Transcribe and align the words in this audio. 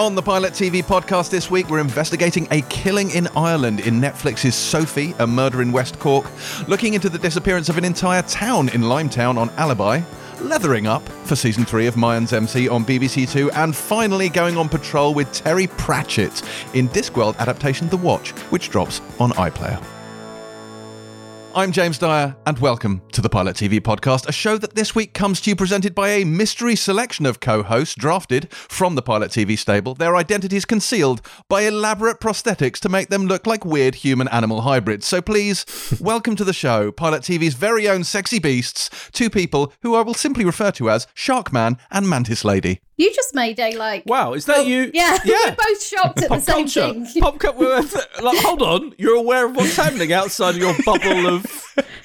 On 0.00 0.14
the 0.14 0.22
Pilot 0.22 0.54
TV 0.54 0.82
podcast 0.82 1.28
this 1.28 1.50
week, 1.50 1.68
we're 1.68 1.78
investigating 1.78 2.48
a 2.50 2.62
killing 2.62 3.10
in 3.10 3.28
Ireland 3.36 3.80
in 3.80 4.00
Netflix's 4.00 4.54
Sophie, 4.54 5.14
a 5.18 5.26
murder 5.26 5.60
in 5.60 5.72
West 5.72 5.98
Cork, 5.98 6.24
looking 6.66 6.94
into 6.94 7.10
the 7.10 7.18
disappearance 7.18 7.68
of 7.68 7.76
an 7.76 7.84
entire 7.84 8.22
town 8.22 8.70
in 8.70 8.80
Limetown 8.80 9.36
on 9.36 9.50
Alibi, 9.58 10.00
leathering 10.40 10.86
up 10.86 11.06
for 11.26 11.36
season 11.36 11.66
three 11.66 11.86
of 11.86 11.96
Mayans 11.96 12.32
MC 12.32 12.66
on 12.66 12.82
BBC 12.82 13.30
Two, 13.30 13.50
and 13.50 13.76
finally 13.76 14.30
going 14.30 14.56
on 14.56 14.70
patrol 14.70 15.12
with 15.12 15.30
Terry 15.32 15.66
Pratchett 15.66 16.40
in 16.72 16.88
Discworld 16.88 17.36
adaptation 17.36 17.90
The 17.90 17.98
Watch, 17.98 18.30
which 18.50 18.70
drops 18.70 19.02
on 19.18 19.32
iPlayer. 19.32 19.84
I'm 21.52 21.72
James 21.72 21.98
Dyer, 21.98 22.36
and 22.46 22.56
welcome 22.60 23.02
to 23.10 23.20
the 23.20 23.28
Pilot 23.28 23.56
TV 23.56 23.80
podcast, 23.80 24.28
a 24.28 24.32
show 24.32 24.56
that 24.58 24.76
this 24.76 24.94
week 24.94 25.14
comes 25.14 25.40
to 25.40 25.50
you 25.50 25.56
presented 25.56 25.96
by 25.96 26.10
a 26.10 26.24
mystery 26.24 26.76
selection 26.76 27.26
of 27.26 27.40
co 27.40 27.64
hosts 27.64 27.96
drafted 27.96 28.52
from 28.52 28.94
the 28.94 29.02
Pilot 29.02 29.32
TV 29.32 29.58
stable, 29.58 29.96
their 29.96 30.14
identities 30.14 30.64
concealed 30.64 31.20
by 31.48 31.62
elaborate 31.62 32.20
prosthetics 32.20 32.78
to 32.78 32.88
make 32.88 33.08
them 33.08 33.26
look 33.26 33.48
like 33.48 33.64
weird 33.64 33.96
human 33.96 34.28
animal 34.28 34.60
hybrids. 34.60 35.08
So 35.08 35.20
please, 35.20 35.66
welcome 36.00 36.36
to 36.36 36.44
the 36.44 36.52
show, 36.52 36.92
Pilot 36.92 37.22
TV's 37.22 37.54
very 37.54 37.88
own 37.88 38.04
sexy 38.04 38.38
beasts, 38.38 38.88
two 39.10 39.28
people 39.28 39.72
who 39.82 39.96
I 39.96 40.02
will 40.02 40.14
simply 40.14 40.44
refer 40.44 40.70
to 40.70 40.88
as 40.88 41.08
Sharkman 41.16 41.78
and 41.90 42.08
Mantis 42.08 42.44
Lady. 42.44 42.80
You 43.00 43.10
just 43.14 43.34
made 43.34 43.58
a 43.58 43.74
like. 43.76 44.02
Wow, 44.04 44.34
is 44.34 44.44
that 44.44 44.58
Oh, 44.58 44.62
you? 44.62 44.90
Yeah, 44.92 45.16
yeah. 45.24 45.34
we're 45.46 45.56
both 45.56 45.82
shocked 45.82 46.22
at 46.22 46.28
the 46.28 46.40
same 46.40 46.68
culture. 46.68 46.92
thing. 46.92 47.08
Pop 47.22 47.38
culture. 47.38 47.98
Like, 48.22 48.38
hold 48.40 48.60
on. 48.60 48.94
You're 48.98 49.16
aware 49.16 49.46
of 49.46 49.56
what's 49.56 49.74
happening 49.74 50.12
outside 50.12 50.56
of 50.56 50.58
your 50.58 50.74
bubble 50.84 51.26
of 51.26 51.46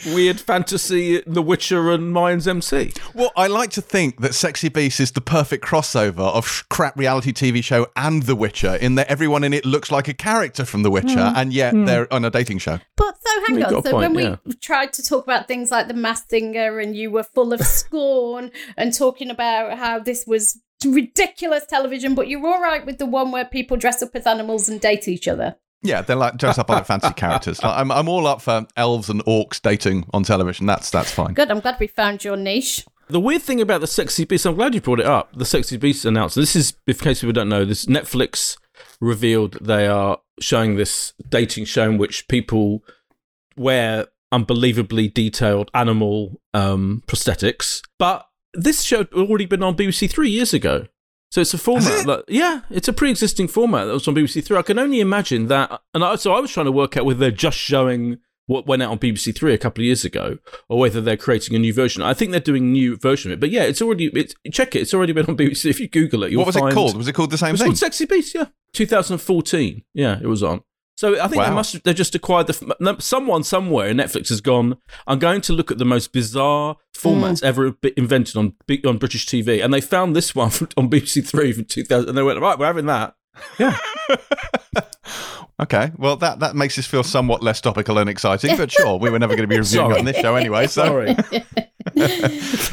weird 0.06 0.40
fantasy, 0.40 1.22
The 1.28 1.42
Witcher, 1.42 1.92
and 1.92 2.16
Mayans 2.16 2.48
MC. 2.48 2.94
Well, 3.14 3.34
I 3.36 3.48
like 3.48 3.72
to 3.72 3.82
think 3.82 4.22
that 4.22 4.36
Sexy 4.36 4.70
Beast 4.70 5.02
is 5.02 5.12
the 5.12 5.20
perfect 5.20 5.66
crossover 5.66 6.34
of 6.34 6.64
crap 6.70 6.98
reality 6.98 7.34
TV 7.34 7.62
show 7.62 7.88
and 7.98 8.24
The 8.24 8.36
Witcher, 8.36 8.76
in 8.76 8.96
that 8.96 9.08
everyone 9.08 9.44
in 9.44 9.52
it 9.54 9.66
looks 9.66 9.92
like 9.92 10.08
a 10.08 10.14
character 10.14 10.64
from 10.64 10.84
The 10.84 10.92
Witcher, 10.92 11.30
hmm. 11.30 11.36
and 11.36 11.52
yet 11.52 11.74
hmm. 11.74 11.84
they're 11.84 12.12
on 12.14 12.24
a 12.24 12.30
dating 12.30 12.60
show. 12.60 12.80
But 12.96 13.18
so 13.22 13.42
hang 13.48 13.58
You 13.58 13.66
on. 13.66 13.72
got 13.72 13.86
a 13.86 13.90
So 13.90 13.98
when 13.98 14.14
point, 14.14 14.40
we 14.46 14.54
tried 14.56 14.94
to 14.94 15.04
talk 15.04 15.26
about 15.26 15.48
things 15.48 15.72
like 15.72 15.90
the 15.90 15.94
Masked 15.94 16.30
Singer, 16.30 16.80
and 16.80 16.96
you 16.96 17.12
were 17.12 17.24
full 17.24 17.52
of 17.52 17.60
scorn 17.62 18.52
and 18.78 18.94
talking 18.94 19.30
about 19.30 19.78
how 19.78 20.00
this 20.00 20.26
was 20.26 20.62
ridiculous 20.86 21.66
television, 21.66 22.16
but 22.16 22.28
you're 22.28 22.46
all 22.46 22.62
right 22.62 22.86
with 22.86 22.98
the 22.98 23.06
one 23.06 23.32
where 23.32 23.46
people 23.46 23.78
dress 23.78 24.02
up 24.02 24.16
as 24.16 24.28
animals 24.28 24.68
and 24.68 24.82
date 24.82 25.08
each 25.08 25.28
other. 25.28 25.56
Yeah, 25.82 26.02
they're 26.02 26.16
like 26.16 26.38
dressed 26.38 26.60
up 26.60 26.70
like 26.70 26.86
fancy 26.88 27.14
characters. 27.14 27.62
Like, 27.62 27.78
I'm, 27.78 27.92
I'm 27.92 28.10
all 28.10 28.28
up 28.28 28.42
for 28.42 28.66
elves 28.76 29.10
and 29.10 29.24
orcs 29.26 29.62
dating 29.62 30.08
on 30.14 30.24
television. 30.24 30.66
That's 30.66 30.90
that's 30.90 31.12
fine. 31.12 31.34
Good. 31.34 31.52
I'm 31.52 31.60
glad 31.60 31.78
we 31.80 31.88
found 31.88 32.24
your 32.24 32.36
niche. 32.36 32.86
The 33.08 33.20
weird 33.20 33.44
thing 33.44 33.62
about 33.62 33.82
the 33.82 33.88
Sexy 33.88 34.26
Beast, 34.26 34.48
I'm 34.48 34.56
glad 34.56 34.74
you 34.74 34.82
brought 34.82 35.00
it 35.00 35.06
up. 35.06 35.32
The 35.38 35.46
Sexy 35.46 35.78
Beast 35.78 36.06
announced 36.06 36.36
This 36.36 36.56
is, 36.56 36.74
in 36.88 36.96
case 36.96 37.22
people 37.22 37.34
don't 37.34 37.50
know, 37.50 37.64
this 37.64 37.86
Netflix 37.86 38.58
revealed 39.00 39.60
they 39.62 39.86
are 39.86 40.18
showing 40.40 40.76
this 40.76 41.14
dating 41.30 41.66
show 41.66 41.90
in 41.90 42.00
which 42.00 42.28
people 42.28 42.84
wear 43.56 44.08
unbelievably 44.32 45.10
detailed 45.10 45.70
animal 45.76 46.42
um, 46.56 47.04
prosthetics. 47.06 47.82
But 48.00 48.28
this 48.56 48.82
show 48.82 49.00
had 49.00 49.14
already 49.14 49.46
been 49.46 49.64
on 49.64 49.76
BBC 49.76 50.10
Three 50.10 50.30
years 50.30 50.54
ago. 50.54 50.88
So 51.32 51.42
it's 51.42 51.54
a 51.54 51.58
format 51.58 52.06
that, 52.06 52.24
yeah, 52.30 52.62
it's 52.70 52.88
a 52.88 52.94
pre-existing 52.94 53.50
format 53.50 53.88
that 53.88 53.94
was 53.94 54.08
on 54.08 54.16
BBC 54.16 54.44
Three. 54.44 54.58
I 54.58 54.62
can 54.62 54.80
only 54.80 55.00
imagine 55.02 55.48
that, 55.48 55.82
and 55.94 56.04
I, 56.04 56.16
so 56.16 56.34
I 56.34 56.40
was 56.40 56.52
trying 56.52 56.68
to 56.68 56.72
work 56.72 56.96
out 56.96 57.04
whether 57.06 57.20
they're 57.20 57.32
just 57.32 57.58
showing 57.58 58.20
what 58.48 58.68
went 58.68 58.84
out 58.84 58.92
on 58.92 59.00
BBC 59.00 59.36
Three 59.36 59.54
a 59.54 59.58
couple 59.58 59.82
of 59.82 59.86
years 59.86 60.06
ago, 60.06 60.38
or 60.70 60.80
whether 60.80 61.02
they're 61.02 61.18
creating 61.18 61.56
a 61.56 61.60
new 61.60 61.74
version. 61.74 62.04
I 62.04 62.14
think 62.14 62.32
they're 62.32 62.40
doing 62.40 62.64
a 62.64 62.68
new 62.68 62.96
version 62.96 63.32
of 63.32 63.38
it, 63.38 63.40
but 63.42 63.50
yeah, 63.50 63.64
it's 63.64 63.82
already 63.82 64.06
it's 64.14 64.36
check 64.52 64.76
it. 64.76 64.82
It's 64.84 64.94
already 64.94 65.14
been 65.14 65.26
on 65.26 65.36
BBC. 65.36 65.66
If 65.70 65.80
you 65.80 65.90
Google 65.90 66.24
it, 66.24 66.32
you'll 66.32 66.40
What 66.46 66.48
was 66.48 66.56
it 66.56 66.74
called? 66.74 66.96
Was 66.96 67.08
it 67.08 67.14
called 67.14 67.32
the 67.32 67.38
same 67.38 67.50
It 67.50 67.52
was 67.54 67.62
thing? 67.62 67.68
called 67.70 67.78
Sexy 67.80 68.06
Beast. 68.06 68.34
Yeah, 68.36 68.46
2014. 68.74 69.84
Yeah, 69.94 70.20
it 70.22 70.28
was 70.28 70.44
on. 70.44 70.62
So 70.98 71.16
I 71.20 71.28
think 71.28 71.44
they 71.44 71.50
Wow. 71.50 71.56
must 71.56 71.84
they 71.84 71.94
just 71.94 72.16
acquired 72.16 72.48
the 72.48 72.96
someone 73.00 73.44
somewhere 73.44 73.90
in 73.90 73.98
Netflix 73.98 74.30
has 74.30 74.40
gone. 74.40 74.78
I'm 75.06 75.20
going 75.20 75.42
to 75.42 75.54
look 75.54 75.70
at 75.70 75.78
the 75.78 75.84
most 75.86 76.14
bizarre 76.14 76.78
formats 76.98 77.44
ever 77.44 77.74
invented 77.98 78.38
on 78.38 78.54
on 78.86 78.98
British 78.98 79.26
TV, 79.28 79.64
and 79.64 79.74
they 79.74 79.82
found 79.82 80.16
this 80.16 80.34
one 80.34 80.50
from, 80.52 80.70
on 80.78 80.90
BBC 80.90 81.28
Three 81.28 81.52
from 81.52 81.66
2000, 81.66 82.08
and 82.08 82.18
they 82.18 82.24
went 82.24 82.40
right, 82.40 82.58
we're 82.58 82.66
having 82.66 82.86
that. 82.86 83.16
Yeah, 83.60 83.78
Okay, 85.62 85.92
well 85.98 86.16
that 86.18 86.40
that 86.40 86.56
makes 86.56 86.78
us 86.78 86.86
feel 86.86 87.04
somewhat 87.04 87.42
less 87.44 87.62
topical 87.62 87.98
and 87.98 88.10
exciting, 88.10 88.58
but 88.58 88.72
sure, 88.72 88.98
we 88.98 89.10
were 89.10 89.20
never 89.20 89.36
going 89.36 89.48
to 89.48 89.54
be 89.54 89.58
reviewing 89.58 89.90
Sorry. 89.90 90.00
on 90.00 90.06
this 90.06 90.18
show 90.18 90.36
anyway. 90.36 90.68
So 90.68 90.86
sorry. 90.86 91.16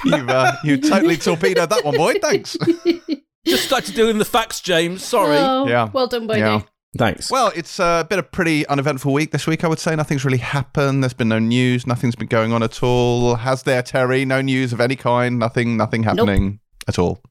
you've 0.05 0.29
uh, 0.29 0.53
you 0.65 0.81
totally 0.81 1.17
torpedoed 1.17 1.71
that 1.71 1.85
one, 1.85 1.97
boy. 1.97 2.15
Thanks. 2.21 2.57
just 2.57 3.71
like 3.71 3.85
to 3.85 3.93
started 3.93 3.95
doing 3.95 4.19
the 4.19 4.25
facts, 4.25 4.61
James. 4.61 5.05
Sorry. 5.05 5.37
Oh, 5.39 5.67
Yeah. 5.69 5.91
Well 5.93 6.09
done, 6.09 6.27
buddy. 6.27 6.41
Yeah. 6.41 6.63
Thanks. 6.97 7.31
Well, 7.31 7.53
it's 7.57 7.81
uh, 7.81 8.05
been 8.05 8.19
a 8.19 8.23
pretty 8.23 8.67
uneventful 8.67 9.13
week 9.13 9.31
this 9.31 9.47
week, 9.47 9.65
I 9.65 9.69
would 9.69 9.79
say. 9.79 9.97
Nothing's 9.97 10.25
really 10.25 10.39
happened. 10.39 11.03
There's 11.03 11.15
been 11.15 11.29
no 11.29 11.39
news. 11.39 11.87
Nothing's 11.87 12.15
been 12.15 12.29
going 12.29 12.53
on 12.53 12.63
at 12.63 12.83
all. 12.83 13.37
Has 13.37 13.63
there, 13.63 13.83
Terri? 13.83 14.27
No 14.27 14.43
news 14.43 14.73
of 14.75 14.81
any 14.81 14.97
kind. 14.97 15.39
Nothing. 15.39 15.77
Nothing 15.79 16.03
happening 16.03 16.61
at 16.87 16.99
all. 16.99 17.23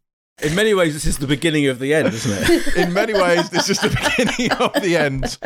In 0.44 0.56
many 0.56 0.74
ways, 0.74 0.94
this 0.94 1.06
is 1.06 1.18
the 1.18 1.28
beginning 1.28 1.68
of 1.68 1.79
the 1.79 1.94
end, 1.94 2.07
isn't 2.13 2.31
it? 2.50 2.75
In 2.78 2.94
many 2.94 3.13
ways, 3.13 3.50
this 3.50 3.69
is 3.69 3.79
the 3.79 3.90
beginning 3.90 4.52
of 4.53 4.74
the 4.81 4.97
end. 4.97 5.38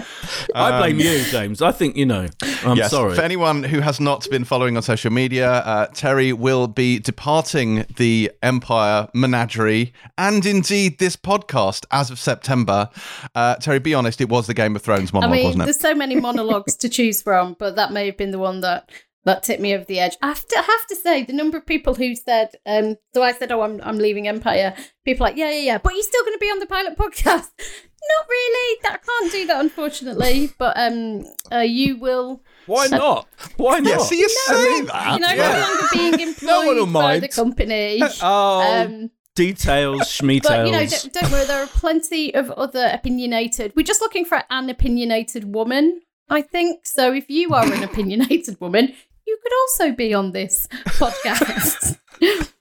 I 0.53 0.79
blame 0.79 0.95
Um, 0.95 1.00
you, 1.01 1.23
James. 1.25 1.61
I 1.61 1.72
think 1.72 1.95
you 1.97 2.06
know. 2.06 2.28
I'm 2.63 2.78
yes, 2.78 2.91
sorry. 2.91 3.16
For 3.16 3.22
anyone 3.22 3.63
who 3.63 3.81
has 3.81 4.00
not 4.00 4.28
been 4.29 4.45
following 4.45 4.78
on 4.78 4.83
social 4.83 5.11
media, 5.11 5.50
uh, 5.51 5.88
Terri 5.88 6.33
will 6.33 6.67
be 6.67 7.00
departing 7.00 7.85
the 7.97 8.31
Empire 8.41 9.07
menagerie 9.13 9.94
and 10.17 10.45
indeed 10.45 11.00
this 11.00 11.16
podcast 11.16 11.85
as 11.91 12.09
of 12.09 12.19
September. 12.19 12.89
Uh, 13.35 13.56
Terri, 13.57 13.81
be 13.83 13.94
honest, 13.94 14.22
it 14.22 14.29
was 14.29 14.47
the 14.47 14.53
Game 14.53 14.75
of 14.75 14.81
Thrones 14.81 15.12
I 15.13 15.19
monologue, 15.19 15.31
mean, 15.35 15.45
wasn't 15.45 15.62
it? 15.63 15.66
there's 15.66 15.79
so 15.79 15.94
many 15.95 16.16
monologues 16.16 16.75
to 16.77 16.89
choose 16.89 17.22
from, 17.22 17.56
but 17.59 17.75
that 17.75 17.91
may 17.91 18.06
have 18.06 18.17
been 18.17 18.31
the 18.31 18.39
one 18.39 18.62
that 18.62 18.89
that 19.25 19.44
tipped 19.44 19.62
me 19.62 19.74
over 19.75 19.84
the 19.84 20.00
edge. 20.00 20.16
I 20.22 20.28
have 20.28 20.47
to, 20.47 20.58
I 20.58 20.62
have 20.62 20.88
to 20.88 20.96
say, 20.96 21.24
the 21.24 21.34
number 21.34 21.58
of 21.58 21.66
people 21.66 21.96
who 21.96 22.16
said, 22.16 22.50
um, 22.66 22.96
so 23.13 23.24
I 23.24 23.34
said, 23.34 23.52
oh, 23.52 23.62
I'm, 23.62 23.81
I'm 23.84 23.97
leaving 23.97 24.28
Empire. 24.28 24.75
People 25.03 25.25
are 25.25 25.30
like, 25.30 25.38
yeah, 25.38 25.50
yeah, 25.52 25.62
yeah, 25.62 25.78
but 25.80 25.94
you're 25.94 26.03
still 26.03 26.24
going 26.24 26.36
to 26.36 26.40
be 26.40 26.47
on 26.47 26.59
the 26.59 26.68
pilot 26.68 26.97
podcast. 26.97 27.50
Not 28.08 28.30
really. 28.30 28.78
That 28.84 28.94
I 28.94 28.97
can't 28.97 29.31
do 29.31 29.47
that, 29.47 29.59
unfortunately. 29.62 30.52
But 30.59 30.78
um, 30.78 31.24
uh, 31.52 31.59
you 31.59 31.97
will. 31.97 32.44
Why 32.68 32.86
not? 32.88 33.28
Why 33.58 33.80
not? 33.80 33.90
Yeah, 33.90 33.97
see, 33.97 34.19
you 34.19 34.30
say 34.30 34.81
that. 34.81 35.13
You 35.13 35.19
know, 35.19 35.30
yeah. 35.34 35.53
no 35.53 35.59
longer 35.59 35.88
being 35.92 36.28
employed 36.30 36.47
No 36.47 36.66
one 36.68 36.75
will 36.75 36.86
by 36.86 36.92
mind. 36.92 37.24
the 37.24 37.28
company. 37.30 38.02
Oh, 38.22 38.62
Um, 38.62 39.09
details, 39.36 40.02
schmeetails. 40.02 40.44
but 40.44 40.66
you 40.68 40.72
know, 40.72 40.86
don't, 40.86 41.13
don't 41.13 41.31
worry. 41.31 41.46
There 41.46 41.63
are 41.63 41.68
plenty 41.68 42.34
of 42.36 42.52
other 42.52 42.92
opinionated. 42.94 43.74
We're 43.75 43.84
just 43.84 44.02
looking 44.02 44.24
for 44.25 44.44
an 44.52 44.69
opinionated 44.69 45.53
woman. 45.56 46.02
I 46.30 46.42
think 46.44 46.86
so. 46.86 47.12
If 47.13 47.30
you 47.30 47.53
are 47.53 47.66
an 47.72 47.84
opinionated 47.84 48.59
woman, 48.62 48.94
you 49.28 49.38
could 49.41 49.53
also 49.53 49.91
be 49.96 50.13
on 50.13 50.31
this 50.31 50.68
podcast. 50.72 52.00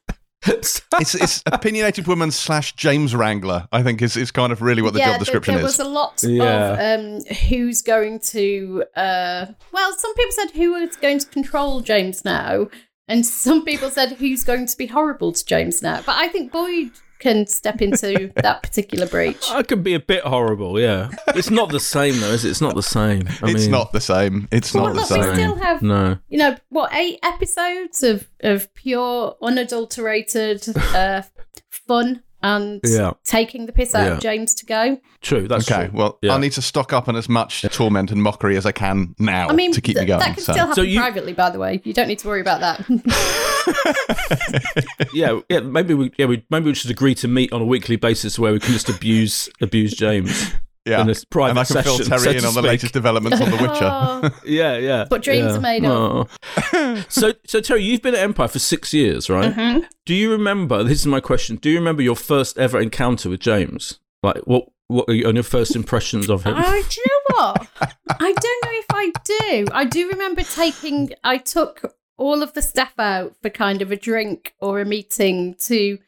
it's 0.47 0.83
it's 1.15 1.43
opinionated 1.47 2.07
woman 2.07 2.31
slash 2.31 2.75
James 2.75 3.15
Wrangler. 3.15 3.67
I 3.73 3.83
think 3.83 4.03
is 4.03 4.17
is 4.17 4.31
kind 4.31 4.53
of 4.53 4.61
really 4.63 4.83
what 4.83 4.93
the 4.93 4.99
yeah, 4.99 5.13
job 5.13 5.21
description 5.21 5.55
is. 5.55 5.61
there, 5.61 5.63
there 5.63 5.69
is. 5.71 5.79
was 5.79 5.87
a 5.87 5.91
lot 5.91 6.23
Yeah. 6.27 6.95
of 6.95 7.01
um, 7.01 7.37
who's 7.49 7.81
going 7.83 8.21
to. 8.21 8.85
Uh, 8.95 9.47
well, 9.73 9.93
some 9.97 10.15
people 10.15 10.33
said 10.33 10.51
who 10.51 10.75
is 10.75 10.97
going 10.97 11.19
to 11.21 11.27
control 11.27 11.81
James 11.81 12.25
now, 12.25 12.69
and 13.09 13.25
some 13.25 13.65
people 13.65 13.91
said 13.91 14.13
who's 14.13 14.45
going 14.45 14.67
to 14.67 14.77
be 14.77 14.87
horrible 14.87 15.33
to 15.33 15.45
James 15.45 15.83
now. 15.83 16.03
But 16.05 16.17
I 16.17 16.29
think 16.29 16.53
Boyd 16.53 16.91
can 17.19 17.47
step 17.47 17.81
into 17.81 18.33
that 18.37 18.63
particular 18.63 19.07
breach. 19.07 19.49
I 19.51 19.63
could 19.63 19.83
be 19.83 19.95
a 19.95 20.01
bit 20.01 20.25
horrible, 20.25 20.79
yeah. 20.81 21.11
It's 21.29 21.51
not 21.51 21.71
the 21.71 21.81
same 21.81 22.21
though, 22.21 22.31
is 22.33 22.45
it? 22.45 22.51
It's 22.51 22.61
not 22.61 22.75
the 22.75 22.83
same. 22.83 23.23
I 23.43 23.51
it's 23.51 23.63
mean, 23.63 23.71
not 23.71 23.93
the 23.93 24.01
same. 24.01 24.49
It's 24.51 24.75
Well, 24.75 24.93
not 24.93 25.09
the 25.09 25.17
look, 25.17 25.29
we 25.29 25.35
still 25.35 25.55
have 25.57 25.81
No. 25.83 26.19
you 26.29 26.39
know 26.39 26.57
what 26.69 26.93
eight 26.93 27.19
episodes 27.23 28.03
of 28.03 28.29
of 28.43 28.73
pure 28.75 29.37
unadulterated 29.41 30.67
uh 30.95 31.23
fun 31.71 32.23
and 32.45 32.81
Yeah. 32.85 33.13
taking 33.25 33.67
the 33.67 33.73
piss 33.73 33.95
out 33.95 34.05
Yeah. 34.07 34.13
of 34.15 34.21
james 34.21 34.55
to 34.57 34.67
go 34.67 34.99
True, 35.23 35.49
that's 35.49 35.71
Okay, 35.71 35.89
true. 35.89 35.99
well, 35.99 36.19
Yeah. 36.23 36.33
I'll 36.35 36.39
need 36.39 36.53
to 36.53 36.63
stock 36.63 36.93
up 36.93 37.09
on 37.09 37.17
as 37.17 37.29
much 37.29 37.63
torment 37.73 38.11
and 38.13 38.23
mockery 38.23 38.57
as 38.59 38.67
I 38.67 38.73
can 38.73 39.15
now 39.19 39.49
i 39.49 39.53
mean 39.55 39.73
to 39.73 39.81
keep 39.81 39.97
th- 39.97 40.05
me 40.05 40.09
going. 40.09 40.21
that 40.21 40.35
can 40.35 40.43
so. 40.45 40.53
still 40.53 40.67
happen 40.67 40.75
So 40.75 40.83
you- 40.83 41.01
privately 41.01 41.33
by 41.33 41.51
the 41.51 41.59
way 41.59 41.81
you 41.85 41.93
don't 41.95 42.09
need 42.09 42.19
to 42.21 42.29
worry 42.29 42.41
about 42.43 42.61
that 42.61 42.85
yeah, 45.15 45.41
yeah. 45.49 45.61
Maybe 45.61 45.95
we, 45.95 46.13
yeah, 46.19 46.27
we, 46.27 46.45
maybe 46.51 46.67
we 46.67 46.75
should 46.75 46.91
agree 46.91 47.15
to 47.17 47.29
meet 47.29 47.53
on 47.53 47.63
a 47.63 47.65
weekly 47.65 47.97
basis 47.97 48.39
where 48.39 48.53
we 48.53 48.61
can 48.61 48.73
just 48.73 48.89
abuse, 48.89 49.49
abuse 49.61 49.95
James. 49.95 50.53
Yeah, 50.85 51.01
in 51.01 51.07
this 51.07 51.25
private 51.25 51.51
and 51.51 51.59
I 51.61 51.65
can 51.65 51.83
fill 51.83 51.99
Terri 51.99 52.19
so 52.25 52.31
in 52.31 52.41
to 52.43 52.47
on 52.49 52.55
the 52.55 52.63
latest 52.63 52.93
developments 52.93 53.41
on 53.41 53.51
The 53.51 53.57
Witcher. 53.57 53.71
Oh, 53.85 54.31
Yeah, 54.45 54.77
yeah. 54.77 55.07
But 55.09 55.23
dreams 55.23 55.53
yeah. 55.53 55.57
are 55.57 55.61
made 55.61 55.85
of. 55.85 56.29
Oh. 56.73 57.05
so, 57.09 57.33
so 57.47 57.61
Terri, 57.61 57.83
you've 57.83 58.03
been 58.03 58.15
at 58.15 58.21
Empire 58.21 58.49
for 58.49 58.59
six 58.59 58.93
years, 58.93 59.31
right? 59.31 59.55
Mm-hmm. 59.55 59.85
Do 60.05 60.15
you 60.15 60.31
remember? 60.31 60.83
This 60.83 61.01
is 61.01 61.07
my 61.07 61.21
question. 61.21 61.57
Do 61.57 61.71
you 61.71 61.79
remember 61.79 62.03
your 62.03 62.17
first 62.17 62.59
ever 62.59 62.79
encounter 62.79 63.31
with 63.31 63.41
James? 63.41 63.99
Like, 64.23 64.43
what? 64.45 64.69
What 64.89 65.09
are 65.09 65.15
your, 65.15 65.29
on 65.29 65.35
your 65.35 65.45
first 65.45 65.75
impressions 65.75 66.29
of 66.29 66.45
him? 66.45 66.55
Oh, 66.59 66.83
do 66.91 67.01
you 67.01 67.07
know 67.07 67.37
what? 67.37 67.69
I 68.21 68.33
don't 68.33 68.65
know 68.65 68.71
if 68.73 68.87
I 68.93 69.13
do. 69.25 69.67
I 69.73 69.85
do 69.87 70.11
remember 70.11 70.43
taking. 70.43 71.11
I 71.25 71.39
took 71.39 71.95
all 72.19 72.43
of 72.43 72.53
the 72.53 72.61
staff 72.61 72.93
out 72.99 73.35
for 73.41 73.49
kind 73.49 73.81
of 73.81 73.91
a 73.91 73.97
drink 73.97 74.55
or 74.61 74.81
a 74.81 74.85
meeting 74.85 75.55
to 75.61 75.99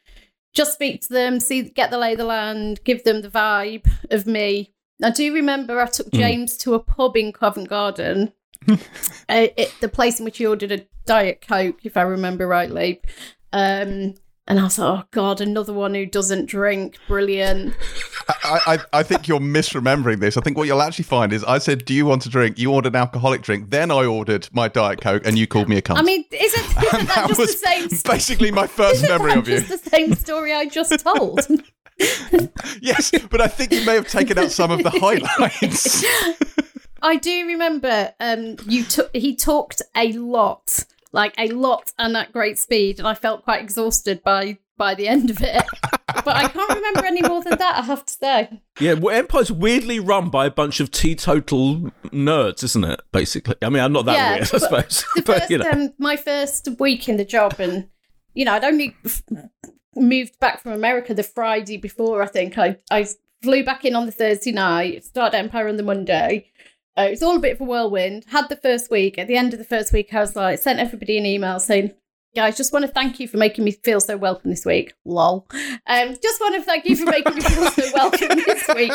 just 0.57 0.73
speak 0.73 1.01
to 1.01 1.13
them, 1.13 1.39
see, 1.39 1.61
get 1.61 1.91
the 1.91 1.99
lay 1.99 2.13
of 2.13 2.17
the 2.17 2.25
land, 2.25 2.83
give 2.83 3.03
them 3.03 3.21
the 3.21 3.29
vibe 3.29 3.87
of 4.11 4.25
me. 4.25 4.73
I 5.03 5.11
do 5.11 5.31
remember 5.31 5.79
I 5.79 5.85
took 5.85 6.11
James 6.11 6.57
to 6.57 6.73
a 6.73 6.79
pub 6.79 7.15
in 7.15 7.31
Covent 7.31 7.69
Garden, 7.69 8.33
uh, 8.67 8.75
it, 9.29 9.71
the 9.79 9.87
place 9.87 10.17
in 10.19 10.25
which 10.25 10.39
he 10.39 10.47
ordered 10.47 10.71
a 10.71 10.85
Diet 11.05 11.45
Coke, 11.47 11.85
if 11.85 11.95
I 11.95 12.01
remember 12.01 12.47
rightly. 12.47 13.01
Um, 13.53 14.15
and 14.47 14.59
I 14.59 14.63
was 14.63 14.79
like, 14.79 14.99
oh 14.99 15.03
God, 15.11 15.41
another 15.41 15.73
one 15.73 15.93
who 15.93 16.05
doesn't 16.05 16.45
drink. 16.45 16.97
Brilliant. 17.07 17.75
I, 18.43 18.59
I, 18.93 18.99
I 18.99 19.03
think 19.03 19.27
you're 19.27 19.39
misremembering 19.39 20.19
this. 20.19 20.37
I 20.37 20.41
think 20.41 20.57
what 20.57 20.67
you'll 20.67 20.81
actually 20.81 21.03
find 21.03 21.33
is 21.33 21.43
I 21.43 21.57
said, 21.57 21.85
Do 21.85 21.93
you 21.93 22.05
want 22.05 22.25
a 22.25 22.29
drink? 22.29 22.57
You 22.57 22.73
ordered 22.73 22.93
an 22.93 22.95
alcoholic 22.97 23.41
drink. 23.41 23.69
Then 23.69 23.91
I 23.91 24.05
ordered 24.05 24.47
my 24.53 24.67
Diet 24.67 25.01
Coke 25.01 25.25
and 25.25 25.37
you 25.37 25.47
called 25.47 25.69
me 25.69 25.77
a 25.77 25.81
cunt. 25.81 25.97
I 25.97 26.01
mean, 26.01 26.25
isn't, 26.31 26.63
isn't 26.63 26.75
that, 26.91 27.07
that 27.15 27.27
just 27.27 27.39
the 27.39 27.47
same 27.47 27.89
st- 27.89 28.03
basically 28.03 28.51
my 28.51 28.67
first 28.67 28.95
isn't 28.95 29.09
memory 29.09 29.31
that 29.31 29.39
of 29.39 29.47
you. 29.49 29.59
the 29.61 29.77
same 29.77 30.13
story 30.15 30.53
I 30.53 30.65
just 30.65 30.99
told? 30.99 31.39
Yes, 32.79 33.11
but 33.31 33.41
I 33.41 33.47
think 33.47 33.71
you 33.71 33.83
may 33.83 33.95
have 33.95 34.07
taken 34.07 34.37
out 34.37 34.51
some 34.51 34.69
of 34.69 34.83
the 34.83 34.91
highlights. 34.91 36.05
I 37.01 37.15
do 37.15 37.47
remember 37.47 38.13
um, 38.19 38.57
you 38.67 38.83
took 38.83 39.09
he 39.15 39.35
talked 39.35 39.81
a 39.95 40.11
lot, 40.13 40.85
like 41.11 41.33
a 41.37 41.49
lot, 41.49 41.91
and 41.97 42.15
at 42.15 42.31
great 42.31 42.59
speed, 42.59 42.99
and 42.99 43.07
I 43.07 43.13
felt 43.13 43.43
quite 43.43 43.61
exhausted 43.61 44.23
by 44.23 44.57
by 44.77 44.93
the 44.93 45.07
end 45.07 45.29
of 45.29 45.41
it. 45.41 45.63
but 46.23 46.35
I 46.35 46.47
can't 46.47 46.75
remember 46.75 47.05
any 47.05 47.21
more 47.21 47.43
than 47.43 47.57
that. 47.57 47.77
I 47.77 47.81
have 47.81 48.05
to 48.05 48.13
say. 48.13 48.61
Yeah, 48.79 48.93
well, 48.93 49.15
Empire's 49.15 49.51
weirdly 49.51 49.99
run 49.99 50.29
by 50.29 50.45
a 50.45 50.51
bunch 50.51 50.79
of 50.79 50.91
teetotal 50.91 51.91
nerds, 52.05 52.63
isn't 52.63 52.83
it? 52.83 53.01
Basically, 53.11 53.55
I 53.61 53.69
mean, 53.69 53.83
I'm 53.83 53.93
not 53.93 54.05
that 54.05 54.15
Yeah, 54.15 54.29
weird, 54.35 54.41
I 54.53 54.57
suppose. 54.57 55.05
The 55.15 55.21
but 55.25 55.39
first, 55.39 55.49
you 55.49 55.57
know, 55.57 55.69
um, 55.69 55.93
my 55.97 56.15
first 56.15 56.67
week 56.79 57.09
in 57.09 57.17
the 57.17 57.25
job, 57.25 57.59
and 57.59 57.87
you 58.33 58.45
know, 58.45 58.53
I'd 58.53 58.63
only 58.63 58.95
f- 59.03 59.23
moved 59.95 60.39
back 60.39 60.61
from 60.61 60.73
America 60.73 61.13
the 61.13 61.23
Friday 61.23 61.77
before. 61.77 62.21
I 62.21 62.27
think 62.27 62.57
I 62.57 62.77
I 62.91 63.07
flew 63.41 63.63
back 63.63 63.85
in 63.85 63.95
on 63.95 64.05
the 64.05 64.11
Thursday 64.11 64.51
night, 64.51 65.05
started 65.05 65.37
Empire 65.37 65.67
on 65.67 65.77
the 65.77 65.83
Monday. 65.83 66.51
Uh, 66.97 67.03
it 67.03 67.11
was 67.11 67.21
all 67.21 67.35
a 67.35 67.39
bit 67.39 67.53
of 67.53 67.61
a 67.61 67.63
whirlwind. 67.63 68.25
Had 68.27 68.49
the 68.49 68.55
first 68.55 68.89
week. 68.89 69.19
At 69.19 69.27
the 69.27 69.35
end 69.35 69.53
of 69.53 69.59
the 69.59 69.65
first 69.65 69.93
week, 69.93 70.13
I 70.13 70.19
was 70.19 70.35
like, 70.35 70.57
sent 70.59 70.79
everybody 70.79 71.17
an 71.17 71.27
email 71.27 71.59
saying, 71.59 71.91
guys, 72.35 72.57
just 72.57 72.73
want 72.73 72.85
to 72.85 72.91
thank 72.91 73.19
you 73.19 73.27
for 73.27 73.37
making 73.37 73.63
me 73.63 73.71
feel 73.71 73.99
so 73.99 74.17
welcome 74.17 74.49
this 74.49 74.65
week. 74.65 74.93
Lol. 75.05 75.47
Um, 75.85 76.15
just 76.21 76.41
want 76.41 76.55
to 76.55 76.63
thank 76.63 76.85
you 76.85 76.95
for 76.95 77.05
making 77.05 77.35
me 77.35 77.41
feel 77.41 77.69
so 77.69 77.83
welcome 77.93 78.39
this 78.45 78.67
week. 78.75 78.91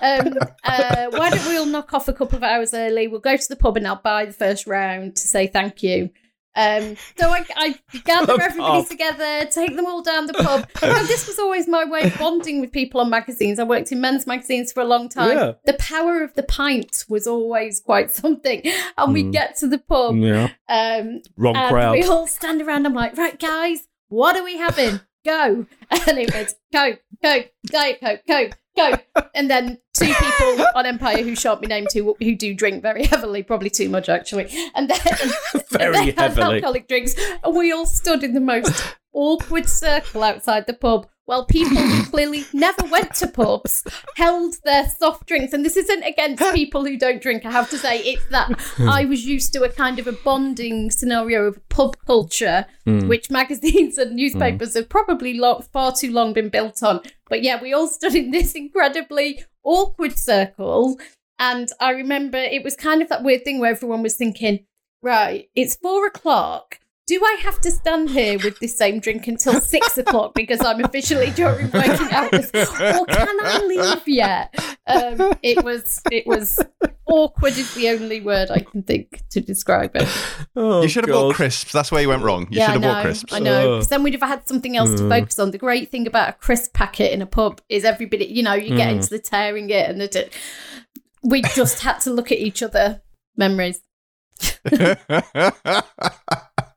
Um, 0.00 0.34
uh, 0.64 1.06
why 1.10 1.30
don't 1.30 1.46
we 1.48 1.56
all 1.56 1.66
knock 1.66 1.92
off 1.92 2.06
a 2.06 2.12
couple 2.12 2.36
of 2.36 2.44
hours 2.44 2.72
early? 2.72 3.08
We'll 3.08 3.20
go 3.20 3.36
to 3.36 3.48
the 3.48 3.56
pub 3.56 3.76
and 3.76 3.86
I'll 3.86 3.96
buy 3.96 4.26
the 4.26 4.32
first 4.32 4.68
round 4.68 5.16
to 5.16 5.26
say 5.26 5.48
thank 5.48 5.82
you. 5.82 6.10
Um, 6.56 6.96
so 7.16 7.30
I, 7.30 7.44
I 7.56 7.74
gather 8.04 8.36
The 8.36 8.42
everybody 8.42 8.80
pub. 8.82 8.88
together, 8.88 9.44
take 9.50 9.76
them 9.76 9.86
all 9.86 10.02
down 10.02 10.26
the 10.26 10.32
pub. 10.34 10.68
And 10.82 11.06
this 11.06 11.26
was 11.28 11.38
always 11.38 11.68
my 11.68 11.84
way 11.84 12.02
of 12.02 12.18
bonding 12.18 12.60
with 12.60 12.72
people 12.72 13.00
on 13.00 13.08
magazines. 13.08 13.58
I 13.58 13.64
worked 13.64 13.92
in 13.92 14.00
men's 14.00 14.26
magazines 14.26 14.72
for 14.72 14.80
a 14.80 14.84
long 14.84 15.08
time. 15.08 15.36
Yeah. 15.38 15.52
The 15.64 15.74
power 15.74 16.22
of 16.22 16.34
the 16.34 16.42
pint 16.42 17.04
was 17.08 17.26
always 17.26 17.80
quite 17.80 18.10
something. 18.10 18.62
And 18.98 19.12
we 19.12 19.22
Mm. 19.24 19.32
get 19.32 19.56
to 19.58 19.68
the 19.68 19.78
pub, 19.78 20.16
yeah, 20.16 20.48
um, 20.68 21.22
wrong 21.36 21.54
crowd. 21.54 21.92
we 21.92 22.02
all 22.04 22.26
stand 22.26 22.60
around. 22.62 22.84
I'm 22.86 22.94
like, 22.94 23.16
right, 23.16 23.38
guys, 23.38 23.86
what 24.08 24.36
are 24.36 24.42
we 24.44 24.56
having? 24.56 25.00
Go. 25.24 25.66
And 26.08 26.18
it 26.18 26.34
was 26.34 26.54
Coke, 26.72 27.00
Coke, 27.22 27.50
Diet 27.66 28.00
Coke, 28.00 28.20
Coke, 28.26 28.58
Coke. 28.76 29.04
And 29.34 29.50
then 29.50 29.78
two 29.94 30.12
people 30.12 30.66
on 30.74 30.86
Empire 30.86 31.22
who 31.22 31.34
shan't 31.34 31.60
be 31.60 31.66
named 31.66 31.88
who, 31.92 32.16
who 32.20 32.34
do 32.34 32.54
drink 32.54 32.82
very 32.82 33.04
heavily, 33.06 33.42
probably 33.42 33.70
too 33.70 33.88
much 33.88 34.08
actually. 34.08 34.48
And 34.74 34.88
then, 34.88 34.98
Very 35.70 36.10
and 36.10 36.18
heavily. 36.18 36.54
alcoholic 36.56 36.88
drinks. 36.88 37.14
And 37.44 37.54
we 37.56 37.72
all 37.72 37.86
stood 37.86 38.22
in 38.24 38.34
the 38.34 38.40
most 38.40 38.96
awkward 39.12 39.68
circle 39.68 40.22
outside 40.22 40.66
the 40.66 40.74
pub 40.74 41.08
while 41.30 41.44
people 41.44 41.76
who 41.76 42.02
clearly 42.10 42.44
never 42.52 42.84
went 42.90 43.14
to 43.14 43.28
pubs 43.28 43.84
held 44.16 44.56
their 44.64 44.88
soft 44.88 45.26
drinks. 45.28 45.52
And 45.52 45.64
this 45.64 45.76
isn't 45.76 46.02
against 46.02 46.42
people 46.52 46.84
who 46.84 46.98
don't 46.98 47.22
drink, 47.22 47.46
I 47.46 47.52
have 47.52 47.70
to 47.70 47.78
say. 47.78 48.00
It's 48.00 48.26
that 48.30 48.50
I 48.80 49.04
was 49.04 49.24
used 49.24 49.52
to 49.52 49.62
a 49.62 49.68
kind 49.68 50.00
of 50.00 50.08
a 50.08 50.12
bonding 50.12 50.90
scenario 50.90 51.44
of 51.46 51.68
pub 51.68 51.96
culture, 52.04 52.66
Mm. 52.86 53.06
which 53.08 53.30
magazines 53.30 53.98
and 53.98 54.16
newspapers 54.16 54.74
have 54.74 54.88
probably 54.88 55.34
lo- 55.34 55.60
far 55.72 55.92
too 55.94 56.10
long 56.10 56.32
been 56.32 56.48
built 56.48 56.82
on. 56.82 57.00
But 57.28 57.42
yeah, 57.42 57.60
we 57.62 57.72
all 57.72 57.86
stood 57.86 58.14
in 58.16 58.30
this 58.32 58.54
incredibly 58.54 59.44
awkward 59.62 60.18
circle. 60.18 60.98
And 61.38 61.68
I 61.78 61.90
remember 61.90 62.38
it 62.38 62.64
was 62.64 62.74
kind 62.74 63.02
of 63.02 63.08
that 63.10 63.22
weird 63.22 63.44
thing 63.44 63.60
where 63.60 63.70
everyone 63.70 64.02
was 64.02 64.16
thinking, 64.16 64.66
right, 65.02 65.48
it's 65.54 65.76
four 65.76 66.06
o'clock. 66.06 66.80
Do 67.10 67.20
I 67.24 67.38
have 67.42 67.60
to 67.62 67.72
stand 67.72 68.10
here 68.10 68.38
with 68.38 68.60
this 68.60 68.78
same 68.78 69.00
drink 69.00 69.26
until 69.26 69.60
six 69.60 69.98
o'clock 70.02 70.32
because 70.32 70.64
I'm 70.64 70.78
officially 70.84 71.32
during 71.32 71.68
working 71.72 72.08
hours, 72.12 72.52
or 72.54 73.04
can 73.04 73.36
I 73.42 73.60
leave 73.66 74.06
yet? 74.06 74.54
Um, 74.86 75.32
it 75.42 75.64
was 75.64 76.00
it 76.12 76.24
was 76.24 76.56
awkward 77.06 77.58
is 77.58 77.74
the 77.74 77.88
only 77.88 78.20
word 78.20 78.52
I 78.52 78.60
can 78.60 78.84
think 78.84 79.24
to 79.30 79.40
describe 79.40 79.96
it. 79.96 80.06
Oh, 80.54 80.82
you 80.82 80.88
should 80.88 81.02
have 81.02 81.10
God. 81.12 81.30
bought 81.30 81.34
crisps. 81.34 81.72
That's 81.72 81.90
where 81.90 82.00
you 82.00 82.08
went 82.08 82.22
wrong. 82.22 82.42
You 82.48 82.58
yeah, 82.58 82.66
should 82.66 82.72
have 82.74 82.82
know, 82.82 82.92
bought 82.92 83.02
crisps. 83.02 83.32
I 83.32 83.40
know. 83.40 83.74
Ugh. 83.74 83.80
'Cause 83.80 83.88
then 83.88 84.04
we'd 84.04 84.14
have 84.14 84.22
had 84.22 84.46
something 84.46 84.76
else 84.76 84.90
to 84.94 85.02
Mm. 85.02 85.08
focus 85.08 85.40
on. 85.40 85.50
The 85.50 85.58
great 85.58 85.90
thing 85.90 86.06
about 86.06 86.28
a 86.28 86.32
crisp 86.34 86.74
packet 86.74 87.12
in 87.12 87.20
a 87.22 87.26
pub 87.26 87.60
is 87.68 87.84
everybody, 87.84 88.26
you 88.26 88.44
know, 88.44 88.54
you 88.54 88.76
get 88.76 88.88
Mm. 88.88 88.92
into 88.98 89.08
the 89.10 89.18
tearing 89.18 89.68
it, 89.70 89.90
and 89.90 90.00
the, 90.00 90.30
we 91.24 91.42
just 91.56 91.80
had 91.80 91.98
to 92.02 92.12
look 92.12 92.30
at 92.30 92.38
each 92.38 92.62
other. 92.62 93.02
Memories. 93.36 93.80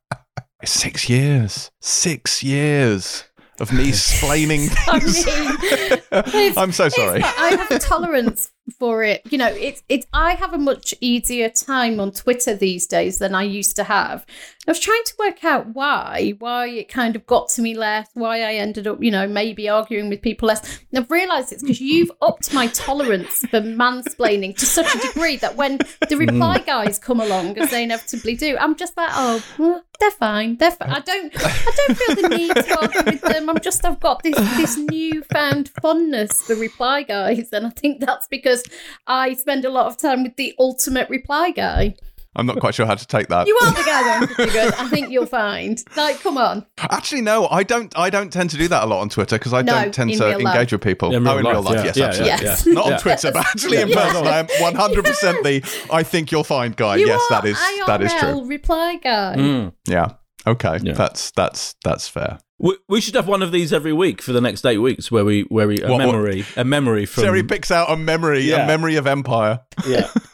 Six 0.65 1.10
years. 1.10 1.71
Six 1.81 2.42
years 2.44 3.25
of 3.60 3.71
me 3.74 3.89
splaining 3.92 4.69
I 4.88 5.00
things. 5.00 5.25
mean, 5.25 6.36
it's- 6.36 6.57
I'm 6.57 6.71
so 6.71 6.89
sorry. 6.89 7.21
I 7.24 7.56
have 7.69 7.80
tolerance 7.81 8.50
for 8.80 9.04
it. 9.04 9.21
You 9.30 9.38
know, 9.38 9.48
it's 9.48 9.83
it's. 9.89 10.07
I 10.13 10.33
have 10.36 10.54
a 10.54 10.57
much 10.57 10.94
easier 11.01 11.50
time 11.50 12.00
on 12.00 12.12
Twitter 12.12 12.56
these 12.56 12.88
days 12.88 13.19
than 13.19 13.36
I 13.36 13.44
used 13.44 13.75
to 13.77 13.83
have. 13.83 14.25
I 14.65 14.71
was 14.71 14.80
trying 14.80 15.04
to 15.06 15.13
work 15.19 15.44
out 15.44 15.68
why, 15.74 16.36
why 16.39 16.69
it 16.69 16.88
kind 16.88 17.18
of 17.18 17.25
got 17.25 17.50
to 17.50 17.62
me 17.62 17.75
less, 17.75 18.07
why 18.13 18.44
I 18.44 18.54
ended 18.54 18.88
up, 18.88 19.04
you 19.04 19.12
know, 19.12 19.27
maybe 19.27 19.68
arguing 19.68 20.07
with 20.07 20.21
people 20.21 20.48
less. 20.48 20.80
And 20.94 21.04
I've 21.04 21.12
realised 21.12 21.51
it's 21.51 21.63
because 21.63 21.81
you've 21.81 22.12
upped 22.21 22.54
my 22.54 22.68
tolerance 22.68 23.39
for 23.39 23.60
mansplaining 23.60 24.56
to 24.57 24.65
such 24.65 24.95
a 24.95 25.00
degree 25.00 25.36
that 25.38 25.57
when 25.57 25.80
the 25.80 26.15
mm. 26.15 26.19
reply 26.19 26.60
guys 26.60 26.98
come 26.98 27.19
along, 27.19 27.57
as 27.57 27.71
they 27.71 27.83
inevitably 27.83 28.38
do, 28.38 28.56
I'm 28.57 28.77
just 28.77 28.95
like, 28.95 29.10
oh, 29.12 29.44
well, 29.60 29.83
they're 30.00 30.12
fine, 30.12 30.56
they're 30.56 30.71
fine. 30.71 30.92
I 30.92 31.00
don't, 31.01 31.33
I 31.36 31.74
don't 31.75 31.98
feel 31.98 32.29
the 32.29 32.38
need 32.38 32.55
to 32.55 32.82
argue 32.82 33.03
with 33.12 33.22
them. 33.22 33.50
I'm 33.50 33.60
just, 33.60 33.84
I've 33.84 34.00
got 34.00 34.24
this 34.24 34.36
this 34.55 34.77
newfound 34.77 35.72
fondness 35.82 36.41
for 36.41 36.55
reply 36.55 37.03
guys, 37.03 37.50
and 37.51 37.67
I 37.67 37.70
think 37.70 38.00
that's 38.00 38.27
because 38.27 38.52
I 39.07 39.33
spend 39.33 39.65
a 39.65 39.69
lot 39.69 39.88
of 39.88 39.98
time 39.98 40.24
with 40.24 40.36
the 40.36 40.53
ultimate 40.60 41.10
reply 41.10 41.51
guy. 41.51 41.95
I'm 42.36 42.48
not 42.48 42.60
quite 42.60 42.74
sure 42.74 42.88
how 42.88 42.95
to 42.95 43.05
take 43.07 43.27
that. 43.27 43.45
You 43.48 43.55
are 43.62 43.72
the 43.72 43.83
guy 43.83 44.03
that 44.03 44.19
I'm 44.22 44.27
pretty 44.27 44.51
good. 44.51 44.74
I 44.74 44.88
think 44.88 45.12
you'll 45.12 45.27
find. 45.27 45.81
Like, 45.95 46.19
come 46.19 46.38
on. 46.38 46.65
Actually, 46.79 47.22
no, 47.22 47.48
I 47.48 47.62
don't. 47.62 47.95
I 47.95 48.10
don't 48.10 48.33
tend 48.33 48.50
to 48.51 48.57
do 48.57 48.67
that 48.69 48.83
a 48.83 48.88
lot 48.88 49.01
on 49.01 49.10
Twitter 49.10 49.38
because 49.38 49.53
I 49.53 49.62
No, 49.62 49.74
don't 49.74 49.93
tend 49.93 50.12
to 50.13 50.31
engage 50.31 50.43
life. 50.43 50.72
with 50.72 50.81
people. 50.81 51.13
In 51.13 51.27
oh, 51.27 51.36
real 51.36 51.39
in 51.48 51.53
real 51.53 51.62
life, 51.62 51.75
life, 51.86 51.86
yeah, 51.86 51.93
yes, 51.95 51.98
yeah, 51.98 52.05
absolutely. 52.07 52.27
yeah, 52.29 52.41
Yes. 52.41 52.65
Not 52.65 52.86
on 52.86 52.91
Yeah. 52.91 52.98
Twitter, 52.98 53.31
but 53.31 53.45
actually 53.45 53.81
in 53.81 53.91
person. 53.91 54.27
I 54.27 54.38
am 54.39 54.48
100 54.48 55.05
percent 55.05 55.43
the. 55.43 55.88
I 55.91 56.01
think 56.01 56.31
you'll 56.31 56.43
find 56.43 56.75
guy. 56.75 56.95
You 56.95 57.07
yes, 57.07 57.22
are 57.29 57.41
that 57.41 57.48
is 57.48 57.60
that 57.86 58.01
is 58.01 58.13
true. 58.15 58.45
Reply 58.48 58.95
guy. 58.95 59.36
Mm. 59.38 59.74
Yeah. 59.88 60.13
Okay. 60.48 60.79
Yeah. 60.81 60.93
That's 60.93 61.29
that's 61.31 61.75
that's 61.83 62.07
fair. 62.07 62.39
We, 62.60 62.77
we 62.88 63.01
should 63.01 63.15
have 63.15 63.27
one 63.27 63.41
of 63.41 63.51
these 63.51 63.74
every 63.74 63.93
week 63.93 64.22
for 64.22 64.31
the 64.31 64.39
next 64.39 64.65
eight 64.65 64.77
weeks, 64.77 65.12
where 65.12 65.25
we 65.25 65.41
where 65.43 65.67
we 65.67 65.79
a 65.81 65.89
What- 65.89 66.00
what? 66.00 66.05
memory 66.13 66.45
a 66.55 66.63
memory 66.63 67.05
from 67.05 67.24
Jerry 67.24 67.43
picks 67.43 67.72
out 67.72 67.89
a 67.89 67.98
memory, 67.98 68.41
Yeah. 68.41 68.63
a 68.63 68.67
memory 68.67 68.95
of 68.95 69.07
Empire. 69.07 69.62
yeah 69.88 70.07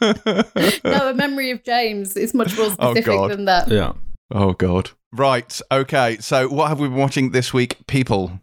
No, 0.84 1.10
a 1.10 1.14
memory 1.14 1.50
of 1.50 1.64
James 1.64 2.16
is 2.16 2.34
much 2.34 2.56
more 2.56 2.66
Oh, 2.78 2.92
specific 2.92 3.04
God. 3.06 3.30
than 3.30 3.44
that. 3.46 3.68
yeah. 3.68 3.92
Oh 4.30 4.52
God. 4.52 4.90
Right. 5.12 5.60
Okay. 5.72 6.18
So 6.20 6.48
what 6.48 6.68
have 6.68 6.78
we 6.78 6.88
been 6.88 6.98
watching 6.98 7.30
this 7.30 7.52
week, 7.52 7.78
people? 7.88 8.40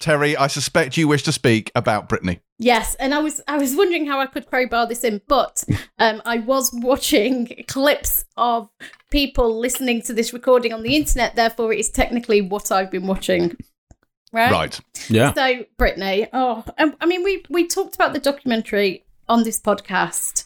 Terri, 0.00 0.36
I 0.38 0.46
suspect 0.46 0.96
you 0.96 1.08
wish 1.08 1.24
to 1.24 1.32
speak 1.32 1.72
about 1.74 2.08
Britney. 2.08 2.40
Yes, 2.58 2.96
and 2.96 3.14
I 3.14 3.20
was 3.20 3.40
I 3.46 3.56
was 3.56 3.76
wondering 3.76 4.06
how 4.06 4.18
I 4.18 4.26
could 4.26 4.46
crowbar 4.46 4.88
this 4.88 5.04
in, 5.04 5.20
but 5.28 5.62
um, 5.98 6.20
I 6.24 6.38
was 6.38 6.72
watching 6.72 7.64
clips 7.68 8.24
of 8.36 8.68
people 9.10 9.58
listening 9.58 10.02
to 10.02 10.12
this 10.12 10.32
recording 10.32 10.72
on 10.72 10.82
the 10.82 10.96
internet. 10.96 11.36
Therefore, 11.36 11.72
it 11.72 11.78
is 11.78 11.90
technically 11.90 12.40
what 12.40 12.72
I've 12.72 12.90
been 12.90 13.06
watching. 13.06 13.56
Right. 14.32 14.50
Right. 14.50 14.80
Yeah. 15.08 15.32
So, 15.32 15.64
Britney, 15.78 16.28
oh, 16.32 16.64
I 16.78 17.06
mean, 17.06 17.22
we 17.22 17.44
we 17.48 17.68
talked 17.68 17.94
about 17.94 18.12
the 18.12 18.18
documentary 18.18 19.04
on 19.28 19.44
this 19.44 19.60
podcast, 19.60 20.44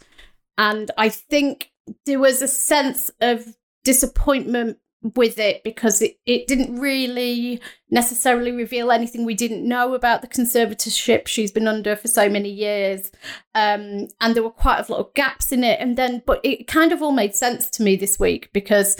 and 0.58 0.90
I 0.98 1.08
think 1.08 1.70
there 2.04 2.20
was 2.20 2.42
a 2.42 2.48
sense 2.48 3.10
of 3.22 3.56
disappointment 3.84 4.78
with 5.16 5.38
it 5.38 5.64
because 5.64 6.00
it, 6.00 6.16
it 6.26 6.46
didn't 6.46 6.78
really 6.78 7.60
necessarily 7.90 8.52
reveal 8.52 8.92
anything 8.92 9.24
we 9.24 9.34
didn't 9.34 9.66
know 9.66 9.94
about 9.94 10.22
the 10.22 10.28
conservatorship 10.28 11.26
she's 11.26 11.50
been 11.50 11.66
under 11.66 11.96
for 11.96 12.06
so 12.06 12.28
many 12.28 12.48
years 12.48 13.10
um 13.56 14.06
and 14.20 14.34
there 14.34 14.42
were 14.44 14.50
quite 14.50 14.88
a 14.88 14.92
lot 14.92 15.00
of 15.00 15.12
gaps 15.14 15.50
in 15.50 15.64
it 15.64 15.80
and 15.80 15.98
then 15.98 16.22
but 16.24 16.40
it 16.44 16.68
kind 16.68 16.92
of 16.92 17.02
all 17.02 17.10
made 17.10 17.34
sense 17.34 17.68
to 17.68 17.82
me 17.82 17.96
this 17.96 18.18
week 18.18 18.48
because 18.52 18.96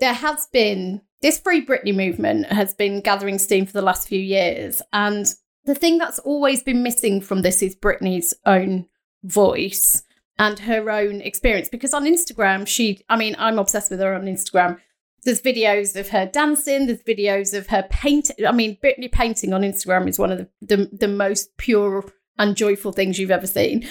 there 0.00 0.14
has 0.14 0.46
been 0.52 1.00
this 1.24 1.40
Free 1.40 1.64
Britney 1.64 1.96
movement 1.96 2.52
has 2.52 2.74
been 2.74 3.00
gathering 3.00 3.38
steam 3.38 3.64
for 3.64 3.72
the 3.72 3.80
last 3.80 4.06
few 4.06 4.20
years. 4.20 4.82
And 4.92 5.26
the 5.64 5.74
thing 5.74 5.96
that's 5.96 6.18
always 6.18 6.62
been 6.62 6.82
missing 6.82 7.22
from 7.22 7.40
this 7.40 7.62
is 7.62 7.74
Britney's 7.74 8.34
own 8.44 8.84
voice 9.22 10.02
and 10.38 10.58
her 10.58 10.90
own 10.90 11.22
experience. 11.22 11.70
Because 11.70 11.94
on 11.94 12.04
Instagram, 12.04 12.66
she, 12.66 13.02
I 13.08 13.16
mean, 13.16 13.36
I'm 13.38 13.58
obsessed 13.58 13.90
with 13.90 14.00
her 14.00 14.14
on 14.14 14.26
Instagram. 14.26 14.78
There's 15.24 15.40
videos 15.40 15.98
of 15.98 16.08
her 16.10 16.26
dancing, 16.26 16.86
there's 16.86 17.02
videos 17.02 17.56
of 17.56 17.68
her 17.68 17.84
painting. 17.90 18.46
I 18.46 18.52
mean, 18.52 18.76
Britney 18.82 19.10
painting 19.10 19.52
on 19.52 19.62
Instagram 19.62 20.08
is 20.08 20.18
one 20.18 20.32
of 20.32 20.38
the, 20.38 20.48
the, 20.60 20.90
the 20.92 21.08
most 21.08 21.56
pure 21.56 22.04
and 22.38 22.56
joyful 22.56 22.92
things 22.92 23.18
you've 23.18 23.30
ever 23.30 23.46
seen. 23.46 23.86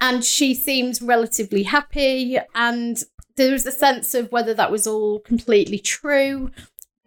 And 0.00 0.24
she 0.24 0.54
seems 0.54 1.02
relatively 1.02 1.64
happy. 1.64 2.38
And 2.54 3.02
there 3.36 3.52
was 3.52 3.66
a 3.66 3.72
sense 3.72 4.14
of 4.14 4.30
whether 4.32 4.54
that 4.54 4.70
was 4.70 4.86
all 4.86 5.20
completely 5.20 5.78
true 5.78 6.50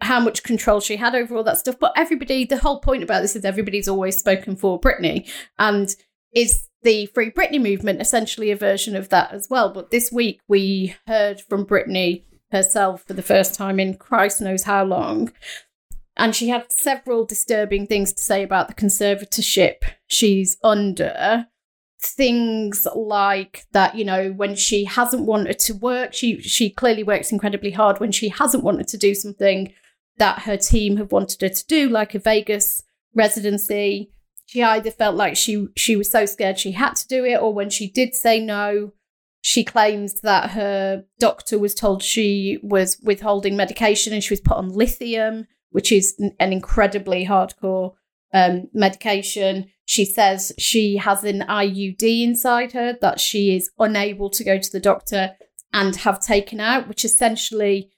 how 0.02 0.20
much 0.20 0.42
control 0.42 0.80
she 0.80 0.96
had 0.96 1.14
over 1.14 1.36
all 1.36 1.44
that 1.44 1.58
stuff. 1.58 1.78
But 1.78 1.92
everybody, 1.96 2.44
the 2.44 2.58
whole 2.58 2.80
point 2.80 3.02
about 3.02 3.22
this 3.22 3.36
is 3.36 3.44
everybody's 3.44 3.88
always 3.88 4.18
spoken 4.18 4.56
for 4.56 4.80
Britney. 4.80 5.30
And 5.58 5.94
is 6.34 6.68
the 6.82 7.06
Free 7.06 7.30
Britney 7.30 7.62
movement 7.62 8.00
essentially 8.00 8.50
a 8.50 8.56
version 8.56 8.96
of 8.96 9.08
that 9.10 9.32
as 9.32 9.48
well? 9.48 9.72
But 9.72 9.90
this 9.90 10.10
week 10.10 10.40
we 10.48 10.96
heard 11.06 11.40
from 11.40 11.64
Britney 11.64 12.24
herself 12.52 13.02
for 13.04 13.14
the 13.14 13.22
first 13.22 13.54
time 13.54 13.80
in 13.80 13.94
Christ 13.94 14.40
knows 14.40 14.62
how 14.64 14.84
long. 14.84 15.32
And 16.16 16.36
she 16.36 16.50
had 16.50 16.70
several 16.70 17.24
disturbing 17.24 17.86
things 17.86 18.12
to 18.12 18.22
say 18.22 18.42
about 18.42 18.68
the 18.68 18.74
conservatorship 18.74 19.78
she's 20.06 20.56
under. 20.62 21.46
Things 22.00 22.86
like 22.94 23.64
that, 23.72 23.94
you 23.94 24.04
know, 24.04 24.32
when 24.32 24.54
she 24.54 24.84
hasn't 24.84 25.24
wanted 25.24 25.58
to 25.60 25.74
work, 25.74 26.12
she 26.12 26.40
she 26.40 26.68
clearly 26.68 27.02
works 27.02 27.32
incredibly 27.32 27.70
hard. 27.70 28.00
When 28.00 28.12
she 28.12 28.28
hasn't 28.28 28.64
wanted 28.64 28.88
to 28.88 28.98
do 28.98 29.14
something, 29.14 29.72
that 30.18 30.40
her 30.40 30.56
team 30.56 30.96
have 30.96 31.12
wanted 31.12 31.40
her 31.40 31.48
to 31.48 31.66
do, 31.66 31.88
like 31.88 32.14
a 32.14 32.18
Vegas 32.18 32.82
residency. 33.14 34.10
She 34.46 34.62
either 34.62 34.90
felt 34.90 35.14
like 35.14 35.36
she 35.36 35.68
she 35.76 35.96
was 35.96 36.10
so 36.10 36.26
scared 36.26 36.58
she 36.58 36.72
had 36.72 36.96
to 36.96 37.08
do 37.08 37.24
it, 37.24 37.40
or 37.40 37.54
when 37.54 37.70
she 37.70 37.88
did 37.88 38.14
say 38.14 38.40
no, 38.40 38.92
she 39.42 39.64
claims 39.64 40.20
that 40.20 40.50
her 40.50 41.04
doctor 41.18 41.58
was 41.58 41.74
told 41.74 42.02
she 42.02 42.58
was 42.62 42.98
withholding 43.02 43.56
medication 43.56 44.12
and 44.12 44.22
she 44.22 44.32
was 44.32 44.40
put 44.40 44.56
on 44.56 44.70
lithium, 44.70 45.48
which 45.70 45.90
is 45.90 46.14
an 46.38 46.52
incredibly 46.52 47.26
hardcore 47.26 47.92
um, 48.32 48.68
medication. 48.72 49.66
She 49.84 50.04
says 50.04 50.52
she 50.58 50.96
has 50.96 51.24
an 51.24 51.40
IUD 51.40 52.22
inside 52.22 52.72
her 52.72 52.96
that 53.00 53.18
she 53.18 53.56
is 53.56 53.68
unable 53.80 54.30
to 54.30 54.44
go 54.44 54.58
to 54.58 54.72
the 54.72 54.80
doctor 54.80 55.32
and 55.72 55.96
have 55.96 56.20
taken 56.20 56.60
out, 56.60 56.86
which 56.86 57.04
essentially 57.04 57.90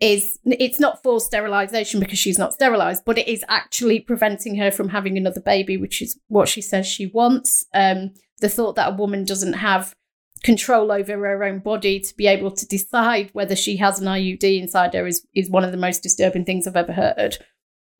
is 0.00 0.38
it's 0.44 0.80
not 0.80 1.02
for 1.02 1.18
sterilization 1.18 1.98
because 1.98 2.18
she's 2.18 2.38
not 2.38 2.52
sterilized, 2.52 3.04
but 3.06 3.16
it 3.16 3.26
is 3.26 3.42
actually 3.48 4.00
preventing 4.00 4.56
her 4.56 4.70
from 4.70 4.90
having 4.90 5.16
another 5.16 5.40
baby, 5.40 5.78
which 5.78 6.02
is 6.02 6.20
what 6.28 6.46
she 6.46 6.60
says 6.60 6.86
she 6.86 7.06
wants. 7.06 7.64
Um, 7.72 8.12
the 8.40 8.50
thought 8.50 8.76
that 8.76 8.92
a 8.92 8.96
woman 8.96 9.24
doesn't 9.24 9.54
have 9.54 9.94
control 10.44 10.92
over 10.92 11.12
her 11.12 11.42
own 11.42 11.58
body 11.58 11.98
to 11.98 12.16
be 12.16 12.28
able 12.28 12.52
to 12.52 12.66
decide 12.66 13.30
whether 13.32 13.56
she 13.56 13.78
has 13.78 13.98
an 13.98 14.06
IUD 14.06 14.60
inside 14.60 14.94
her 14.94 15.06
is 15.06 15.26
is 15.34 15.50
one 15.50 15.64
of 15.64 15.72
the 15.72 15.76
most 15.76 16.02
disturbing 16.02 16.44
things 16.44 16.66
I've 16.66 16.76
ever 16.76 16.92
heard. 16.92 17.38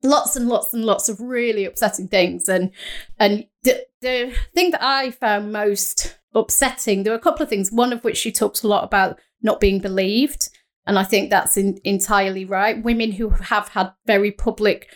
Lots 0.05 0.37
and 0.37 0.49
lots 0.49 0.73
and 0.73 0.85
lots 0.85 1.09
of 1.09 1.19
really 1.21 1.65
upsetting 1.65 2.09
things, 2.09 2.49
and 2.49 2.71
and 3.19 3.47
the 3.65 3.85
the 4.01 4.35
thing 4.55 4.71
that 4.71 4.85
I 4.85 5.11
found 5.11 5.53
most 5.53 6.19
upsetting, 6.35 7.03
there 7.03 7.13
were 7.13 7.19
a 7.19 7.23
couple 7.23 7.43
of 7.43 7.49
things. 7.49 7.73
One 7.73 7.93
of 7.93 8.05
which 8.05 8.19
she 8.19 8.31
talked 8.31 8.63
a 8.63 8.69
lot 8.69 8.85
about 8.85 9.19
not 9.43 9.61
being 9.61 9.81
believed 9.81 10.51
and 10.87 10.99
I 10.99 11.05
think 11.05 11.31
that's 11.31 11.57
in, 11.57 11.79
entirely 11.85 12.45
right. 12.45 12.83
Women 12.83 13.13
who 13.13 13.31
have 13.31 13.69
had 13.69 13.93
very 14.07 14.31
public 14.31 14.89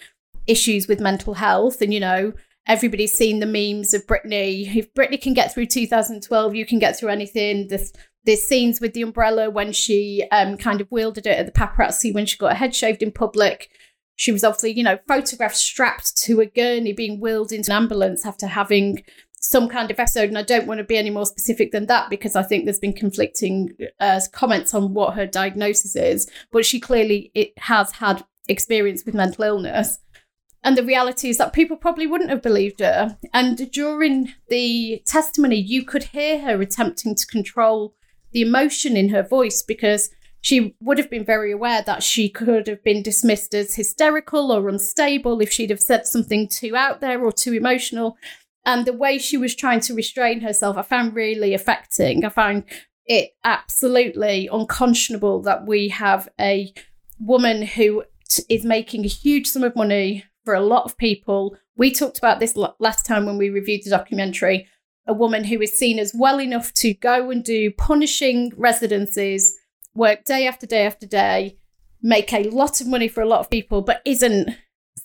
issues 0.46 0.86
with 0.88 1.00
mental 1.00 1.34
health, 1.34 1.80
and 1.80 1.92
you 1.92 2.00
know, 2.00 2.32
everybody's 2.68 3.16
seen 3.16 3.40
the 3.40 3.46
memes 3.46 3.94
of 3.94 4.06
Britney. 4.06 4.76
If 4.76 4.92
Britney 4.94 5.20
can 5.20 5.34
get 5.34 5.52
through 5.52 5.66
2012, 5.66 6.54
you 6.54 6.66
can 6.66 6.78
get 6.78 6.98
through 6.98 7.08
anything. 7.08 7.68
There's, 7.68 7.92
there's 8.24 8.42
scenes 8.42 8.80
with 8.80 8.92
the 8.92 9.02
umbrella 9.02 9.50
when 9.50 9.72
she 9.72 10.24
um, 10.30 10.56
kind 10.58 10.80
of 10.80 10.90
wielded 10.90 11.26
it 11.26 11.38
at 11.38 11.46
the 11.46 11.52
paparazzi 11.52 12.14
when 12.14 12.26
she 12.26 12.36
got 12.36 12.52
her 12.52 12.58
head 12.58 12.74
shaved 12.74 13.02
in 13.02 13.10
public. 13.10 13.70
She 14.16 14.32
was 14.32 14.44
obviously, 14.44 14.72
you 14.72 14.82
know, 14.82 14.98
photographed 15.08 15.56
strapped 15.56 16.16
to 16.18 16.40
a 16.40 16.46
gurney 16.46 16.92
being 16.92 17.20
wheeled 17.20 17.52
into 17.52 17.72
an 17.72 17.76
ambulance 17.76 18.26
after 18.26 18.46
having 18.46 19.02
some 19.40 19.68
kind 19.68 19.90
of 19.90 19.98
episode, 19.98 20.28
and 20.28 20.36
I 20.36 20.42
don't 20.42 20.66
want 20.66 20.78
to 20.78 20.84
be 20.84 20.96
any 20.96 21.10
more 21.10 21.24
specific 21.24 21.70
than 21.70 21.86
that 21.86 22.10
because 22.10 22.34
I 22.34 22.42
think 22.42 22.64
there's 22.64 22.80
been 22.80 22.92
conflicting 22.92 23.70
uh, 24.00 24.20
comments 24.32 24.74
on 24.74 24.94
what 24.94 25.14
her 25.14 25.26
diagnosis 25.26 25.94
is. 25.94 26.28
But 26.50 26.66
she 26.66 26.80
clearly 26.80 27.30
it 27.34 27.52
has 27.58 27.92
had 27.92 28.24
experience 28.48 29.04
with 29.04 29.14
mental 29.14 29.44
illness, 29.44 29.98
and 30.64 30.76
the 30.76 30.84
reality 30.84 31.28
is 31.28 31.38
that 31.38 31.52
people 31.52 31.76
probably 31.76 32.06
wouldn't 32.06 32.30
have 32.30 32.42
believed 32.42 32.80
her. 32.80 33.16
And 33.32 33.70
during 33.70 34.32
the 34.48 35.02
testimony, 35.06 35.56
you 35.56 35.84
could 35.84 36.04
hear 36.04 36.40
her 36.40 36.60
attempting 36.60 37.14
to 37.14 37.26
control 37.26 37.94
the 38.32 38.42
emotion 38.42 38.96
in 38.96 39.10
her 39.10 39.22
voice 39.22 39.62
because 39.62 40.10
she 40.40 40.76
would 40.80 40.98
have 40.98 41.10
been 41.10 41.24
very 41.24 41.52
aware 41.52 41.82
that 41.82 42.02
she 42.02 42.28
could 42.28 42.66
have 42.66 42.82
been 42.84 43.02
dismissed 43.02 43.54
as 43.54 43.74
hysterical 43.74 44.52
or 44.52 44.68
unstable 44.68 45.40
if 45.40 45.52
she'd 45.52 45.70
have 45.70 45.80
said 45.80 46.06
something 46.06 46.48
too 46.48 46.76
out 46.76 47.00
there 47.00 47.24
or 47.24 47.32
too 47.32 47.54
emotional 47.54 48.16
and 48.68 48.84
the 48.84 48.92
way 48.92 49.16
she 49.16 49.38
was 49.38 49.54
trying 49.54 49.80
to 49.80 49.94
restrain 49.94 50.42
herself, 50.42 50.76
I 50.76 50.82
found 50.82 51.14
really 51.14 51.54
affecting. 51.54 52.22
I 52.22 52.28
found 52.28 52.64
it 53.06 53.30
absolutely 53.42 54.46
unconscionable 54.52 55.40
that 55.42 55.66
we 55.66 55.88
have 55.88 56.28
a 56.38 56.74
woman 57.18 57.62
who 57.62 58.04
t- 58.28 58.42
is 58.50 58.66
making 58.66 59.06
a 59.06 59.08
huge 59.08 59.46
sum 59.46 59.64
of 59.64 59.74
money 59.74 60.24
for 60.48 60.54
a 60.54 60.60
lot 60.62 60.86
of 60.86 60.96
people. 60.96 61.58
We 61.76 61.92
talked 61.92 62.16
about 62.16 62.40
this 62.40 62.56
last 62.56 63.04
time 63.04 63.26
when 63.26 63.36
we 63.36 63.50
reviewed 63.50 63.82
the 63.84 63.90
documentary. 63.90 64.66
A 65.06 65.12
woman 65.12 65.44
who 65.44 65.60
is 65.60 65.78
seen 65.78 65.98
as 65.98 66.14
well 66.18 66.40
enough 66.40 66.72
to 66.76 66.94
go 66.94 67.30
and 67.30 67.44
do 67.44 67.70
punishing 67.70 68.52
residencies, 68.56 69.58
work 69.94 70.24
day 70.24 70.46
after 70.46 70.66
day 70.66 70.86
after 70.86 71.06
day, 71.06 71.58
make 72.00 72.32
a 72.32 72.44
lot 72.44 72.80
of 72.80 72.86
money 72.86 73.08
for 73.08 73.20
a 73.20 73.28
lot 73.28 73.40
of 73.40 73.50
people, 73.50 73.82
but 73.82 74.00
isn't 74.06 74.56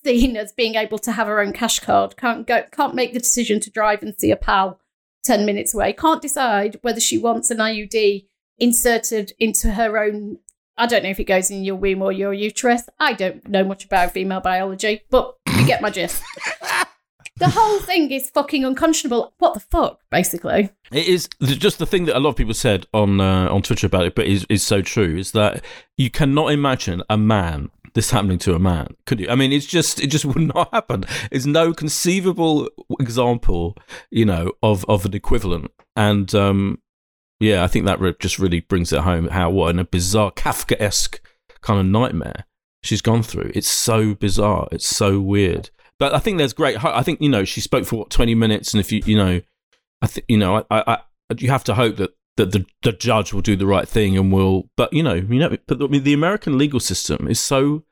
seen 0.06 0.38
as 0.38 0.54
being 0.54 0.76
able 0.76 1.00
to 1.00 1.12
have 1.12 1.28
her 1.28 1.42
own 1.42 1.52
cash 1.52 1.82
card, 1.82 2.16
can't 2.16 2.48
go, 2.48 2.64
can't 2.72 2.96
make 2.96 3.12
the 3.12 3.20
decision 3.20 3.60
to 3.60 3.70
drive 3.70 4.02
and 4.02 4.16
see 4.18 4.32
a 4.32 4.38
pal 4.38 4.80
10 5.26 5.46
minutes 5.46 5.74
away, 5.74 5.92
can't 5.92 6.22
decide 6.22 6.78
whether 6.84 7.02
she 7.02 7.18
wants 7.18 7.52
an 7.52 7.58
IUD 7.58 8.26
inserted 8.60 9.34
into 9.40 9.72
her 9.72 9.98
own. 9.98 10.38
I 10.78 10.88
don't 10.88 11.04
know 11.04 11.10
if 11.10 11.20
it 11.20 11.26
goes 11.26 11.52
in 11.52 11.64
your 11.64 11.76
womb 11.76 12.02
or 12.02 12.12
your 12.12 12.34
uterus. 12.34 12.90
I 13.00 13.14
don't 13.14 13.48
know 13.48 13.64
much 13.64 13.86
about 13.86 14.12
female 14.12 14.42
biology, 14.42 15.02
but 15.10 15.36
you 15.56 15.68
get 15.68 15.82
my 15.82 15.90
gist. 15.90 16.24
the 17.38 17.50
whole 17.50 17.80
thing 17.80 18.12
is 18.12 18.30
fucking 18.30 18.66
unconscionable. 18.66 19.34
What 19.38 19.54
the 19.54 19.60
fuck, 19.60 20.00
basically? 20.10 20.70
It 20.92 21.08
is 21.08 21.30
just 21.40 21.80
the 21.80 21.86
thing 21.86 22.06
that 22.06 22.18
a 22.18 22.20
lot 22.20 22.30
of 22.30 22.36
people 22.36 22.54
said 22.54 22.88
on 22.94 23.22
uh, 23.22 23.48
on 23.50 23.62
Twitter 23.62 23.88
about 23.88 24.06
it, 24.06 24.16
but 24.16 24.26
is 24.26 24.46
is 24.50 24.64
so 24.64 24.82
true. 24.82 25.16
Is 25.16 25.32
that 25.34 25.64
you 25.98 26.10
cannot 26.10 26.52
imagine 26.52 27.04
a 27.10 27.18
man 27.18 27.70
this 27.94 28.10
happening 28.10 28.40
to 28.40 28.56
a 28.56 28.60
man. 28.60 28.96
Could 29.06 29.20
you? 29.20 29.30
I 29.30 29.36
mean, 29.36 29.52
it's 29.52 29.66
just 29.66 30.02
it 30.02 30.08
just 30.08 30.26
would 30.26 30.38
not 30.38 30.70
happen. 30.74 31.06
There's 31.32 31.48
no 31.48 31.74
conceivable 31.74 32.70
example, 33.00 33.78
you 34.10 34.26
know, 34.26 34.52
of 34.62 34.86
of 34.88 35.06
an 35.06 35.14
equivalent. 35.14 35.72
And 35.96 36.34
um, 36.34 36.80
yeah, 37.44 37.64
I 37.64 37.68
think 37.68 37.86
that 37.86 38.00
re- 38.00 38.16
just 38.20 38.40
really 38.40 38.62
brings 38.62 38.94
it 38.94 39.02
home 39.02 39.28
how 39.28 39.50
what 39.50 39.70
in 39.70 39.80
a 39.80 39.84
bizarre 39.84 40.32
Kafka 40.32 40.76
esque 40.80 41.22
kind 41.62 41.80
of 41.80 41.86
nightmare 41.86 42.46
she's 42.84 43.02
gone 43.02 43.24
through. 43.24 43.52
It's 43.56 43.68
so 43.68 44.14
bizarre. 44.14 44.68
It's 44.72 44.88
so 44.88 45.20
weird. 45.20 45.70
But 46.00 46.14
I 46.14 46.20
think 46.20 46.38
there's 46.38 46.54
great. 46.54 46.84
I 46.84 47.02
think 47.02 47.22
you 47.22 47.30
know 47.30 47.46
she 47.46 47.62
spoke 47.62 47.86
for 47.86 47.98
what 47.98 48.10
20 48.10 48.36
minutes, 48.36 48.74
and 48.74 48.82
if 48.82 48.92
you 48.92 49.02
you 49.06 49.18
know, 49.18 49.42
I 50.02 50.08
think 50.08 50.26
you 50.28 50.38
know, 50.38 50.58
I, 50.58 50.64
I, 50.70 50.84
I 50.88 51.00
you 51.38 51.50
have 51.50 51.64
to 51.66 51.76
hope 51.76 51.98
that 51.98 52.12
that 52.38 52.52
the, 52.52 52.66
the 52.82 52.92
judge 52.92 53.32
will 53.32 53.42
do 53.42 53.56
the 53.56 53.68
right 53.68 53.88
thing 53.88 54.18
and 54.18 54.32
will 54.32 54.70
but 54.76 54.92
you 54.92 55.04
know 55.04 55.14
you 55.14 55.40
know 55.40 55.56
but 55.68 55.80
mean, 55.92 56.04
the 56.04 56.14
American 56.14 56.58
legal 56.58 56.80
system 56.80 57.28
is 57.28 57.40
so 57.40 57.84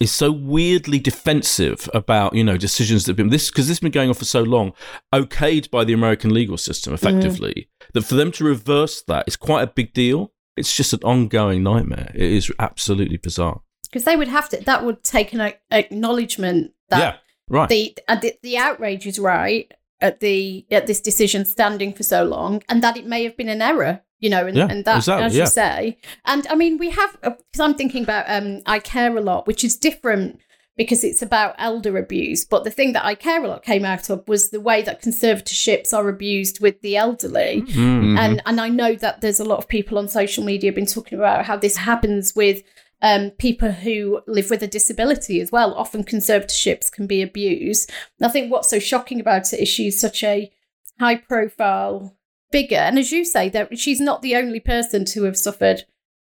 is 0.00 0.10
so 0.10 0.32
weirdly 0.32 0.98
defensive 0.98 1.88
about 1.92 2.34
you 2.34 2.42
know 2.42 2.56
decisions 2.56 3.04
that 3.04 3.10
have 3.10 3.16
been 3.18 3.28
this 3.28 3.50
because 3.50 3.68
this 3.68 3.76
has 3.76 3.80
been 3.80 3.90
going 3.90 4.08
on 4.08 4.14
for 4.14 4.24
so 4.24 4.42
long 4.42 4.72
okayed 5.14 5.70
by 5.70 5.84
the 5.84 5.92
American 5.92 6.32
legal 6.32 6.56
system 6.56 6.94
effectively 6.94 7.68
mm. 7.68 7.79
That 7.94 8.02
for 8.02 8.14
them 8.14 8.32
to 8.32 8.44
reverse 8.44 9.02
that 9.02 9.26
is 9.26 9.36
quite 9.36 9.62
a 9.62 9.66
big 9.66 9.92
deal. 9.92 10.32
It's 10.56 10.74
just 10.76 10.92
an 10.92 11.00
ongoing 11.04 11.62
nightmare. 11.62 12.10
It 12.14 12.30
is 12.32 12.52
absolutely 12.58 13.16
bizarre. 13.16 13.62
Because 13.84 14.04
they 14.04 14.16
would 14.16 14.28
have 14.28 14.48
to 14.50 14.58
that 14.58 14.84
would 14.84 15.02
take 15.02 15.32
an 15.32 15.52
acknowledgement 15.70 16.72
that 16.90 16.98
yeah 16.98 17.16
right. 17.50 17.68
the, 17.68 17.96
uh, 18.08 18.16
the 18.16 18.34
the 18.42 18.56
outrage 18.56 19.06
is 19.06 19.18
right 19.18 19.70
at 20.00 20.20
the 20.20 20.64
at 20.70 20.86
this 20.86 21.00
decision 21.00 21.44
standing 21.44 21.92
for 21.92 22.02
so 22.02 22.24
long 22.24 22.62
and 22.68 22.82
that 22.82 22.96
it 22.96 23.04
may 23.04 23.24
have 23.24 23.36
been 23.36 23.50
an 23.50 23.60
error 23.60 24.00
you 24.18 24.30
know 24.30 24.46
and, 24.46 24.56
yeah, 24.56 24.66
and 24.70 24.84
that 24.86 24.98
exactly, 24.98 25.26
as 25.26 25.36
yeah. 25.36 25.42
you 25.42 25.46
say. 25.46 25.98
And 26.24 26.46
i 26.48 26.54
mean 26.54 26.78
we 26.78 26.90
have 26.90 27.20
because 27.20 27.60
uh, 27.60 27.64
i'm 27.64 27.74
thinking 27.74 28.04
about 28.04 28.24
um 28.28 28.62
i 28.66 28.78
care 28.78 29.14
a 29.14 29.20
lot 29.20 29.46
which 29.46 29.64
is 29.64 29.76
different 29.76 30.40
because 30.76 31.04
it's 31.04 31.22
about 31.22 31.54
elder 31.58 31.98
abuse 31.98 32.44
but 32.44 32.64
the 32.64 32.70
thing 32.70 32.92
that 32.92 33.04
i 33.04 33.14
care 33.14 33.44
a 33.44 33.48
lot 33.48 33.62
came 33.62 33.84
out 33.84 34.08
of 34.10 34.26
was 34.28 34.50
the 34.50 34.60
way 34.60 34.82
that 34.82 35.02
conservatorships 35.02 35.92
are 35.92 36.08
abused 36.08 36.60
with 36.60 36.80
the 36.80 36.96
elderly 36.96 37.62
mm-hmm. 37.62 38.16
and 38.16 38.42
and 38.46 38.60
i 38.60 38.68
know 38.68 38.94
that 38.94 39.20
there's 39.20 39.40
a 39.40 39.44
lot 39.44 39.58
of 39.58 39.68
people 39.68 39.98
on 39.98 40.08
social 40.08 40.44
media 40.44 40.72
been 40.72 40.86
talking 40.86 41.18
about 41.18 41.44
how 41.44 41.56
this 41.56 41.76
happens 41.76 42.34
with 42.34 42.62
um, 43.02 43.30
people 43.30 43.72
who 43.72 44.20
live 44.26 44.50
with 44.50 44.62
a 44.62 44.66
disability 44.66 45.40
as 45.40 45.50
well. 45.50 45.74
Often 45.74 46.04
conservatorships 46.04 46.90
can 46.92 47.06
be 47.06 47.22
abused. 47.22 47.90
And 48.18 48.26
I 48.26 48.30
think 48.30 48.52
what's 48.52 48.70
so 48.70 48.78
shocking 48.78 49.20
about 49.20 49.52
it 49.52 49.60
is 49.60 49.68
she's 49.68 50.00
such 50.00 50.22
a 50.22 50.52
high 50.98 51.16
profile 51.16 52.16
figure. 52.52 52.78
And 52.78 52.98
as 52.98 53.12
you 53.12 53.24
say, 53.24 53.48
that 53.50 53.78
she's 53.78 54.00
not 54.00 54.22
the 54.22 54.36
only 54.36 54.60
person 54.60 55.04
to 55.06 55.24
have 55.24 55.36
suffered 55.36 55.84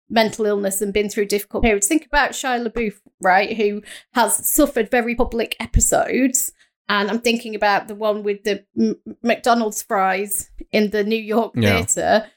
mental 0.09 0.45
illness 0.45 0.81
and 0.81 0.93
been 0.93 1.09
through 1.09 1.25
difficult 1.25 1.63
periods. 1.63 1.87
Think 1.87 2.05
about 2.05 2.31
Shia 2.31 2.65
LaBeouf, 2.67 2.99
right, 3.21 3.55
who 3.55 3.81
has 4.13 4.49
suffered 4.49 4.89
very 4.91 5.15
public 5.15 5.55
episodes. 5.59 6.51
And 6.87 7.09
I'm 7.11 7.19
thinking 7.19 7.53
about 7.53 7.87
the 7.87 7.95
one 7.95 8.23
with 8.23 8.43
the 8.43 8.65
M- 8.79 8.95
McDonald's 9.21 9.83
fries 9.83 10.49
in 10.71 10.89
the 10.89 11.03
New 11.03 11.21
York 11.21 11.53
Yeah. 11.55 11.77
theatre. 11.83 12.27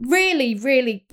Really, 0.00 0.54
really 0.54 1.06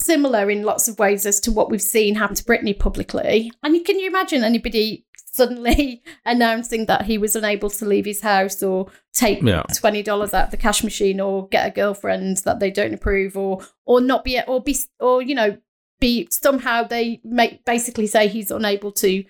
similar 0.00 0.50
in 0.50 0.62
lots 0.62 0.88
of 0.88 0.98
ways 0.98 1.24
as 1.26 1.40
to 1.40 1.52
what 1.52 1.70
we've 1.70 1.80
seen 1.80 2.16
happen 2.16 2.36
to 2.36 2.44
Britney 2.44 2.78
publicly. 2.78 3.50
And 3.62 3.84
can 3.84 3.98
you 3.98 4.08
imagine 4.08 4.44
anybody 4.44 5.06
suddenly 5.32 6.02
announcing 6.24 6.86
that 6.86 7.06
he 7.06 7.18
was 7.18 7.34
unable 7.34 7.70
to 7.70 7.84
leave 7.84 8.04
his 8.04 8.20
house 8.20 8.62
or 8.62 8.86
take 9.12 9.42
Yeah. 9.42 9.62
twenty 9.74 10.02
dollars 10.02 10.32
out 10.34 10.46
of 10.46 10.50
the 10.50 10.56
cash 10.56 10.84
machine 10.84 11.20
or 11.20 11.48
get 11.48 11.66
a 11.66 11.70
girlfriend 11.70 12.38
that 12.38 12.60
they 12.60 12.70
don't 12.70 12.94
approve 12.94 13.36
or 13.36 13.60
or 13.84 14.00
not 14.00 14.24
be 14.24 14.40
or 14.46 14.62
be 14.62 14.76
or 15.00 15.22
you 15.22 15.34
know 15.34 15.56
be 16.00 16.28
somehow 16.30 16.82
they 16.82 17.20
make 17.24 17.64
basically 17.64 18.06
say 18.06 18.28
he's 18.28 18.50
unable 18.50 18.92
to 18.92 19.24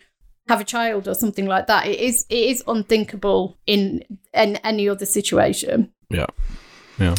have 0.49 0.61
a 0.61 0.65
child 0.65 1.07
or 1.07 1.15
something 1.15 1.47
like 1.47 1.67
that. 1.69 1.87
It 1.87 2.01
is 2.01 2.27
it 2.29 2.35
is 2.51 2.65
unthinkable 2.67 3.59
in 3.67 4.03
in 4.35 4.57
any 4.57 4.89
other 4.89 5.07
situation. 5.07 5.93
Yeah. 6.11 6.27
Yeah. 6.99 7.15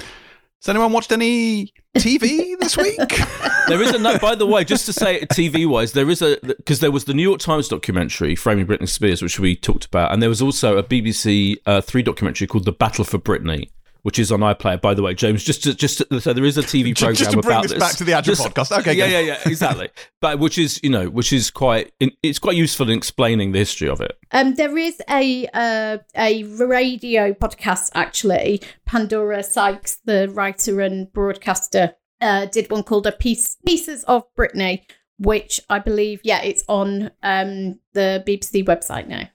Has 0.63 0.69
anyone 0.69 0.93
watched 0.93 1.11
any 1.11 1.73
TV 1.97 2.57
this 2.57 2.77
week? 2.77 2.97
There 3.65 3.81
is 3.81 3.91
a 3.91 3.97
note, 3.97 4.19
by 4.19 4.35
the 4.35 4.45
way, 4.45 4.65
just 4.65 4.85
to 4.87 4.93
say 4.93 5.21
TV 5.21 5.65
wise, 5.65 5.93
there 5.93 6.09
is 6.09 6.21
a, 6.21 6.37
because 6.43 6.81
there 6.81 6.91
was 6.91 7.05
the 7.05 7.13
New 7.13 7.23
York 7.23 7.39
Times 7.39 7.69
documentary, 7.69 8.35
Framing 8.35 8.67
Britney 8.67 8.89
Spears, 8.89 9.21
which 9.21 9.39
we 9.39 9.55
talked 9.55 9.85
about, 9.85 10.11
and 10.11 10.21
there 10.21 10.27
was 10.27 10.41
also 10.41 10.77
a 10.77 10.83
BBC 10.83 11.55
uh, 11.65 11.79
three 11.79 12.03
documentary 12.03 12.45
called 12.45 12.65
The 12.65 12.73
Battle 12.73 13.05
for 13.05 13.17
Britney. 13.17 13.69
Which 14.03 14.19
is 14.19 14.31
on 14.33 14.41
iPlayer, 14.41 14.81
by 14.81 14.93
the 14.93 15.01
way, 15.01 15.13
James. 15.13 15.45
Just 15.45 15.63
to, 15.63 15.73
just 15.73 15.99
to, 15.99 16.19
so 16.19 16.33
there 16.33 16.43
is 16.43 16.57
a 16.57 16.61
TV 16.73 16.93
program 16.93 17.15
Just 17.15 17.31
to 17.31 17.37
bring 17.37 17.57
about 17.57 17.69
this 17.69 17.79
back 17.79 17.95
to 17.95 18.03
the 18.03 18.11
actual 18.13 18.35
Just- 18.35 18.47
podcast. 18.47 18.77
Okay, 18.79 18.93
yeah, 18.93 19.05
good. 19.07 19.11
yeah, 19.13 19.19
yeah, 19.19 19.39
exactly. 19.45 19.89
but 20.21 20.39
which 20.39 20.57
is 20.57 20.79
you 20.83 20.89
know, 20.89 21.09
which 21.09 21.31
is 21.31 21.49
quite, 21.49 21.93
it's 22.21 22.37
quite 22.37 22.57
useful 22.57 22.89
in 22.89 22.97
explaining 22.97 23.53
the 23.53 23.59
history 23.59 23.87
of 23.87 24.01
it. 24.01 24.17
Um, 24.31 24.55
there 24.55 24.77
is 24.77 25.01
a 25.09 25.47
uh, 25.53 25.99
a 26.17 26.43
radio 26.43 27.33
podcast 27.33 27.91
actually. 27.95 28.61
Pandora 28.85 29.41
Sykes, 29.41 29.99
the 30.03 30.29
writer 30.33 30.81
and 30.81 31.11
broadcaster, 31.13 31.95
uh, 32.19 32.45
did 32.47 32.69
one 32.69 32.83
called 32.83 33.07
"A 33.07 33.13
Piece 33.13 33.55
Pieces 33.65 34.03
of 34.03 34.23
Britney," 34.35 34.81
which 35.17 35.61
I 35.69 35.79
believe, 35.79 36.19
yeah, 36.25 36.41
it's 36.41 36.65
on 36.67 37.11
um, 37.23 37.79
the 37.93 38.21
BBC 38.27 38.65
website 38.65 39.07
now. 39.07 39.29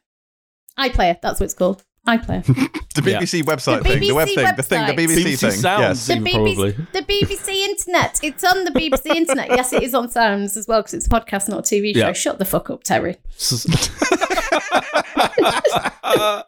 iPlayer, 0.79 1.19
that's 1.23 1.41
what 1.41 1.45
it's 1.45 1.55
called. 1.55 1.85
iPlayer. 2.17 2.45
The 2.99 3.11
Yeah. 3.11 3.21
BBC 3.21 3.43
website 3.45 3.83
The 3.85 3.89
thing, 3.91 4.01
the 4.01 4.13
web 4.13 4.27
BBC 4.29 4.35
thing, 4.35 4.57
the 4.57 4.63
thing, 4.65 4.87
the. 4.87 4.93
BBC, 5.03 5.25
BBC 5.25 5.39
thing. 5.41 5.51
Sounds. 5.53 5.81
Yes. 5.83 6.07
the 6.09 6.15
BBC, 6.15 6.33
probably. 6.33 6.73
the 6.93 7.03
BBC 7.03 7.49
Internet. 7.71 8.21
It's 8.25 8.43
on 8.45 8.65
the 8.65 8.71
BBC 8.73 9.07
Internet. 9.23 9.49
Yes, 9.51 9.73
it 9.73 9.83
is 9.85 9.95
on 9.95 10.09
Sounds 10.11 10.57
as 10.57 10.67
well 10.67 10.81
because 10.81 10.95
it's 10.95 11.07
a 11.07 11.11
podcast, 11.11 11.49
not 11.49 11.59
a 11.61 11.63
TV 11.75 11.95
show. 11.95 12.01
Yeah. 12.09 12.13
Shut 12.13 12.39
the 12.39 12.45
fuck 12.45 12.71
up, 12.71 12.83
Terri. 12.83 13.17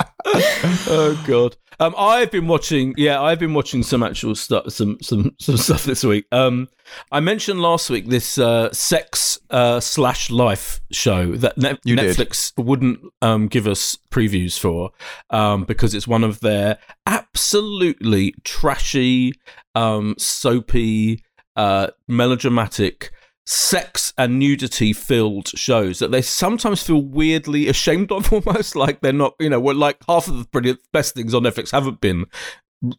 oh 0.89 1.25
god. 1.27 1.57
Um, 1.81 1.95
I've 1.97 2.31
been 2.31 2.47
watching. 2.47 2.95
Yeah, 2.99 3.23
I've 3.23 3.39
been 3.39 3.55
watching 3.55 3.83
some 3.83 4.03
actual 4.03 4.35
stuff, 4.35 4.71
some 4.71 4.99
some 5.01 5.35
some 5.41 5.57
stuff 5.57 5.85
this 5.85 6.05
week. 6.05 6.27
Um, 6.31 6.69
I 7.11 7.21
mentioned 7.21 7.61
last 7.61 7.89
week 7.89 8.07
this 8.09 8.37
uh, 8.37 8.71
sex 8.73 9.39
uh, 9.49 9.81
slash 9.81 10.29
life 10.31 10.81
show 10.93 11.33
that 11.37 11.57
Net- 11.57 11.79
You 11.85 11.97
did. 11.97 12.17
Netflix 12.17 12.53
wouldn't 12.63 13.01
um, 13.23 13.49
give 13.49 13.67
us 13.67 13.97
previews 14.11 14.59
for 14.59 14.91
um, 15.31 15.65
because 15.65 15.95
it's 15.95 16.07
one 16.07 16.23
of 16.23 16.41
their 16.41 16.79
absolutely 17.07 18.35
trashy, 18.45 19.33
um, 19.75 20.15
soapy, 20.19 21.25
uh, 21.57 21.89
melodramatic 22.07 23.11
sex 23.51 24.15
and 24.17 24.39
nudity 24.39 24.93
filled 24.93 25.49
shows 25.49 25.99
that 25.99 26.13
they 26.13 26.23
sometimes 26.23 26.85
feel 26.85 27.03
weirdly 27.03 27.67
ashamed 27.67 28.13
of 28.13 28.33
almost 28.47 28.77
like 28.77 29.01
they're 29.01 29.13
not 29.13 29.35
you 29.41 29.51
know 29.51 29.59
well, 29.59 29.75
like 29.75 29.97
half 30.07 30.29
of 30.29 30.39
the 30.39 30.45
brilliant 30.45 30.79
best 30.93 31.15
things 31.15 31.35
on 31.35 31.43
netflix 31.43 31.73
haven't 31.73 32.01
been 32.01 32.27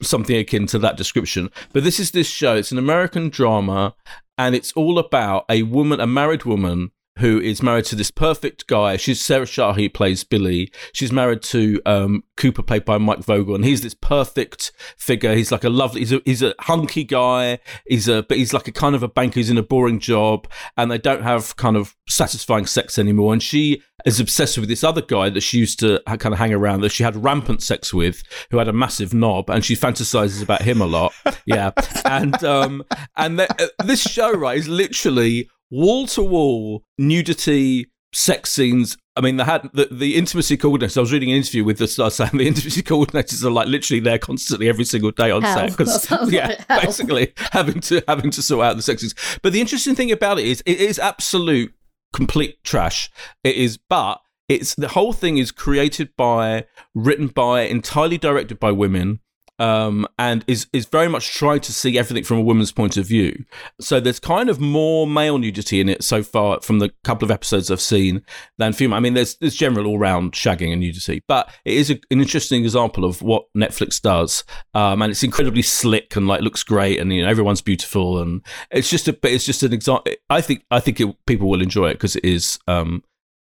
something 0.02 0.36
akin 0.36 0.68
to 0.68 0.78
that 0.78 0.96
description. 0.96 1.50
But 1.74 1.84
this 1.84 2.00
is 2.00 2.12
this 2.12 2.28
show. 2.28 2.58
It's 2.58 2.72
an 2.74 2.78
american 2.78 3.30
drama 3.30 3.96
and 4.38 4.54
it's 4.54 4.74
all 4.74 5.00
about 5.00 5.46
a 5.50 5.64
woman 5.64 6.02
a 6.02 6.08
married 6.08 6.44
woman 6.44 6.92
who 7.22 7.40
is 7.40 7.64
married 7.64 7.86
to 7.86 7.96
this 7.96 8.12
perfect 8.12 8.68
guy. 8.68 8.98
She's 8.98 9.22
Sarah 9.22 9.46
Shahi 9.46 9.94
plays 9.94 10.24
Billie. 10.24 10.72
She's 10.92 11.12
married 11.12 11.42
to 11.44 11.80
um, 11.86 12.24
Cooper 12.36 12.64
played 12.64 12.84
by 12.84 12.98
Mike 12.98 13.20
Vogel, 13.20 13.56
and 13.56 13.64
he's 13.64 13.82
this 13.82 13.94
perfect 13.94 14.72
figure. 14.98 15.36
He's 15.36 15.52
like 15.52 15.64
a 15.64 15.70
lovely. 15.70 16.02
He's 16.02 16.12
a 16.12 16.22
he's 16.26 16.42
a 16.42 16.54
hunky 16.60 17.04
guy. 17.04 17.60
He's 17.88 18.08
a 18.08 18.24
but 18.24 18.38
he's 18.38 18.54
like 18.54 18.68
a 18.68 18.72
kind 18.72 18.96
of 18.96 19.04
a 19.04 19.08
banker. 19.08 19.40
He's 19.40 19.50
in 19.50 19.58
a 19.58 19.64
boring 19.64 20.00
job, 20.00 20.48
and 20.76 20.92
they 20.92 20.98
don't 20.98 21.24
have 21.24 21.56
kind 21.56 21.78
of 21.78 21.96
satisfying 22.10 22.66
sex 22.66 23.00
anymore. 23.00 23.34
And 23.34 23.42
she 23.42 23.82
is 24.06 24.20
obsessed 24.20 24.58
with 24.58 24.68
this 24.68 24.84
other 24.84 25.02
guy 25.02 25.30
that 25.30 25.42
she 25.42 25.60
used 25.60 25.80
to 25.80 26.02
kind 26.06 26.34
of 26.34 26.40
hang 26.40 26.54
around 26.54 26.82
that 26.82 26.92
she 26.92 27.04
had 27.04 27.24
rampant 27.24 27.62
sex 27.62 27.94
with, 27.94 28.24
who 28.50 28.58
had 28.58 28.68
a 28.68 28.74
massive 28.74 29.14
knob, 29.14 29.50
and 29.50 29.64
she 29.64 29.76
fantasizes 29.76 30.42
about 30.42 30.64
him 30.64 30.82
a 30.82 30.88
lot. 30.88 31.14
Yeah, 31.46 31.72
and 32.06 32.42
um 32.44 32.84
and 33.18 33.40
th- 33.40 33.50
uh, 33.58 33.68
this 33.84 34.02
show 34.02 34.32
right 34.32 34.58
is 34.58 34.68
literally 34.68 35.50
wall 35.72 36.06
to 36.08 36.22
wall 36.22 36.84
nudity 36.98 37.88
sex 38.14 38.52
scenes. 38.52 38.98
I 39.16 39.22
mean, 39.22 39.38
they 39.38 39.44
had 39.44 39.70
the, 39.74 39.88
the 39.92 40.16
intimacy 40.16 40.58
coordinators. 40.58 40.98
I 40.98 41.02
was 41.02 41.12
reading 41.12 41.32
an 41.32 41.38
interview 41.38 41.64
with 41.64 41.78
the 41.78 41.88
star 41.88 42.12
saying 42.12 42.32
the 42.34 42.48
intimacy 42.48 42.84
coordinators 42.84 43.44
are 43.44 43.50
like 43.50 43.68
literally 43.68 44.00
there 44.00 44.20
constantly 44.20 44.70
every 44.70 44.86
single 44.86 45.12
day 45.12 45.32
on 45.32 45.42
Hell. 45.42 45.70
set 45.70 45.88
sounds 46.02 46.32
yeah, 46.34 46.64
like 46.70 46.84
basically 46.84 47.34
having 47.52 47.80
to 47.82 48.04
having 48.08 48.32
to 48.32 48.42
sort 48.42 48.66
out 48.66 48.76
the 48.76 48.82
sex 48.82 49.02
scenes. 49.02 49.16
But 49.42 49.54
the 49.54 49.62
interesting 49.62 49.96
thing 49.96 50.12
about 50.12 50.40
it 50.40 50.46
is 50.46 50.62
it 50.66 50.80
is 50.80 51.00
absolute 51.00 51.74
complete 52.14 52.64
trash. 52.64 53.10
It 53.44 53.56
is, 53.56 53.78
but 53.78 54.22
it's 54.48 54.76
the 54.76 54.90
whole 54.90 55.14
thing 55.14 55.38
is 55.38 55.52
created 55.52 56.16
by, 56.18 56.66
written 56.94 57.28
by, 57.28 57.62
entirely 57.62 58.18
directed 58.18 58.60
by 58.60 58.72
women. 58.72 59.20
Um, 59.62 60.08
and 60.18 60.44
is 60.48 60.66
is 60.74 60.88
very 60.88 61.08
much 61.08 61.36
trying 61.36 61.60
to 61.60 61.72
see 61.72 61.96
everything 61.96 62.24
from 62.24 62.40
a 62.40 62.42
woman's 62.42 62.72
point 62.72 62.98
of 62.98 63.06
view. 63.06 63.46
So 63.80 64.00
there's 64.00 64.20
kind 64.20 64.50
of 64.50 64.60
more 64.60 65.06
male 65.06 65.38
nudity 65.38 65.80
in 65.80 65.88
it 65.88 66.04
so 66.04 66.24
far 66.24 66.60
from 66.62 66.80
the 66.80 66.92
couple 67.04 67.26
of 67.26 67.30
episodes 67.30 67.70
I've 67.70 67.80
seen 67.80 68.24
than 68.58 68.74
female. 68.74 68.98
I 68.98 69.02
mean, 69.02 69.14
there's 69.14 69.36
there's 69.36 69.56
general 69.56 69.86
all 69.86 70.00
round 70.00 70.32
shagging 70.32 70.72
and 70.72 70.82
nudity, 70.82 71.22
but 71.28 71.48
it 71.64 71.76
is 71.76 71.92
a, 71.92 72.00
an 72.10 72.22
interesting 72.22 72.64
example 72.64 73.06
of 73.06 73.22
what 73.22 73.46
Netflix 73.56 74.02
does, 74.02 74.44
um, 74.74 75.04
and 75.04 75.12
it's 75.12 75.22
incredibly 75.22 75.62
slick 75.62 76.16
and 76.16 76.28
like 76.28 76.42
looks 76.42 76.64
great, 76.64 77.00
and 77.00 77.14
you 77.14 77.22
know 77.22 77.30
everyone's 77.30 77.62
beautiful, 77.62 78.20
and 78.20 78.44
it's 78.72 78.90
just 78.90 79.08
a 79.08 79.18
it's 79.22 79.46
just 79.46 79.62
an 79.62 79.74
example. 79.74 80.12
I 80.28 80.42
think 80.42 80.66
I 80.72 80.80
think 80.80 81.00
it, 81.00 81.16
people 81.28 81.48
will 81.48 81.62
enjoy 81.62 81.90
it 81.90 81.94
because 81.94 82.16
it 82.16 82.26
is 82.26 82.58
um, 82.68 83.04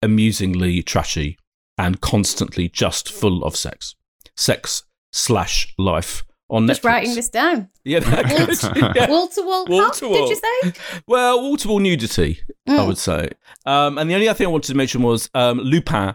amusingly 0.00 0.82
trashy 0.82 1.36
and 1.76 2.00
constantly 2.00 2.70
just 2.70 3.12
full 3.12 3.44
of 3.44 3.56
sex, 3.56 3.94
sex 4.38 4.84
slash 5.12 5.72
life 5.78 6.24
on 6.50 6.66
Just 6.66 6.82
Netflix. 6.82 6.84
writing 6.86 7.14
this 7.14 7.28
down. 7.28 7.68
Yeah. 7.84 8.00
Wall 9.08 9.28
to 9.28 9.42
wall 9.42 9.66
Wall 9.66 9.90
to 9.90 10.08
did 10.08 10.28
you 10.28 10.36
say? 10.36 10.72
Well, 11.06 11.40
wall 11.42 11.56
to 11.58 11.68
wall 11.68 11.78
nudity, 11.80 12.40
I 12.66 12.72
Mm. 12.72 12.86
would 12.86 12.98
say. 12.98 13.30
Um, 13.64 13.96
and 13.98 14.10
the 14.10 14.14
only 14.14 14.28
other 14.28 14.36
thing 14.36 14.46
I 14.46 14.50
wanted 14.50 14.68
to 14.68 14.74
mention 14.76 15.02
was 15.02 15.30
um, 15.34 15.58
Lupin. 15.58 16.14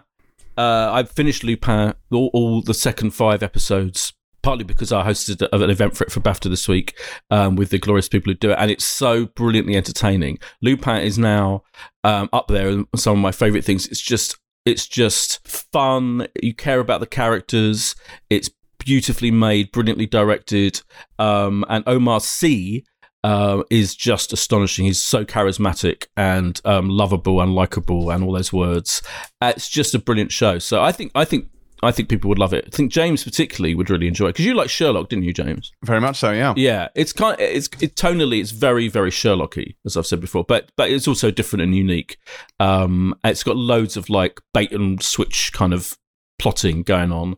Uh, 0.56 0.90
I 0.92 1.02
finished 1.02 1.42
Lupin, 1.42 1.94
all, 2.12 2.30
all 2.32 2.62
the 2.62 2.74
second 2.74 3.10
five 3.10 3.42
episodes, 3.42 4.12
partly 4.42 4.62
because 4.62 4.92
I 4.92 5.04
hosted 5.04 5.46
an 5.52 5.68
event 5.70 5.96
for 5.96 6.04
it 6.04 6.12
for 6.12 6.20
BAFTA 6.20 6.48
this 6.48 6.68
week 6.68 6.96
um, 7.30 7.56
with 7.56 7.70
the 7.70 7.78
glorious 7.78 8.08
people 8.08 8.32
who 8.32 8.38
do 8.38 8.52
it, 8.52 8.56
and 8.60 8.70
it's 8.70 8.84
so 8.84 9.26
brilliantly 9.26 9.74
entertaining. 9.76 10.38
Lupin 10.62 10.98
is 11.02 11.18
now 11.18 11.64
um, 12.04 12.28
up 12.32 12.46
there, 12.48 12.68
and 12.68 12.86
some 12.94 13.16
of 13.18 13.22
my 13.22 13.32
favourite 13.32 13.64
things. 13.64 13.86
It's 13.88 14.00
just, 14.00 14.36
it's 14.64 14.86
just 14.86 15.44
fun. 15.72 16.28
You 16.40 16.54
care 16.54 16.78
about 16.78 17.00
the 17.00 17.06
characters. 17.08 17.96
It's 18.30 18.48
beautifully 18.84 19.30
made, 19.30 19.72
brilliantly 19.72 20.06
directed, 20.06 20.82
um, 21.18 21.64
and 21.68 21.84
Omar 21.86 22.20
Sy 22.20 22.82
uh, 23.24 23.62
is 23.70 23.94
just 23.94 24.32
astonishing. 24.32 24.84
He's 24.84 25.02
so 25.02 25.24
charismatic 25.24 26.06
and 26.16 26.60
um, 26.64 26.90
lovable 26.90 27.40
and 27.40 27.54
likable 27.54 28.10
and 28.10 28.22
all 28.22 28.32
those 28.32 28.52
words. 28.52 29.02
Uh, 29.40 29.52
it's 29.56 29.68
just 29.68 29.94
a 29.94 29.98
brilliant 29.98 30.30
show. 30.30 30.58
So 30.58 30.82
I 30.82 30.92
think 30.92 31.10
I 31.14 31.24
think 31.24 31.48
I 31.82 31.90
think 31.90 32.08
people 32.08 32.28
would 32.28 32.38
love 32.38 32.52
it. 32.52 32.64
I 32.66 32.76
think 32.76 32.92
James 32.92 33.24
particularly 33.24 33.74
would 33.74 33.90
really 33.90 34.06
enjoy 34.06 34.26
it 34.26 34.34
because 34.34 34.44
you 34.46 34.54
like 34.54 34.70
Sherlock, 34.70 35.08
didn't 35.08 35.24
you, 35.24 35.32
James? 35.32 35.72
Very 35.84 36.00
much 36.00 36.18
so, 36.18 36.32
yeah. 36.32 36.54
Yeah, 36.56 36.88
it's 36.94 37.12
kind. 37.12 37.38
It's 37.40 37.68
it, 37.80 37.96
tonally, 37.96 38.40
it's 38.40 38.50
very 38.50 38.88
very 38.88 39.10
Sherlocky, 39.10 39.76
as 39.84 39.96
I've 39.96 40.06
said 40.06 40.20
before. 40.20 40.44
But 40.44 40.70
but 40.76 40.90
it's 40.90 41.08
also 41.08 41.30
different 41.30 41.62
and 41.62 41.74
unique. 41.74 42.18
Um, 42.60 43.14
it's 43.24 43.42
got 43.42 43.56
loads 43.56 43.96
of 43.96 44.10
like 44.10 44.40
bait 44.52 44.72
and 44.72 45.02
switch 45.02 45.52
kind 45.52 45.72
of 45.72 45.96
plotting 46.38 46.82
going 46.82 47.12
on. 47.12 47.36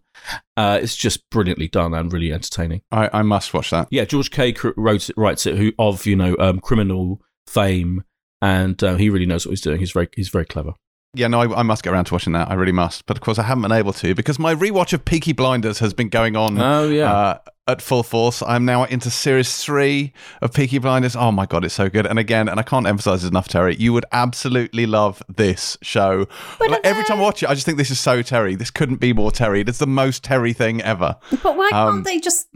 Uh, 0.56 0.78
it's 0.82 0.96
just 0.96 1.28
brilliantly 1.30 1.68
done 1.68 1.94
and 1.94 2.12
really 2.12 2.32
entertaining. 2.32 2.82
I, 2.90 3.11
I 3.12 3.22
must 3.22 3.52
watch 3.54 3.70
that. 3.70 3.88
Yeah, 3.90 4.04
George 4.04 4.30
cr- 4.30 4.70
wrote 4.76 5.09
it, 5.09 5.16
writes 5.16 5.46
it, 5.46 5.56
who 5.56 5.72
of 5.78 6.06
you 6.06 6.16
know 6.16 6.37
um, 6.38 6.61
criminal 6.61 7.20
fame 7.46 8.02
and 8.42 8.82
uh, 8.82 8.96
he 8.96 9.11
really 9.11 9.26
knows 9.26 9.46
what 9.46 9.50
he's 9.50 9.61
doing. 9.61 9.78
He's 9.78 9.92
very 9.92 10.09
he's 10.14 10.28
very 10.28 10.44
clever. 10.44 10.72
Yeah, 11.14 11.28
no, 11.28 11.40
I, 11.40 11.61
I 11.61 11.62
must 11.62 11.82
get 11.82 11.92
around 11.92 12.06
to 12.06 12.14
watching 12.14 12.35
that. 12.35 12.50
I 12.50 12.54
really 12.54 12.72
must. 12.72 13.06
But 13.06 13.16
of 13.16 13.22
course, 13.22 13.38
I 13.38 13.42
haven't 13.42 13.62
been 13.62 13.72
able 13.72 13.92
to 13.94 14.14
because 14.14 14.38
my 14.38 14.54
rewatch 14.54 14.92
of 14.92 15.04
Peaky 15.04 15.32
Blinders 15.32 15.78
has 15.78 15.94
been 15.94 16.09
going 16.09 16.37
on 16.37 16.61
Oh 16.61 16.88
yeah, 16.88 17.12
uh, 17.12 17.38
at 17.66 17.83
full 17.83 18.02
force. 18.02 18.42
I'm 18.42 18.64
now 18.64 18.85
into 18.85 19.11
series 19.11 19.62
three 19.62 20.12
of 20.40 20.52
Peaky 20.52 20.79
Blinders. 20.79 21.16
Oh 21.16 21.33
my 21.33 21.46
god, 21.46 21.64
it's 21.64 21.74
so 21.74 21.88
good! 21.88 22.07
And 22.07 22.18
again, 22.18 22.48
and 22.48 22.61
I 22.61 22.62
can't 22.62 22.87
emphasize 22.87 23.24
enough, 23.24 23.48
Terri. 23.48 23.79
You 23.79 23.92
would 23.92 24.05
absolutely 24.12 24.87
love 24.87 25.22
this 25.35 25.76
show. 25.83 26.26
But 26.59 26.70
Like, 26.70 26.81
every 26.85 27.05
time 27.05 27.18
I 27.18 27.22
watch 27.22 27.42
it, 27.42 27.48
I 27.50 27.55
just 27.55 27.66
think 27.66 27.79
this 27.79 27.90
is 27.90 28.00
so 28.00 28.22
Terri. 28.22 28.57
This 28.59 28.70
couldn't 28.70 28.96
be 29.00 29.12
more 29.12 29.31
Terri. 29.31 29.66
It's 29.68 29.79
the 29.79 29.87
most 29.87 30.22
Terri 30.24 30.55
thing 30.55 30.81
ever. 30.83 31.16
But 31.42 31.57
why 31.57 31.70
Um, 31.72 31.94
can't 31.96 32.05
they 32.05 32.20
just 32.20 32.48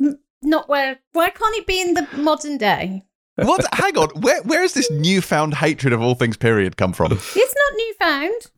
not 0.42 0.68
wear? 0.68 0.99
Why 1.12 1.31
can't 1.31 1.57
it 1.57 1.66
be 1.66 1.81
in 1.81 1.94
the 1.94 2.07
modern 2.16 2.59
day? 2.59 3.05
What? 3.37 3.64
Hang 3.73 3.96
on. 3.96 4.09
Where 4.20 4.42
where 4.42 4.61
has 4.62 4.75
this 4.75 4.90
newfound 4.90 5.55
hatred 5.55 5.92
of 5.92 6.01
all 6.03 6.14
things 6.14 6.37
period 6.37 6.77
come 6.77 6.92
from? 6.92 7.12
It's 7.12 7.35
not 7.35 7.79
newfound. 7.79 8.51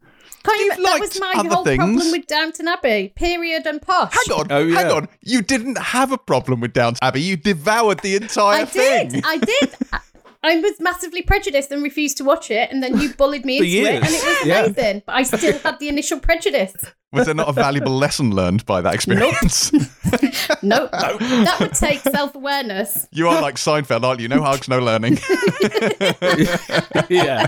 Can't 0.45 0.59
you, 0.61 0.65
You've 0.67 0.83
that 0.85 1.01
was 1.01 1.21
my 1.21 1.33
whole 1.37 1.65
things. 1.65 1.79
problem 1.79 2.11
with 2.11 2.27
Downton 2.27 2.69
Abbey. 2.69 3.13
Period 3.15 3.67
and 3.67 3.81
posh. 3.81 4.13
Hang 4.27 4.39
on. 4.39 4.47
Oh, 4.53 4.59
yeah. 4.61 4.83
Hang 4.83 4.91
on. 4.93 5.09
You 5.23 5.43
didn't 5.43 5.79
have 5.79 6.11
a 6.13 6.19
problem 6.19 6.61
with 6.61 6.73
Downton 6.73 6.99
Abbey. 7.03 7.23
You 7.23 7.37
devoured 7.37 8.01
the 8.01 8.17
entire 8.17 8.63
I 8.63 8.65
thing. 8.65 9.09
did. 9.11 9.25
I 9.25 9.39
did. 9.39 9.75
I- 9.93 10.01
I 10.45 10.57
was 10.59 10.81
massively 10.81 11.23
prejudiced 11.23 11.71
and 11.71 11.85
refused 11.85 12.17
to 12.17 12.25
watch 12.25 12.51
it, 12.51 12.69
and 12.73 12.83
then 12.83 12.99
you 13.01 13.15
bullied 13.15 13.45
me 13.45 13.59
For 13.59 13.65
into 13.65 13.79
it, 13.89 13.95
and 14.03 14.05
it 14.07 14.25
was 14.25 14.45
Yeah. 14.45 14.65
amazing. 14.65 15.03
But 15.07 15.13
I 15.15 15.23
still 15.23 15.57
had 15.61 15.79
the 15.79 15.89
initial 15.89 16.19
prejudice. 16.19 16.75
Was 17.13 17.27
there 17.27 17.35
not 17.37 17.49
a 17.49 17.53
valuable 17.53 17.93
lesson 17.97 18.35
learned 18.35 18.67
by 18.67 18.81
that 18.81 18.93
experience? 18.93 19.71
Nope. 20.63 20.91
That 20.91 21.59
would 21.61 21.75
take 21.75 22.01
self 22.01 22.35
awareness. 22.35 23.07
you 23.13 23.29
are 23.29 23.41
like 23.41 23.55
Seinfeld, 23.55 24.03
aren't 24.03 24.19
you? 24.19 24.27
No 24.27 24.43
hugs, 24.43 24.67
no 24.69 24.81
learning. 24.81 25.19
yeah. 27.09 27.47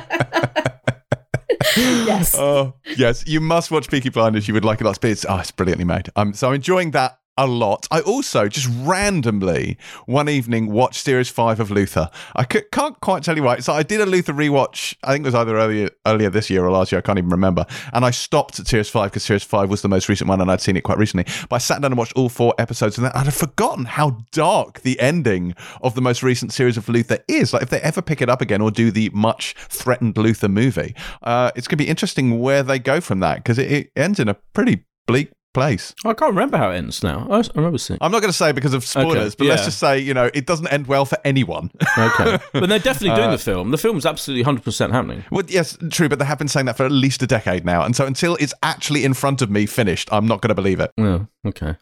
Yes. 1.76 2.37
Oh, 2.38 2.74
yes. 2.96 3.26
You 3.26 3.40
must 3.40 3.70
watch 3.70 3.88
Peaky 3.88 4.09
Blinders. 4.09 4.46
You 4.46 4.54
would 4.54 4.64
like 4.64 4.80
it 4.80 4.85
lots. 4.85 4.98
But 4.98 5.11
it's, 5.11 5.26
oh, 5.28 5.38
it's 5.38 5.50
brilliantly 5.50 5.85
made. 5.85 6.09
Um, 6.16 6.33
so 6.35 6.48
I'm 6.48 6.54
enjoying 6.54 6.92
that 6.92 7.18
a 7.36 7.46
lot. 7.46 7.86
I 7.90 8.00
also 8.00 8.48
just 8.48 8.68
randomly 8.82 9.76
one 10.06 10.28
evening 10.28 10.70
watched 10.70 11.04
series 11.04 11.28
five 11.28 11.58
of 11.58 11.70
Luther. 11.70 12.08
I 12.36 12.46
c- 12.50 12.62
can't 12.70 12.98
quite 13.00 13.24
tell 13.24 13.36
you 13.36 13.42
why. 13.42 13.58
So 13.58 13.72
I 13.72 13.82
did 13.82 14.00
a 14.00 14.06
Luther 14.06 14.32
rewatch. 14.32 14.94
I 15.02 15.12
think 15.12 15.24
it 15.24 15.28
was 15.28 15.34
either 15.34 15.56
earlier 15.56 15.90
earlier 16.06 16.30
this 16.30 16.48
year 16.48 16.64
or 16.64 16.70
last 16.70 16.92
year. 16.92 16.98
I 16.98 17.02
can't 17.02 17.18
even 17.18 17.30
remember. 17.30 17.66
And 17.92 18.04
I 18.04 18.10
stopped 18.10 18.60
at 18.60 18.66
series 18.66 18.88
five 18.88 19.10
because 19.10 19.24
series 19.24 19.42
five 19.42 19.68
was 19.68 19.82
the 19.82 19.88
most 19.88 20.08
recent 20.08 20.28
one, 20.28 20.40
and 20.40 20.50
I'd 20.50 20.60
seen 20.60 20.76
it 20.76 20.82
quite 20.82 20.98
recently. 20.98 21.24
But 21.48 21.56
I 21.56 21.58
sat 21.58 21.82
down 21.82 21.92
and 21.92 21.98
watched 21.98 22.12
all 22.14 22.28
four 22.28 22.54
episodes, 22.58 22.98
and 22.98 23.06
I'd 23.08 23.24
have 23.24 23.34
forgotten 23.34 23.84
how 23.84 24.18
dark 24.30 24.80
the 24.82 24.98
ending 25.00 25.54
of 25.82 25.94
the 25.94 26.02
most 26.02 26.22
recent 26.22 26.52
series 26.52 26.76
of 26.76 26.88
Luther 26.88 27.18
is. 27.26 27.52
Like 27.52 27.62
if 27.62 27.70
they 27.70 27.80
ever 27.80 28.02
pick 28.02 28.22
it 28.22 28.28
up 28.28 28.40
again 28.40 28.60
or 28.60 28.70
do 28.70 28.90
the 28.90 29.10
much 29.12 29.54
threatened 29.68 30.16
Luther 30.16 30.48
movie, 30.48 30.94
uh, 31.22 31.50
it's 31.56 31.66
going 31.66 31.78
to 31.78 31.84
be 31.84 31.90
interesting 31.90 32.38
where 32.38 32.62
they 32.62 32.78
go 32.78 33.00
from 33.00 33.20
that 33.20 33.36
because 33.36 33.58
it, 33.58 33.72
it 33.72 33.92
ends 33.96 34.20
in 34.20 34.28
a 34.28 34.34
pretty 34.34 34.84
bleak 35.06 35.30
place. 35.54 35.94
I 36.04 36.12
can't 36.12 36.32
remember 36.34 36.58
how 36.58 36.70
it 36.70 36.76
ends 36.76 37.02
now. 37.02 37.26
I, 37.30 37.42
remember 37.54 37.78
seeing. 37.78 37.98
I'm 38.02 38.12
not 38.12 38.20
going 38.20 38.30
to 38.32 38.36
say 38.36 38.52
because 38.52 38.74
of 38.74 38.84
spoilers, 38.84 39.34
Okay, 39.34 39.36
but 39.38 39.46
let's 39.46 39.64
just 39.64 39.78
say, 39.78 39.98
you 39.98 40.12
know, 40.12 40.30
it 40.34 40.46
doesn't 40.46 40.66
end 40.68 40.86
well 40.86 41.04
for 41.06 41.16
anyone. 41.24 41.70
Okay, 41.96 42.38
but 42.52 42.68
they're 42.68 42.78
definitely 42.78 43.10
Uh, 43.10 43.16
doing 43.16 43.30
the 43.30 43.38
film. 43.38 43.70
The 43.70 43.78
film's 43.78 44.04
absolutely 44.04 44.42
hundred 44.42 44.64
percent 44.64 44.92
happening. 44.92 45.24
well, 45.30 45.44
yes, 45.48 45.78
true, 45.90 46.08
but 46.08 46.18
they 46.18 46.24
have 46.26 46.38
been 46.38 46.48
saying 46.48 46.66
that 46.66 46.76
for 46.76 46.84
at 46.84 46.92
least 46.92 47.22
a 47.22 47.26
decade 47.26 47.64
now. 47.64 47.82
And 47.84 47.96
so 47.96 48.04
until 48.04 48.36
it's 48.36 48.52
actually 48.62 49.04
in 49.04 49.14
front 49.14 49.40
of 49.40 49.50
me 49.50 49.64
finished, 49.66 50.08
I'm 50.12 50.26
not 50.26 50.42
going 50.42 50.48
to 50.50 50.54
believe 50.54 50.80
it. 50.80 50.90
Oh, 50.98 51.26
okay. 51.46 51.76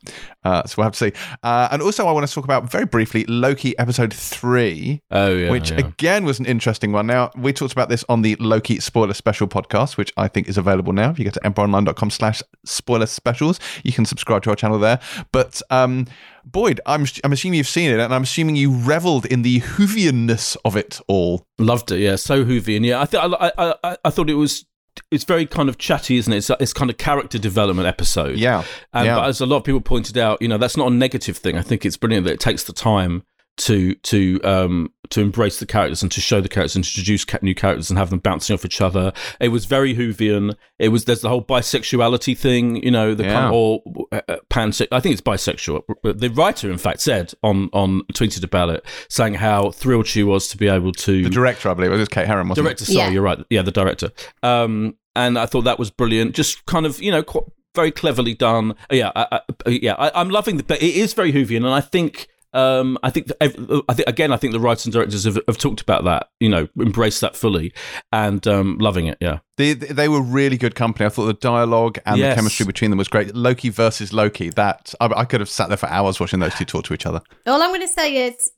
Uh, 0.45 0.65
so 0.67 0.75
we'll 0.79 0.85
have 0.85 0.93
to 0.93 0.99
see. 1.11 1.13
Uh, 1.43 1.69
and 1.73 1.81
also, 1.83 2.07
I 2.07 2.13
want 2.13 2.27
to 2.29 2.33
talk 2.33 2.45
about 2.45 2.71
very 2.71 2.85
briefly 2.87 3.25
Loki 3.25 3.77
episode 3.79 4.13
three. 4.13 5.01
Oh 5.11 5.35
yeah. 5.35 5.51
which 5.51 5.71
yeah. 5.71 5.79
again 5.79 6.25
was 6.25 6.39
an 6.39 6.47
interesting 6.47 6.93
one. 6.93 7.07
Now, 7.07 7.31
we 7.37 7.53
talked 7.53 7.73
about 7.73 7.89
this 7.89 8.05
on 8.09 8.23
the 8.23 8.35
Loki 8.37 8.81
spoiler 8.81 9.15
special 9.15 9.47
podcast, 9.49 9.97
which 9.97 10.13
I 10.17 10.29
think 10.29 10.49
is 10.49 10.59
available 10.59 10.93
now. 10.93 11.11
If 11.11 11.19
you 11.19 11.25
go 11.25 11.31
to 11.31 11.41
empireonline.com 11.41 12.11
slash 12.11 12.43
spoiler 12.65 13.07
specials, 13.07 13.59
you 13.83 13.93
can 13.93 14.05
subscribe 14.05 14.43
to 14.45 14.51
our 14.51 14.57
channel 14.57 14.79
there. 14.79 15.01
But 15.33 15.63
um, 15.71 16.07
Boyd, 16.45 16.81
I'm, 16.87 17.07
I'm 17.25 17.33
assuming 17.33 17.59
you've 17.59 17.69
seen 17.69 17.91
it, 17.91 18.01
and 18.01 18.15
I'm 18.15 18.23
assuming 18.23 18.57
you 18.57 18.73
reveled 18.73 19.27
in 19.27 19.43
the 19.43 19.61
Whovianness 19.61 20.57
of 20.65 20.77
it 20.77 21.01
all. 21.09 21.47
Loved 21.59 21.93
it, 21.93 22.01
yeah. 22.01 22.17
So 22.17 22.45
Whovian, 22.45 22.85
yeah. 22.85 23.01
I 23.01 23.05
think 23.05 23.23
I, 23.23 23.51
I, 23.57 23.75
I, 23.85 23.97
I 24.05 24.11
thought 24.11 24.31
it 24.31 24.35
was. 24.35 24.65
It's 25.11 25.25
very 25.25 25.47
kind 25.47 25.71
of 25.71 25.79
chatty, 25.79 26.19
isn't 26.19 26.31
it? 26.31 26.37
It's, 26.37 26.51
it's 26.61 26.73
kind 26.75 26.91
of 26.91 26.99
character 26.99 27.39
development 27.39 27.89
episode. 27.89 28.37
Yeah. 28.37 28.63
And 28.93 29.07
yeah. 29.07 29.15
but 29.15 29.27
as 29.27 29.41
a 29.41 29.47
lot 29.47 29.57
of 29.57 29.65
people 29.65 29.81
pointed 29.81 30.19
out, 30.19 30.43
you 30.43 30.49
know, 30.49 30.59
that's 30.59 30.77
not 30.77 30.89
a 30.89 30.95
negative 30.95 31.39
thing. 31.39 31.57
I 31.57 31.63
think 31.63 31.87
it's 31.87 31.97
brilliant 31.97 32.27
that 32.27 32.35
it 32.35 32.41
takes 32.41 32.65
the 32.65 32.75
time 32.75 33.23
to 33.67 33.95
to 33.97 34.41
um 34.45 34.93
to 35.11 35.21
embrace 35.21 35.59
the 35.59 35.67
characters 35.67 36.03
and 36.03 36.11
to 36.11 36.21
show 36.23 36.41
the 36.41 36.49
characters 36.49 36.75
and 36.75 36.85
to 36.85 36.91
introduce 36.91 37.27
new 37.43 37.55
characters 37.55 37.91
and 37.91 37.99
have 37.99 38.09
them 38.11 38.19
bouncing 38.19 38.55
off 38.55 38.65
each 38.65 38.81
other. 38.81 39.13
It 39.41 39.49
was 39.49 39.67
very 39.67 39.95
Whovian. 39.95 40.55
It 40.79 40.89
was 40.89 41.05
there's 41.05 41.21
the 41.21 41.29
whole 41.29 41.45
bisexuality 41.45 42.37
thing, 42.37 42.83
you 42.83 42.91
know, 42.91 43.15
the 43.15 43.25
Yeah. 43.25 43.51
or 43.51 43.83
uh, 44.11 44.21
uh, 44.29 44.37
panse- 44.49 44.89
I 44.91 45.01
think 45.01 45.13
it's 45.13 45.21
bisexual. 45.23 45.83
The 46.03 46.29
writer, 46.31 46.71
in 46.71 46.79
fact, 46.79 47.01
said 47.03 47.33
on 47.43 47.69
on 47.73 48.03
tweeted 48.15 48.43
about 48.43 48.71
it, 48.71 48.85
saying 49.09 49.35
how 49.35 49.71
thrilled 49.73 50.07
she 50.07 50.23
was 50.23 50.49
to 50.49 50.57
be 50.57 50.69
able 50.69 50.93
to 50.93 51.23
the 51.25 51.31
director, 51.31 51.69
I 51.69 51.75
believe, 51.75 51.93
it 51.93 51.97
was 51.99 52.09
Kate 52.09 52.27
Herron, 52.27 52.49
wasn't 52.49 52.65
director. 52.67 52.85
Sorry, 52.87 52.99
Yeah. 52.99 53.11
you're 53.11 53.23
right. 53.23 53.39
Yeah, 53.51 53.63
the 53.63 53.71
director. 53.71 54.11
Um, 54.43 54.97
and 55.15 55.39
I 55.39 55.45
thought 55.47 55.63
that 55.65 55.79
was 55.79 55.91
brilliant. 55.91 56.35
Just 56.35 56.65
kind 56.67 56.87
of, 56.87 57.03
you 57.03 57.11
know, 57.11 57.23
qu- 57.23 57.45
very 57.75 57.91
cleverly 57.91 58.35
done. 58.35 58.75
Yeah, 58.91 59.13
I, 59.15 59.41
I, 59.67 59.69
yeah. 59.71 59.95
I, 59.99 60.11
I'm 60.21 60.31
loving 60.31 60.57
the. 60.57 60.63
But 60.63 60.83
it 60.83 60.95
is 60.97 61.13
very 61.13 61.33
Whovian, 61.33 61.59
and 61.59 61.69
I 61.69 61.81
think. 61.83 62.29
Um, 62.55 62.99
I 63.03 63.11
think, 63.11 63.29
that 63.29 63.37
ev- 63.43 63.83
I 63.89 63.95
think 63.95 64.09
again. 64.09 64.33
I 64.33 64.37
think 64.37 64.53
the 64.53 64.61
writers 64.61 64.85
and 64.85 64.93
directors 64.93 65.25
have, 65.25 65.39
have 65.49 65.59
talked 65.59 65.81
about 65.81 66.05
that. 66.05 66.29
You 66.41 66.49
know, 66.49 66.69
embraced 66.79 67.21
that 67.23 67.35
fully, 67.37 67.73
and 68.13 68.47
um, 68.47 68.77
loving 68.79 69.07
it. 69.07 69.17
Yeah, 69.21 69.39
They, 69.57 69.73
they 69.75 70.09
were 70.09 70.21
really 70.21 70.57
good 70.59 70.75
company. 70.75 71.07
I 71.07 71.09
thought 71.09 71.27
the 71.27 71.33
dialogue 71.35 71.99
and 72.05 72.19
Yes. 72.19 72.33
the 72.33 72.41
chemistry 72.41 72.67
between 72.67 72.91
them 72.91 72.99
was 72.99 73.09
great. 73.09 73.35
Loki 73.35 73.69
versus 73.71 74.13
Loki. 74.13 74.51
That 74.51 74.95
I, 75.01 75.07
I 75.07 75.25
could 75.25 75.41
have 75.41 75.49
sat 75.49 75.69
there 75.69 75.77
for 75.79 75.89
hours 75.89 76.21
watching 76.21 76.41
those 76.41 76.55
two 76.55 76.65
talk 76.65 76.85
to 76.85 76.95
each 76.95 77.07
other. 77.07 77.23
All 77.47 77.63
I'm 77.63 77.71
going 77.71 77.81
to 77.81 77.89
say 77.89 78.27
is, 78.29 78.51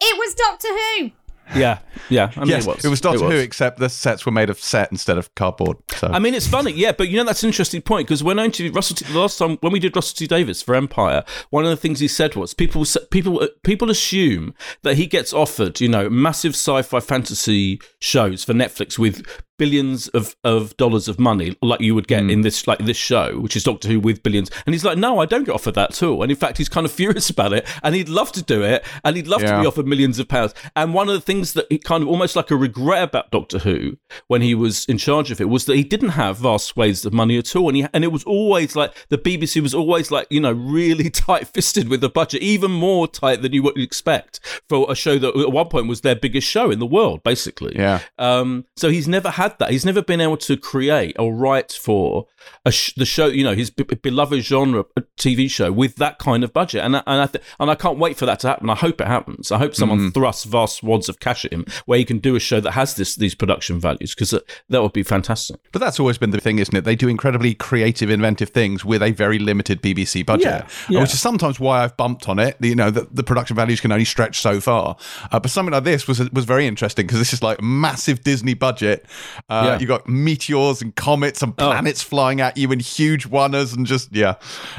it 0.00 0.18
was 0.18 0.34
Doctor 0.34 0.68
Who. 0.68 1.10
Yeah, 1.54 1.78
yeah. 2.08 2.30
I 2.36 2.40
mean, 2.40 2.48
yes, 2.48 2.66
it 2.84 2.88
was. 2.88 3.00
Doctor 3.00 3.24
It 3.24 3.30
Who, 3.32 3.38
except 3.38 3.78
the 3.78 3.88
sets 3.88 4.24
were 4.24 4.32
made 4.32 4.50
of 4.50 4.58
set 4.58 4.90
instead 4.90 5.18
of 5.18 5.34
cardboard. 5.34 5.78
So 5.96 6.08
I 6.08 6.18
mean, 6.18 6.34
it's 6.34 6.46
funny, 6.46 6.72
yeah, 6.72 6.92
but 6.92 7.08
you 7.08 7.16
know 7.16 7.24
that's 7.24 7.42
an 7.42 7.48
interesting 7.48 7.82
point 7.82 8.06
because 8.06 8.22
when 8.22 8.38
I 8.38 8.44
interviewed 8.44 8.74
Russell 8.74 8.96
T, 8.96 9.04
the 9.04 9.18
last 9.18 9.38
time 9.38 9.56
when 9.60 9.72
we 9.72 9.78
did 9.78 9.94
Russell 9.94 10.16
T 10.16 10.26
Davies 10.26 10.62
for 10.62 10.74
Empire, 10.74 11.24
one 11.50 11.64
of 11.64 11.70
the 11.70 11.76
things 11.76 12.00
he 12.00 12.08
said 12.08 12.34
was 12.34 12.54
people 12.54 12.84
people 13.10 13.42
uh, 13.42 13.48
people 13.62 13.90
assume 13.90 14.54
that 14.82 14.96
he 14.96 15.06
gets 15.06 15.32
offered, 15.32 15.80
you 15.80 15.88
know, 15.88 16.08
massive 16.08 16.52
sci-fi 16.52 17.00
fantasy 17.00 17.80
shows 17.98 18.44
for 18.44 18.52
Netflix 18.52 18.98
with 18.98 19.26
billions 19.58 20.08
of, 20.08 20.34
of 20.44 20.76
dollars 20.76 21.08
of 21.08 21.20
money 21.20 21.56
like 21.62 21.80
you 21.80 21.94
would 21.94 22.08
get 22.08 22.28
in 22.28 22.40
this 22.40 22.66
like 22.66 22.78
this 22.80 22.96
show 22.96 23.38
which 23.38 23.54
is 23.54 23.62
doctor 23.62 23.86
who 23.86 24.00
with 24.00 24.22
billions 24.22 24.50
and 24.66 24.74
he's 24.74 24.84
like 24.84 24.96
no 24.96 25.20
i 25.20 25.26
don't 25.26 25.44
get 25.44 25.54
offered 25.54 25.74
that 25.74 25.90
at 25.90 26.02
all 26.02 26.22
and 26.22 26.32
in 26.32 26.36
fact 26.36 26.58
he's 26.58 26.68
kind 26.68 26.86
of 26.86 26.90
furious 27.00 27.30
about 27.30 27.52
it 27.52 27.64
and 27.82 27.94
he'd 27.94 28.08
love 28.08 28.32
to 28.32 28.42
do 28.42 28.62
it 28.62 28.84
and 29.04 29.14
he'd 29.14 29.28
love 29.28 29.40
to 29.40 29.60
be 29.60 29.66
offered 29.66 29.86
millions 29.86 30.18
of 30.18 30.26
pounds 30.26 30.54
and 30.74 30.94
one 30.94 31.08
of 31.08 31.14
the 31.14 31.20
things 31.20 31.41
that 31.54 31.66
he 31.68 31.78
kind 31.78 32.02
of 32.02 32.08
almost 32.08 32.36
like 32.36 32.50
a 32.50 32.56
regret 32.56 33.02
about 33.02 33.30
doctor 33.30 33.58
who 33.58 33.96
when 34.28 34.40
he 34.42 34.54
was 34.54 34.84
in 34.86 34.98
charge 34.98 35.30
of 35.30 35.40
it 35.40 35.48
was 35.48 35.64
that 35.66 35.76
he 35.76 35.84
didn't 35.84 36.10
have 36.10 36.38
vast 36.38 36.66
swathes 36.66 37.04
of 37.04 37.12
money 37.12 37.36
at 37.38 37.54
all 37.56 37.68
and 37.68 37.76
he 37.76 37.86
and 37.92 38.04
it 38.04 38.12
was 38.12 38.24
always 38.24 38.76
like 38.76 38.94
the 39.08 39.18
bbc 39.18 39.60
was 39.60 39.74
always 39.74 40.10
like 40.10 40.26
you 40.30 40.40
know 40.40 40.52
really 40.52 41.10
tight-fisted 41.26 41.88
with 41.88 42.00
the 42.00 42.08
budget 42.08 42.40
even 42.42 42.70
more 42.70 43.06
tight 43.08 43.42
than 43.42 43.52
you 43.52 43.62
would 43.62 43.76
expect 43.78 44.38
for 44.68 44.90
a 44.90 44.94
show 44.94 45.18
that 45.18 45.36
at 45.36 45.50
one 45.52 45.68
point 45.68 45.88
was 45.88 46.00
their 46.02 46.14
biggest 46.16 46.46
show 46.46 46.70
in 46.70 46.78
the 46.78 46.86
world 46.86 47.22
basically 47.22 47.72
yeah, 47.76 48.00
um, 48.18 48.64
so 48.76 48.90
he's 48.90 49.08
never 49.08 49.30
had 49.30 49.58
that. 49.58 49.70
He's 49.70 49.84
never 49.84 50.02
been 50.02 50.20
able 50.20 50.36
to 50.38 50.56
create 50.56 51.16
or 51.18 51.34
write 51.34 51.72
for 51.72 52.26
a 52.66 52.70
sh- 52.72 52.92
the 52.96 53.04
show, 53.06 53.26
you 53.26 53.42
know, 53.44 53.54
his 53.54 53.70
b- 53.70 53.84
beloved 53.84 54.42
genre 54.44 54.84
TV 55.18 55.50
show 55.50 55.72
with 55.72 55.96
that 55.96 56.18
kind 56.18 56.44
of 56.44 56.52
budget. 56.52 56.84
And 56.84 56.96
I- 56.96 57.02
and 57.06 57.20
I 57.22 57.26
th- 57.26 57.44
and 57.58 57.70
I 57.70 57.74
can't 57.74 57.98
wait 57.98 58.16
for 58.16 58.26
that 58.26 58.40
to 58.40 58.48
happen. 58.48 58.68
I 58.70 58.74
hope 58.74 59.00
it 59.00 59.06
happens. 59.06 59.50
I 59.50 59.58
hope 59.58 59.74
someone 59.74 60.10
thrusts 60.12 60.44
vast 60.44 60.82
wads 60.82 61.08
of 61.08 61.18
cash 61.22 61.44
at 61.46 61.52
him 61.52 61.64
where 61.86 61.98
you 61.98 62.04
can 62.04 62.18
do 62.18 62.34
a 62.36 62.40
show 62.40 62.60
that 62.60 62.72
has 62.72 62.94
this 62.96 63.16
these 63.16 63.34
production 63.34 63.80
values 63.80 64.14
because 64.14 64.30
that 64.68 64.82
would 64.82 64.92
be 64.92 65.02
fantastic. 65.02 65.56
but 65.72 65.78
that's 65.80 65.98
always 66.00 66.18
been 66.18 66.30
the 66.30 66.40
thing, 66.40 66.58
isn't 66.58 66.74
it? 66.76 66.84
They 66.84 66.96
do 66.96 67.08
incredibly 67.08 67.54
creative, 67.54 68.10
inventive 68.10 68.50
things 68.50 68.84
with 68.84 69.02
a 69.02 69.12
very 69.12 69.38
limited 69.38 69.80
BBC 69.82 70.24
budget, 70.26 70.46
Yeah, 70.46 70.68
yeah. 70.90 71.00
which 71.00 71.12
is 71.14 71.20
sometimes 71.20 71.58
why 71.60 71.82
I've 71.84 71.96
bumped 71.96 72.28
on 72.28 72.38
it. 72.38 72.56
You 72.60 72.74
know, 72.74 72.90
the, 72.90 73.06
the 73.10 73.22
production 73.22 73.56
values 73.56 73.80
can 73.80 73.92
only 73.92 74.04
stretch 74.04 74.40
so 74.40 74.60
far. 74.60 74.96
Uh, 75.30 75.40
but 75.40 75.50
something 75.50 75.72
like 75.72 75.84
this 75.84 76.06
was 76.08 76.18
was 76.32 76.44
very 76.44 76.66
interesting 76.66 77.06
because 77.06 77.18
this 77.18 77.32
is 77.32 77.42
like 77.42 77.62
massive 77.62 78.22
Disney 78.24 78.54
budget. 78.54 79.06
Uh, 79.48 79.62
Yeah. 79.66 79.78
You 79.80 79.86
got 79.86 80.08
meteors 80.08 80.82
and 80.82 80.94
comets 80.96 81.42
and 81.42 81.52
Oh. 81.58 81.70
planets 81.70 82.02
flying 82.02 82.40
at 82.40 82.56
you 82.56 82.72
and 82.72 82.80
huge 82.82 83.26
wonders 83.26 83.72
and 83.72 83.86
just 83.86 84.14
yeah, 84.14 84.34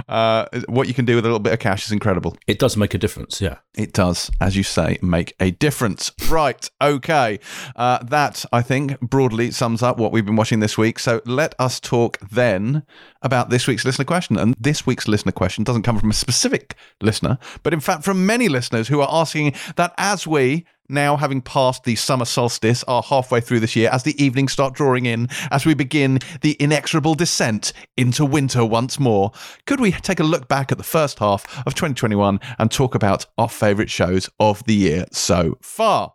uh, 0.10 0.46
what 0.68 0.88
you 0.88 0.94
can 0.94 1.06
do 1.06 1.16
with 1.16 1.26
a 1.26 1.28
little 1.28 1.40
bit 1.40 1.54
of 1.54 1.60
cash 1.60 1.86
is 1.86 1.92
incredible. 1.92 2.36
It 2.48 2.60
does 2.60 2.76
make 2.78 2.94
a 2.94 2.98
difference. 2.98 3.40
Yeah. 3.42 3.58
It 3.76 3.94
does, 3.94 4.30
as 4.40 4.56
you 4.56 4.64
say, 4.64 4.98
make 5.02 5.34
a 5.40 5.52
difference. 5.52 6.12
Right. 6.34 6.68
Okay. 6.82 7.40
Uh, 7.76 8.04
that, 8.06 8.44
I 8.52 8.64
think, 8.64 9.00
broadly 9.02 9.52
sums 9.52 9.84
up 9.84 10.00
what 10.00 10.12
we've 10.12 10.26
been 10.26 10.36
watching 10.36 10.62
this 10.62 10.80
week. 10.80 10.98
So 10.98 11.22
let 11.28 11.54
us 11.60 11.80
talk 11.80 12.18
then 12.32 12.88
about 13.22 13.52
this 13.52 13.68
week's 13.68 13.86
listener 13.86 14.06
question. 14.06 14.40
And 14.40 14.56
this 14.60 14.84
week's 14.84 15.08
listener 15.08 15.32
question 15.32 15.64
doesn't 15.64 15.84
come 15.84 16.00
from 16.00 16.10
a 16.10 16.14
specific 16.14 16.76
listener, 17.02 17.38
but 17.62 17.72
in 17.72 17.80
fact 17.80 18.04
from 18.04 18.26
many 18.26 18.50
listeners 18.50 18.88
who 18.88 19.00
are 19.00 19.10
asking 19.12 19.54
that 19.76 19.94
as 20.00 20.26
we 20.26 20.66
now 20.90 21.18
having 21.18 21.42
passed 21.42 21.84
the 21.84 21.96
summer 21.96 22.26
solstice, 22.26 22.84
are 22.84 23.02
halfway 23.02 23.42
through 23.42 23.60
this 23.60 23.76
year 23.76 23.90
as 23.92 24.04
the 24.04 24.22
evenings 24.24 24.52
start 24.52 24.74
drawing 24.74 25.06
in, 25.06 25.28
as 25.52 25.66
we 25.66 25.74
begin 25.74 26.20
the 26.42 26.54
inexorable 26.54 27.16
descent 27.16 27.74
into 27.98 28.26
winter 28.26 28.66
once 28.66 29.00
more, 29.00 29.32
could 29.66 29.80
we 29.80 29.92
take 29.92 30.20
a 30.20 30.24
look 30.24 30.48
back 30.48 30.72
at 30.72 30.78
the 30.78 30.84
first 30.84 31.20
half 31.20 31.46
of 31.66 31.74
2021 31.76 32.40
and 32.60 32.72
talk 32.72 32.96
about 32.96 33.26
our 33.38 33.50
favourite 33.50 33.90
shows 33.90 34.30
of 34.40 34.64
the 34.66 34.76
year 34.76 35.06
so 35.12 35.58
far? 35.62 36.14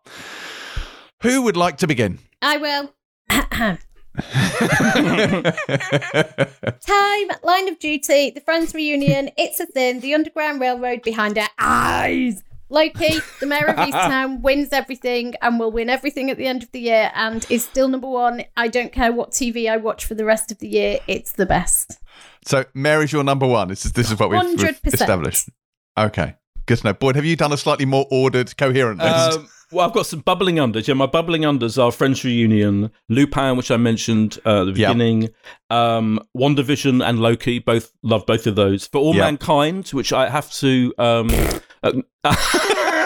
Who 1.22 1.42
would 1.42 1.56
like 1.56 1.78
to 1.78 1.86
begin? 1.86 2.18
I 2.42 2.56
will. 2.58 2.94
Time, 6.86 7.28
Line 7.42 7.68
of 7.68 7.78
Duty, 7.78 8.30
The 8.30 8.42
Friends 8.44 8.74
Reunion, 8.74 9.30
It's 9.36 9.60
a 9.60 9.66
Thing, 9.66 10.00
The 10.00 10.14
Underground 10.14 10.60
Railroad 10.60 11.02
Behind 11.02 11.36
Her 11.36 11.48
Eyes. 11.58 12.42
Loki, 12.70 13.18
the 13.40 13.46
Mare 13.46 13.66
of 13.68 13.78
East 13.88 13.92
Town, 13.96 14.42
wins 14.42 14.72
everything 14.72 15.34
and 15.40 15.58
will 15.58 15.72
win 15.72 15.88
everything 15.88 16.30
at 16.30 16.36
the 16.36 16.46
end 16.46 16.62
of 16.62 16.70
the 16.72 16.80
year 16.80 17.10
and 17.14 17.46
is 17.50 17.64
still 17.64 17.88
number 17.88 18.08
one. 18.08 18.44
I 18.56 18.68
don't 18.68 18.92
care 18.92 19.12
what 19.12 19.30
TV 19.32 19.70
I 19.70 19.76
watch 19.78 20.04
for 20.04 20.14
the 20.14 20.24
rest 20.24 20.52
of 20.52 20.58
the 20.58 20.68
year, 20.68 20.98
it's 21.06 21.32
the 21.32 21.46
best. 21.46 21.98
So, 22.44 22.64
Mare's 22.74 23.12
your 23.12 23.24
number 23.24 23.46
one. 23.46 23.68
This 23.68 23.84
is, 23.86 23.92
this 23.92 24.10
is 24.10 24.18
what 24.18 24.30
we've, 24.30 24.58
we've 24.60 24.80
established. 24.84 25.48
Okay. 25.98 26.34
Good 26.66 26.78
to 26.78 26.84
know. 26.88 26.92
Boyd, 26.94 27.16
have 27.16 27.24
you 27.24 27.34
done 27.36 27.52
a 27.52 27.56
slightly 27.56 27.86
more 27.86 28.06
ordered, 28.10 28.56
coherent 28.56 28.98
list? 29.00 29.38
Um, 29.38 29.48
well, 29.72 29.86
I've 29.86 29.92
got 29.94 30.06
some 30.06 30.20
bubbling 30.20 30.56
unders. 30.56 30.86
Yeah, 30.86 30.94
my 30.94 31.06
bubbling 31.06 31.42
unders 31.42 31.82
are 31.82 31.90
Friends 31.92 32.24
Reunion, 32.24 32.90
Lupin, 33.08 33.56
which 33.56 33.70
I 33.70 33.76
mentioned 33.76 34.38
uh, 34.46 34.62
at 34.62 34.64
the 34.74 34.80
Yeah. 34.80 34.88
beginning, 34.92 35.28
um, 35.70 36.20
WandaVision 36.36 37.06
and 37.06 37.20
Loki. 37.20 37.58
Both 37.58 37.92
love 38.02 38.24
both 38.26 38.46
of 38.46 38.54
those. 38.54 38.86
For 38.86 38.98
All 38.98 39.14
Yeah. 39.14 39.22
Mankind, 39.24 39.88
which 39.88 40.12
I 40.12 40.28
have 40.30 40.50
to. 40.54 40.94
Um, 40.98 41.28
uh, 41.82 41.92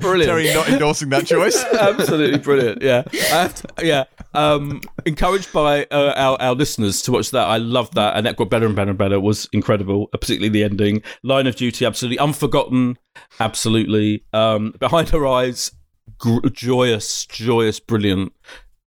Brilliant. 0.00 0.30
Terri 0.30 0.54
not 0.54 0.68
endorsing 0.68 1.08
that 1.10 1.26
choice. 1.26 1.62
Absolutely 1.72 2.38
brilliant. 2.38 2.82
Yeah, 2.82 3.02
I 3.12 3.42
have 3.42 3.54
to, 3.54 3.86
yeah. 3.86 4.04
Um, 4.34 4.80
encouraged 5.04 5.52
by 5.52 5.84
uh, 5.86 6.12
our 6.16 6.40
our 6.40 6.54
listeners 6.54 7.02
to 7.02 7.12
watch 7.12 7.30
that. 7.32 7.46
I 7.46 7.58
love 7.58 7.92
that, 7.94 8.16
and 8.16 8.26
that 8.26 8.36
got 8.36 8.50
better 8.50 8.66
and 8.66 8.76
better 8.76 8.90
and 8.90 8.98
better. 8.98 9.16
It 9.16 9.22
was 9.22 9.48
incredible, 9.52 10.08
uh, 10.12 10.18
particularly 10.18 10.50
the 10.50 10.64
ending. 10.64 11.02
Line 11.22 11.46
of 11.46 11.56
Duty, 11.56 11.84
absolutely 11.84 12.18
unforgotten. 12.18 12.98
Absolutely. 13.40 14.24
Um, 14.32 14.74
Behind 14.78 15.08
Her 15.10 15.26
Eyes, 15.26 15.72
gr- 16.18 16.46
joyous, 16.52 17.26
joyous, 17.26 17.80
brilliant. 17.80 18.32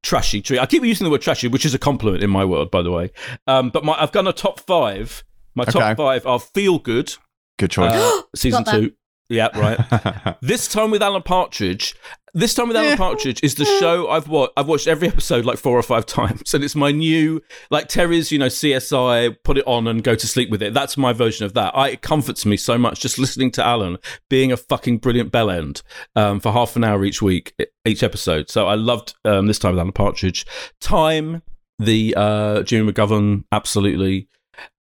Trashy 0.03 0.41
tree. 0.41 0.57
I 0.57 0.65
keep 0.65 0.83
using 0.83 1.05
the 1.05 1.11
word 1.11 1.21
trashy, 1.21 1.47
which 1.47 1.63
is 1.65 1.75
a 1.75 1.79
compliment 1.79 2.23
in 2.23 2.29
my 2.31 2.43
world, 2.43 2.71
by 2.71 2.81
the 2.81 2.89
way. 2.91 3.11
Um, 3.45 3.69
but 3.69 3.85
my, 3.85 3.93
I've 4.01 4.11
done 4.11 4.25
a 4.25 4.33
top 4.33 4.59
five. 4.61 5.23
My 5.55 5.65
top 5.65 5.75
Okay. 5.83 5.95
five 5.95 6.25
are 6.25 6.39
Feel 6.39 6.79
Good, 6.79 7.13
Good 7.59 7.71
choice. 7.71 7.91
uh, 7.93 8.21
season 8.35 8.63
two. 8.65 8.93
Yeah, 9.29 9.47
right. 9.57 10.35
this 10.41 10.67
time 10.67 10.91
with 10.91 11.01
Alan 11.01 11.21
Partridge. 11.21 11.95
This 12.33 12.53
time 12.53 12.67
with 12.67 12.75
Alan 12.75 12.97
Partridge 13.05 13.41
is 13.43 13.55
the 13.55 13.63
show 13.63 14.09
I've 14.09 14.27
watched. 14.27 14.51
I've 14.57 14.67
watched 14.67 14.87
every 14.87 15.07
episode 15.07 15.45
like 15.45 15.57
four 15.57 15.77
or 15.79 15.83
five 15.83 16.05
times, 16.05 16.53
and 16.53 16.63
it's 16.65 16.75
my 16.75 16.91
new 16.91 17.41
like 17.69 17.87
Terri's. 17.87 18.29
You 18.29 18.39
know, 18.39 18.47
CSI. 18.47 19.37
Put 19.45 19.57
it 19.57 19.63
on 19.65 19.87
and 19.87 20.03
go 20.03 20.15
to 20.15 20.27
sleep 20.27 20.49
with 20.49 20.61
it. 20.61 20.73
That's 20.73 20.97
my 20.97 21.13
version 21.13 21.45
of 21.45 21.53
that. 21.53 21.75
I, 21.77 21.89
it 21.89 22.01
comforts 22.01 22.45
me 22.45 22.57
so 22.57 22.77
much 22.77 22.99
just 22.99 23.17
listening 23.17 23.51
to 23.51 23.65
Alan 23.65 23.97
being 24.29 24.51
a 24.51 24.57
fucking 24.57 24.97
brilliant 24.97 25.31
bell 25.31 25.49
end 25.49 25.81
um, 26.17 26.41
for 26.41 26.51
half 26.51 26.75
an 26.75 26.83
hour 26.83 27.05
each 27.05 27.21
week, 27.21 27.53
each 27.85 28.03
episode. 28.03 28.49
So 28.49 28.67
I 28.67 28.75
loved 28.75 29.13
um, 29.23 29.47
this 29.47 29.59
time 29.59 29.71
with 29.71 29.79
Alan 29.79 29.93
Partridge. 29.93 30.45
Time 30.81 31.41
the 31.79 32.13
uh, 32.17 32.63
Jimmy 32.63 32.91
McGovern 32.91 33.45
absolutely. 33.53 34.27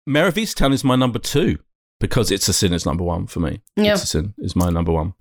Mare 0.08 0.28
of 0.28 0.36
Easttown 0.36 0.74
is 0.74 0.86
my 0.86 0.96
number 0.96 1.20
two 1.20 1.60
because 2.00 2.32
it's 2.32 2.48
a 2.48 2.54
sin 2.54 2.72
is 2.72 2.86
number 2.86 3.04
one 3.04 3.28
for 3.28 3.42
me. 3.42 3.62
Yeah. 3.76 3.94
It's 3.94 4.04
a 4.04 4.08
sin 4.08 4.34
is 4.38 4.56
my 4.56 4.70
number 4.70 4.94
one. 4.94 5.16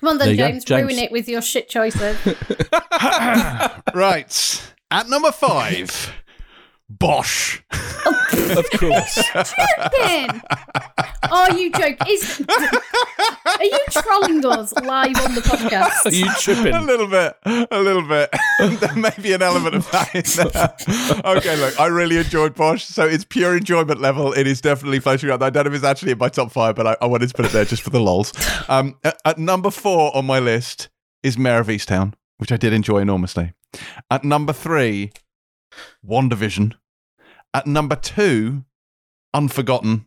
Come 0.00 0.08
on 0.08 0.18
then, 0.18 0.36
James, 0.36 0.64
James. 0.64 0.82
ruin 0.82 0.98
it 0.98 1.12
with 1.12 1.28
your 1.28 1.40
shit 1.40 1.68
choices. 1.68 2.16
right. 3.94 4.72
At 4.90 5.08
number 5.08 5.30
five, 5.30 6.12
Bosch. 6.90 7.60
of 7.70 8.68
course. 8.72 9.22
Ben! 9.96 10.42
Are 11.30 11.52
you 11.56 11.70
joking? 11.70 11.96
Is, 12.08 12.44
are 12.48 13.64
you 13.64 13.78
trolling 13.90 14.44
us 14.44 14.72
live 14.72 15.16
on 15.20 15.36
the 15.36 15.40
podcast? 15.40 16.06
Are 16.06 16.10
you 16.10 16.28
tripping? 16.40 16.74
A 16.74 16.82
little 16.82 17.06
bit, 17.06 17.36
a 17.44 17.80
little 17.80 18.02
bit. 18.02 18.34
there 18.80 18.96
may 18.96 19.12
be 19.22 19.32
an 19.32 19.40
element 19.40 19.76
of 19.76 19.90
that 19.92 20.14
in 20.14 20.24
there. 20.36 21.36
Okay, 21.36 21.56
look, 21.56 21.78
I 21.78 21.86
really 21.86 22.16
enjoyed 22.16 22.56
Bosch, 22.56 22.84
so 22.84 23.06
it's 23.06 23.24
pure 23.24 23.56
enjoyment 23.56 24.00
level. 24.00 24.32
It 24.32 24.48
is 24.48 24.60
definitely 24.60 24.98
floating 24.98 25.30
around. 25.30 25.44
I 25.44 25.50
don't 25.50 25.64
know 25.64 25.70
if 25.70 25.76
it's 25.76 25.84
actually 25.84 26.10
in 26.10 26.18
my 26.18 26.28
top 26.28 26.50
five, 26.50 26.74
but 26.74 26.88
I, 26.88 26.96
I 27.00 27.06
wanted 27.06 27.28
to 27.28 27.34
put 27.34 27.46
it 27.46 27.52
there 27.52 27.64
just 27.64 27.82
for 27.82 27.90
the 27.90 28.00
lols. 28.00 28.32
Um, 28.68 28.96
at, 29.04 29.16
at 29.24 29.38
number 29.38 29.70
four 29.70 30.14
on 30.16 30.26
my 30.26 30.40
list 30.40 30.88
is 31.22 31.38
Mare 31.38 31.60
of 31.60 31.68
Easttown, 31.68 32.14
which 32.38 32.50
I 32.50 32.56
did 32.56 32.72
enjoy 32.72 32.98
enormously. 32.98 33.52
At 34.10 34.24
number 34.24 34.52
three, 34.52 35.12
WandaVision. 36.04 36.74
At 37.52 37.66
number 37.66 37.96
two, 37.96 38.64
Unforgotten. 39.32 40.06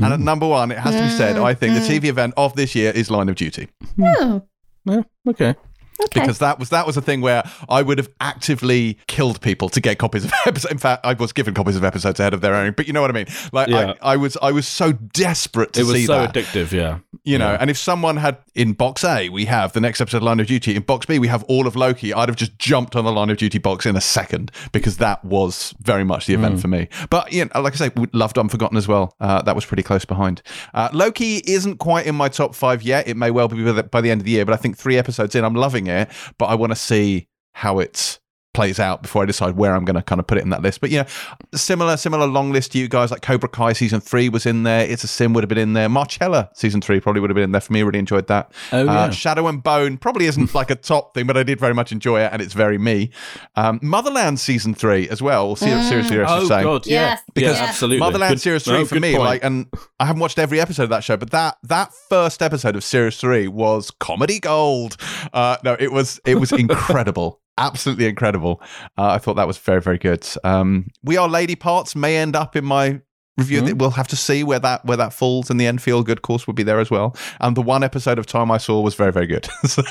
And 0.00 0.12
at 0.12 0.18
hmm. 0.18 0.24
number 0.24 0.46
one, 0.46 0.70
it 0.70 0.78
has 0.78 0.94
to 0.94 1.02
be 1.02 1.10
said, 1.10 1.36
I 1.38 1.54
think 1.54 1.74
the 1.74 1.80
hmm. 1.80 2.04
TV 2.04 2.04
event 2.08 2.34
of 2.36 2.54
this 2.54 2.74
year 2.74 2.92
is 2.92 3.10
Line 3.10 3.28
of 3.28 3.34
Duty. 3.34 3.68
Hmm. 3.96 4.02
Oh, 4.04 4.42
Yeah, 4.84 5.02
okay. 5.28 5.56
Okay. 6.04 6.20
because 6.20 6.38
that 6.38 6.58
was 6.58 6.70
that 6.70 6.86
was 6.86 6.96
a 6.96 7.00
thing 7.02 7.20
where 7.20 7.42
I 7.68 7.82
would 7.82 7.98
have 7.98 8.08
actively 8.20 8.98
killed 9.06 9.40
people 9.40 9.68
to 9.70 9.80
get 9.80 9.98
copies 9.98 10.24
of 10.24 10.32
episodes. 10.46 10.70
In 10.72 10.78
fact, 10.78 11.04
I 11.04 11.14
was 11.14 11.32
given 11.32 11.54
copies 11.54 11.76
of 11.76 11.84
episodes 11.84 12.20
ahead 12.20 12.34
of 12.34 12.40
their 12.40 12.54
own. 12.54 12.72
But 12.76 12.86
you 12.86 12.92
know 12.92 13.00
what 13.00 13.10
I 13.10 13.14
mean? 13.14 13.26
Like 13.52 13.68
Yeah. 13.68 13.94
I, 14.02 14.12
I 14.12 14.16
was 14.16 14.36
I 14.42 14.52
was 14.52 14.66
so 14.66 14.92
desperate 14.92 15.72
to 15.74 15.80
It 15.80 15.86
was 15.86 16.06
so 16.06 16.20
that. 16.20 16.34
addictive, 16.34 16.72
yeah. 16.72 16.98
you 17.24 17.38
know, 17.38 17.52
Yeah. 17.52 17.58
and 17.60 17.70
if 17.70 17.78
someone 17.78 18.16
had 18.16 18.38
in 18.54 18.72
box 18.72 19.04
A, 19.04 19.28
we 19.28 19.44
have 19.46 19.72
the 19.72 19.80
next 19.80 20.00
episode 20.00 20.18
of 20.18 20.22
Line 20.24 20.40
of 20.40 20.46
Duty. 20.46 20.74
In 20.76 20.82
box 20.82 21.06
B, 21.06 21.18
we 21.18 21.28
have 21.28 21.42
all 21.44 21.66
of 21.66 21.76
Loki. 21.76 22.12
I'd 22.14 22.28
have 22.28 22.36
just 22.36 22.58
jumped 22.58 22.96
on 22.96 23.04
the 23.04 23.12
Line 23.12 23.30
of 23.30 23.36
Duty 23.36 23.58
box 23.58 23.86
in 23.86 23.96
a 23.96 24.00
second 24.00 24.50
because 24.72 24.96
that 24.98 25.24
was 25.24 25.74
very 25.80 26.04
much 26.04 26.26
the 26.26 26.34
Mm. 26.34 26.38
event 26.38 26.60
for 26.60 26.68
me. 26.68 26.88
But 27.10 27.32
you 27.32 27.44
know, 27.46 27.60
like 27.60 27.72
I 27.74 27.76
say, 27.76 27.90
loved 28.12 28.38
Unforgotten 28.38 28.76
as 28.76 28.86
well. 28.86 29.14
Uh, 29.20 29.42
that 29.42 29.54
was 29.54 29.64
pretty 29.64 29.82
close 29.82 30.04
behind. 30.04 30.42
Uh, 30.74 30.88
Loki 30.92 31.36
isn't 31.46 31.78
quite 31.78 32.06
in 32.06 32.14
my 32.14 32.28
top 32.28 32.54
five 32.54 32.82
yet. 32.82 33.08
It 33.08 33.16
may 33.16 33.30
well 33.30 33.48
be 33.48 33.64
by 33.64 33.72
the, 33.72 33.82
by 33.82 34.00
the 34.00 34.10
end 34.10 34.20
of 34.20 34.24
the 34.24 34.30
year, 34.32 34.44
but 34.44 34.52
I 34.52 34.56
think 34.56 34.76
three 34.76 34.96
episodes 34.98 35.34
in, 35.34 35.44
I'm 35.44 35.54
loving 35.54 35.87
it. 35.88 36.10
But 36.38 36.46
I 36.46 36.54
want 36.54 36.72
to 36.72 36.76
see 36.76 37.28
how 37.52 37.78
it 37.80 38.20
plays 38.54 38.80
out 38.80 39.02
before 39.02 39.22
I 39.22 39.26
decide 39.26 39.56
where 39.56 39.74
I'm 39.74 39.84
going 39.84 39.94
to 39.96 40.02
kind 40.02 40.18
of 40.18 40.26
put 40.26 40.38
it 40.38 40.42
in 40.42 40.50
that 40.50 40.62
list. 40.62 40.80
But 40.80 40.90
yeah, 40.90 41.06
similar 41.54 41.96
similar 41.96 42.26
long 42.26 42.50
list 42.52 42.72
to 42.72 42.78
you 42.78 42.88
guys. 42.88 43.10
Like 43.10 43.22
Cobra 43.22 43.48
Kai 43.48 43.72
season 43.72 44.00
three 44.00 44.28
was 44.28 44.46
in 44.46 44.62
there. 44.64 44.88
It's 44.88 45.04
a 45.04 45.08
Sin 45.08 45.32
would 45.34 45.44
have 45.44 45.48
been 45.48 45.58
in 45.58 45.74
there. 45.74 45.88
Marcella 45.88 46.50
season 46.54 46.80
three 46.80 46.98
probably 47.00 47.20
would 47.20 47.30
have 47.30 47.34
been 47.34 47.44
in 47.44 47.52
there 47.52 47.60
for 47.60 47.72
me. 47.72 47.82
Really 47.82 47.98
enjoyed 47.98 48.26
that. 48.28 48.52
Oh, 48.72 48.84
yeah. 48.84 48.92
uh, 48.92 49.10
Shadow 49.10 49.46
and 49.46 49.62
Bone 49.62 49.96
probably 49.98 50.26
isn't 50.26 50.54
like 50.54 50.70
a 50.70 50.74
top 50.74 51.14
thing, 51.14 51.26
but 51.26 51.36
I 51.36 51.42
did 51.42 51.60
very 51.60 51.74
much 51.74 51.92
enjoy 51.92 52.20
it, 52.22 52.30
and 52.32 52.42
it's 52.42 52.54
very 52.54 52.78
me. 52.78 53.10
Um, 53.56 53.78
Motherland 53.82 54.40
season 54.40 54.74
three 54.74 55.08
as 55.08 55.22
well. 55.22 55.54
Ser- 55.54 55.82
Seriously, 55.82 56.20
I 56.20 56.26
should 56.26 56.44
Oh, 56.44 56.48
say. 56.48 56.62
God, 56.62 56.86
yeah. 56.86 57.00
Yes. 57.10 57.22
Because 57.34 57.56
yeah, 57.58 57.64
absolutely. 57.66 58.00
Motherland 58.00 58.32
Good- 58.34 58.40
Series 58.40 58.64
Three 58.64 58.78
no, 58.78 58.84
for 58.86 58.98
me, 58.98 59.12
point. 59.12 59.24
like, 59.24 59.44
and 59.44 59.66
I 60.00 60.06
haven't 60.06 60.20
watched 60.20 60.38
every 60.38 60.60
episode 60.60 60.84
of 60.84 60.90
that 60.90 61.04
show, 61.04 61.16
but 61.16 61.30
that 61.30 61.58
that 61.64 61.92
first 62.08 62.42
episode 62.42 62.74
of 62.76 62.82
Series 62.82 63.16
Three 63.18 63.46
was 63.46 63.90
comedy 63.92 64.40
gold. 64.40 64.96
Uh, 65.32 65.56
no, 65.64 65.76
it 65.78 65.92
was 65.92 66.20
it 66.26 66.36
was 66.36 66.50
incredible, 66.88 67.40
absolutely 67.58 68.06
incredible. 68.06 68.62
Uh, 68.96 69.08
I 69.08 69.18
thought 69.18 69.34
that 69.34 69.46
was 69.46 69.58
very 69.58 69.80
very 69.80 69.98
good. 69.98 70.26
Um, 70.44 70.88
we 71.02 71.16
are 71.16 71.28
Lady 71.28 71.56
Parts 71.56 71.94
may 71.94 72.16
end 72.16 72.34
up 72.34 72.56
in 72.56 72.64
my 72.64 73.00
review. 73.36 73.62
Mm-hmm. 73.62 73.78
We'll 73.78 73.90
have 73.90 74.08
to 74.08 74.16
see 74.16 74.42
where 74.44 74.58
that 74.60 74.84
where 74.84 74.96
that 74.96 75.12
falls. 75.12 75.50
In 75.50 75.56
the 75.56 75.66
end, 75.66 75.82
feel 75.82 76.02
good 76.02 76.22
course 76.22 76.46
would 76.46 76.56
be 76.56 76.62
there 76.62 76.80
as 76.80 76.90
well. 76.90 77.16
And 77.40 77.56
the 77.56 77.62
one 77.62 77.82
episode 77.82 78.18
of 78.18 78.26
Time 78.26 78.50
I 78.50 78.58
saw 78.58 78.80
was 78.80 78.94
very 78.94 79.12
very 79.12 79.26
good. 79.26 79.48
so 79.64 79.82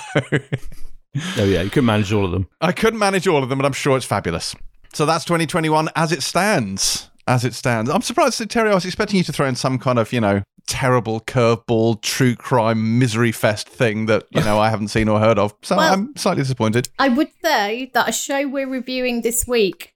Oh, 1.38 1.46
yeah, 1.46 1.62
you 1.62 1.70
can 1.70 1.86
manage 1.86 2.12
all 2.12 2.26
of 2.26 2.32
them. 2.32 2.48
I 2.62 2.72
couldn't 2.72 3.00
manage 3.00 3.28
all 3.28 3.44
of 3.44 3.50
them, 3.50 3.58
but 3.58 3.66
I'm 3.66 3.74
sure 3.74 3.98
it's 3.98 4.06
fabulous. 4.06 4.56
So 4.94 5.06
that's 5.06 5.26
2021 5.26 5.90
as 5.96 6.12
it 6.12 6.24
stands. 6.24 7.10
As 7.28 7.44
it 7.44 7.54
stands. 7.54 7.90
I'm 7.90 8.02
surprised, 8.02 8.40
Terri. 8.40 8.72
I 8.72 8.76
was 8.76 8.86
expecting 8.86 9.18
you 9.18 9.24
to 9.26 9.34
throw 9.34 9.48
in 9.48 9.56
some 9.56 9.80
kind 9.80 10.00
of, 10.00 10.14
you 10.14 10.22
know, 10.22 10.44
terrible 10.68 11.22
curveball, 11.22 12.02
true 12.02 12.36
crime, 12.36 13.00
misery 13.00 13.32
fest 13.32 13.68
thing 13.68 14.06
that, 14.06 14.26
you 14.30 14.42
know, 14.42 14.60
I 14.60 14.70
haven't 14.70 14.90
seen 14.90 15.08
or 15.10 15.20
heard 15.20 15.40
of. 15.40 15.54
So 15.64 15.76
Well- 15.78 15.94
I'm 15.94 16.16
slightly 16.16 16.44
disappointed. 16.44 16.90
I 17.00 17.10
would 17.10 17.30
say 17.44 17.90
that 17.94 18.08
a 18.10 18.12
show 18.12 18.48
we're 18.48 18.70
reviewing 18.70 19.22
this 19.22 19.48
week 19.48 19.94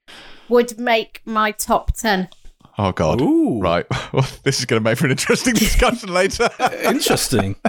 would 0.50 0.80
make 0.80 1.22
my 1.26 1.52
top 1.52 1.96
10. 1.96 2.30
Oh, 2.78 2.92
God. 2.92 3.22
Ooh. 3.22 3.60
Right. 3.60 3.86
Well, 4.14 4.28
this 4.44 4.60
is 4.60 4.66
going 4.66 4.82
to 4.82 4.90
make 4.90 4.98
for 4.98 5.06
an 5.06 5.12
interesting 5.12 5.54
discussion 5.68 6.12
later. 6.14 6.50
Interesting. 6.84 7.56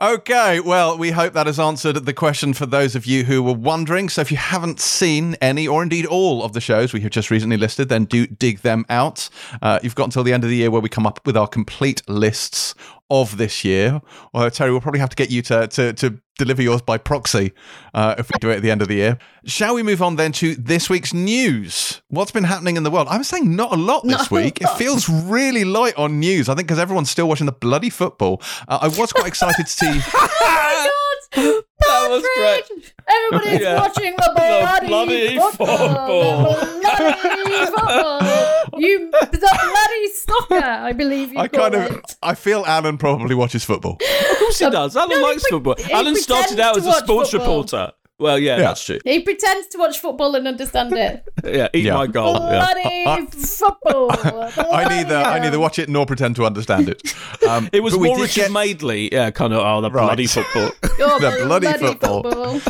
Okay, 0.00 0.60
well, 0.60 0.96
we 0.96 1.10
hope 1.10 1.32
that 1.32 1.48
has 1.48 1.58
answered 1.58 1.96
the 2.06 2.12
question 2.12 2.52
for 2.52 2.66
those 2.66 2.94
of 2.94 3.04
you 3.04 3.24
who 3.24 3.42
were 3.42 3.52
wondering. 3.52 4.08
So, 4.08 4.20
if 4.20 4.30
you 4.30 4.36
haven't 4.36 4.78
seen 4.78 5.34
any 5.40 5.66
or 5.66 5.82
indeed 5.82 6.06
all 6.06 6.44
of 6.44 6.52
the 6.52 6.60
shows 6.60 6.92
we 6.92 7.00
have 7.00 7.10
just 7.10 7.32
recently 7.32 7.56
listed, 7.56 7.88
then 7.88 8.04
do 8.04 8.28
dig 8.28 8.60
them 8.60 8.86
out. 8.88 9.28
Uh, 9.60 9.80
you've 9.82 9.96
got 9.96 10.04
until 10.04 10.22
the 10.22 10.32
end 10.32 10.44
of 10.44 10.50
the 10.50 10.56
year 10.56 10.70
where 10.70 10.80
we 10.80 10.88
come 10.88 11.04
up 11.04 11.26
with 11.26 11.36
our 11.36 11.48
complete 11.48 12.08
lists 12.08 12.76
of 13.10 13.36
this 13.36 13.64
year. 13.64 14.00
Although 14.34 14.50
Terri, 14.50 14.70
we'll 14.70 14.80
probably 14.80 15.00
have 15.00 15.10
to 15.10 15.16
get 15.16 15.30
you 15.30 15.42
to 15.42 15.66
to, 15.68 15.92
to 15.94 16.20
deliver 16.38 16.62
yours 16.62 16.80
by 16.80 16.96
proxy 16.96 17.52
uh, 17.94 18.14
if 18.16 18.28
we 18.28 18.38
do 18.38 18.50
it 18.50 18.56
at 18.56 18.62
the 18.62 18.70
end 18.70 18.80
of 18.80 18.88
the 18.88 18.94
year. 18.94 19.18
Shall 19.44 19.74
we 19.74 19.82
move 19.82 20.00
on 20.00 20.16
then 20.16 20.32
to 20.32 20.54
this 20.54 20.88
week's 20.88 21.12
news? 21.12 22.00
What's 22.08 22.30
been 22.30 22.44
happening 22.44 22.76
in 22.76 22.84
the 22.84 22.90
world? 22.90 23.08
I'm 23.10 23.24
saying 23.24 23.54
not 23.54 23.72
a 23.72 23.76
lot 23.76 24.04
this 24.04 24.12
Not 24.12 24.30
week. 24.30 24.60
It 24.60 24.68
feels 24.76 25.08
really 25.08 25.64
light 25.64 25.96
on 25.96 26.20
news. 26.20 26.48
I 26.48 26.54
think 26.54 26.68
because 26.68 26.78
everyone's 26.78 27.10
still 27.10 27.28
watching 27.28 27.46
the 27.46 27.52
bloody 27.52 27.90
football. 27.90 28.40
Uh, 28.68 28.78
I 28.82 28.88
was 28.88 29.12
quite 29.12 29.26
excited 29.26 29.66
to 29.66 29.70
see. 29.70 30.00
God, 31.34 31.62
That 31.80 32.08
was 32.10 32.26
great. 32.36 32.94
Everybody's 33.08 33.60
Yeah. 33.60 33.76
watching 33.80 34.14
the 34.16 34.32
bloody, 34.34 34.86
bloody 34.88 35.38
football. 35.38 36.54
The 36.54 36.80
bloody 36.80 37.66
football. 37.66 38.80
You, 38.80 39.10
the 39.10 39.58
bloody 39.72 40.08
soccer, 40.12 40.64
I 40.64 40.92
believe 40.92 41.32
you 41.32 41.38
I 41.38 41.48
call 41.48 41.70
kind 41.70 41.74
of. 41.74 42.00
I 42.22 42.34
feel 42.34 42.64
Alan 42.66 42.98
probably 42.98 43.34
watches 43.34 43.64
football. 43.64 43.92
Of 43.94 44.38
course 44.38 44.58
he 44.58 44.64
um, 44.66 44.72
does. 44.72 44.96
Alan 44.96 45.10
no, 45.20 45.26
likes 45.26 45.42
pre- 45.42 45.50
football. 45.50 45.74
he 45.78 45.92
Alan 45.92 46.16
started 46.16 46.60
out 46.60 46.76
as 46.76 46.86
a 46.86 46.92
sports 46.92 47.30
football. 47.30 47.62
reporter. 47.62 47.92
Well, 48.20 48.38
yeah, 48.38 48.56
Yeah. 48.56 48.62
that's 48.62 48.84
true. 48.84 48.98
He 49.04 49.20
pretends 49.20 49.68
to 49.68 49.78
watch 49.78 49.98
football 50.00 50.34
and 50.34 50.46
understand 50.48 50.92
it. 50.92 51.24
Yeah, 51.44 51.68
eat 51.72 51.84
Yeah. 51.84 51.94
my 51.94 52.06
goal. 52.08 52.34
Yeah. 52.34 52.66
Bloody 52.72 53.26
football. 53.30 54.10
I 54.74 54.84
neither, 54.88 55.16
I 55.16 55.38
neither 55.38 55.58
watch 55.60 55.78
it 55.78 55.88
nor 55.88 56.04
pretend 56.04 56.34
to 56.36 56.44
understand 56.44 56.88
it. 56.88 57.00
Um, 57.48 57.68
It 57.72 57.80
was 57.80 57.94
but 57.94 58.02
more 58.02 58.18
Richard 58.20 58.34
get- 58.46 58.50
Madeley. 58.52 59.08
Yeah, 59.12 59.30
kind 59.30 59.52
of. 59.52 59.60
Oh, 59.60 59.80
the 59.80 59.90
Right. 59.90 60.04
bloody 60.06 60.26
football. 60.26 60.70
Oh, 61.00 61.18
The 61.20 61.44
bloody 61.46 61.72
football. 61.78 62.60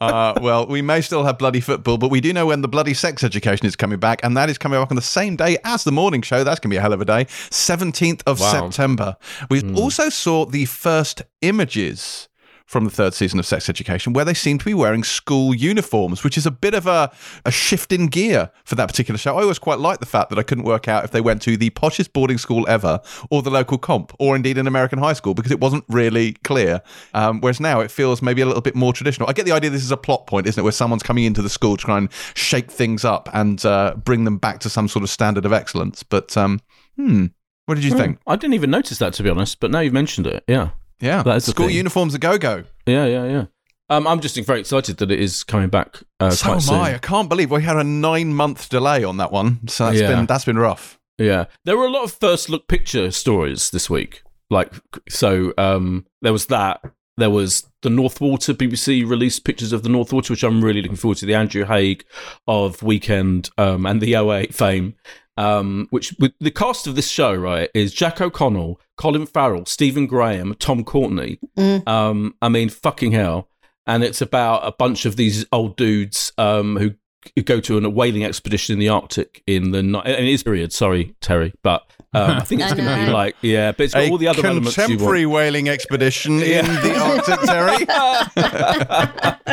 Uh, 0.00 0.34
well, 0.40 0.66
we 0.66 0.80
may 0.82 1.00
still 1.02 1.24
have 1.24 1.36
bloody 1.38 1.60
football, 1.60 1.98
but 1.98 2.10
we 2.10 2.20
do 2.22 2.32
know 2.32 2.46
when 2.46 2.62
the 2.62 2.68
bloody 2.68 2.94
sex 2.94 3.22
education 3.22 3.66
is 3.66 3.76
coming 3.76 3.98
back, 3.98 4.20
and 4.22 4.34
that 4.36 4.48
is 4.48 4.56
coming 4.58 4.80
back 4.80 4.90
on 4.90 4.96
the 4.96 5.02
same 5.02 5.36
day 5.36 5.58
as 5.64 5.84
the 5.84 5.92
morning 5.92 6.22
show. 6.22 6.42
That's 6.42 6.58
going 6.60 6.70
to 6.70 6.74
be 6.74 6.78
a 6.78 6.80
hell 6.80 6.94
of 6.94 7.00
a 7.02 7.04
day. 7.04 7.26
17th 7.50 8.22
of 8.26 8.40
Wow. 8.40 8.50
September. 8.70 9.16
We 9.50 9.60
Hmm. 9.60 9.76
also 9.76 10.08
saw 10.08 10.46
the 10.46 10.64
first 10.64 11.22
images 11.42 12.28
from 12.70 12.84
the 12.84 12.90
third 12.90 13.12
season 13.12 13.40
of 13.40 13.44
Sex 13.44 13.68
Education, 13.68 14.12
where 14.12 14.24
they 14.24 14.32
seem 14.32 14.56
to 14.56 14.64
be 14.64 14.74
wearing 14.74 15.02
school 15.02 15.52
uniforms, 15.52 16.22
which 16.22 16.38
is 16.38 16.46
a 16.46 16.52
bit 16.52 16.72
of 16.72 16.86
a, 16.86 17.10
a 17.44 17.50
shift 17.50 17.90
in 17.90 18.06
gear 18.06 18.52
for 18.64 18.76
that 18.76 18.86
particular 18.86 19.18
show. 19.18 19.36
I 19.36 19.42
always 19.42 19.58
quite 19.58 19.80
liked 19.80 19.98
the 19.98 20.06
fact 20.06 20.30
that 20.30 20.38
I 20.38 20.44
couldn't 20.44 20.62
work 20.62 20.86
out 20.86 21.02
if 21.02 21.10
they 21.10 21.20
went 21.20 21.42
to 21.42 21.56
the 21.56 21.70
poshest 21.70 22.12
boarding 22.12 22.38
school 22.38 22.64
ever 22.68 23.00
or 23.28 23.42
the 23.42 23.50
local 23.50 23.76
comp, 23.76 24.12
or 24.20 24.36
indeed 24.36 24.56
an 24.56 24.68
American 24.68 25.00
high 25.00 25.14
school, 25.14 25.34
because 25.34 25.50
it 25.50 25.58
wasn't 25.58 25.82
really 25.88 26.34
clear. 26.44 26.80
Um, 27.12 27.40
whereas 27.40 27.58
now 27.58 27.80
it 27.80 27.90
feels 27.90 28.22
maybe 28.22 28.40
a 28.40 28.46
little 28.46 28.62
bit 28.62 28.76
more 28.76 28.92
traditional. 28.92 29.28
I 29.28 29.32
get 29.32 29.46
the 29.46 29.52
idea 29.52 29.70
this 29.70 29.82
is 29.82 29.90
a 29.90 29.96
plot 29.96 30.28
point, 30.28 30.46
isn't 30.46 30.60
it, 30.60 30.62
where 30.62 30.70
someone's 30.70 31.02
coming 31.02 31.24
into 31.24 31.42
the 31.42 31.50
school 31.50 31.76
to 31.76 31.84
try 31.84 31.98
and 31.98 32.08
shake 32.34 32.70
things 32.70 33.04
up 33.04 33.28
and 33.32 33.64
uh, 33.64 33.96
bring 33.96 34.22
them 34.22 34.38
back 34.38 34.60
to 34.60 34.70
some 34.70 34.86
sort 34.86 35.02
of 35.02 35.10
standard 35.10 35.44
of 35.44 35.52
excellence. 35.52 36.04
But, 36.04 36.36
um, 36.36 36.60
hmm, 36.94 37.26
what 37.66 37.74
did 37.74 37.84
you 37.84 37.96
think? 37.96 38.18
I 38.28 38.36
didn't 38.36 38.54
even 38.54 38.70
notice 38.70 38.98
that 38.98 39.12
to 39.14 39.24
be 39.24 39.30
honest, 39.30 39.58
but 39.58 39.72
now 39.72 39.80
you've 39.80 39.92
mentioned 39.92 40.28
it. 40.28 40.44
Yeah, 40.46 40.70
Yeah, 41.00 41.22
That 41.22 41.36
is 41.36 41.44
school 41.46 41.66
thing. 41.68 41.76
uniforms 41.76 42.14
a 42.14 42.18
go 42.18 42.38
go. 42.38 42.64
yeah, 42.86 43.06
yeah, 43.06 43.24
yeah. 43.26 43.44
Um, 43.88 44.06
I'm 44.06 44.20
just 44.20 44.36
very 44.46 44.60
excited 44.60 44.98
that 44.98 45.10
it 45.10 45.18
is 45.18 45.42
coming 45.42 45.68
back 45.68 46.00
uh, 46.20 46.30
So 46.30 46.52
am 46.52 46.60
soon. 46.60 46.76
I. 46.76 46.94
I 46.94 46.98
can't 46.98 47.28
believe 47.28 47.50
we 47.50 47.62
had 47.62 47.76
a 47.76 47.82
nine 47.84 48.32
month 48.34 48.68
delay 48.68 49.02
on 49.02 49.16
that 49.16 49.32
one. 49.32 49.66
So 49.68 49.86
that's 49.86 49.98
Yeah. 50.00 50.08
been 50.14 50.26
that's 50.26 50.44
been 50.44 50.58
rough. 50.58 50.98
Yeah, 51.18 51.46
there 51.64 51.76
were 51.76 51.86
a 51.86 51.90
lot 51.90 52.04
of 52.04 52.12
first 52.12 52.48
look 52.48 52.68
picture 52.68 53.10
stories 53.10 53.70
this 53.70 53.90
week. 53.90 54.22
Like, 54.48 54.72
so 55.08 55.52
um, 55.58 56.06
there 56.22 56.32
was 56.32 56.46
that. 56.46 56.80
There 57.16 57.30
was 57.30 57.66
the 57.82 57.90
North 57.90 58.20
Water. 58.20 58.54
BBC 58.54 59.06
released 59.08 59.44
pictures 59.44 59.72
of 59.72 59.82
the 59.82 59.88
North 59.90 60.12
Water, 60.12 60.32
which 60.32 60.42
I'm 60.42 60.64
really 60.64 60.80
looking 60.82 60.96
forward 60.96 61.18
to. 61.18 61.26
The 61.26 61.34
Andrew 61.34 61.64
Haigh 61.64 61.98
of 62.46 62.82
Weekend 62.82 63.50
um, 63.58 63.84
and 63.86 64.00
the 64.00 64.14
08 64.14 64.54
fame. 64.54 64.94
Um, 65.36 65.86
which 65.90 66.14
with 66.18 66.32
the 66.40 66.50
cast 66.50 66.86
of 66.86 66.96
this 66.96 67.08
show, 67.08 67.34
right, 67.34 67.70
is 67.72 67.94
Jack 67.94 68.20
O'Connell, 68.20 68.78
Colin 68.96 69.26
Farrell, 69.26 69.64
Stephen 69.64 70.06
Graham, 70.06 70.54
Tom 70.58 70.84
Courtenay. 70.84 71.38
Mm. 71.56 71.88
Um, 71.88 72.34
I 72.42 72.48
mean, 72.50 72.68
fucking 72.68 73.12
hell. 73.12 73.48
And 73.86 74.04
it's 74.04 74.20
about 74.20 74.66
a 74.66 74.72
bunch 74.72 75.06
of 75.06 75.16
these 75.16 75.46
old 75.50 75.76
dudes 75.76 76.32
um, 76.36 76.76
who, 76.76 76.92
who 77.34 77.42
go 77.42 77.60
to 77.60 77.78
a 77.78 77.88
whaling 77.88 78.24
expedition 78.24 78.74
in 78.74 78.78
the 78.78 78.90
Arctic 78.90 79.42
in 79.46 79.70
the 79.70 79.82
ni- 79.82 80.02
and 80.04 80.26
it 80.26 80.28
is 80.28 80.42
period. 80.42 80.72
Sorry, 80.72 81.14
Terry, 81.20 81.54
but 81.62 81.90
um, 82.12 82.30
I 82.32 82.40
think 82.40 82.60
it's 82.62 82.74
going 82.74 82.86
to 82.86 83.06
be 83.06 83.10
like 83.10 83.36
yeah, 83.40 83.72
but 83.72 83.84
it's 83.84 83.94
got 83.94 84.02
A 84.04 84.10
all 84.10 84.18
the 84.18 84.28
other 84.28 84.44
elements 84.46 84.76
you 84.76 84.82
want. 84.82 84.90
contemporary 84.90 85.26
whaling 85.26 85.68
expedition 85.68 86.42
in 86.42 86.66
the 86.66 86.98
Arctic, 86.98 87.40
Terry. 87.40 87.86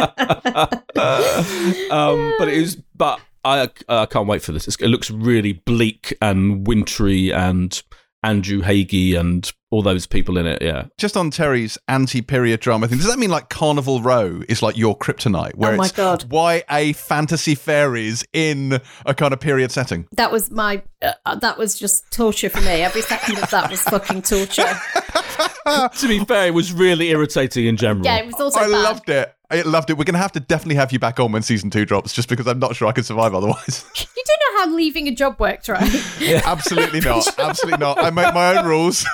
um, 1.90 2.34
but 2.38 2.48
it 2.48 2.56
is, 2.56 2.76
but 2.96 3.20
I 3.88 4.06
can't 4.06 4.28
wait 4.28 4.42
for 4.42 4.52
this. 4.52 4.68
It's, 4.68 4.78
it 4.78 4.88
looks 4.88 5.10
really 5.10 5.54
bleak 5.54 6.16
and 6.22 6.68
wintry, 6.68 7.32
and 7.32 7.82
Andrew 8.28 8.62
Haigh 8.62 9.16
and 9.16 9.52
all 9.70 9.82
those 9.82 10.06
people 10.06 10.38
in 10.38 10.46
it. 10.46 10.62
Yeah, 10.62 10.86
Just 10.98 11.18
on 11.18 11.30
Terry's 11.32 11.78
anti-period 11.88 12.60
drama 12.62 12.88
thing, 12.88 12.98
does 13.00 13.08
that 13.08 13.20
mean 13.20 13.30
like 13.30 13.50
Carnival 13.50 14.02
Row 14.02 14.42
is 14.48 14.62
like 14.62 14.78
your 14.78 14.98
kryptonite, 14.98 15.56
where 15.56 15.74
Oh 15.74 15.78
my 15.78 15.86
it's 15.86 15.94
God. 15.94 16.26
why 16.30 16.64
a 16.70 16.94
fantasy 16.94 17.54
fairies 17.56 18.24
in 18.34 18.80
a 19.06 19.14
kind 19.14 19.34
of 19.34 19.40
period 19.40 19.72
setting? 19.72 20.08
That 20.14 20.32
was 20.32 20.52
my. 20.52 20.84
Uh, 21.02 21.36
that 21.36 21.58
was 21.58 21.78
just 21.78 22.10
torture 22.12 22.50
for 22.50 22.62
me. 22.62 22.82
Every 22.82 23.02
second 23.02 23.38
of 23.40 23.50
that 23.52 23.70
was 23.70 23.82
fucking 23.84 24.22
torture. 24.24 24.64
to 26.00 26.08
be 26.08 26.20
fair, 26.26 26.48
it 26.48 26.54
was 26.54 26.72
really 26.74 27.10
irritating 27.10 27.66
in 27.66 27.78
general. 27.78 28.06
Yeah, 28.06 28.18
it 28.18 28.26
was 28.26 28.36
also 28.36 28.60
I 28.60 28.64
bad. 28.70 28.84
loved 28.84 29.10
it. 29.10 29.34
I 29.50 29.62
loved 29.62 29.90
it. 29.90 29.98
We're 29.98 30.04
going 30.04 30.14
to 30.16 30.20
have 30.20 30.34
to 30.34 30.40
definitely 30.42 30.76
have 30.76 30.92
you 30.92 31.00
back 31.00 31.20
on 31.22 31.32
when 31.32 31.42
season 31.42 31.70
two 31.70 31.86
drops, 31.86 32.12
just 32.14 32.28
because 32.30 32.48
I'm 32.48 32.60
not 32.60 32.76
sure 32.76 32.88
I 32.88 32.92
could 32.92 33.06
survive 33.06 33.34
otherwise. 33.34 33.86
You 34.18 34.24
do 34.26 34.32
know 34.37 34.37
how 34.58 34.74
leaving 34.74 35.08
a 35.08 35.12
job 35.12 35.40
worked, 35.40 35.68
right? 35.70 35.82
Absolutely 36.46 37.00
not. 37.02 37.28
Absolutely 37.40 37.78
not. 37.80 38.02
I 38.02 38.10
make 38.10 38.34
my 38.34 38.58
own 38.58 38.66
rules. 38.66 39.06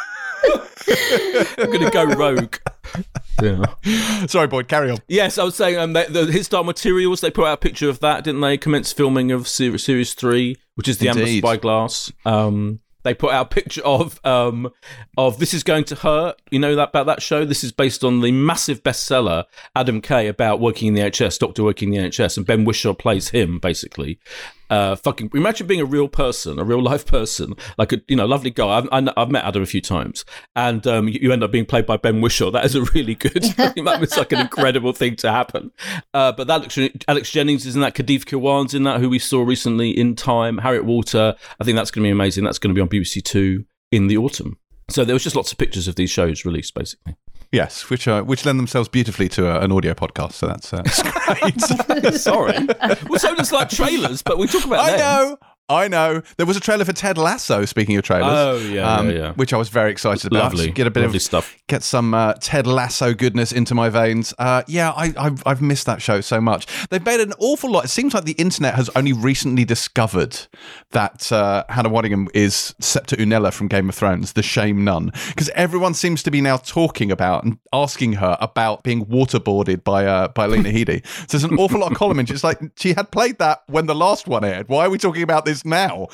I'm 0.47 1.71
going 1.71 1.79
to 1.79 1.89
go 1.91 2.05
rogue. 2.05 2.55
Yeah. 3.41 4.25
Sorry, 4.27 4.47
Boyd, 4.47 4.67
carry 4.67 4.91
on. 4.91 4.97
Yes, 5.07 5.37
I 5.37 5.43
was 5.43 5.55
saying 5.55 5.77
um, 5.77 5.93
the, 5.93 6.05
the 6.09 6.31
His 6.31 6.47
Dark 6.47 6.65
Materials. 6.65 7.21
They 7.21 7.31
put 7.31 7.47
out 7.47 7.53
a 7.53 7.57
picture 7.57 7.89
of 7.89 7.99
that, 8.01 8.23
didn't 8.23 8.41
they? 8.41 8.57
Commence 8.57 8.93
filming 8.93 9.31
of 9.31 9.47
ser- 9.47 9.77
series 9.77 10.13
three, 10.13 10.57
which 10.75 10.87
is 10.87 10.97
the 10.97 11.09
Amber 11.09 11.21
Indeed. 11.21 11.43
Spyglass. 11.43 12.11
Um, 12.25 12.79
they 13.03 13.13
put 13.13 13.33
out 13.33 13.47
a 13.47 13.49
picture 13.49 13.83
of 13.83 14.19
um, 14.25 14.71
of 15.17 15.39
This 15.39 15.53
Is 15.53 15.63
Going 15.63 15.83
to 15.85 15.95
Hurt. 15.95 16.41
You 16.51 16.59
know 16.59 16.75
that 16.75 16.89
about 16.89 17.05
that 17.07 17.21
show. 17.21 17.45
This 17.45 17.63
is 17.63 17.71
based 17.71 18.03
on 18.03 18.21
the 18.21 18.31
massive 18.31 18.81
bestseller 18.83 19.45
Adam 19.75 20.01
Kay 20.01 20.27
about 20.27 20.59
working 20.59 20.87
in 20.87 20.93
the 20.93 21.01
NHS, 21.01 21.39
doctor 21.39 21.63
working 21.63 21.93
in 21.93 22.03
the 22.03 22.09
NHS, 22.09 22.37
and 22.37 22.45
Ben 22.45 22.65
Whishaw 22.65 22.97
plays 22.97 23.29
him 23.29 23.59
basically. 23.59 24.19
Uh, 24.69 24.95
fucking 24.95 25.29
imagine 25.33 25.67
being 25.67 25.81
a 25.81 25.85
real 25.85 26.07
person, 26.07 26.59
a 26.59 26.63
real 26.63 26.81
life 26.81 27.05
person, 27.05 27.53
like 27.77 27.91
a 27.91 28.01
you 28.07 28.15
know 28.15 28.25
lovely 28.25 28.49
guy. 28.49 28.81
I've, 28.91 29.09
I've 29.15 29.29
met 29.29 29.43
Adam 29.45 29.61
a 29.61 29.65
few 29.65 29.81
times, 29.81 30.25
and 30.55 30.85
um, 30.87 31.07
you, 31.07 31.19
you 31.21 31.31
end 31.31 31.43
up 31.43 31.51
being 31.51 31.65
played 31.65 31.85
by 31.85 31.97
Ben 31.97 32.21
Whishaw. 32.21 32.51
That 32.51 32.65
is 32.65 32.75
a 32.75 32.83
really 32.83 33.15
good. 33.15 33.33
it's 33.57 34.17
like 34.17 34.31
an 34.31 34.39
incredible 34.39 34.93
thing 34.93 35.15
to 35.17 35.31
happen. 35.31 35.71
Uh, 36.13 36.31
but 36.31 36.47
that 36.47 36.77
Alex, 36.77 36.79
Alex 37.07 37.31
Jennings 37.31 37.65
is 37.65 37.75
in 37.75 37.81
that. 37.81 37.93
Kadiff 37.93 38.25
Kirwan's 38.25 38.73
in 38.73 38.83
that, 38.83 38.99
who 38.99 39.09
we 39.09 39.19
saw 39.19 39.43
recently 39.43 39.91
in 39.91 40.15
Time. 40.15 40.59
Harriet 40.59 40.85
Walter. 40.85 41.35
I 41.59 41.63
think 41.63 41.75
that's 41.75 41.91
going 41.91 42.03
to 42.03 42.07
be 42.07 42.11
amazing. 42.11 42.43
That's 42.43 42.59
going 42.59 42.73
to 42.73 42.75
be 42.75 42.81
on 42.81 42.89
BBC 42.89 43.23
Two 43.23 43.65
in 43.91 44.07
the 44.07 44.17
autumn. 44.17 44.57
So 44.89 45.05
there 45.05 45.13
was 45.13 45.23
just 45.23 45.35
lots 45.35 45.51
of 45.51 45.57
pictures 45.57 45.87
of 45.87 45.95
these 45.95 46.09
shows 46.09 46.45
released, 46.45 46.73
basically. 46.73 47.15
Yes, 47.53 47.87
which 47.89 48.07
uh, 48.07 48.23
which 48.23 48.45
lend 48.45 48.57
themselves 48.57 48.89
beautifully 48.89 49.29
to 49.29 49.47
uh, 49.47 49.63
an 49.63 49.71
audio 49.71 49.93
podcast. 49.93 50.33
So 50.33 50.47
that's, 50.47 50.73
uh, 50.73 50.81
that's 50.81 51.03
great. 51.87 52.13
Sorry. 52.19 52.57
well, 53.07 53.19
so 53.19 53.35
does 53.35 53.51
like 53.51 53.69
trailers, 53.69 54.23
but 54.23 54.39
we 54.39 54.47
talk 54.47 54.65
about 54.65 54.79
I 54.79 54.91
them. 54.97 54.99
know. 54.99 55.37
I 55.73 55.87
know. 55.87 56.21
There 56.37 56.45
was 56.45 56.55
a 56.57 56.59
trailer 56.59 56.85
for 56.85 56.93
Ted 56.93 57.17
Lasso. 57.17 57.65
Speaking 57.65 57.97
of 57.97 58.03
trailers, 58.03 58.27
Oh, 58.31 58.57
yeah, 58.57 58.95
um, 58.95 59.09
yeah, 59.09 59.15
yeah. 59.15 59.31
which 59.33 59.53
I 59.53 59.57
was 59.57 59.69
very 59.69 59.91
excited 59.91 60.31
about. 60.31 60.53
Lovely, 60.53 60.71
Get 60.71 60.87
a 60.87 60.91
bit 60.91 61.01
lovely 61.03 61.17
of 61.17 61.21
stuff. 61.23 61.55
Get 61.67 61.83
some 61.83 62.13
uh, 62.13 62.33
Ted 62.39 62.67
Lasso 62.67 63.13
goodness 63.13 63.51
into 63.51 63.73
my 63.75 63.89
veins. 63.89 64.33
Uh, 64.37 64.63
yeah, 64.67 64.91
I, 64.91 65.13
I've, 65.17 65.43
I've 65.45 65.61
missed 65.61 65.85
that 65.85 66.01
show 66.01 66.21
so 66.21 66.39
much. 66.39 66.67
They've 66.89 67.03
made 67.05 67.19
an 67.19 67.33
awful 67.39 67.71
lot. 67.71 67.85
It 67.85 67.89
seems 67.89 68.13
like 68.13 68.25
the 68.25 68.33
internet 68.33 68.75
has 68.75 68.89
only 68.95 69.13
recently 69.13 69.65
discovered 69.65 70.37
that 70.91 71.31
uh, 71.31 71.63
Hannah 71.69 71.89
Waddingham 71.89 72.27
is 72.33 72.75
Septa 72.79 73.15
Unella 73.17 73.51
from 73.51 73.67
Game 73.67 73.89
of 73.89 73.95
Thrones, 73.95 74.33
the 74.33 74.43
Shame 74.43 74.83
Nun, 74.83 75.11
because 75.29 75.49
everyone 75.49 75.93
seems 75.93 76.21
to 76.23 76.31
be 76.31 76.41
now 76.41 76.57
talking 76.57 77.11
about 77.11 77.43
and 77.43 77.57
asking 77.71 78.13
her 78.13 78.37
about 78.39 78.83
being 78.83 79.05
waterboarded 79.05 79.83
by 79.83 80.05
uh, 80.05 80.27
by 80.29 80.45
Lena 80.45 80.69
Headey. 80.69 81.05
So 81.29 81.37
there's 81.37 81.43
an 81.43 81.57
awful 81.57 81.79
lot 81.79 81.91
of 81.91 81.97
column 81.97 82.19
in. 82.19 82.25
She's 82.25 82.43
like, 82.43 82.59
she 82.75 82.93
had 82.93 83.11
played 83.11 83.39
that 83.39 83.63
when 83.67 83.85
the 83.87 83.95
last 83.95 84.27
one 84.27 84.43
aired. 84.43 84.69
Why 84.69 84.85
are 84.85 84.89
we 84.89 84.97
talking 84.97 85.23
about 85.23 85.45
this 85.45 85.62
now? 85.65 86.07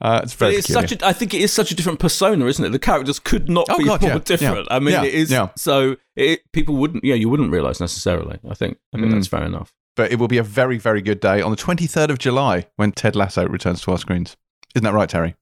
Uh, 0.00 0.20
it's 0.22 0.32
But 0.34 0.38
very 0.38 0.54
it's 0.56 0.66
peculiar. 0.66 0.88
such 0.88 1.02
a, 1.02 1.06
I 1.06 1.12
think 1.12 1.34
it 1.34 1.40
is 1.40 1.52
such 1.52 1.70
a 1.70 1.74
different 1.74 1.98
persona, 1.98 2.46
isn't 2.46 2.64
it? 2.64 2.70
The 2.70 2.78
characters 2.78 3.18
could 3.18 3.48
not 3.48 3.66
Oh, 3.70 3.78
be 3.78 3.84
God, 3.84 4.00
more 4.02 4.10
yeah, 4.12 4.18
different. 4.18 4.66
yeah, 4.70 4.76
I 4.76 4.78
mean, 4.78 4.92
yeah, 4.92 5.04
it 5.04 5.14
is 5.14 5.30
yeah. 5.30 5.48
so 5.56 5.96
it, 6.16 6.40
people 6.52 6.76
wouldn't, 6.76 7.04
yeah, 7.04 7.14
you 7.14 7.28
wouldn't 7.28 7.50
realize 7.52 7.80
necessarily. 7.80 8.38
I 8.48 8.54
think, 8.54 8.78
I 8.94 8.98
think 8.98 9.10
Mm. 9.10 9.14
that's 9.14 9.26
fair 9.28 9.44
enough. 9.44 9.72
but 9.96 10.10
it 10.10 10.18
will 10.18 10.28
be 10.28 10.38
a 10.38 10.42
very, 10.42 10.76
very 10.76 11.00
good 11.00 11.20
day 11.20 11.40
on 11.40 11.50
the 11.52 11.56
23rd 11.56 12.10
of 12.10 12.18
July 12.18 12.66
when 12.76 12.90
Ted 12.90 13.14
Lasso 13.14 13.46
returns 13.46 13.80
to 13.82 13.92
our 13.92 13.98
screens. 13.98 14.36
Isn't 14.74 14.82
that 14.84 14.92
right, 14.92 15.08
Terry? 15.08 15.36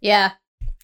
Yeah, 0.00 0.32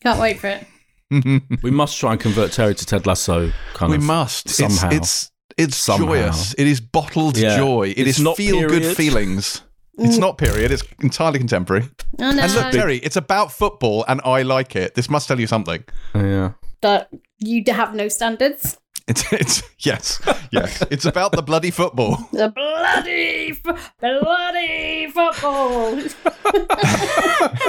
can't 0.03 0.21
wait 0.21 0.39
for 0.41 0.49
it. 0.49 0.67
We 1.63 1.71
must 1.71 1.99
try 1.99 2.13
and 2.13 2.21
convert 2.21 2.53
Terry 2.53 2.75
to 2.75 2.85
Ted 2.87 3.07
Lasso. 3.07 3.51
Kind 3.75 3.93
of. 3.95 3.99
we 3.99 4.03
of 4.03 4.03
must. 4.03 4.49
somehow. 4.49 4.91
It's 4.91 5.31
it's, 5.57 5.69
it's 5.69 5.77
Somehow. 5.77 6.07
joyous. 6.07 6.55
It 6.55 6.67
is 6.67 6.81
bottled 6.81 7.37
Yeah. 7.39 7.57
joy. 7.57 7.91
It 7.97 8.09
It's 8.09 8.19
is 8.19 8.25
not 8.25 8.37
feel 8.37 8.67
good 8.69 8.97
feelings. 8.97 9.63
It's 9.99 10.19
not 10.19 10.39
period. 10.39 10.71
It's 10.73 10.83
entirely 11.01 11.39
contemporary. 11.39 11.89
I 12.19 12.33
know. 12.33 12.43
And 12.43 12.55
look, 12.55 12.73
Terry, 12.73 12.99
it's 12.99 13.17
about 13.17 13.53
football, 13.53 14.05
and 14.09 14.21
I 14.25 14.43
like 14.43 14.75
it. 14.77 14.95
This 14.95 15.09
must 15.09 15.29
tell 15.29 15.39
you 15.39 15.47
something. 15.47 15.85
yeah. 16.15 16.53
that 16.83 17.11
you 17.39 17.63
have 17.69 17.95
no 17.95 18.09
standards. 18.09 18.79
It's 19.07 19.31
it's 19.33 19.63
yes 19.81 20.19
yes. 20.51 20.83
It's 20.91 21.05
about 21.05 21.33
the 21.33 21.43
bloody 21.43 21.71
football. 21.71 22.17
The 22.33 22.49
bloody, 22.49 23.51
f- 23.51 23.93
bloody 24.01 25.11
football. 25.11 26.01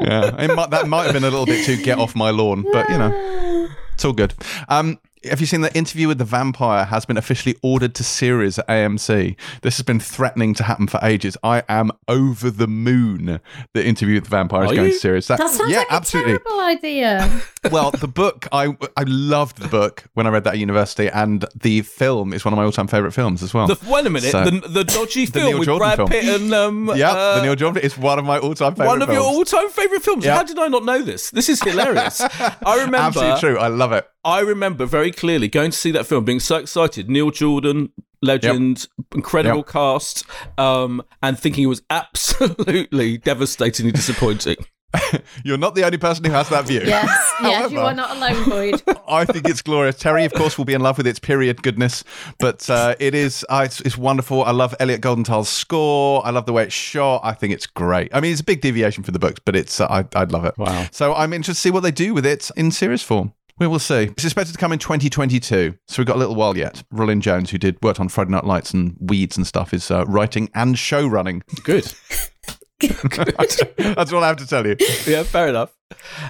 Yeah, 0.00 0.34
it 0.42 0.54
might, 0.54 0.70
that 0.70 0.86
might 0.88 1.04
have 1.04 1.12
been 1.12 1.24
a 1.24 1.30
little 1.30 1.46
bit 1.46 1.64
too 1.64 1.76
get 1.82 1.98
off 1.98 2.14
my 2.14 2.30
lawn, 2.30 2.64
but 2.72 2.88
you 2.88 2.98
know, 2.98 3.68
it's 3.92 4.04
all 4.04 4.12
good. 4.12 4.34
Um, 4.68 4.98
have 5.24 5.40
you 5.40 5.46
seen 5.46 5.60
the 5.62 5.74
interview 5.76 6.08
with 6.08 6.18
the 6.18 6.24
vampire 6.24 6.84
has 6.84 7.04
been 7.06 7.16
officially 7.16 7.56
ordered 7.62 7.94
to 7.96 8.04
series 8.04 8.58
at 8.58 8.66
AMC? 8.68 9.36
This 9.62 9.76
has 9.76 9.84
been 9.84 10.00
threatening 10.00 10.54
to 10.54 10.62
happen 10.64 10.86
for 10.86 11.00
ages. 11.02 11.36
I 11.42 11.62
am 11.68 11.90
over 12.06 12.50
the 12.50 12.66
moon. 12.66 13.40
The 13.74 13.86
interview 13.86 14.14
with 14.16 14.24
the 14.24 14.30
vampire 14.30 14.64
is 14.64 14.72
going 14.72 14.86
you? 14.88 14.92
to 14.92 14.98
series. 14.98 15.26
That, 15.28 15.38
That 15.38 15.50
sounds 15.50 15.70
yeah, 15.70 15.78
like 15.78 15.86
absolutely. 15.92 16.34
a 16.34 16.38
terrible 16.38 16.60
idea. 16.60 17.40
well, 17.70 17.90
the 17.90 18.08
book 18.08 18.46
I 18.52 18.76
I 18.96 19.04
loved 19.06 19.58
the 19.58 19.68
book 19.68 20.04
when 20.14 20.26
I 20.26 20.30
read 20.30 20.44
that 20.44 20.54
at 20.54 20.58
university, 20.58 21.08
and 21.08 21.44
the 21.54 21.82
film 21.82 22.32
is 22.32 22.44
one 22.44 22.52
of 22.54 22.56
my 22.58 22.64
all 22.64 22.72
time 22.72 22.88
favorite 22.88 23.12
films 23.12 23.42
as 23.42 23.52
well. 23.54 23.66
The, 23.66 23.78
wait 23.90 24.06
a 24.06 24.10
minute, 24.10 24.30
So- 24.30 24.44
the, 24.44 24.50
the 24.68 24.84
dodgy 24.84 25.26
The 25.26 25.32
film 25.32 25.46
Neil 25.50 25.58
with 25.58 25.66
Jordan 25.66 25.86
Brad 25.86 25.96
film. 25.96 26.08
Pitt 26.10 26.24
and 26.40 26.54
um, 26.54 26.92
yeah, 26.94 27.10
uh, 27.12 27.36
the 27.36 27.42
Neil 27.44 27.54
Jordan. 27.56 27.82
It's 27.84 27.96
one 27.98 28.18
of 28.18 28.24
my 28.24 28.38
all 28.38 28.54
time 28.54 28.72
favorite. 28.74 28.86
one 28.88 29.02
of 29.02 29.08
your 29.10 29.22
all-time 29.22 29.68
favorite 29.70 30.02
films. 30.02 30.24
Yeah. 30.24 30.36
How 30.36 30.42
did 30.42 30.58
I 30.58 30.68
not 30.68 30.84
know 30.84 31.02
this? 31.02 31.30
This 31.30 31.48
is 31.48 31.62
hilarious. 31.62 32.20
I 32.20 32.56
remember. 32.84 32.96
Absolutely 32.98 33.40
true. 33.40 33.58
I 33.58 33.68
love 33.68 33.92
it. 33.92 34.08
I 34.24 34.40
remember 34.40 34.84
very 34.86 35.12
clearly 35.12 35.48
going 35.48 35.70
to 35.70 35.76
see 35.76 35.90
that 35.92 36.06
film, 36.06 36.24
being 36.24 36.40
so 36.40 36.56
excited. 36.56 37.08
Neil 37.08 37.30
Jordan, 37.30 37.92
legend, 38.22 38.86
incredible 39.14 39.58
Yep. 39.58 39.66
cast, 39.68 40.24
um, 40.58 41.02
and 41.22 41.38
thinking 41.38 41.64
it 41.64 41.68
was 41.68 41.82
absolutely 41.90 43.18
devastatingly 43.30 43.92
disappointing. 43.92 44.56
You're 45.44 45.58
not 45.58 45.74
the 45.74 45.84
only 45.84 45.98
person 45.98 46.24
who 46.24 46.30
has 46.32 46.48
that 46.48 46.66
view. 46.66 46.80
yes, 46.82 47.32
yes, 47.42 47.70
you 47.70 47.78
are 47.78 47.92
not 47.92 48.16
alone, 48.16 48.48
Boyd. 48.48 48.82
I 49.06 49.26
think 49.26 49.46
it's 49.46 49.60
glorious. 49.60 49.96
Terry, 49.96 50.24
of 50.24 50.32
course, 50.32 50.56
will 50.56 50.64
be 50.64 50.72
in 50.72 50.80
love 50.80 50.96
with 50.96 51.06
its 51.06 51.18
period 51.18 51.62
goodness, 51.62 52.04
but 52.38 52.68
uh, 52.70 52.94
it 52.98 53.14
is 53.14 53.44
uh, 53.50 53.62
it's, 53.66 53.82
it's 53.82 53.98
wonderful. 53.98 54.42
I 54.44 54.50
love 54.52 54.74
Elliot 54.80 55.02
Goldenthal's 55.02 55.50
score. 55.50 56.26
I 56.26 56.30
love 56.30 56.46
the 56.46 56.54
way 56.54 56.64
it's 56.64 56.74
shot. 56.74 57.20
I 57.22 57.34
think 57.34 57.52
it's 57.52 57.66
great. 57.66 58.10
I 58.14 58.20
mean, 58.20 58.32
it's 58.32 58.40
a 58.40 58.44
big 58.44 58.62
deviation 58.62 59.04
from 59.04 59.12
the 59.12 59.18
books, 59.18 59.40
but 59.44 59.54
it's 59.54 59.78
uh, 59.78 59.86
I 59.90 60.06
I'd 60.18 60.32
love 60.32 60.46
it. 60.46 60.56
Wow. 60.56 60.86
So 60.90 61.14
I'm 61.14 61.34
interested 61.34 61.60
to 61.60 61.68
see 61.68 61.70
what 61.70 61.80
they 61.82 61.92
do 61.92 62.14
with 62.14 62.24
it 62.24 62.50
in 62.56 62.70
series 62.70 63.02
form. 63.02 63.34
We 63.58 63.66
will 63.66 63.78
see. 63.78 64.04
It's 64.04 64.24
expected 64.24 64.52
to 64.52 64.58
come 64.58 64.72
in 64.72 64.78
2022, 64.78 65.74
so 65.88 66.00
we've 66.00 66.06
got 66.06 66.16
a 66.16 66.18
little 66.18 66.34
while 66.36 66.56
yet. 66.56 66.82
Rolin 66.92 67.20
Jones, 67.20 67.50
who 67.50 67.58
did 67.58 67.76
worked 67.82 67.98
on 68.00 68.08
Friday 68.08 68.30
Night 68.30 68.44
Lights 68.44 68.72
and 68.72 68.96
Weeds 69.00 69.36
and 69.36 69.46
stuff, 69.46 69.74
is 69.74 69.90
uh, 69.90 70.04
writing 70.06 70.48
and 70.54 70.78
show 70.78 71.06
running. 71.06 71.42
Good. 71.64 71.92
That's 72.80 74.12
all 74.12 74.22
I 74.22 74.28
have 74.28 74.36
to 74.36 74.46
tell 74.46 74.64
you. 74.66 74.76
yeah, 75.06 75.24
fair 75.24 75.48
enough. 75.48 75.74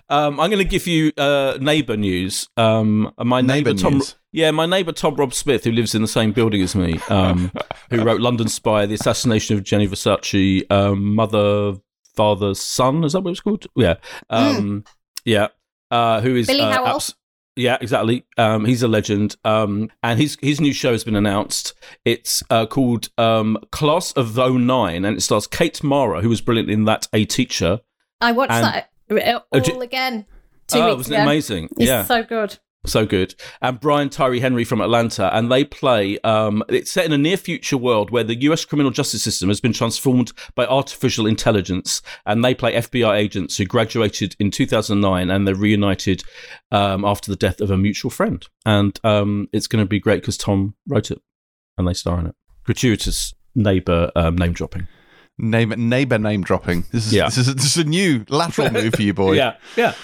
Um, 0.08 0.40
I'm 0.40 0.50
going 0.50 0.62
to 0.62 0.64
give 0.64 0.86
you 0.86 1.12
uh, 1.18 1.58
neighbour 1.60 1.96
news. 1.96 2.48
Um, 2.56 3.12
my 3.18 3.40
Neighbour 3.42 3.70
neighbour 3.70 3.82
Tom, 3.82 3.94
news? 3.94 4.14
yeah, 4.32 4.50
my 4.50 4.64
neighbour 4.64 4.92
Tom 4.92 5.16
Rob 5.16 5.34
Smith, 5.34 5.64
who 5.64 5.72
lives 5.72 5.94
in 5.94 6.00
the 6.00 6.08
same 6.08 6.32
building 6.32 6.62
as 6.62 6.74
me, 6.74 6.98
um, 7.10 7.52
who 7.90 8.02
wrote 8.02 8.20
London 8.22 8.48
Spy, 8.48 8.86
The 8.86 8.94
Assassination 8.94 9.56
of 9.58 9.64
Gianni 9.64 9.86
Versace, 9.88 10.64
um, 10.72 11.14
Mother, 11.14 11.74
Father, 12.16 12.54
Son. 12.54 13.04
Is 13.04 13.12
that 13.12 13.20
what 13.20 13.32
it's 13.32 13.40
called? 13.40 13.66
Yeah, 13.76 13.96
um, 14.30 14.84
yeah. 15.26 15.48
Uh, 15.90 16.20
who 16.20 16.36
is 16.36 16.46
Billy 16.46 16.60
uh, 16.60 16.70
Howle? 16.72 16.86
abs- 16.88 17.14
yeah, 17.58 17.76
exactly. 17.80 18.24
Um, 18.36 18.64
he's 18.64 18.82
a 18.82 18.88
legend. 18.88 19.36
Um, 19.44 19.90
and 20.02 20.18
his 20.20 20.36
his 20.40 20.60
new 20.60 20.72
show 20.72 20.92
has 20.92 21.04
been 21.04 21.16
announced. 21.16 21.74
It's 22.04 22.42
uh, 22.50 22.66
called 22.66 23.08
um, 23.18 23.58
Class 23.72 24.12
of 24.12 24.36
09, 24.36 25.04
and 25.04 25.16
it 25.16 25.20
stars 25.20 25.46
Kate 25.46 25.82
Mara, 25.82 26.20
who 26.22 26.28
was 26.28 26.40
brilliant 26.40 26.70
in 26.70 26.84
that 26.84 27.08
A 27.12 27.24
Teacher. 27.24 27.80
I 28.20 28.32
watched 28.32 28.52
And- 28.52 28.64
that 28.64 28.90
uh, 29.10 29.40
Oh, 29.52 29.60
all 29.72 29.82
again 29.82 30.26
two 30.66 30.78
oh, 30.78 30.86
weeks 30.86 30.96
wasn't 30.98 31.14
ago. 31.14 31.22
it 31.22 31.24
amazing? 31.26 31.64
It's 31.78 31.86
yeah, 31.86 32.04
so 32.04 32.22
good. 32.22 32.58
So 32.86 33.04
good. 33.04 33.34
And 33.60 33.78
Brian 33.80 34.08
Tyree 34.08 34.40
Henry 34.40 34.64
from 34.64 34.80
Atlanta, 34.80 35.34
and 35.36 35.50
they 35.50 35.64
play. 35.64 36.18
Um, 36.20 36.62
it's 36.68 36.90
set 36.90 37.04
in 37.04 37.12
a 37.12 37.18
near 37.18 37.36
future 37.36 37.76
world 37.76 38.10
where 38.10 38.24
the 38.24 38.36
U.S. 38.42 38.64
criminal 38.64 38.90
justice 38.90 39.22
system 39.22 39.48
has 39.48 39.60
been 39.60 39.72
transformed 39.72 40.32
by 40.54 40.66
artificial 40.66 41.26
intelligence, 41.26 42.00
and 42.24 42.44
they 42.44 42.54
play 42.54 42.74
FBI 42.74 43.14
agents 43.16 43.56
who 43.56 43.64
graduated 43.64 44.36
in 44.38 44.50
2009, 44.50 45.30
and 45.30 45.46
they're 45.46 45.54
reunited 45.54 46.22
um, 46.72 47.04
after 47.04 47.30
the 47.30 47.36
death 47.36 47.60
of 47.60 47.70
a 47.70 47.76
mutual 47.76 48.10
friend. 48.10 48.46
And 48.64 48.98
um, 49.04 49.48
it's 49.52 49.66
going 49.66 49.84
to 49.84 49.88
be 49.88 50.00
great 50.00 50.22
because 50.22 50.36
Tom 50.36 50.74
wrote 50.88 51.10
it, 51.10 51.20
and 51.76 51.86
they 51.86 51.94
star 51.94 52.18
in 52.20 52.26
it. 52.26 52.34
Gratuitous 52.64 53.34
neighbor 53.54 54.10
um, 54.16 54.36
name 54.36 54.52
dropping. 54.52 54.86
Neighbor, 55.40 55.76
neighbor 55.76 56.18
name 56.18 56.42
dropping. 56.42 56.84
This 56.92 57.06
is 57.06 57.12
Yeah. 57.12 57.26
this 57.26 57.38
is 57.38 57.54
this 57.54 57.64
is 57.64 57.76
a 57.76 57.84
new 57.84 58.24
lateral 58.28 58.70
move 58.70 58.94
for 58.94 59.02
you, 59.02 59.14
boy. 59.14 59.32
Yeah, 59.36 59.54
yeah. 59.76 59.94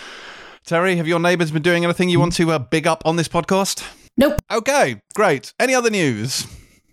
Terry, 0.67 0.97
have 0.97 1.07
your 1.07 1.21
neighbours 1.21 1.51
been 1.51 1.61
doing 1.63 1.85
anything 1.85 2.09
you 2.09 2.19
want 2.19 2.33
to 2.37 2.51
uh, 2.51 2.59
big 2.59 2.87
up 2.87 3.03
on 3.05 3.17
this 3.17 3.29
podcast? 3.29 3.87
Nope. 4.17 4.41
Okay, 4.51 5.03
great. 5.15 5.53
Any 5.61 5.75
other 5.75 5.91
news? 5.91 6.47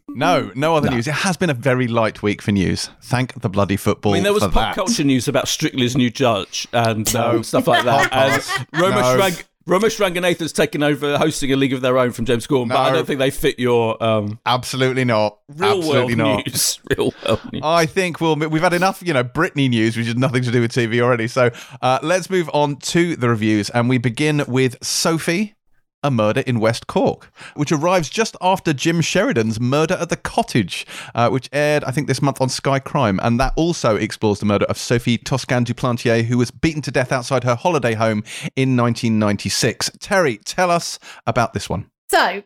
No, 0.09 0.51
no 0.55 0.75
other 0.75 0.89
news. 0.89 1.07
It 1.07 1.13
has 1.13 1.37
been 1.37 1.49
a 1.49 1.53
very 1.53 1.87
light 1.87 2.21
week 2.21 2.41
for 2.41 2.51
news. 2.51 2.89
Thank 3.01 3.39
the 3.39 3.47
bloody 3.47 3.77
football. 3.77 4.11
I 4.11 4.15
mean, 4.15 4.23
there 4.23 4.33
was 4.33 4.43
for 4.43 4.49
pop 4.49 4.61
that. 4.61 4.75
culture 4.75 5.05
news 5.05 5.29
about 5.29 5.47
Strictly's 5.47 5.95
new 5.95 6.09
judge 6.09 6.67
and 6.73 7.11
No. 7.13 7.37
um, 7.37 7.43
stuff 7.43 7.65
like 7.65 7.85
that. 7.85 8.11
and 8.13 8.41
Romesh, 8.73 9.01
No. 9.01 9.17
Rang- 9.17 9.33
Romesh 9.67 9.99
Ranganathan's 9.99 10.51
taken 10.51 10.81
over 10.81 11.17
hosting 11.17 11.51
a 11.53 11.55
League 11.55 11.73
of 11.73 11.81
Their 11.81 11.97
Own 11.97 12.11
from 12.11 12.25
James 12.25 12.47
Corden, 12.47 12.69
but 12.69 12.77
I 12.77 12.91
don't 12.91 13.05
think 13.05 13.19
they 13.19 13.29
fit 13.29 13.59
your 13.59 14.01
um, 14.03 14.39
Absolutely 14.45 15.05
not. 15.05 15.37
real 15.49 15.77
Absolutely 15.77 16.15
world 16.15 16.37
not. 16.37 16.47
news. 16.47 16.79
Real 16.97 17.13
world 17.25 17.53
news. 17.53 17.61
I 17.63 17.85
think 17.85 18.19
we'll 18.19 18.35
we've 18.35 18.61
had 18.61 18.73
enough, 18.73 19.03
you 19.05 19.13
know, 19.13 19.23
Britney 19.23 19.69
news, 19.69 19.95
which 19.95 20.07
has 20.07 20.15
nothing 20.15 20.43
to 20.43 20.51
do 20.51 20.61
with 20.61 20.71
TV 20.71 20.99
already. 20.99 21.27
So 21.27 21.51
uh, 21.81 21.99
let's 22.01 22.29
move 22.29 22.49
on 22.53 22.77
to 22.77 23.15
the 23.15 23.29
reviews, 23.29 23.69
and 23.69 23.87
we 23.87 23.97
begin 23.99 24.43
with 24.47 24.83
Sophie. 24.83 25.55
A 26.03 26.11
Murder 26.11 26.41
in 26.41 26.59
West 26.59 26.87
Cork, 26.87 27.31
which 27.55 27.71
arrives 27.71 28.09
just 28.09 28.35
after 28.41 28.73
Jim 28.73 29.01
Sheridan's 29.01 29.59
Murder 29.59 29.95
at 29.95 30.09
the 30.09 30.15
Cottage, 30.15 30.87
uh, 31.13 31.29
which 31.29 31.49
aired, 31.53 31.83
I 31.83 31.91
think, 31.91 32.07
this 32.07 32.21
month 32.21 32.41
on 32.41 32.49
Sky 32.49 32.79
Crime. 32.79 33.19
And 33.21 33.39
that 33.39 33.53
also 33.55 33.95
explores 33.95 34.39
the 34.39 34.45
murder 34.45 34.65
of 34.65 34.77
Sophie 34.77 35.17
Toscan 35.17 35.63
du 35.63 35.73
Plantier, 35.73 36.23
who 36.23 36.37
was 36.37 36.49
beaten 36.49 36.81
to 36.83 36.91
death 36.91 37.11
outside 37.11 37.43
her 37.43 37.55
holiday 37.55 37.93
home 37.93 38.23
in 38.55 38.75
1996. 38.75 39.91
Terry, 39.99 40.37
tell 40.37 40.71
us 40.71 40.97
about 41.27 41.53
this 41.53 41.69
one. 41.69 41.89
So, 42.09 42.43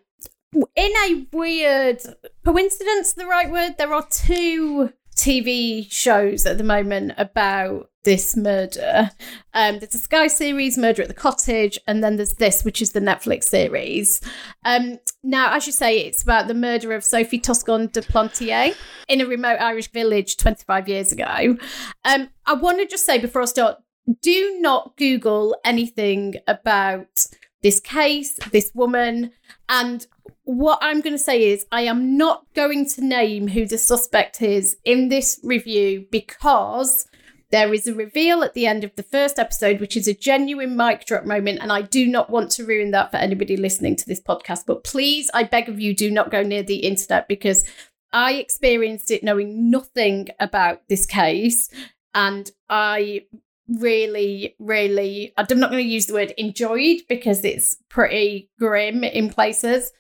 in 0.54 0.92
a 1.06 1.26
weird 1.32 2.02
coincidence, 2.44 3.14
the 3.14 3.26
right 3.26 3.50
word, 3.50 3.76
there 3.78 3.94
are 3.94 4.06
two 4.10 4.92
TV 5.16 5.90
shows 5.90 6.46
at 6.46 6.58
the 6.58 6.64
moment 6.64 7.14
about 7.18 7.90
this 8.06 8.38
murder. 8.38 9.12
Um, 9.54 9.80
there's 9.80 9.96
a 9.96 10.00
Sky 10.00 10.28
series, 10.28 10.78
Murder 10.78 11.02
at 11.02 11.10
the 11.10 11.14
Cottage, 11.14 11.78
and 11.88 12.04
then 12.04 12.16
there's 12.16 12.36
this, 12.36 12.64
which 12.64 12.82
is 12.82 12.94
the 12.94 13.02
Netflix 13.02 13.46
series. 13.46 14.22
Um, 14.64 15.00
now, 15.24 15.54
as 15.54 15.68
you 15.68 15.74
say, 15.74 16.00
it's 16.00 16.24
about 16.24 16.48
the 16.48 16.54
murder 16.54 16.94
of 16.94 17.04
Sophie 17.04 17.40
Toscan 17.40 17.88
du 17.88 18.02
Plantier 18.02 18.74
in 19.10 19.20
a 19.20 19.26
remote 19.26 19.60
Irish 19.60 19.92
village 19.92 20.38
25 20.38 20.88
years 20.88 21.12
ago. 21.12 21.58
Um, 22.06 22.30
I 22.46 22.54
want 22.54 22.80
to 22.80 22.88
just 22.88 23.06
say 23.06 23.18
before 23.18 23.42
I 23.42 23.46
start, 23.46 23.78
do 24.22 24.58
not 24.62 24.96
Google 24.96 25.58
anything 25.66 26.36
about 26.48 27.26
this 27.62 27.80
case, 27.80 28.38
this 28.52 28.72
woman, 28.76 29.32
and 29.68 30.06
what 30.44 30.78
I'm 30.82 31.02
going 31.02 31.16
to 31.16 31.24
say 31.24 31.52
is, 31.52 31.66
I 31.72 31.82
am 31.82 32.18
not 32.18 32.46
going 32.54 32.88
to 32.90 33.04
name 33.04 33.48
who 33.48 33.66
the 33.66 33.80
suspect 33.80 34.42
is 34.42 34.78
in 34.86 35.10
this 35.10 35.40
review 35.44 36.06
because 36.12 37.08
there 37.56 37.74
is 37.74 37.88
a 37.88 37.96
reveal 37.96 38.44
at 38.44 38.54
the 38.54 38.68
end 38.68 38.84
of 38.84 38.94
the 38.98 39.04
first 39.04 39.40
episode, 39.40 39.80
which 39.80 39.96
is 39.96 40.10
a 40.10 40.14
genuine 40.14 40.76
mic 40.76 41.06
drop 41.06 41.24
moment. 41.24 41.60
And 41.62 41.72
I 41.72 41.84
do 41.84 42.06
not 42.06 42.30
want 42.30 42.52
to 42.52 42.66
ruin 42.66 42.92
that 42.92 43.12
for 43.12 43.16
anybody 43.16 43.56
listening 43.56 43.96
to 43.96 44.06
this 44.06 44.20
podcast. 44.20 44.66
But 44.68 44.84
please, 44.84 45.32
I 45.34 45.44
beg 45.44 45.70
of 45.70 45.80
you, 45.80 45.96
do 45.96 46.12
not 46.12 46.32
go 46.32 46.44
near 46.44 46.64
the 46.64 46.80
internet 46.80 47.30
because 47.30 47.64
I 48.12 48.34
experienced 48.34 49.10
it 49.10 49.24
knowing 49.24 49.72
nothing 49.72 50.28
about 50.38 50.82
this 50.90 51.06
case. 51.06 51.70
And 52.14 52.52
I 52.70 53.22
really, 53.70 54.58
really, 54.60 55.32
I'm 55.38 55.58
not 55.58 55.72
going 55.72 55.82
to 55.82 55.90
use 55.90 56.08
the 56.08 56.14
word 56.14 56.34
enjoyed 56.38 57.04
because 57.08 57.46
it's 57.46 57.78
pretty 57.88 58.50
grim 58.60 59.06
in 59.06 59.30
places. 59.30 59.94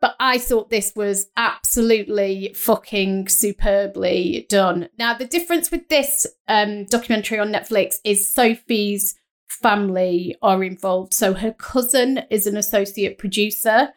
But 0.00 0.16
I 0.18 0.38
thought 0.38 0.70
this 0.70 0.92
was 0.96 1.26
absolutely 1.36 2.54
fucking 2.54 3.28
superbly 3.28 4.46
done. 4.48 4.88
Now, 4.98 5.12
the 5.12 5.26
difference 5.26 5.70
with 5.70 5.88
this 5.88 6.26
um, 6.48 6.86
documentary 6.86 7.38
on 7.38 7.52
Netflix 7.52 7.96
is 8.02 8.32
Sophie's 8.32 9.14
family 9.48 10.36
are 10.40 10.64
involved. 10.64 11.12
So 11.12 11.34
her 11.34 11.52
cousin 11.52 12.22
is 12.30 12.46
an 12.46 12.56
associate 12.56 13.18
producer, 13.18 13.90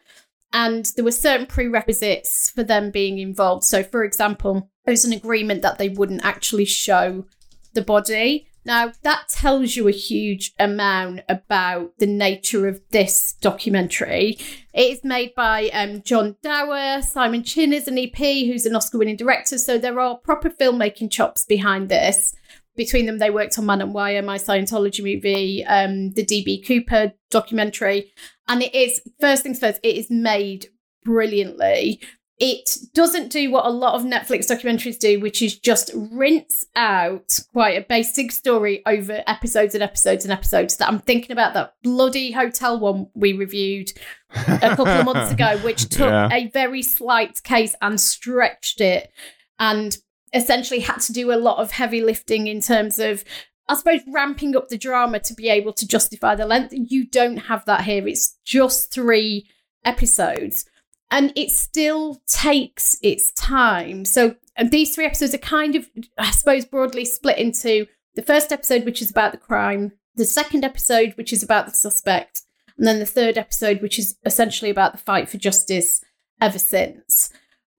and 0.52 0.84
there 0.94 1.04
were 1.04 1.10
certain 1.10 1.46
prerequisites 1.46 2.50
for 2.50 2.62
them 2.62 2.90
being 2.90 3.18
involved. 3.18 3.64
So, 3.64 3.82
for 3.82 4.04
example, 4.04 4.70
there 4.84 4.92
was 4.92 5.04
an 5.04 5.12
agreement 5.12 5.62
that 5.62 5.78
they 5.78 5.88
wouldn't 5.88 6.24
actually 6.24 6.66
show 6.66 7.24
the 7.72 7.82
body. 7.82 8.46
Now, 8.64 8.92
that 9.02 9.28
tells 9.28 9.76
you 9.76 9.88
a 9.88 9.92
huge 9.92 10.52
amount 10.58 11.20
about 11.28 11.98
the 11.98 12.06
nature 12.06 12.66
of 12.66 12.80
this 12.90 13.34
documentary. 13.40 14.38
It 14.72 14.92
is 14.92 15.04
made 15.04 15.34
by 15.34 15.68
um, 15.68 16.02
John 16.02 16.36
Dower. 16.42 17.02
Simon 17.02 17.42
Chinn 17.42 17.72
is 17.72 17.88
an 17.88 17.98
EP 17.98 18.16
who's 18.16 18.64
an 18.64 18.74
Oscar 18.74 18.98
winning 18.98 19.16
director. 19.16 19.58
So 19.58 19.76
there 19.76 20.00
are 20.00 20.16
proper 20.16 20.48
filmmaking 20.48 21.10
chops 21.10 21.44
behind 21.44 21.88
this. 21.88 22.34
between 22.76 23.06
them, 23.06 23.18
they 23.18 23.30
worked 23.30 23.58
on 23.58 23.66
Man 23.66 23.82
on 23.82 23.92
Wire, 23.92 24.22
my 24.22 24.36
Scientology 24.36 25.04
movie, 25.04 25.64
um, 25.64 26.10
the 26.12 26.24
DB 26.24 26.66
Cooper 26.66 27.12
documentary. 27.30 28.12
And 28.48 28.62
it 28.62 28.74
is, 28.74 29.00
first 29.20 29.42
things 29.42 29.60
first, 29.60 29.78
it 29.82 29.96
is 29.96 30.10
made 30.10 30.68
brilliantly. 31.04 32.00
It 32.40 32.78
doesn't 32.94 33.30
do 33.30 33.48
what 33.52 33.64
a 33.64 33.70
lot 33.70 33.94
of 33.94 34.02
Netflix 34.02 34.50
documentaries 34.50 34.98
do, 34.98 35.20
which 35.20 35.40
is 35.40 35.56
just 35.56 35.92
rinse 35.94 36.66
out 36.74 37.38
quite 37.52 37.78
a 37.80 37.86
basic 37.86 38.32
story 38.32 38.82
over 38.86 39.22
episodes 39.28 39.74
and 39.74 39.84
episodes 39.84 40.24
and 40.24 40.32
episodes. 40.32 40.76
That 40.78 40.88
I'm 40.88 40.98
thinking 40.98 41.30
about 41.30 41.54
that 41.54 41.74
bloody 41.84 42.32
hotel 42.32 42.80
one 42.80 43.06
we 43.14 43.34
reviewed 43.34 43.92
a 44.34 44.58
couple 44.74 44.88
of 44.88 45.04
months 45.04 45.32
ago, 45.32 45.58
which 45.58 45.88
took 45.88 46.10
Yeah. 46.10 46.28
a 46.32 46.48
very 46.48 46.82
slight 46.82 47.40
case 47.44 47.76
and 47.80 48.00
stretched 48.00 48.80
it 48.80 49.12
and 49.60 49.96
essentially 50.32 50.80
had 50.80 50.98
to 51.02 51.12
do 51.12 51.30
a 51.32 51.38
lot 51.38 51.58
of 51.58 51.70
heavy 51.70 52.02
lifting 52.02 52.48
in 52.48 52.60
terms 52.60 52.98
of 52.98 53.22
I 53.68 53.76
suppose 53.76 54.00
ramping 54.08 54.56
up 54.56 54.68
the 54.68 54.76
drama 54.76 55.20
to 55.20 55.34
be 55.34 55.48
able 55.48 55.72
to 55.74 55.86
justify 55.86 56.34
the 56.34 56.44
length. 56.46 56.74
You 56.76 57.06
don't 57.06 57.36
have 57.36 57.64
that 57.66 57.82
here. 57.84 58.06
It's 58.08 58.36
just 58.44 58.92
three 58.92 59.48
episodes. 59.84 60.66
And 61.10 61.32
it 61.36 61.50
still 61.50 62.22
takes 62.26 62.98
its 63.02 63.30
time. 63.32 64.04
So 64.04 64.36
these 64.70 64.94
three 64.94 65.06
episodes 65.06 65.34
are 65.34 65.38
kind 65.38 65.76
of, 65.76 65.88
I 66.18 66.30
suppose, 66.30 66.64
broadly 66.64 67.04
split 67.04 67.38
into 67.38 67.86
the 68.14 68.22
first 68.22 68.52
episode, 68.52 68.84
which 68.84 69.02
is 69.02 69.10
about 69.10 69.32
the 69.32 69.38
crime, 69.38 69.92
the 70.16 70.24
second 70.24 70.64
episode, 70.64 71.14
which 71.16 71.32
is 71.32 71.42
about 71.42 71.66
the 71.66 71.72
suspect, 71.72 72.42
and 72.76 72.86
then 72.86 72.98
the 72.98 73.06
third 73.06 73.38
episode, 73.38 73.82
which 73.82 73.98
is 73.98 74.16
essentially 74.24 74.70
about 74.70 74.92
the 74.92 74.98
fight 74.98 75.28
for 75.28 75.38
justice 75.38 76.00
ever 76.40 76.58
since. 76.58 77.30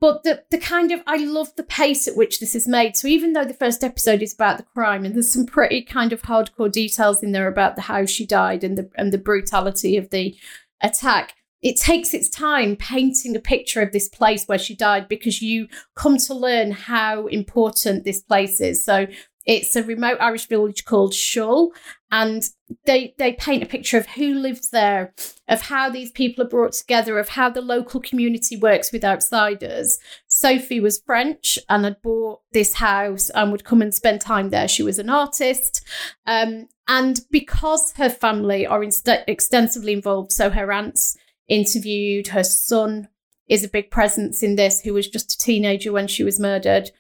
But 0.02 0.24
the 0.24 0.44
the 0.52 0.58
kind 0.58 0.92
of 0.92 1.02
I 1.08 1.18
love 1.18 1.56
the 1.56 1.64
pace 1.64 2.08
at 2.08 2.18
which 2.18 2.40
this 2.40 2.54
is 2.54 2.68
made. 2.68 2.98
So 2.98 3.08
even 3.08 3.34
though 3.34 3.46
the 3.46 3.54
first 3.54 3.84
episode 3.84 4.22
is 4.22 4.34
about 4.34 4.58
the 4.58 4.64
crime 4.64 5.06
and 5.06 5.16
there's 5.16 5.32
some 5.32 5.46
pretty 5.46 5.82
kind 5.82 6.12
of 6.12 6.24
hardcore 6.24 6.72
details 6.72 7.24
in 7.24 7.32
there 7.32 7.48
about 7.48 7.76
the 7.76 7.84
how 7.84 8.06
she 8.06 8.26
died 8.26 8.64
and 8.64 8.78
the 8.78 8.90
and 8.96 9.14
the 9.14 9.18
brutality 9.18 9.96
of 9.96 10.10
the 10.10 10.36
attack, 10.82 11.36
it 11.66 11.78
takes 11.78 12.14
its 12.14 12.30
time 12.30 12.76
painting 12.76 13.36
a 13.36 13.40
picture 13.40 13.82
of 13.82 13.92
this 13.92 14.08
place 14.08 14.46
where 14.46 14.60
she 14.60 14.76
died 14.76 15.08
because 15.08 15.42
you 15.42 15.68
come 15.96 16.16
to 16.16 16.34
learn 16.36 16.70
how 16.70 17.26
important 17.26 18.04
this 18.04 18.22
place 18.22 18.62
is. 18.62 18.86
So 18.86 19.08
it's 19.48 19.76
a 19.76 19.82
remote 19.82 20.20
Irish 20.22 20.48
village 20.48 20.86
called 20.86 21.14
Schull, 21.14 21.72
and 22.12 22.48
they 22.86 23.16
they 23.18 23.34
paint 23.34 23.64
a 23.64 23.68
picture 23.68 23.98
of 23.98 24.06
who 24.10 24.36
lives 24.36 24.70
there, 24.70 25.16
of 25.48 25.62
how 25.62 25.90
these 25.90 26.12
people 26.12 26.46
are 26.46 26.50
brought 26.50 26.74
together, 26.74 27.18
of 27.18 27.30
how 27.30 27.50
the 27.50 27.62
local 27.62 28.00
community 28.00 28.58
works 28.58 28.92
with 28.92 29.04
outsiders. 29.04 29.98
Sophie 30.28 30.80
was 30.80 31.02
French 31.04 31.58
and 31.68 31.84
had 31.84 32.00
bought 32.04 32.42
this 32.54 32.76
house 32.76 33.32
and 33.32 33.52
would 33.52 33.66
come 33.66 33.82
and 33.82 33.94
spend 33.94 34.22
time 34.22 34.52
there. 34.52 34.68
She 34.68 34.84
was 34.84 35.00
an 35.00 35.10
artist, 35.10 35.84
um, 36.28 36.68
and 36.88 37.22
because 37.32 37.94
her 37.94 38.10
family 38.10 38.68
are 38.68 38.84
inst- 38.84 39.10
extensively 39.28 39.94
involved, 39.94 40.32
so 40.32 40.52
her 40.52 40.72
aunts 40.72 41.18
interviewed, 41.48 42.28
her 42.28 42.44
son 42.44 43.10
is 43.48 43.64
a 43.64 43.70
big 43.70 43.92
presence 43.92 44.42
in 44.42 44.56
this, 44.56 44.82
who 44.82 44.94
was 44.94 45.08
just 45.08 45.34
a 45.34 45.38
teenager 45.38 45.92
when 45.92 46.08
she 46.08 46.24
was 46.24 46.40
murdered 46.40 46.92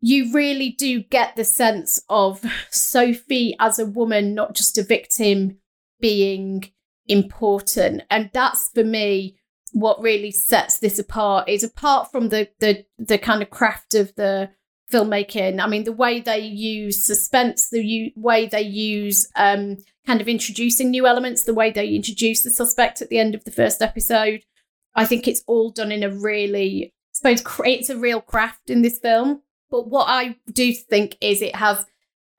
you 0.00 0.32
really 0.32 0.70
do 0.70 1.02
get 1.02 1.36
the 1.36 1.44
sense 1.44 2.00
of 2.08 2.44
Sophie 2.70 3.56
as 3.58 3.78
a 3.78 3.86
woman, 3.86 4.34
not 4.34 4.54
just 4.54 4.78
a 4.78 4.82
victim, 4.82 5.58
being 6.00 6.70
important. 7.06 8.02
And 8.10 8.30
that's 8.32 8.68
for 8.68 8.84
me 8.84 9.36
what 9.72 10.00
really 10.00 10.30
sets 10.30 10.78
this 10.78 10.98
apart 10.98 11.46
is 11.46 11.62
apart 11.62 12.10
from 12.10 12.30
the 12.30 12.48
the 12.58 12.86
the 12.98 13.18
kind 13.18 13.42
of 13.42 13.50
craft 13.50 13.94
of 13.94 14.14
the 14.14 14.48
filmmaking. 14.92 15.60
I 15.60 15.66
mean, 15.66 15.84
the 15.84 15.92
way 15.92 16.20
they 16.20 16.40
use 16.40 17.04
suspense, 17.04 17.68
the 17.70 17.84
u- 17.84 18.12
way 18.16 18.46
they 18.46 18.62
use 18.62 19.28
um, 19.36 19.78
kind 20.06 20.20
of 20.20 20.28
introducing 20.28 20.90
new 20.90 21.06
elements, 21.06 21.44
the 21.44 21.54
way 21.54 21.70
they 21.70 21.88
introduce 21.88 22.42
the 22.42 22.50
suspect 22.50 23.02
at 23.02 23.08
the 23.08 23.18
end 23.18 23.34
of 23.34 23.44
the 23.44 23.50
first 23.50 23.82
episode. 23.82 24.44
I 24.94 25.04
think 25.04 25.28
it's 25.28 25.44
all 25.46 25.70
done 25.70 25.92
in 25.92 26.02
a 26.02 26.10
really, 26.10 26.86
I 26.86 26.90
suppose, 27.12 27.42
creates 27.42 27.90
a 27.90 27.96
real 27.96 28.20
craft 28.20 28.70
in 28.70 28.82
this 28.82 28.98
film. 28.98 29.42
But 29.70 29.88
what 29.88 30.06
I 30.08 30.36
do 30.50 30.72
think 30.72 31.16
is 31.20 31.42
it 31.42 31.56
has 31.56 31.84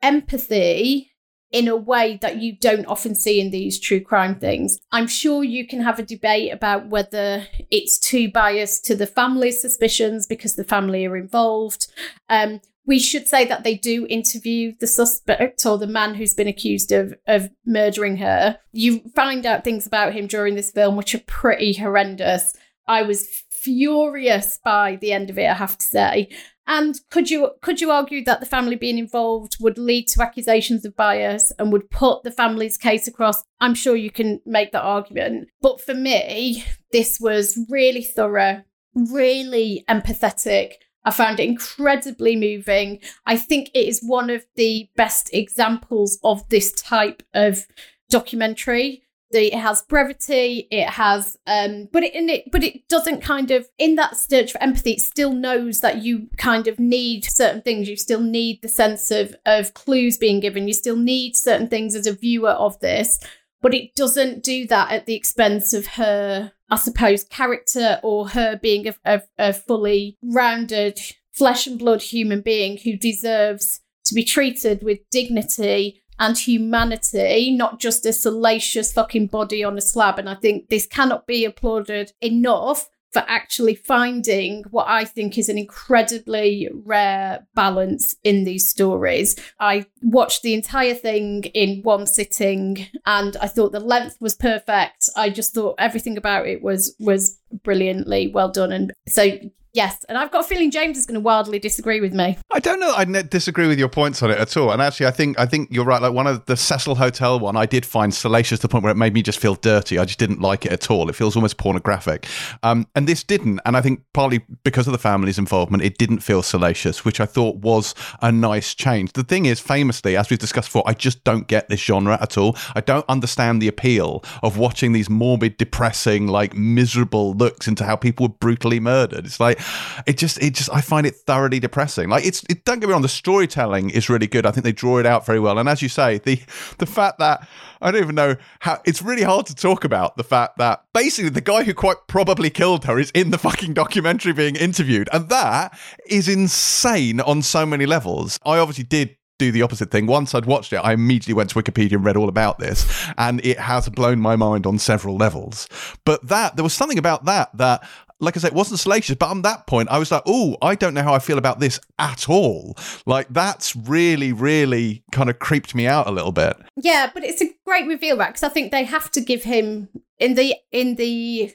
empathy 0.02 1.12
in 1.52 1.68
a 1.68 1.76
way 1.76 2.20
that 2.22 2.38
you 2.38 2.56
don't 2.56 2.86
often 2.86 3.16
see 3.16 3.40
in 3.40 3.50
these 3.50 3.80
true 3.80 4.00
crime 4.00 4.36
things. 4.36 4.78
I'm 4.92 5.08
sure 5.08 5.44
you 5.44 5.68
can 5.68 5.82
have 5.82 5.98
a 5.98 6.04
debate 6.04 6.54
about 6.54 6.88
whether 6.88 7.48
it's 7.72 7.98
too 7.98 8.32
biased 8.32 8.86
to 8.86 8.96
the 8.96 9.08
family's 9.08 9.62
suspicions 9.62 10.28
because 10.28 10.56
the 10.56 10.64
family 10.64 11.06
are 11.06 11.18
involved. 11.18 11.88
Um, 12.30 12.62
we 12.86 13.00
should 13.00 13.28
say 13.28 13.46
that 13.46 13.64
they 13.64 13.76
do 13.76 14.08
interview 14.10 14.74
the 14.80 14.88
suspect 14.88 15.64
or 15.66 15.78
the 15.78 15.88
man 15.88 16.16
who's 16.16 16.34
been 16.34 16.48
accused 16.48 16.92
of 16.92 17.14
of 17.28 17.50
murdering 17.66 18.18
her. 18.18 18.58
You 18.72 19.02
find 19.16 19.46
out 19.46 19.64
things 19.64 19.86
about 19.86 20.14
him 20.14 20.26
during 20.26 20.56
this 20.56 20.72
film 20.72 20.96
which 20.96 21.14
are 21.14 21.20
pretty 21.20 21.74
horrendous. 21.74 22.54
I 22.88 23.04
was 23.04 23.28
furious 23.52 24.60
by 24.64 24.96
the 24.96 25.14
end 25.14 25.30
of 25.30 25.38
it, 25.38 25.48
I 25.48 25.54
have 25.54 25.78
to 25.78 25.86
say. 25.86 26.30
And 26.70 27.00
could 27.10 27.32
you 27.32 27.50
could 27.64 27.82
you 27.82 27.90
argue 27.90 28.24
that 28.26 28.40
the 28.40 28.46
family 28.46 28.76
being 28.76 29.00
involved 29.00 29.58
would 29.60 29.80
lead 29.80 30.08
to 30.10 30.22
accusations 30.22 30.86
of 30.86 30.96
bias 30.96 31.52
and 31.58 31.74
would 31.74 31.90
put 31.90 32.22
the 32.22 32.30
family's 32.32 32.78
case 32.78 33.08
across? 33.08 33.44
I'm 33.60 33.74
sure 33.74 33.96
you 33.96 34.12
can 34.12 34.40
make 34.46 34.72
that 34.72 34.84
argument. 34.84 35.50
But 35.64 35.82
for 35.82 35.96
me, 35.96 36.64
this 36.92 37.20
was 37.20 37.60
really 37.70 38.04
thorough, 38.04 38.62
really 38.94 39.84
empathetic. 39.90 40.74
I 41.04 41.10
found 41.10 41.40
it 41.40 41.50
incredibly 41.50 42.36
moving. 42.36 43.00
I 43.26 43.36
think 43.36 43.72
it 43.74 43.88
is 43.88 44.04
one 44.04 44.30
of 44.30 44.46
the 44.56 44.90
best 44.96 45.32
examples 45.34 46.20
of 46.24 46.48
this 46.50 46.72
type 46.74 47.24
of 47.34 47.66
documentary 48.12 49.02
it 49.32 49.54
has 49.54 49.84
brevity 49.84 50.68
it 50.72 50.90
has 50.90 51.38
um 51.46 51.88
but 51.94 52.04
it, 52.04 52.16
in 52.16 52.30
it 52.30 52.52
but 52.52 52.64
it 52.64 52.88
doesn't 52.88 53.22
kind 53.22 53.52
of 53.52 53.68
in 53.78 53.96
that 53.96 54.18
search 54.18 54.52
for 54.52 54.62
empathy 54.62 54.94
it 54.94 55.02
still 55.02 55.34
knows 55.34 55.82
that 55.82 56.04
you 56.04 56.28
kind 56.38 56.68
of 56.68 56.80
need 56.80 57.24
certain 57.26 57.62
things. 57.62 57.88
You 57.88 57.96
still 57.96 58.22
need 58.22 58.62
the 58.62 58.68
sense 58.68 59.12
of 59.12 59.36
of 59.46 59.74
clues 59.74 60.18
being 60.18 60.40
given. 60.40 60.68
You 60.68 60.74
still 60.74 60.96
need 60.96 61.36
certain 61.36 61.68
things 61.68 61.96
as 61.96 62.08
a 62.08 62.14
viewer 62.14 62.52
of 62.52 62.80
this 62.80 63.20
but 63.62 63.74
it 63.74 63.94
doesn't 63.96 64.44
do 64.44 64.66
that 64.68 64.92
at 64.92 65.06
the 65.06 65.16
expense 65.16 65.74
of 65.74 65.86
her 65.86 66.52
i 66.70 66.76
suppose 66.76 67.24
character 67.26 68.00
or 68.04 68.30
her 68.30 68.56
being 68.56 68.88
a, 68.88 68.96
a, 69.06 69.22
a 69.38 69.54
fully 69.54 70.18
rounded 70.24 70.98
flesh 71.34 71.68
and 71.68 71.78
blood 71.80 72.02
human 72.02 72.42
being 72.42 72.78
who 72.78 72.96
deserves 72.96 73.82
to 74.06 74.14
be 74.14 74.24
treated 74.24 74.82
with 74.82 75.00
dignity 75.12 76.02
and 76.20 76.38
humanity, 76.38 77.52
not 77.52 77.80
just 77.80 78.06
a 78.06 78.14
salacious 78.14 78.94
fucking 78.94 79.28
body 79.28 79.64
on 79.64 79.78
a 79.78 79.82
slab. 79.82 80.20
And 80.20 80.30
I 80.30 80.36
think 80.36 80.70
this 80.70 80.86
cannot 80.86 81.26
be 81.26 81.46
applauded 81.46 82.12
enough 82.22 82.90
for 83.12 83.24
actually 83.28 83.74
finding 83.74 84.64
what 84.70 84.88
I 84.88 85.04
think 85.04 85.38
is 85.38 85.50
an 85.50 85.58
incredibly 85.58 86.70
rare 86.86 87.48
balance 87.56 88.16
in 88.24 88.44
these 88.44 88.70
stories. 88.70 89.36
I 89.60 89.88
watched 90.04 90.44
the 90.44 90.54
entire 90.54 90.94
thing 90.94 91.46
in 91.56 91.82
one 91.82 92.06
sitting 92.06 92.86
and 93.08 93.36
I 93.38 93.48
thought 93.48 93.72
the 93.72 93.80
length 93.80 94.18
was 94.20 94.36
perfect. 94.36 95.10
I 95.16 95.32
just 95.32 95.56
thought 95.56 95.76
everything 95.80 96.18
about 96.18 96.48
it 96.48 96.62
was 96.62 96.96
was 97.00 97.40
brilliantly 97.64 98.28
well 98.28 98.52
done 98.52 98.72
and 98.72 98.94
so 99.08 99.40
Yes, 99.80 100.06
and 100.10 100.18
I've 100.18 100.30
got 100.30 100.44
a 100.44 100.44
feeling 100.44 100.72
James 100.72 100.98
is 100.98 101.06
going 101.06 101.14
to 101.14 101.22
wildly 101.22 101.58
disagree 101.58 102.02
with 102.02 102.14
me. 102.14 102.38
I 102.52 102.60
don't 102.60 102.82
know. 102.82 102.92
I 102.92 103.06
disagree 103.06 103.66
with 103.66 103.80
your 103.80 103.88
points 103.88 104.22
on 104.22 104.30
it 104.30 104.38
at 104.38 104.58
all. 104.58 104.72
And 104.72 104.82
actually, 104.82 105.06
I 105.06 105.12
think 105.12 105.40
I 105.40 105.46
think 105.46 105.70
you're 105.72 105.86
right. 105.86 106.02
Like 106.02 106.12
one 106.12 106.28
of 106.28 106.46
the 106.48 106.58
Cecil 106.58 106.96
Hotel 106.96 107.40
one, 107.40 107.56
I 107.56 107.66
did 107.66 107.86
find 107.86 108.14
salacious 108.14 108.60
to 108.60 108.64
the 108.64 108.68
point 108.68 108.84
where 108.84 108.92
it 108.92 108.98
made 108.98 109.14
me 109.14 109.22
just 109.22 109.40
feel 109.40 109.56
dirty. 109.56 109.98
I 109.98 110.04
just 110.04 110.20
didn't 110.20 110.42
like 110.42 110.66
it 110.66 110.74
at 110.74 110.92
all. 110.92 111.10
It 111.10 111.16
feels 111.16 111.38
almost 111.38 111.58
pornographic. 111.58 112.28
Um, 112.62 112.88
and 112.94 113.08
this 113.08 113.24
didn't. 113.24 113.62
And 113.66 113.78
I 113.78 113.82
think 113.82 114.04
partly 114.14 114.42
because 114.66 114.86
of 114.86 114.92
the 114.92 114.98
family's 114.98 115.38
involvement, 115.38 115.82
it 115.82 115.98
didn't 115.98 116.20
feel 116.20 116.44
salacious, 116.44 117.06
which 117.06 117.22
I 117.22 117.26
thought 117.26 117.56
was 117.56 117.96
a 118.22 118.34
nice 118.34 118.76
change. 118.76 119.14
The 119.14 119.24
thing 119.24 119.46
is, 119.46 119.62
famously, 119.62 120.18
as 120.18 120.30
we've 120.30 120.40
discussed 120.40 120.68
before, 120.68 120.84
I 120.88 120.94
just 120.94 121.24
don't 121.24 121.48
get 121.48 121.70
this 121.70 121.80
genre 121.80 122.18
at 122.20 122.38
all. 122.38 122.58
I 122.76 122.82
don't 122.82 123.06
understand 123.08 123.62
the 123.62 123.70
appeal 123.70 124.26
of 124.44 124.58
watching 124.58 124.92
these 124.92 125.10
morbid, 125.10 125.56
depressing, 125.56 126.28
like 126.28 126.54
miserable 126.54 127.34
looks 127.34 127.66
into 127.66 127.86
how 127.86 127.96
people 127.96 128.28
were 128.28 128.34
brutally 128.42 128.82
murdered. 128.82 129.26
It's 129.26 129.40
like 129.40 129.58
it 130.06 130.18
just 130.18 130.42
it 130.42 130.54
just 130.54 130.70
I 130.74 130.82
find 130.82 131.06
it 131.06 131.16
thoroughly 131.16 131.60
depressing. 131.60 132.10
Like 132.10 132.26
it's 132.26 132.44
it, 132.50 132.66
don't 132.66 132.80
get 132.80 132.88
me 132.88 132.94
wrong, 132.94 133.02
the 133.02 133.10
storytelling 133.10 133.90
is 133.90 134.10
really 134.10 134.28
good. 134.28 134.46
I 134.46 134.52
think 134.52 134.64
they 134.64 134.72
draw 134.72 134.98
it 134.98 135.06
out 135.06 135.26
very 135.26 135.40
well. 135.40 135.58
And 135.58 135.68
as 135.70 135.82
you 135.82 135.90
say, 135.90 136.20
the 136.20 136.42
the 136.78 136.86
fact 136.86 137.20
that 137.20 137.48
I 137.82 137.92
don't 137.92 138.02
even 138.02 138.16
know 138.16 138.36
how 138.60 138.80
it's 138.86 139.02
really 139.02 139.24
hard 139.24 139.46
to 139.48 139.56
talk 139.56 139.84
about 139.84 140.18
the 140.18 140.24
fact 140.24 140.58
that 140.58 140.84
basically 140.94 141.30
the 141.30 141.42
guy 141.42 141.64
who 141.64 141.74
quite 141.74 141.98
probably 142.08 142.50
killed 142.50 142.86
her 142.86 143.00
is 143.00 143.12
in 143.12 143.32
the 143.32 143.38
fucking 143.38 143.74
documentary 143.74 144.34
being 144.34 144.56
interviewed, 144.56 145.10
and 145.14 145.30
that 145.30 145.78
is 146.08 146.28
insane 146.28 147.22
on 147.22 147.42
so 147.42 147.66
many 147.66 147.86
levels. 147.86 148.40
I 148.46 148.58
obviously 148.58 148.84
did 148.84 149.16
do 149.40 149.52
the 149.52 149.62
opposite 149.64 149.90
thing. 149.90 150.06
Once 150.06 150.36
I'd 150.36 150.46
watched 150.46 150.74
it, 150.74 150.78
I 150.78 150.94
immediately 150.94 151.34
went 151.34 151.50
to 151.52 151.56
Wikipedia 151.56 151.94
and 151.94 152.06
read 152.06 152.18
all 152.18 152.30
about 152.30 152.60
this, 152.60 152.86
and 153.18 153.44
it 153.44 153.58
has 153.58 153.90
blown 153.90 154.20
my 154.20 154.36
mind 154.36 154.68
on 154.68 154.78
several 154.78 155.16
levels. 155.16 155.68
But 156.06 156.28
that 156.28 156.56
there 156.58 156.64
was 156.64 156.74
something 156.74 157.00
about 157.00 157.26
that 157.26 157.58
that 157.58 157.88
like 158.20 158.36
I 158.36 158.40
said, 158.42 158.52
it 158.52 158.56
wasn't 158.56 158.80
salacious, 158.80 159.16
but 159.16 159.30
on 159.30 159.44
that 159.44 159.66
point, 159.68 159.90
I 159.90 159.98
was 159.98 160.12
like, 160.12 160.24
oh, 160.26 160.58
I 160.62 160.76
don't 160.76 160.94
know 160.94 161.04
how 161.04 161.14
I 161.14 161.20
feel 161.20 161.38
about 161.38 161.60
this 161.60 161.80
at 161.98 162.28
all. 162.30 162.78
Like, 163.06 163.28
that's 163.30 163.76
really, 163.76 164.34
really 164.34 165.04
kind 165.12 165.30
of 165.30 165.40
creeped 165.40 165.74
me 165.74 165.88
out 165.88 166.08
a 166.08 166.12
little 166.12 166.32
bit. 166.34 166.58
Yeah, 166.76 167.10
but 167.14 167.24
it's 167.24 167.42
a 167.42 167.50
great 167.66 167.88
reveal, 167.88 168.18
right? 168.18 168.28
Because 168.30 168.44
I 168.44 168.50
think 168.50 168.72
they 168.72 168.84
have 168.84 169.10
to 169.12 169.22
give 169.22 169.44
him 169.44 169.90
in 170.18 170.36
the 170.36 170.56
in 170.72 170.96
the 170.96 171.54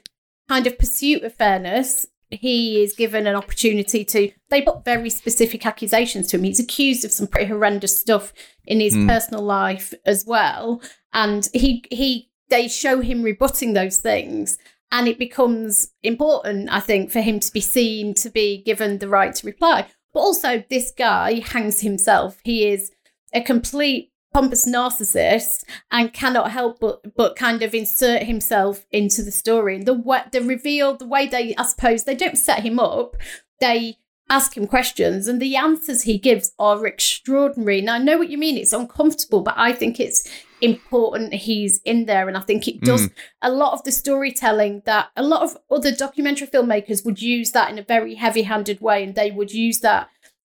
kind 0.49 0.65
of 0.67 0.77
pursuit 0.79 1.23
of 1.23 1.35
fairness. 1.35 2.07
He 2.31 2.81
is 2.81 2.93
given 2.95 3.27
an 3.27 3.35
opportunity 3.35 4.03
to. 4.05 4.31
They 4.49 4.61
put 4.63 4.83
very 4.83 5.11
specific 5.11 5.65
accusations 5.65 6.27
to 6.27 6.37
him. 6.37 6.43
He's 6.43 6.59
accused 6.59 7.05
of 7.05 7.11
some 7.11 7.27
pretty 7.27 7.45
horrendous 7.47 7.99
stuff 7.99 8.33
in 8.65 8.79
his 8.79 8.95
Mm. 8.95 9.07
personal 9.07 9.43
life 9.43 9.93
as 10.05 10.25
well, 10.25 10.81
and 11.13 11.47
he 11.53 11.85
he 11.91 12.31
they 12.49 12.67
show 12.67 13.01
him 13.01 13.21
rebutting 13.21 13.73
those 13.73 13.97
things, 13.97 14.57
and 14.91 15.07
it 15.07 15.19
becomes 15.19 15.89
important, 16.03 16.69
I 16.71 16.79
think, 16.79 17.11
for 17.11 17.21
him 17.21 17.39
to 17.39 17.51
be 17.51 17.61
seen 17.61 18.13
to 18.15 18.29
be 18.29 18.61
given 18.63 18.99
the 18.99 19.09
right 19.09 19.33
to 19.35 19.45
reply. 19.45 19.87
But 20.13 20.19
also, 20.19 20.63
this 20.69 20.91
guy 20.97 21.41
hangs 21.45 21.81
himself. 21.81 22.39
He 22.43 22.67
is 22.67 22.91
a 23.33 23.41
complete 23.41 24.11
pompous 24.33 24.67
narcissist 24.67 25.63
and 25.91 26.11
cannot 26.11 26.51
help 26.51 26.79
but 26.81 27.15
but 27.15 27.37
kind 27.37 27.61
of 27.61 27.73
insert 27.73 28.23
himself 28.23 28.85
into 28.91 29.23
the 29.23 29.31
story. 29.31 29.75
And 29.77 29.85
the 29.85 29.93
way 29.93 30.23
the 30.31 30.41
reveal, 30.41 30.95
the 30.97 31.07
way 31.07 31.27
they, 31.27 31.55
I 31.55 31.63
suppose, 31.65 32.03
they 32.03 32.15
don't 32.15 32.37
set 32.37 32.59
him 32.59 32.79
up. 32.79 33.15
They 33.59 33.97
ask 34.29 34.57
him 34.57 34.67
questions, 34.67 35.27
and 35.27 35.41
the 35.41 35.55
answers 35.55 36.03
he 36.03 36.17
gives 36.17 36.53
are 36.57 36.85
extraordinary. 36.85 37.79
And 37.79 37.89
I 37.89 37.97
know 37.97 38.17
what 38.17 38.29
you 38.29 38.37
mean; 38.37 38.57
it's 38.57 38.73
uncomfortable, 38.73 39.41
but 39.41 39.55
I 39.57 39.73
think 39.73 39.99
it's 39.99 40.27
important 40.61 41.33
he's 41.33 41.81
in 41.85 42.05
there, 42.05 42.27
and 42.27 42.37
I 42.37 42.41
think 42.41 42.67
it 42.67 42.81
does 42.81 43.07
mm. 43.07 43.13
a 43.41 43.51
lot 43.51 43.73
of 43.73 43.83
the 43.83 43.91
storytelling 43.91 44.81
that 44.85 45.09
a 45.15 45.23
lot 45.23 45.43
of 45.43 45.57
other 45.69 45.91
documentary 45.91 46.47
filmmakers 46.47 47.05
would 47.05 47.21
use 47.21 47.51
that 47.51 47.69
in 47.69 47.77
a 47.77 47.83
very 47.83 48.15
heavy-handed 48.15 48.81
way, 48.81 49.03
and 49.03 49.15
they 49.15 49.31
would 49.31 49.51
use 49.51 49.79
that 49.79 50.09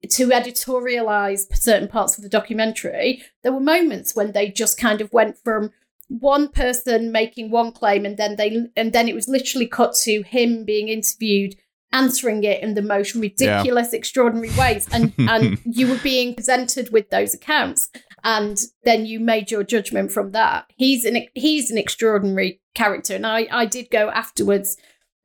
to 0.09 0.29
editorialize 0.29 1.55
certain 1.55 1.89
parts 1.89 2.17
of 2.17 2.23
the 2.23 2.31
documentary, 2.31 3.23
there 3.43 3.53
were 3.53 3.61
moments 3.61 4.17
when 4.17 4.33
they 4.33 4.51
just 4.51 4.79
kind 4.79 5.01
of 5.01 5.13
went 5.13 5.37
from 5.37 5.73
one 6.09 6.49
person 6.49 7.13
making 7.13 7.51
one 7.51 7.71
claim 7.71 8.05
and 8.05 8.17
then 8.17 8.35
they 8.37 8.67
and 8.77 8.93
then 8.93 9.09
it 9.09 9.15
was 9.15 9.29
literally 9.29 9.67
cut 9.67 9.95
to 9.95 10.23
him 10.23 10.65
being 10.65 10.89
interviewed 10.89 11.55
answering 11.93 12.45
it 12.45 12.63
in 12.63 12.75
the 12.75 12.83
most 12.83 13.15
ridiculous 13.15 13.93
extraordinary 13.93 14.51
ways 14.57 14.87
and 14.93 15.13
and 15.19 15.59
you 15.65 15.89
were 15.89 15.99
being 16.03 16.35
presented 16.35 16.93
with 16.93 17.11
those 17.11 17.35
accounts 17.35 17.91
and 18.23 18.59
then 18.85 19.07
you 19.07 19.19
made 19.19 19.51
your 19.51 19.65
judgment 19.65 20.13
from 20.13 20.33
that. 20.33 20.67
He's 20.77 21.05
an 21.05 21.27
he's 21.35 21.71
an 21.71 21.79
extraordinary 21.79 22.61
character 22.75 23.15
and 23.17 23.27
i 23.27 23.49
i 23.51 23.67
did 23.67 23.91
go 23.91 24.11
afterwards 24.11 24.77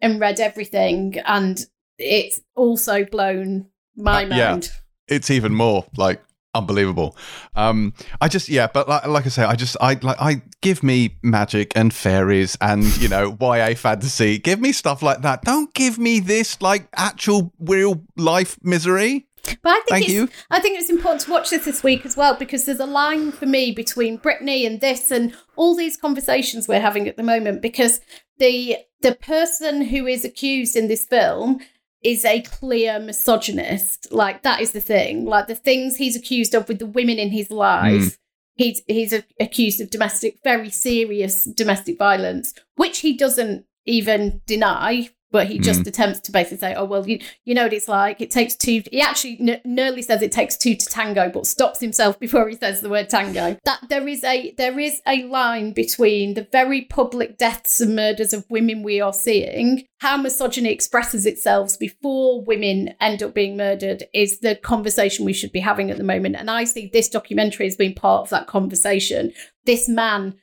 and 0.01 0.20
read 0.20 0.39
everything 0.39 1.16
and 1.26 1.66
it's 1.99 2.41
also 2.55 3.05
blown 3.05 3.68
my 3.95 4.24
Uh, 4.26 4.28
yeah. 4.36 4.51
mind. 4.51 4.72
It's 5.07 5.30
even 5.30 5.53
more 5.53 5.86
like 5.95 6.22
unbelievable. 6.56 7.16
Um, 7.56 7.93
I 8.20 8.28
just 8.28 8.49
yeah, 8.49 8.68
but 8.68 8.89
like, 8.89 9.06
like 9.06 9.26
I 9.26 9.30
say, 9.30 9.43
I 9.43 9.56
just 9.56 9.78
I 9.80 9.93
like 10.01 10.20
I 10.20 10.41
give 10.62 10.82
me 10.82 11.18
magic 11.22 11.74
and 11.76 11.93
fairies 11.93 12.58
and 12.62 12.84
you 12.97 13.10
know 13.10 13.38
YA 13.41 13.76
fantasy. 13.76 14.39
Give 14.39 14.60
me 14.60 14.72
stuff 14.72 15.03
like 15.03 15.22
that. 15.22 15.43
Don't 15.43 15.74
give 15.74 15.99
me 15.99 16.20
this 16.20 16.62
like 16.62 16.88
actual 16.95 17.53
real 17.60 18.01
life 18.18 18.58
misery. 18.64 19.28
But 19.62 19.70
I 19.70 19.76
think 19.76 19.89
Thank 19.89 20.06
it's, 20.06 20.14
you. 20.14 20.30
I 20.49 20.60
think 20.60 20.80
it's 20.80 20.89
important 20.89 21.22
to 21.22 21.32
watch 21.32 21.51
this 21.51 21.66
this 21.66 21.84
week 21.84 22.06
as 22.06 22.18
well 22.18 22.36
because 22.36 22.66
there's 22.66 22.80
a 22.80 22.86
line 22.86 23.32
for 23.32 23.45
me 23.45 23.72
between 23.72 24.18
Britney 24.18 24.66
and 24.66 24.82
this 24.82 25.12
and 25.12 25.36
all 25.56 25.76
these 25.76 25.97
conversations 25.97 26.68
we're 26.68 26.80
having 26.80 27.08
at 27.08 27.18
the 27.18 27.24
moment 27.24 27.62
because 27.62 27.99
the 28.39 28.78
the 29.01 29.16
person 29.16 29.84
who 29.84 30.08
is 30.08 30.26
accused 30.26 30.76
in 30.76 30.88
this 30.88 31.06
film 31.06 31.60
is 32.06 32.24
a 32.24 32.41
clear 32.41 32.99
misogynist. 32.99 34.12
Like 34.12 34.43
that 34.43 34.62
is 34.62 34.72
the 34.72 34.80
thing. 34.80 35.26
Like 35.26 35.47
the 35.47 35.56
things 35.56 35.97
he's 35.97 36.16
accused 36.16 36.53
of 36.53 36.68
with 36.68 36.80
the 36.80 36.86
women 36.86 37.18
in 37.18 37.32
his 37.32 37.49
life. 37.49 38.01
Mm. 38.01 38.18
He's 38.58 38.82
he's 38.88 39.12
a, 39.12 39.24
accused 39.39 39.82
of 39.82 39.89
domestic, 39.89 40.38
very 40.43 40.70
serious 40.70 41.43
domestic 41.43 41.97
violence, 41.97 42.53
which 42.76 42.99
he 42.99 43.18
doesn't 43.18 43.66
even 43.86 44.41
deny. 44.45 45.10
But 45.32 45.47
he 45.47 45.59
just 45.59 45.82
mm. 45.82 45.88
attempts 45.88 46.19
to 46.21 46.32
basically 46.32 46.59
say, 46.59 46.76
"Oh 46.76 46.86
well, 46.86 47.07
you 47.07 47.19
you 47.43 47.53
know 47.53 47.63
what 47.63 47.73
it's 47.73 47.88
like. 47.88 48.21
It 48.21 48.32
takes 48.32 48.55
two. 48.55 48.84
He 48.89 49.01
actually 49.01 49.38
n- 49.41 49.61
nearly 49.65 50.01
says 50.01 50.21
it 50.21 50.32
takes 50.32 50.55
two 50.55 50.76
to 50.76 50.86
tango, 50.86 51.30
but 51.30 51.47
stops 51.47 51.82
himself 51.82 52.19
before 52.26 52.47
he 52.47 52.55
says 52.55 52.82
the 52.82 52.89
word 52.89 53.09
tango. 53.09 53.57
That 53.65 53.82
there 53.89 54.07
is 54.07 54.23
a 54.23 54.53
there 54.57 54.80
is 54.80 55.01
a 55.07 55.23
line 55.23 55.73
between 55.73 56.36
the 56.36 56.47
very 56.51 56.82
public 56.82 57.38
deaths 57.38 57.82
and 57.82 57.95
murders 57.95 58.34
of 58.34 58.45
women 58.49 58.84
we 58.84 59.01
are 59.01 59.13
seeing, 59.13 59.86
how 59.99 60.17
misogyny 60.17 60.71
expresses 60.71 61.26
itself 61.26 61.78
before 61.80 62.43
women 62.43 62.93
end 63.01 63.23
up 63.23 63.34
being 63.34 63.57
murdered, 63.57 64.03
is 64.13 64.39
the 64.39 64.55
conversation 64.55 65.26
we 65.26 65.34
should 65.34 65.51
be 65.51 65.59
having 65.59 65.91
at 65.91 65.97
the 65.97 66.03
moment. 66.03 66.36
And 66.36 66.49
I 66.49 66.63
see 66.63 66.89
this 66.93 67.09
documentary 67.09 67.67
as 67.67 67.76
being 67.76 67.95
part 67.95 68.21
of 68.21 68.30
that 68.30 68.47
conversation. 68.47 69.34
This 69.65 69.89
man 69.89 70.36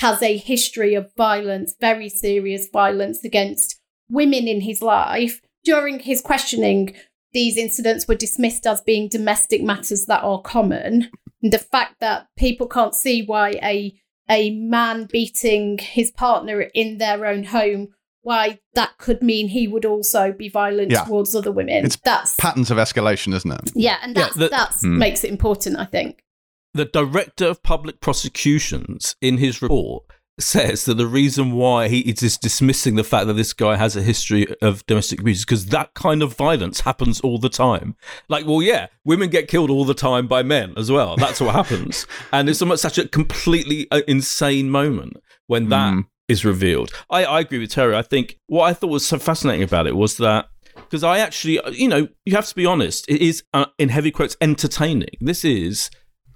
has 0.00 0.22
a 0.22 0.36
history 0.36 0.94
of 0.94 1.10
violence, 1.16 1.74
very 1.80 2.08
serious 2.08 2.68
violence 2.68 3.24
against 3.24 3.75
women 4.08 4.46
in 4.48 4.60
his 4.60 4.82
life. 4.82 5.40
During 5.64 5.98
his 6.00 6.20
questioning, 6.20 6.94
these 7.32 7.56
incidents 7.56 8.06
were 8.06 8.14
dismissed 8.14 8.66
as 8.66 8.80
being 8.80 9.08
domestic 9.08 9.62
matters 9.62 10.06
that 10.06 10.22
are 10.22 10.40
common. 10.40 11.10
And 11.42 11.52
the 11.52 11.58
fact 11.58 11.96
that 12.00 12.28
people 12.36 12.66
can't 12.66 12.94
see 12.94 13.22
why 13.24 13.50
a 13.62 13.94
a 14.28 14.50
man 14.58 15.04
beating 15.10 15.78
his 15.78 16.10
partner 16.10 16.60
in 16.60 16.98
their 16.98 17.26
own 17.26 17.44
home, 17.44 17.88
why 18.22 18.58
that 18.74 18.98
could 18.98 19.22
mean 19.22 19.46
he 19.48 19.68
would 19.68 19.84
also 19.84 20.32
be 20.32 20.48
violent 20.48 20.90
Yeah. 20.90 21.04
towards 21.04 21.34
other 21.36 21.52
women. 21.52 21.84
It's 21.84 21.96
that's 21.96 22.34
Patterns 22.36 22.70
of 22.72 22.76
escalation, 22.78 23.32
isn't 23.34 23.52
it? 23.52 23.70
yeah, 23.76 23.98
and 24.02 24.16
Yeah, 24.16 24.22
that's 24.24 24.36
the- 24.36 24.48
that's 24.48 24.80
Hmm. 24.82 24.98
makes 24.98 25.22
it 25.22 25.30
important, 25.30 25.78
I 25.78 25.84
think. 25.84 26.22
the 26.74 26.84
director 26.84 27.46
of 27.46 27.62
public 27.62 28.00
prosecutions 28.00 29.16
in 29.22 29.38
his 29.38 29.62
report 29.62 30.04
says 30.38 30.84
that 30.84 30.94
the 30.94 31.06
reason 31.06 31.52
why 31.52 31.88
he 31.88 32.00
is 32.00 32.20
just 32.20 32.42
dismissing 32.42 32.94
the 32.96 33.04
fact 33.04 33.26
that 33.26 33.34
this 33.34 33.52
guy 33.52 33.76
has 33.76 33.96
a 33.96 34.02
history 34.02 34.46
of 34.60 34.84
domestic 34.86 35.20
abuse 35.20 35.38
is 35.38 35.44
because 35.44 35.66
that 35.66 35.94
kind 35.94 36.22
of 36.22 36.36
violence 36.36 36.80
happens 36.80 37.20
all 37.20 37.38
the 37.38 37.48
time. 37.48 37.96
Like, 38.28 38.46
well, 38.46 38.60
yeah, 38.62 38.88
women 39.04 39.30
get 39.30 39.48
killed 39.48 39.70
all 39.70 39.84
the 39.84 39.94
time 39.94 40.26
by 40.26 40.42
men 40.42 40.74
as 40.76 40.90
well. 40.90 41.16
That's 41.16 41.40
what 41.40 41.54
happens, 41.54 42.06
and 42.32 42.48
it's 42.48 42.60
almost 42.62 42.82
such 42.82 42.98
a 42.98 43.08
completely 43.08 43.86
uh, 43.90 44.02
insane 44.06 44.70
moment 44.70 45.16
when 45.46 45.68
that 45.70 46.04
is 46.28 46.42
Mm. 46.42 46.46
revealed. 46.46 46.90
I, 47.08 47.24
I 47.24 47.40
agree 47.40 47.58
with 47.60 47.70
Terry. 47.70 47.94
I 47.96 48.02
think 48.02 48.38
what 48.46 48.64
I 48.68 48.72
thought 48.74 48.90
was 48.90 49.06
so 49.06 49.18
fascinating 49.18 49.62
about 49.62 49.86
it 49.86 49.94
was 49.96 50.16
that 50.16 50.48
because 50.74 51.02
I 51.04 51.18
actually, 51.18 51.58
uh, 51.60 51.70
you 51.70 51.88
know, 51.88 52.08
you 52.24 52.34
have 52.34 52.46
to 52.48 52.54
be 52.54 52.66
honest, 52.66 53.08
it 53.08 53.22
is 53.22 53.42
uh, 53.54 53.66
in 53.78 53.88
heavy 53.90 54.10
quotes 54.10 54.36
entertaining. 54.40 55.16
This 55.20 55.44
is 55.44 55.88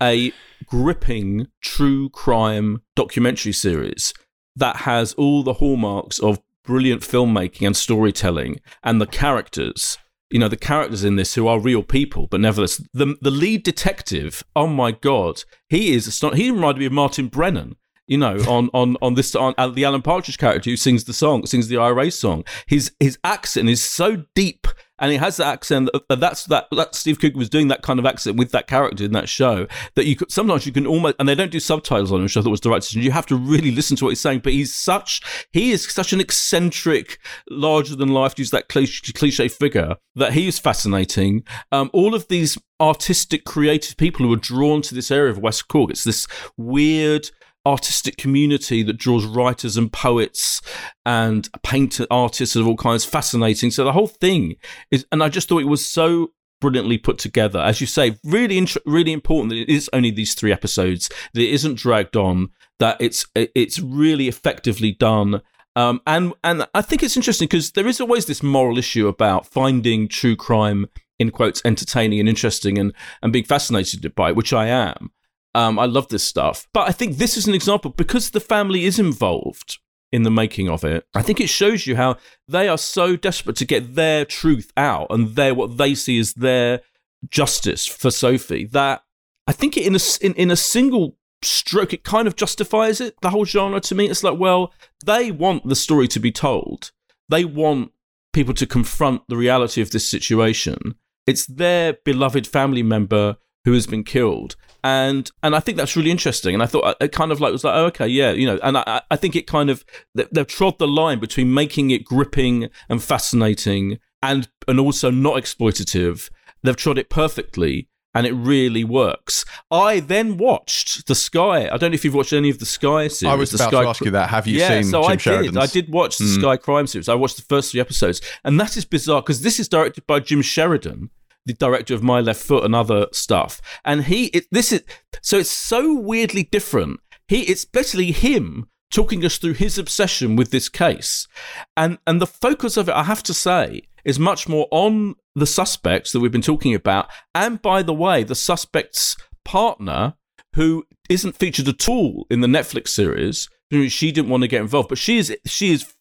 a 0.03 0.33
gripping 0.67 1.49
true 1.61 2.09
crime 2.11 2.83
documentary 2.95 3.53
series 3.53 4.13
that 4.57 4.77
has 4.77 5.13
all 5.15 5.43
the 5.43 5.55
hallmarks 5.55 6.19
of 6.19 6.41
brilliant 6.65 7.03
filmmaking 7.03 7.67
and 7.67 7.77
storytelling 7.77 8.61
and 8.85 9.01
the 9.01 9.07
characters 9.07 9.99
you 10.31 10.39
know 10.39 10.49
the 10.49 10.57
characters 10.57 11.03
in 11.03 11.17
this 11.17 11.35
who 11.35 11.49
are 11.49 11.59
real 11.59 11.83
people 11.83 12.27
but 12.29 12.41
nevertheless 12.41 12.83
the 12.93 13.17
the 13.21 13.31
lead 13.31 13.63
detective 13.63 14.45
oh 14.55 14.67
my 14.67 14.93
god 14.93 15.43
he 15.69 15.93
is 15.93 16.07
aston- 16.07 16.37
he 16.37 16.51
reminded 16.51 16.79
me 16.79 16.87
of 16.87 16.93
Martin 16.93 17.29
Brennan 17.29 17.77
you 18.07 18.19
know 18.19 18.37
on 18.49 18.69
on 18.75 18.97
on 19.01 19.15
this 19.15 19.35
on 19.35 19.55
uh, 19.57 19.69
the 19.69 19.85
Alan 19.85 20.03
Partridge 20.03 20.39
character 20.39 20.69
who 20.69 20.77
sings 20.77 21.05
the 21.05 21.15
song 21.15 21.47
sings 21.47 21.69
the 21.69 21.79
IRA 21.79 22.11
song. 22.11 22.45
His 22.67 22.93
his 23.01 23.19
accent 23.25 23.71
is 23.71 23.83
so 23.83 24.25
deep 24.35 24.67
and 25.01 25.11
he 25.11 25.19
has 25.19 25.39
that 25.39 25.47
accent 25.47 25.89
that's 26.09 26.45
that 26.45 26.69
that 26.71 26.95
Steve 26.95 27.19
Coogan 27.19 27.39
was 27.39 27.49
doing 27.49 27.69
that 27.69 27.83
kind 27.83 27.99
of 27.99 28.07
accent 28.07 28.37
with 28.37 28.53
that 28.53 28.67
character 28.67 29.05
in 29.05 29.13
that 29.13 29.29
show 29.29 29.67
that 29.97 30.07
you 30.07 30.17
could 30.17 30.31
sometimes 30.31 30.67
you 30.67 30.73
can 30.73 30.87
almost 30.87 31.17
and 31.19 31.29
they 31.29 31.35
don't 31.35 31.51
do 31.51 31.61
subtitles 31.61 32.13
on 32.13 32.19
him 32.19 32.25
which 32.25 32.37
I 32.37 32.43
thought 32.43 32.51
was 32.51 32.61
the 32.61 32.71
right 32.71 32.81
decision. 32.81 33.03
You 33.03 33.13
have 33.13 33.27
to 33.27 33.37
really 33.37 33.71
listen 33.71 33.97
to 33.97 34.05
what 34.05 34.11
he's 34.11 34.21
saying 34.21 34.41
but 34.41 34.53
he's 34.53 34.75
such 34.75 35.23
he 35.53 35.73
is 35.73 35.91
such 35.91 36.13
an 36.13 36.21
eccentric 36.21 37.19
larger 37.49 37.97
than 37.97 38.11
life 38.11 38.39
use 38.39 38.51
that 38.51 38.69
cliche, 38.69 39.13
cliche 39.13 39.49
figure 39.49 39.97
that 40.15 40.35
he 40.35 40.47
is 40.47 40.59
fascinating. 40.59 41.45
Um, 41.73 41.91
all 41.93 42.15
of 42.15 42.29
these 42.29 42.59
artistic 42.81 43.45
creative 43.45 43.97
people 43.97 44.27
who 44.27 44.33
are 44.33 44.37
drawn 44.37 44.83
to 44.83 44.95
this 44.95 45.11
area 45.11 45.31
of 45.31 45.39
West 45.39 45.69
Cork 45.69 45.91
it's 45.91 46.05
this 46.05 46.27
weird 46.57 47.31
artistic 47.67 48.17
community 48.17 48.83
that 48.83 48.97
draws 48.97 49.27
writers 49.27 49.77
and 49.77 49.93
poets 49.93 50.63
and 51.05 51.49
painter 51.63 52.07
artists 52.11 52.57
of 52.57 52.67
all 52.67 52.77
kinds. 52.77 53.05
Fascinating. 53.05 53.71
So 53.71 53.85
the 53.85 53.93
whole 53.93 54.07
thing 54.07 54.57
is 54.91 55.07
and 55.13 55.23
i 55.23 55.29
just 55.29 55.49
thought 55.49 55.61
it 55.61 55.65
was 55.65 55.87
so 55.87 56.33
brilliantly 56.61 56.99
put 56.99 57.19
together. 57.19 57.59
As 57.59 57.81
you 57.81 57.87
say 57.87 58.19
really 58.25 58.59
int- 58.59 58.77
really 58.87 59.13
important 59.13 59.51
that 59.51 59.59
it 59.59 59.69
is 59.69 59.91
only 59.93 60.11
these 60.11 60.35
three 60.35 60.53
episodes 60.53 61.09
that 61.35 61.43
it 61.43 61.51
isn't 61.51 61.79
dragged 61.79 62.17
on 62.17 62.51
that 62.79 62.97
it's 63.01 63.27
it's 63.35 63.79
really 63.79 64.29
effectively 64.29 64.93
done. 64.93 65.43
Um, 65.77 66.01
and 66.07 66.35
and 66.43 66.67
I 66.75 66.83
think 66.83 67.03
it's 67.03 67.17
interesting 67.17 67.47
because 67.47 67.73
there 67.73 67.87
is 67.87 68.01
always 68.01 68.27
this 68.27 68.43
moral 68.43 68.79
issue 68.79 69.07
about 69.09 69.47
finding 69.47 70.09
true 70.09 70.37
crime 70.37 70.87
in 71.19 71.31
quotes 71.31 71.63
entertaining 71.65 72.21
and 72.21 72.29
interesting 72.29 72.79
and 72.79 72.93
and 73.23 73.33
being 73.33 73.45
fascinated 73.45 74.15
by 74.15 74.31
it, 74.31 74.37
which 74.37 74.53
I 74.53 74.67
am. 74.67 75.13
Um, 75.55 75.79
I 75.79 75.87
love 75.87 76.09
this 76.09 76.23
stuff, 76.23 76.69
but 76.73 76.89
I 76.89 76.93
think 76.93 77.17
this 77.17 77.37
is 77.37 77.49
an 77.49 77.55
example 77.55 77.91
because 77.91 78.31
the 78.31 78.41
family 78.41 78.85
is 78.85 78.99
involved 78.99 79.79
in 80.13 80.23
the 80.23 80.31
making 80.31 80.69
of 80.69 80.85
it. 80.85 81.07
I 81.15 81.23
think 81.23 81.41
it 81.41 81.49
shows 81.49 81.87
you 81.87 81.97
how 81.97 82.17
they 82.49 82.69
are 82.69 82.79
so 82.79 83.17
desperate 83.17 83.57
to 83.57 83.65
get 83.65 83.95
their 83.95 84.25
truth 84.25 84.73
out 84.77 85.09
and 85.11 85.35
their 85.35 85.55
what 85.55 85.77
they 85.77 85.95
see 85.95 86.19
as 86.19 86.35
their 86.35 86.81
justice 87.29 87.87
for 87.87 88.11
Sophie 88.11 88.67
that 88.67 89.03
I 89.47 89.53
think 89.53 89.77
in 89.77 89.95
a 89.95 90.01
in, 90.21 90.35
in 90.35 90.51
a 90.51 90.57
single 90.57 91.17
stroke 91.43 91.95
it 91.95 92.05
kind 92.05 92.29
of 92.29 92.37
justifies 92.37 93.01
it 93.01 93.17
the 93.23 93.31
whole 93.31 93.45
genre 93.45 93.81
to 93.81 93.95
me. 93.95 94.09
It's 94.09 94.25
like 94.25 94.39
well 94.39 94.73
they 95.05 95.31
want 95.31 95.69
the 95.69 95.77
story 95.77 96.09
to 96.09 96.21
be 96.21 96.33
told. 96.33 96.93
They 97.29 97.45
want 97.45 97.93
people 98.33 98.55
to 98.55 98.67
confront 98.67 99.23
the 99.29 99.37
reality 99.37 99.81
of 99.81 99.91
this 99.91 100.09
situation. 100.09 100.95
It's 101.27 101.47
their 101.47 101.95
beloved 102.05 102.47
family 102.47 102.83
member 102.83 103.37
who 103.65 103.73
has 103.73 103.87
been 103.87 104.05
killed 104.05 104.57
and 104.85 105.31
and 105.43 105.55
I 105.55 105.61
think 105.61 105.77
that's 105.77 105.97
really 105.97 106.11
interesting. 106.11 106.55
And 106.55 106.63
I 106.63 106.67
thought 106.67 106.97
it 107.01 107.13
kind 107.13 107.33
of 107.33 107.41
like 107.41 107.53
was 107.53 107.65
like, 107.65 107.75
oh, 107.75 107.87
okay, 107.87 108.07
yeah, 108.09 108.31
you 108.33 108.47
know. 108.47 108.59
And 108.63 108.79
I, 108.79 109.03
I 109.11 109.17
think 109.17 109.37
it 109.37 109.47
kind 109.47 109.71
of 109.71 109.85
they've 110.15 110.47
trod 110.47 110.79
the 110.79 110.89
line 110.89 111.19
between 111.19 111.53
making 111.53 111.91
it 111.91 112.05
gripping 112.05 112.69
and 112.89 113.03
fascinating, 113.03 113.99
and 114.23 114.49
and 114.69 114.81
also 114.81 115.11
not 115.11 115.35
exploitative. 115.43 116.31
They've 116.63 116.77
trod 116.77 116.99
it 116.99 117.09
perfectly, 117.09 117.89
and 118.15 118.27
it 118.27 118.33
really 118.33 118.85
works. 118.85 119.45
I 119.71 120.01
then 120.01 120.37
watched 120.37 121.07
the 121.07 121.15
Sky. 121.15 121.69
I 121.71 121.77
don't 121.77 121.91
know 121.93 121.95
if 121.95 122.05
you've 122.05 122.15
watched 122.15 122.33
any 122.33 122.51
of 122.51 122.59
the 122.59 122.67
Sky 122.67 123.09
series. 123.09 123.33
I 123.33 123.37
was 123.37 123.51
the 123.51 123.57
about 123.57 123.71
Sky 123.71 123.83
to 123.83 123.89
ask 123.89 124.05
you 124.05 124.11
that. 124.11 124.29
Have 124.31 124.47
you 124.47 124.59
yeah, 124.59 124.69
seen 124.69 124.85
so 124.85 125.03
Jim 125.03 125.13
I 125.13 125.17
Sheridan's? 125.17 125.53
did. 125.55 125.59
I 125.63 125.67
did 125.67 125.93
watch 125.93 126.19
the 126.19 126.25
Mm. 126.25 126.41
Sky 126.41 126.57
Crime 126.57 126.87
series. 126.87 127.09
I 127.09 127.15
watched 127.15 127.37
the 127.37 127.43
first 127.43 127.73
three 127.73 127.81
episodes, 127.81 128.21
and 128.45 128.59
that 128.61 128.77
is 128.77 128.85
bizarre 128.85 129.23
because 129.23 129.43
this 129.43 129.59
is 129.61 129.69
directed 129.69 130.07
by 130.07 130.21
Jim 130.21 130.43
Sheridan, 130.43 131.11
the 131.53 131.67
director 131.67 131.95
of 131.95 132.03
My 132.03 132.21
Left 132.21 132.43
Foot 132.43 132.65
and 132.65 132.75
other 132.75 133.07
stuff. 133.13 133.61
And 133.85 134.05
he, 134.05 134.27
it, 134.27 134.47
this 134.51 134.73
is 134.73 134.85
so 135.23 135.39
it's 135.39 135.51
so 135.51 135.95
weirdly 135.95 136.45
different. 136.45 137.01
He, 137.29 137.43
it's 137.43 137.65
basically 137.65 138.13
him 138.13 138.69
talking 138.91 139.25
us 139.25 139.39
through 139.39 139.55
his 139.55 139.79
obsession 139.79 140.37
with 140.37 140.51
this 140.51 140.69
case, 140.69 141.29
and 141.77 141.99
and 142.07 142.21
the 142.21 142.27
focus 142.27 142.77
of 142.77 142.89
it, 142.89 142.95
I 142.95 143.05
have 143.05 143.23
to 143.25 143.35
say, 143.35 143.83
is 144.05 144.19
much 144.19 144.49
more 144.49 144.67
on 144.71 145.15
the 145.35 145.47
suspects 145.47 146.13
that 146.13 146.21
we've 146.21 146.33
been 146.33 146.43
talking 146.43 146.75
about, 146.75 147.09
and 147.35 147.63
by 147.63 147.83
the 147.83 147.95
way, 147.95 148.25
the 148.25 148.35
suspect's 148.35 149.17
partner 149.45 150.15
who 150.55 150.85
isn't 151.09 151.37
featured 151.37 151.69
at 151.69 151.89
all 151.89 152.27
in 152.31 152.41
the 152.41 152.49
Netflix 152.49 152.89
series. 152.89 153.49
She 153.71 154.11
didn't 154.11 154.31
want 154.31 154.43
to 154.43 154.49
get 154.49 154.63
involved, 154.63 154.89
but 154.89 154.99
she 154.99 155.19
is 155.19 155.37
she 155.47 155.73
is 155.73 155.95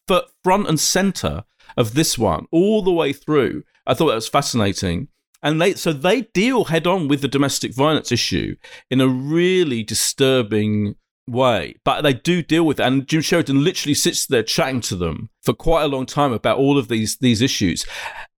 front 0.44 0.68
and 0.68 0.80
center 0.80 1.44
of 1.78 1.94
this 1.94 2.18
one 2.18 2.48
all 2.52 2.82
the 2.82 2.92
way 2.92 3.14
through. 3.14 3.64
I 3.86 3.94
thought 3.94 4.08
that 4.08 4.16
was 4.16 4.28
fascinating, 4.28 5.10
and 5.42 5.62
they 5.62 5.74
so 5.74 5.94
they 5.94 6.22
deal 6.34 6.66
head 6.66 6.88
on 6.88 7.08
with 7.08 7.22
the 7.22 7.28
domestic 7.28 7.74
violence 7.74 8.12
issue 8.12 8.56
in 8.90 9.02
a 9.02 9.08
really 9.08 9.84
disturbing 9.84 10.96
way, 11.28 11.76
but 11.86 12.02
they 12.02 12.14
do 12.14 12.42
deal 12.42 12.66
with 12.66 12.80
it. 12.80 12.84
And 12.84 13.08
Jim 13.08 13.22
Sheridan 13.22 13.64
literally 13.64 13.94
sits 13.94 14.26
there 14.26 14.44
chatting 14.44 14.82
to 14.82 14.96
them 14.96 15.30
for 15.42 15.54
quite 15.54 15.84
a 15.84 15.88
long 15.88 16.06
time 16.06 16.34
about 16.34 16.58
all 16.58 16.78
of 16.78 16.88
these 16.88 17.18
these 17.18 17.42
issues, 17.42 17.86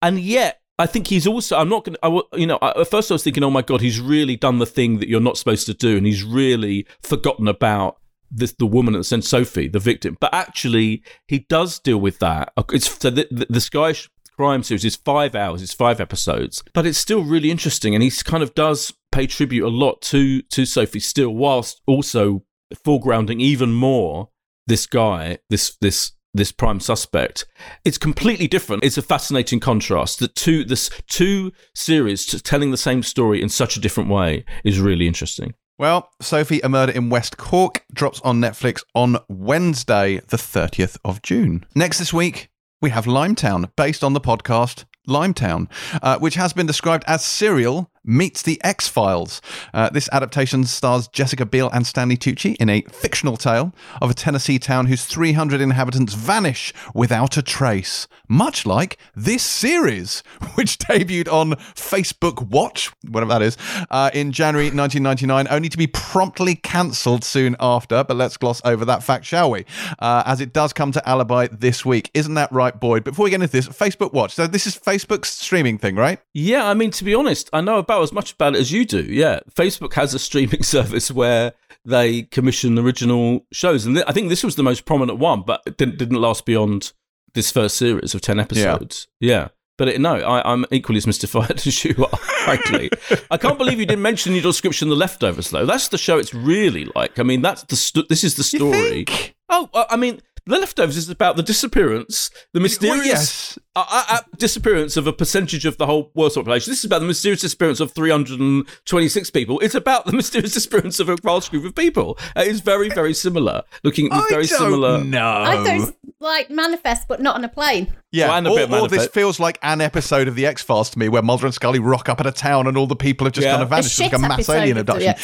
and 0.00 0.20
yet 0.20 0.60
I 0.78 0.86
think 0.86 1.08
he's 1.08 1.26
also. 1.26 1.56
I'm 1.56 1.68
not 1.68 1.84
going. 1.84 1.94
to, 1.94 2.06
I, 2.06 2.36
You 2.36 2.46
know, 2.46 2.58
I, 2.62 2.80
at 2.80 2.88
first 2.88 3.10
I 3.10 3.14
was 3.14 3.24
thinking, 3.24 3.44
oh 3.44 3.50
my 3.50 3.62
god, 3.62 3.80
he's 3.80 4.00
really 4.00 4.36
done 4.36 4.58
the 4.58 4.66
thing 4.66 4.98
that 4.98 5.08
you're 5.08 5.20
not 5.20 5.38
supposed 5.38 5.66
to 5.66 5.74
do, 5.74 5.96
and 5.96 6.06
he's 6.06 6.22
really 6.22 6.86
forgotten 7.02 7.48
about 7.48 7.98
this, 8.32 8.52
the 8.58 8.66
woman 8.66 9.00
sent 9.04 9.24
Sophie, 9.24 9.68
the 9.68 9.78
victim. 9.78 10.16
But 10.20 10.32
actually, 10.34 11.02
he 11.28 11.40
does 11.48 11.78
deal 11.78 11.98
with 11.98 12.18
that. 12.20 12.52
It's 12.70 12.98
so 12.98 13.10
the, 13.10 13.28
the, 13.30 13.46
the 13.50 13.60
Sky 13.60 13.94
Crime 14.36 14.62
series 14.62 14.84
is 14.84 14.96
five 14.96 15.34
hours. 15.34 15.62
It's 15.62 15.74
five 15.74 16.00
episodes, 16.00 16.62
but 16.72 16.86
it's 16.86 16.98
still 16.98 17.22
really 17.22 17.50
interesting, 17.50 17.94
and 17.94 18.02
he 18.02 18.10
kind 18.10 18.42
of 18.42 18.54
does 18.54 18.92
pay 19.10 19.26
tribute 19.26 19.66
a 19.66 19.68
lot 19.68 20.00
to 20.02 20.42
to 20.42 20.64
Sophie 20.64 21.00
still, 21.00 21.34
whilst 21.34 21.80
also 21.86 22.44
foregrounding 22.74 23.40
even 23.40 23.72
more 23.72 24.30
this 24.66 24.86
guy, 24.86 25.38
this 25.50 25.76
this 25.80 26.12
this 26.34 26.52
prime 26.52 26.80
suspect. 26.80 27.46
It's 27.84 27.98
completely 27.98 28.48
different. 28.48 28.84
It's 28.84 28.96
a 28.96 29.02
fascinating 29.02 29.60
contrast. 29.60 30.18
The 30.18 30.28
two 30.28 30.64
this 30.64 30.90
two 31.08 31.52
series 31.74 32.24
telling 32.42 32.70
the 32.70 32.76
same 32.76 33.02
story 33.02 33.42
in 33.42 33.48
such 33.48 33.76
a 33.76 33.80
different 33.80 34.08
way 34.08 34.44
is 34.64 34.80
really 34.80 35.06
interesting. 35.06 35.54
Well, 35.78 36.10
Sophie, 36.20 36.60
a 36.60 36.68
murder 36.68 36.92
in 36.92 37.10
West 37.10 37.38
Cork 37.38 37.84
drops 37.92 38.20
on 38.20 38.40
Netflix 38.40 38.84
on 38.94 39.16
Wednesday, 39.28 40.20
the 40.28 40.36
30th 40.36 40.96
of 41.04 41.22
June. 41.22 41.64
Next 41.74 41.98
this 41.98 42.12
week, 42.12 42.50
we 42.82 42.90
have 42.90 43.06
Limetown, 43.06 43.70
based 43.76 44.02
on 44.02 44.12
the 44.12 44.20
podcast 44.20 44.84
Limetown, 45.08 45.70
uh, 46.02 46.18
which 46.18 46.34
has 46.34 46.52
been 46.52 46.66
described 46.66 47.04
as 47.06 47.24
serial 47.24 47.91
meets 48.04 48.42
the 48.42 48.60
X 48.64 48.88
Files. 48.88 49.40
Uh, 49.72 49.90
this 49.90 50.08
adaptation 50.12 50.64
stars 50.64 51.08
Jessica 51.08 51.46
Biel 51.46 51.70
and 51.72 51.86
Stanley 51.86 52.16
Tucci 52.16 52.56
in 52.56 52.68
a 52.68 52.82
fictional 52.82 53.36
tale 53.36 53.72
of 54.00 54.10
a 54.10 54.14
Tennessee 54.14 54.58
town 54.58 54.86
whose 54.86 55.04
300 55.04 55.60
inhabitants 55.60 56.14
vanish 56.14 56.72
without 56.94 57.36
a 57.36 57.42
trace, 57.42 58.08
much 58.28 58.66
like 58.66 58.98
this 59.14 59.42
series, 59.42 60.22
which 60.54 60.78
debuted 60.78 61.32
on 61.32 61.52
Facebook 61.74 62.48
Watch, 62.48 62.90
whatever 63.08 63.30
that 63.30 63.42
is, 63.42 63.56
uh, 63.90 64.10
in 64.12 64.32
January 64.32 64.66
1999, 64.66 65.46
only 65.50 65.68
to 65.68 65.78
be 65.78 65.86
promptly 65.86 66.54
cancelled 66.54 67.24
soon 67.24 67.56
after. 67.60 68.04
But 68.04 68.16
let's 68.16 68.36
gloss 68.36 68.60
over 68.64 68.84
that 68.84 69.02
fact, 69.02 69.24
shall 69.24 69.50
we? 69.50 69.64
Uh, 69.98 70.22
as 70.26 70.40
it 70.40 70.52
does 70.52 70.72
come 70.72 70.92
to 70.92 71.08
Alibi 71.08 71.48
this 71.50 71.84
week. 71.84 72.10
Isn't 72.14 72.34
that 72.34 72.50
right, 72.52 72.78
Boyd? 72.78 73.04
Before 73.04 73.24
we 73.24 73.30
get 73.30 73.42
into 73.42 73.52
this, 73.52 73.68
Facebook 73.68 74.12
Watch. 74.12 74.34
So 74.34 74.46
this 74.46 74.66
is 74.66 74.76
Facebook's 74.76 75.30
streaming 75.30 75.78
thing, 75.78 75.96
right? 75.96 76.18
Yeah, 76.32 76.66
I 76.66 76.74
mean, 76.74 76.90
to 76.92 77.04
be 77.04 77.14
honest, 77.14 77.48
I 77.52 77.60
know 77.60 77.78
about 77.78 77.91
as 78.00 78.12
much 78.12 78.32
about 78.32 78.54
it 78.54 78.60
as 78.60 78.72
you 78.72 78.86
do. 78.86 79.02
Yeah, 79.02 79.40
Facebook 79.50 79.92
has 79.94 80.14
a 80.14 80.18
streaming 80.18 80.62
service 80.62 81.10
where 81.10 81.52
they 81.84 82.22
commission 82.22 82.78
original 82.78 83.44
shows, 83.52 83.84
and 83.84 83.96
th- 83.96 84.06
I 84.08 84.12
think 84.12 84.30
this 84.30 84.42
was 84.44 84.56
the 84.56 84.62
most 84.62 84.86
prominent 84.86 85.18
one, 85.18 85.42
but 85.42 85.60
it 85.66 85.76
didn't, 85.76 85.98
didn't 85.98 86.20
last 86.20 86.46
beyond 86.46 86.92
this 87.34 87.50
first 87.50 87.76
series 87.76 88.14
of 88.14 88.20
ten 88.22 88.38
episodes. 88.40 89.08
Yeah. 89.20 89.48
But 89.78 89.88
it, 89.88 90.00
no, 90.00 90.14
I, 90.16 90.52
I'm 90.52 90.64
equally 90.70 90.98
as 90.98 91.06
mystified 91.06 91.50
as 91.66 91.84
you 91.84 91.94
are, 92.04 92.16
frankly. 92.44 92.90
I 93.30 93.36
can't 93.36 93.58
believe 93.58 93.80
you 93.80 93.86
didn't 93.86 94.02
mention 94.02 94.30
in 94.32 94.36
your 94.36 94.42
description 94.52 94.88
The 94.90 94.94
Leftovers, 94.94 95.50
though. 95.50 95.66
That's 95.66 95.88
the 95.88 95.98
show 95.98 96.18
it's 96.18 96.32
really 96.34 96.88
like. 96.94 97.18
I 97.18 97.22
mean, 97.22 97.42
that's 97.42 97.62
the 97.64 97.76
sto- 97.76 98.04
this 98.08 98.22
is 98.22 98.36
the 98.36 98.44
story. 98.44 99.06
Oh, 99.48 99.68
uh, 99.74 99.86
I 99.88 99.96
mean, 99.96 100.20
The 100.46 100.58
Leftovers 100.58 100.96
is 100.96 101.08
about 101.08 101.36
the 101.36 101.42
disappearance, 101.42 102.30
the 102.52 102.60
mysterious 102.60 102.98
Well, 102.98 103.06
yes. 103.06 103.58
Uh, 103.74 103.84
uh, 103.90 104.04
uh, 104.08 104.18
disappearance 104.36 104.96
of 104.96 105.06
a 105.06 105.12
percentage 105.12 105.64
of 105.64 105.78
the 105.78 105.86
whole 105.86 106.10
world's 106.14 106.34
population. 106.34 106.70
This 106.70 106.80
is 106.80 106.84
about 106.84 106.98
the 107.00 107.06
mysterious 107.06 107.40
disappearance 107.40 107.80
of 107.80 107.92
326 107.92 109.30
people. 109.30 109.58
It's 109.60 109.74
about 109.74 110.06
the 110.06 110.12
mysterious 110.22 110.52
disappearance 110.54 111.00
of 111.00 111.08
a 111.08 111.16
vast 111.16 111.50
group 111.50 111.64
of 111.64 111.74
people. 111.74 112.18
Uh, 112.36 112.42
it's 112.44 112.60
very, 112.60 112.88
very 112.90 113.14
similar. 113.14 113.62
Looking 113.82 114.06
at 114.06 114.12
I 114.12 114.28
very 114.28 114.46
don't 114.46 114.58
similar. 114.58 115.02
know. 115.04 115.42
I 115.46 115.56
thought 115.56 115.66
it 115.76 115.80
was 115.80 115.92
like 116.20 116.50
manifest, 116.50 117.08
but 117.08 117.20
not 117.20 117.34
on 117.36 117.44
a 117.44 117.48
plane. 117.48 117.94
Yeah, 118.12 118.28
Well, 118.28 118.36
and 118.38 118.46
a 118.46 118.50
all, 118.50 118.56
bit 118.56 118.64
of 118.64 118.72
all 118.74 118.88
this 118.88 119.06
feels 119.06 119.40
like 119.40 119.58
an 119.62 119.80
episode 119.80 120.28
of 120.28 120.34
the 120.34 120.44
X 120.46 120.62
Files 120.62 120.90
to 120.90 120.98
me, 120.98 121.08
where 121.08 121.22
Mulder 121.22 121.46
and 121.46 121.54
Scully 121.54 121.78
rock 121.78 122.10
up 122.10 122.20
at 122.20 122.26
a 122.26 122.30
town 122.32 122.66
and 122.66 122.76
all 122.76 122.86
the 122.86 122.94
people 122.94 123.24
have 123.26 123.32
just 123.32 123.46
Yeah. 123.46 123.52
kind 123.52 123.62
of 123.62 123.70
vanished. 123.70 123.98
a 123.98 124.04
It's 124.04 124.12
like 124.12 124.22
a 124.22 124.28
mass 124.28 124.48
alien 124.50 124.76
abduction. 124.76 125.14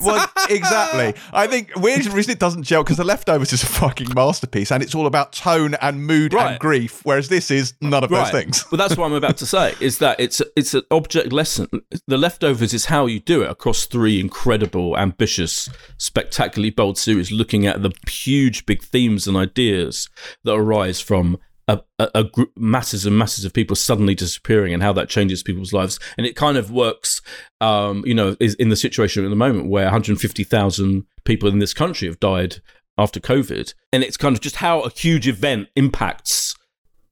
Well, 0.00 0.30
exactly. 0.48 1.14
I 1.32 1.48
think 1.48 1.72
weird 1.76 2.06
reason 2.06 2.30
it 2.32 2.38
doesn't 2.38 2.62
gel 2.62 2.84
because 2.84 2.98
the 2.98 3.04
leftovers 3.04 3.52
is 3.52 3.64
a 3.64 3.66
fucking 3.66 4.08
masterpiece, 4.14 4.70
and 4.70 4.80
it's 4.82 4.94
all 4.94 5.06
about 5.08 5.32
tone 5.32 5.74
and 5.82 6.06
mood 6.06 6.32
Right. 6.34 6.52
and 6.52 6.60
grief, 6.60 7.00
whereas 7.02 7.28
this 7.28 7.50
is 7.50 7.74
none 8.00 8.04
of 8.04 8.10
those 8.10 8.30
things. 8.30 8.64
Well, 8.70 8.78
that's 8.78 8.96
what 8.96 9.06
I'm 9.06 9.12
about 9.12 9.36
to 9.38 9.46
say. 9.46 9.74
Is 9.80 9.98
that 9.98 10.18
it's 10.20 10.42
it's 10.54 10.74
an 10.74 10.82
object 10.90 11.32
lesson. 11.32 11.68
The 12.06 12.18
leftovers 12.18 12.74
is 12.74 12.86
how 12.86 13.06
you 13.06 13.20
do 13.20 13.42
it 13.42 13.50
across 13.50 13.86
three 13.86 14.20
incredible, 14.20 14.96
ambitious, 14.96 15.68
spectacularly 15.98 16.70
bold 16.70 16.98
series, 16.98 17.32
looking 17.32 17.66
at 17.66 17.82
the 17.82 17.92
huge, 18.08 18.66
big 18.66 18.82
themes 18.82 19.26
and 19.26 19.36
ideas 19.36 20.08
that 20.44 20.54
arise 20.54 21.00
from. 21.00 21.38
A, 21.68 21.82
a, 21.98 22.08
a 22.14 22.22
group, 22.22 22.52
masses 22.56 23.06
and 23.06 23.18
masses 23.18 23.44
of 23.44 23.52
people 23.52 23.74
suddenly 23.74 24.14
disappearing, 24.14 24.72
and 24.72 24.84
how 24.84 24.92
that 24.92 25.08
changes 25.08 25.42
people's 25.42 25.72
lives, 25.72 25.98
and 26.16 26.24
it 26.24 26.36
kind 26.36 26.56
of 26.56 26.70
works, 26.70 27.20
um, 27.60 28.04
you 28.06 28.14
know, 28.14 28.36
is 28.38 28.54
in 28.54 28.68
the 28.68 28.76
situation 28.76 29.24
at 29.24 29.30
the 29.30 29.34
moment 29.34 29.68
where 29.68 29.86
150,000 29.86 31.06
people 31.24 31.48
in 31.48 31.58
this 31.58 31.74
country 31.74 32.06
have 32.06 32.20
died 32.20 32.58
after 32.96 33.18
COVID, 33.18 33.74
and 33.92 34.04
it's 34.04 34.16
kind 34.16 34.36
of 34.36 34.40
just 34.40 34.56
how 34.56 34.82
a 34.82 34.90
huge 34.90 35.26
event 35.26 35.66
impacts 35.74 36.54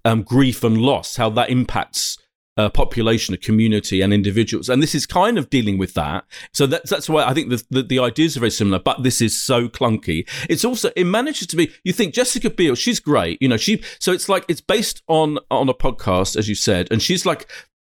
um, 0.05 0.23
grief 0.23 0.65
and 0.65 0.79
loss, 0.79 1.17
how 1.17 1.31
that 1.31 1.51
impacts 1.51 2.19
a 2.57 2.71
population, 2.71 3.35
a 3.35 3.37
community, 3.37 4.01
and 4.01 4.13
individuals. 4.13 4.69
And 4.69 4.83
this 4.83 4.95
is 4.95 5.07
kind 5.07 5.39
of 5.39 5.51
dealing 5.51 5.77
with 5.77 5.95
that. 5.95 6.25
So 6.53 6.67
that's 6.67 6.89
that's 6.89 7.09
why 7.09 7.25
I 7.25 7.35
think 7.35 7.51
the, 7.51 7.65
the 7.71 7.83
the 7.83 7.99
ideas 7.99 8.37
are 8.37 8.41
very 8.41 8.51
similar, 8.51 8.79
but 8.79 9.03
this 9.03 9.21
is 9.21 9.41
so 9.41 9.69
clunky. 9.69 10.29
It's 10.49 10.65
also 10.65 10.91
it 10.95 11.05
manages 11.05 11.49
to 11.49 11.57
be. 11.57 11.73
You 11.83 11.93
think 11.93 12.15
Jessica 12.15 12.51
Biel, 12.51 12.77
she's 12.77 13.01
great. 13.01 13.41
You 13.43 13.49
know, 13.49 13.57
she. 13.57 13.83
So 13.99 14.13
it's 14.13 14.29
like 14.29 14.45
it's 14.49 14.61
based 14.61 15.03
on 15.09 15.39
on 15.51 15.69
a 15.69 15.75
podcast, 15.75 16.37
as 16.37 16.49
you 16.49 16.55
said, 16.55 16.89
and 16.91 17.03
she's 17.03 17.27
like 17.27 17.49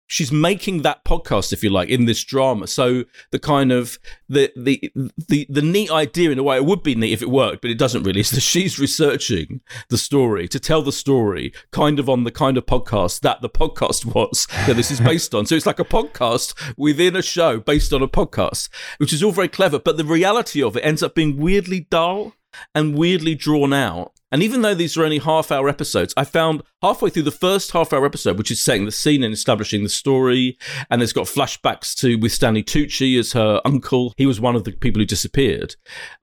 she's 0.09 0.31
making 0.31 0.81
that 0.81 1.05
podcast, 1.05 1.53
if 1.53 1.63
you 1.63 1.69
like, 1.69 1.87
in 1.87 2.05
this 2.05 2.21
drama. 2.23 2.67
So 2.67 3.05
the 3.31 3.39
kind 3.39 3.71
of 3.71 3.97
the 4.27 4.51
the 4.57 4.91
the 5.29 5.47
the 5.49 5.61
neat 5.61 5.89
idea 5.89 6.31
in 6.31 6.39
a 6.39 6.43
way 6.43 6.57
it 6.57 6.65
would 6.65 6.83
be 6.83 6.95
neat 6.95 7.13
if 7.13 7.21
it 7.21 7.29
worked, 7.29 7.61
but 7.61 7.71
it 7.71 7.77
doesn't 7.77 8.03
really. 8.03 8.19
Is 8.29 8.31
that 8.31 8.41
she's 8.41 8.77
researching 8.77 9.61
the 9.89 9.97
story 9.97 10.49
to 10.49 10.59
tell 10.59 10.81
the 10.81 10.91
story, 10.91 11.53
kind 11.71 11.99
of 11.99 12.09
on 12.09 12.25
the 12.25 12.31
kind 12.31 12.57
of 12.57 12.65
podcast 12.65 13.21
that 13.21 13.41
the 13.41 13.49
podcast 13.49 14.05
was 14.13 14.45
that 14.67 14.75
this 14.75 14.91
is 14.91 14.99
based 14.99 15.33
on. 15.33 15.45
So 15.45 15.55
it's 15.55 15.65
like 15.65 15.79
a 15.79 15.85
podcast 15.85 16.53
within 16.77 17.15
a 17.15 17.21
show 17.21 17.59
based 17.59 17.93
on 17.93 18.01
a 18.01 18.07
podcast, 18.07 18.67
which 18.97 19.13
is 19.13 19.23
all 19.23 19.31
very 19.31 19.47
clever. 19.47 19.79
But 19.79 19.95
the 19.95 20.03
reality 20.03 20.61
of 20.61 20.75
it 20.75 20.81
ends 20.81 21.01
up 21.01 21.15
being 21.15 21.37
weirdly 21.37 21.87
dull 21.89 22.33
and 22.75 22.97
weirdly 22.97 23.35
drawn 23.35 23.73
out. 23.73 24.18
And 24.31 24.43
even 24.43 24.61
though 24.61 24.75
these 24.75 24.97
are 24.97 25.03
only 25.03 25.19
half 25.19 25.51
hour 25.51 25.67
episodes, 25.69 26.13
I 26.15 26.23
found 26.23 26.61
halfway 26.81 27.09
through 27.09 27.23
the 27.23 27.31
first 27.31 27.71
half 27.71 27.93
hour 27.93 28.05
episode, 28.05 28.37
which 28.37 28.51
is 28.51 28.61
setting 28.61 28.85
the 28.85 28.91
scene 28.91 29.23
and 29.23 29.33
establishing 29.33 29.83
the 29.83 29.89
story, 29.89 30.57
and 30.89 31.01
there's 31.01 31.13
got 31.13 31.25
flashbacks 31.25 31.95
to 31.97 32.15
with 32.17 32.31
Stanley 32.31 32.63
Tucci 32.63 33.17
as 33.17 33.33
her 33.33 33.61
uncle. 33.65 34.13
He 34.17 34.25
was 34.25 34.39
one 34.39 34.55
of 34.55 34.63
the 34.63 34.71
people 34.71 34.99
who 34.99 35.05
disappeared. 35.05 35.75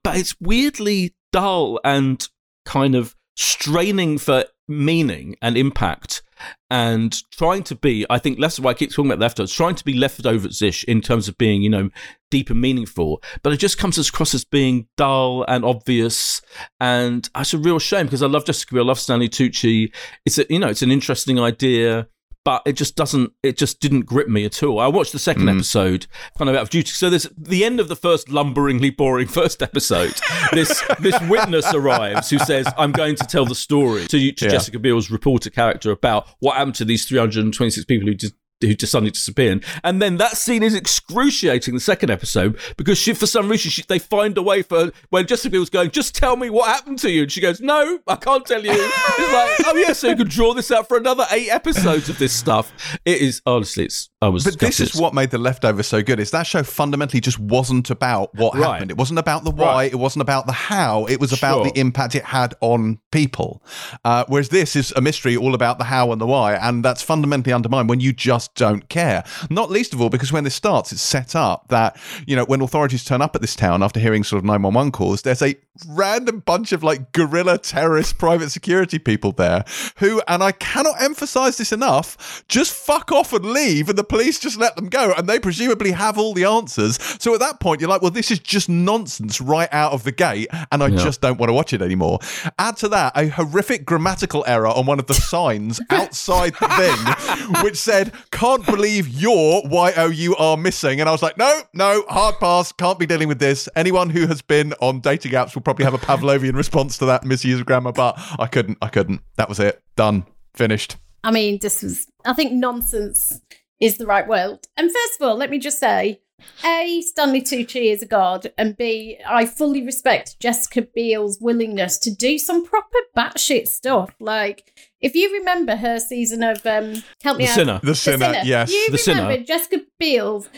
But 0.03 0.17
it's 0.17 0.35
weirdly 0.39 1.15
dull 1.31 1.79
and 1.83 2.27
kind 2.65 2.95
of 2.95 3.15
straining 3.35 4.17
for 4.17 4.45
meaning 4.67 5.35
and 5.41 5.57
impact 5.57 6.21
and 6.69 7.21
trying 7.31 7.63
to 7.63 7.75
be, 7.75 8.05
I 8.09 8.19
think, 8.19 8.39
of 8.39 8.59
why 8.59 8.71
I 8.71 8.73
keep 8.73 8.91
talking 8.91 9.11
about 9.11 9.19
leftovers, 9.19 9.53
trying 9.53 9.75
to 9.75 9.85
be 9.85 9.93
leftovers 9.93 10.61
ish 10.61 10.83
in 10.85 11.01
terms 11.01 11.27
of 11.27 11.37
being, 11.37 11.61
you 11.61 11.69
know, 11.69 11.89
deep 12.29 12.49
and 12.49 12.59
meaningful. 12.59 13.21
But 13.43 13.53
it 13.53 13.57
just 13.57 13.77
comes 13.77 13.97
across 13.97 14.33
as 14.33 14.43
being 14.43 14.87
dull 14.97 15.43
and 15.47 15.63
obvious. 15.63 16.41
And 16.79 17.29
that's 17.33 17.53
a 17.53 17.57
real 17.57 17.79
shame 17.79 18.05
because 18.05 18.23
I 18.23 18.27
love 18.27 18.45
Jessica 18.45 18.73
Biel, 18.73 18.83
I 18.83 18.87
love 18.87 18.99
Stanley 18.99 19.29
Tucci. 19.29 19.93
It's 20.25 20.37
a, 20.37 20.45
you 20.49 20.59
know, 20.59 20.67
it's 20.67 20.81
an 20.81 20.91
interesting 20.91 21.39
idea 21.39 22.07
but 22.47 22.61
it 22.65 22.77
just 22.77 22.95
doesn't 22.95 23.33
it 23.43 23.57
just 23.57 23.81
didn't 23.81 24.03
grip 24.03 24.29
me 24.29 24.45
at 24.45 24.63
all 24.63 24.79
i 24.79 24.87
watched 24.87 25.11
the 25.11 25.19
second 25.19 25.43
mm. 25.43 25.53
episode 25.53 26.07
kind 26.37 26.49
of 26.49 26.55
out 26.55 26.61
of 26.61 26.69
duty 26.69 26.89
so 26.89 27.09
there's 27.09 27.27
the 27.37 27.65
end 27.65 27.77
of 27.77 27.89
the 27.89 27.95
first 27.95 28.29
lumberingly 28.29 28.89
boring 28.89 29.27
first 29.41 29.61
episode 29.61 30.13
this 30.53 30.81
this 31.01 31.19
witness 31.27 31.73
arrives 31.73 32.29
who 32.29 32.39
says 32.39 32.65
i'm 32.77 32.93
going 32.93 33.17
to 33.17 33.25
tell 33.25 33.43
the 33.43 33.53
story 33.53 34.07
to, 34.07 34.31
to 34.31 34.45
yeah. 34.45 34.51
jessica 34.51 34.79
biel's 34.79 35.11
reporter 35.11 35.49
character 35.49 35.91
about 35.91 36.25
what 36.39 36.55
happened 36.55 36.75
to 36.75 36.85
these 36.85 37.03
326 37.03 37.83
people 37.83 38.07
who 38.07 38.15
just 38.15 38.33
who 38.61 38.73
just 38.73 38.91
suddenly 38.91 39.11
disappeared. 39.11 39.63
And 39.83 40.01
then 40.01 40.17
that 40.17 40.37
scene 40.37 40.63
is 40.63 40.73
excruciating. 40.73 41.73
The 41.73 41.79
second 41.79 42.09
episode 42.09 42.59
because 42.77 42.97
she, 42.97 43.13
for 43.13 43.27
some 43.27 43.49
reason, 43.49 43.71
she, 43.71 43.83
they 43.87 43.99
find 43.99 44.37
a 44.37 44.41
way 44.41 44.61
for 44.61 44.91
when 45.09 45.27
Jessica 45.27 45.57
was 45.59 45.69
going, 45.69 45.91
just 45.91 46.15
tell 46.15 46.35
me 46.35 46.49
what 46.49 46.67
happened 46.67 46.99
to 46.99 47.11
you, 47.11 47.23
and 47.23 47.31
she 47.31 47.41
goes, 47.41 47.61
no, 47.61 47.99
I 48.07 48.15
can't 48.15 48.45
tell 48.45 48.63
you. 48.63 48.71
it's 48.71 49.33
like, 49.33 49.67
oh 49.67 49.75
yeah, 49.75 49.93
so 49.93 50.09
you 50.09 50.15
could 50.15 50.29
draw 50.29 50.53
this 50.53 50.71
out 50.71 50.87
for 50.87 50.97
another 50.97 51.25
eight 51.31 51.49
episodes 51.49 52.09
of 52.09 52.17
this 52.17 52.33
stuff. 52.33 52.99
It 53.05 53.21
is 53.21 53.41
honestly, 53.45 53.85
it's 53.85 54.09
I 54.19 54.29
was. 54.29 54.45
But 54.45 54.57
this 54.57 54.79
is 54.79 54.95
what 54.95 55.13
made 55.13 55.29
the 55.29 55.37
leftovers 55.37 55.85
so 55.85 56.01
good. 56.01 56.19
Is 56.19 56.31
that 56.31 56.47
show 56.47 56.63
fundamentally 56.63 57.21
just 57.21 57.37
wasn't 57.37 57.91
about 57.91 58.33
what 58.33 58.55
right. 58.55 58.73
happened. 58.73 58.89
It 58.89 58.97
wasn't 58.97 59.19
about 59.19 59.43
the 59.43 59.51
why. 59.51 59.65
Right. 59.65 59.91
It 59.91 59.97
wasn't 59.97 60.23
about 60.23 60.47
the 60.47 60.53
how. 60.53 61.05
It 61.05 61.19
was 61.19 61.31
about 61.31 61.57
sure. 61.57 61.65
the 61.65 61.79
impact 61.79 62.15
it 62.15 62.23
had 62.23 62.55
on 62.59 62.97
people. 63.11 63.63
Uh, 64.03 64.25
whereas 64.27 64.49
this 64.49 64.75
is 64.75 64.91
a 64.95 65.01
mystery 65.01 65.37
all 65.37 65.53
about 65.53 65.77
the 65.77 65.83
how 65.83 66.11
and 66.11 66.19
the 66.19 66.25
why, 66.25 66.55
and 66.55 66.83
that's 66.83 67.03
fundamentally 67.03 67.53
undermined 67.53 67.89
when 67.89 67.99
you 67.99 68.11
just 68.11 68.55
don't 68.55 68.89
care. 68.89 69.23
Not 69.51 69.69
least 69.69 69.93
of 69.93 70.01
all 70.01 70.09
because 70.09 70.31
when 70.31 70.43
this 70.43 70.55
starts, 70.55 70.91
it's 70.91 71.01
set 71.01 71.35
up 71.35 71.67
that 71.67 71.95
you 72.25 72.35
know 72.35 72.45
when 72.45 72.61
authorities 72.61 73.03
turn 73.03 73.21
up 73.21 73.35
at 73.35 73.41
this 73.41 73.55
town 73.55 73.83
after 73.83 73.99
hearing 73.99 74.23
sort 74.23 74.39
of 74.39 74.45
nine 74.45 74.63
one 74.63 74.73
one 74.73 74.91
calls, 74.91 75.21
there's 75.21 75.43
a 75.43 75.55
random 75.87 76.39
bunch 76.39 76.71
of 76.71 76.83
like 76.83 77.11
guerrilla 77.11 77.59
terrorist 77.59 78.17
private 78.17 78.49
security 78.49 78.97
people 78.97 79.31
there 79.31 79.63
who, 79.97 80.23
and 80.27 80.41
I 80.41 80.53
cannot 80.53 80.99
emphasize 81.01 81.57
this 81.57 81.71
enough, 81.71 82.43
just 82.47 82.73
fuck 82.73 83.11
off 83.11 83.31
and 83.31 83.45
leave, 83.45 83.89
and 83.89 83.97
the 83.97 84.06
police 84.09 84.39
just 84.39 84.57
let 84.57 84.75
them 84.75 84.89
go, 84.89 85.13
and 85.17 85.27
they 85.27 85.39
presumably 85.39 85.91
have 85.91 86.17
all 86.17 86.33
the 86.33 86.45
answers. 86.45 86.97
So 87.21 87.33
at 87.33 87.39
that 87.39 87.59
point, 87.59 87.81
you're 87.81 87.89
like, 87.89 88.01
well, 88.01 88.11
this 88.11 88.31
is 88.31 88.39
just 88.39 88.69
nonsense 88.69 89.41
right 89.41 89.69
out 89.71 89.93
of 89.93 90.03
the 90.03 90.11
gate, 90.11 90.47
and 90.71 90.83
I 90.83 90.87
yeah. 90.87 90.97
just 90.97 91.21
don't 91.21 91.39
want 91.39 91.49
to 91.49 91.53
watch 91.53 91.73
it 91.73 91.81
anymore. 91.81 92.19
Add 92.59 92.77
to 92.77 92.89
that 92.89 93.13
a 93.15 93.27
horrific 93.27 93.85
grammatical 93.85 94.43
error 94.47 94.67
on 94.67 94.85
one 94.85 94.99
of 94.99 95.07
the 95.07 95.13
signs 95.13 95.79
outside 95.89 96.53
the 96.59 96.67
thing, 96.69 97.63
which 97.63 97.77
said, 97.77 98.13
can't 98.31 98.65
believe 98.65 99.07
your 99.07 99.61
Y-O-U 99.65 100.35
are 100.35 100.57
missing. 100.57 100.99
And 100.99 101.09
I 101.09 101.11
was 101.11 101.21
like, 101.21 101.37
no, 101.37 101.61
no, 101.73 102.03
hard 102.09 102.35
pass, 102.39 102.71
can't 102.71 102.99
be 102.99 103.05
dealing 103.05 103.27
with 103.27 103.39
this. 103.39 103.67
Anyone 103.75 104.09
who 104.09 104.27
has 104.27 104.41
been 104.41 104.73
on 104.79 104.99
dating 104.99 105.33
apps 105.33 105.55
will 105.55 105.61
probably 105.61 105.85
have 105.85 105.93
a 105.93 105.99
Pavlovian 105.99 106.55
response 106.55 106.97
to 106.99 107.05
that 107.05 107.23
misuse 107.23 107.59
of 107.59 107.65
grammar, 107.65 107.91
but 107.91 108.15
I 108.39 108.47
couldn't, 108.47 108.77
I 108.81 108.89
couldn't. 108.89 109.21
That 109.35 109.49
was 109.49 109.59
it. 109.59 109.81
Done. 109.95 110.25
Finished. 110.53 110.97
I 111.23 111.31
mean, 111.31 111.59
this 111.61 111.83
was, 111.83 112.07
I 112.25 112.33
think 112.33 112.53
nonsense 112.53 113.41
is 113.79 113.97
the 113.97 114.05
right 114.05 114.27
word. 114.27 114.59
And 114.75 114.91
first 114.91 115.19
of 115.19 115.27
all, 115.27 115.35
let 115.35 115.49
me 115.49 115.59
just 115.59 115.79
say, 115.79 116.21
A, 116.65 117.01
Stanley 117.01 117.41
Tucci 117.41 117.91
is 117.91 118.01
a 118.01 118.05
god, 118.05 118.51
and 118.57 118.77
B, 118.77 119.19
I 119.27 119.45
fully 119.45 119.83
respect 119.83 120.39
Jessica 120.39 120.81
Biel's 120.81 121.39
willingness 121.39 121.97
to 121.99 122.13
do 122.13 122.37
some 122.37 122.65
proper 122.65 122.97
batshit 123.15 123.67
stuff. 123.67 124.13
Like, 124.19 124.71
if 125.01 125.15
you 125.15 125.31
remember 125.33 125.75
her 125.75 125.99
season 125.99 126.43
of 126.43 126.65
um, 126.65 127.03
help 127.23 127.37
me 127.37 127.45
the 127.45 127.51
out, 127.51 127.55
Sinner. 127.55 127.79
The, 127.79 127.87
the 127.87 127.95
Sinner, 127.95 128.17
Sinner, 128.17 128.41
yes, 128.45 128.71
you 128.71 128.87
the 128.91 129.03
remember 129.07 129.33
Sinner. 129.33 129.45
Jessica 129.45 129.85
Biel's 129.99 130.49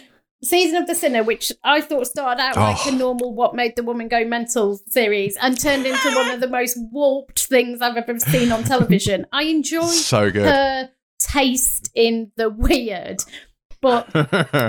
season 0.43 0.81
of 0.81 0.87
The 0.87 0.95
Sinner, 0.95 1.23
which 1.23 1.51
I 1.63 1.81
thought 1.81 2.07
started 2.07 2.41
out 2.41 2.57
oh. 2.57 2.61
like 2.61 2.85
a 2.85 2.91
normal 2.91 3.33
"What 3.33 3.55
Made 3.55 3.75
the 3.75 3.83
Woman 3.83 4.07
Go 4.07 4.25
Mental" 4.25 4.79
series, 4.87 5.35
and 5.37 5.59
turned 5.59 5.85
into 5.85 6.15
one 6.15 6.31
of 6.31 6.39
the 6.39 6.47
most 6.47 6.77
warped 6.91 7.45
things 7.45 7.81
I've 7.81 7.97
ever 7.97 8.19
seen 8.19 8.51
on 8.51 8.63
television. 8.63 9.25
I 9.31 9.43
enjoyed 9.43 9.89
so 9.89 10.31
good. 10.31 10.45
her 10.45 10.89
taste 11.19 11.91
in 11.95 12.31
the 12.35 12.49
weird. 12.49 13.23
But 13.81 14.09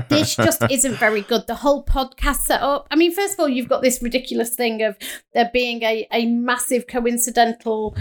this 0.09 0.37
just 0.37 0.63
isn't 0.71 0.95
very 0.95 1.23
good. 1.23 1.47
The 1.47 1.57
whole 1.57 1.85
podcast 1.85 2.43
setup. 2.43 2.87
I 2.91 2.97
mean, 2.97 3.13
first 3.13 3.35
of 3.35 3.41
all, 3.41 3.49
you've 3.49 3.69
got 3.69 3.83
this 3.83 4.03
ridiculous 4.03 4.55
thing 4.55 4.83
of 4.83 4.97
there 5.35 5.51
being 5.53 5.83
a, 5.83 6.07
a 6.13 6.27
massive 6.27 6.87
coincidental 6.87 7.97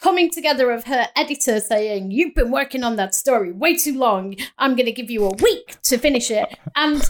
coming 0.00 0.30
together 0.30 0.70
of 0.70 0.84
her 0.84 1.08
editor 1.16 1.60
saying, 1.60 2.10
You've 2.10 2.34
been 2.34 2.50
working 2.50 2.84
on 2.84 2.96
that 2.96 3.14
story 3.14 3.52
way 3.52 3.76
too 3.76 3.96
long. 3.98 4.36
I'm 4.58 4.76
going 4.76 4.86
to 4.86 4.92
give 4.92 5.10
you 5.10 5.24
a 5.24 5.34
week 5.42 5.76
to 5.84 5.98
finish 5.98 6.30
it. 6.30 6.56
And 6.74 7.02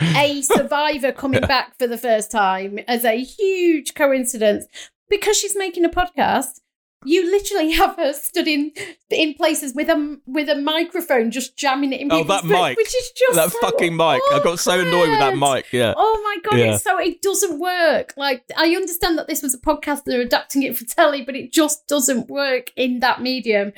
a 0.00 0.42
survivor 0.42 1.12
coming 1.12 1.42
back 1.42 1.78
for 1.78 1.86
the 1.86 1.98
first 1.98 2.30
time 2.30 2.78
as 2.86 3.04
a 3.04 3.22
huge 3.22 3.94
coincidence 3.94 4.66
because 5.08 5.36
she's 5.36 5.56
making 5.56 5.84
a 5.84 5.88
podcast 5.88 6.60
you 7.06 7.24
literally 7.30 7.72
have 7.72 7.96
her 7.96 8.12
stood 8.12 8.48
in 8.48 8.72
in 9.10 9.34
places 9.34 9.74
with 9.74 9.88
a 9.88 10.18
with 10.26 10.48
a 10.48 10.56
microphone, 10.56 11.30
just 11.30 11.56
jamming 11.56 11.92
it 11.92 12.00
in. 12.00 12.12
Oh, 12.12 12.24
that 12.24 12.44
mic, 12.44 12.76
which 12.76 12.94
is 12.94 13.10
just 13.16 13.36
that 13.36 13.52
so 13.52 13.58
fucking 13.60 13.96
mic. 13.96 14.20
I 14.32 14.40
got 14.42 14.58
so 14.58 14.80
annoyed 14.80 15.10
with 15.10 15.18
that 15.20 15.36
mic. 15.36 15.66
Yeah. 15.72 15.94
Oh 15.96 16.20
my 16.24 16.50
god, 16.50 16.58
yeah. 16.58 16.74
it's 16.74 16.84
so 16.84 16.98
it 16.98 17.22
doesn't 17.22 17.58
work. 17.58 18.14
Like 18.16 18.44
I 18.56 18.70
understand 18.70 19.18
that 19.18 19.28
this 19.28 19.42
was 19.42 19.54
a 19.54 19.58
podcast; 19.58 20.04
they're 20.04 20.20
adapting 20.20 20.62
it 20.62 20.76
for 20.76 20.84
telly, 20.84 21.22
but 21.22 21.36
it 21.36 21.52
just 21.52 21.86
doesn't 21.86 22.28
work 22.28 22.72
in 22.76 23.00
that 23.00 23.22
medium. 23.22 23.72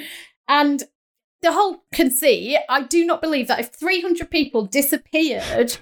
And 0.49 0.83
the 1.41 1.53
whole 1.53 1.84
conceit, 1.93 2.59
I 2.68 2.82
do 2.82 3.07
not 3.07 3.22
believe 3.22 3.47
that 3.47 3.61
if 3.61 3.68
300 3.68 4.28
people 4.28 4.66
disappeared 4.66 5.76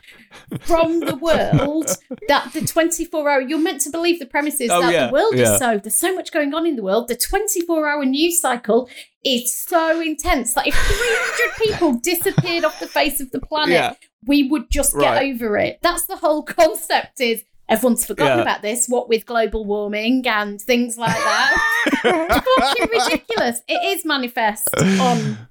from 0.61 1.01
the 1.01 1.17
world, 1.21 1.97
that 2.29 2.53
the 2.53 2.61
24 2.61 3.29
hour, 3.29 3.41
you're 3.41 3.59
meant 3.59 3.81
to 3.83 3.91
believe 3.91 4.19
the 4.19 4.27
premises 4.27 4.71
oh, 4.71 4.83
that 4.83 4.93
yeah, 4.93 5.07
the 5.07 5.13
world 5.13 5.35
yeah. 5.35 5.55
is 5.55 5.59
so, 5.59 5.79
there's 5.79 5.99
so 5.99 6.15
much 6.15 6.31
going 6.31 6.53
on 6.53 6.67
in 6.67 6.77
the 6.77 6.83
world. 6.83 7.09
The 7.09 7.17
24 7.17 7.89
hour 7.89 8.05
news 8.05 8.39
cycle 8.39 8.89
is 9.25 9.55
so 9.55 10.01
intense 10.01 10.53
that 10.55 10.67
if 10.67 10.75
300 10.75 11.57
people 11.59 11.95
disappeared 11.95 12.65
off 12.65 12.79
the 12.79 12.87
face 12.87 13.21
of 13.21 13.31
the 13.31 13.41
planet, 13.41 13.73
yeah. 13.73 13.95
we 14.27 14.49
would 14.49 14.71
just 14.71 14.93
get 14.99 15.11
right. 15.11 15.35
over 15.35 15.57
it. 15.57 15.79
That's 15.81 16.05
the 16.05 16.17
whole 16.17 16.43
concept 16.43 17.21
is 17.21 17.45
everyone's 17.69 18.05
forgotten 18.05 18.39
yeah. 18.39 18.43
about 18.43 18.63
this, 18.63 18.87
what 18.89 19.09
with 19.09 19.27
global 19.27 19.65
warming 19.65 20.27
and 20.27 20.61
things 20.61 20.97
like 20.97 21.17
that. 21.17 22.43
fucking 22.59 22.89
ridiculous. 22.93 23.63
It 23.69 23.97
is 23.97 24.05
manifest 24.05 24.69
on 25.01 25.49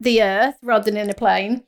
the 0.00 0.22
earth 0.22 0.56
rather 0.62 0.84
than 0.84 0.96
in 0.96 1.10
a 1.10 1.14
plane. 1.14 1.64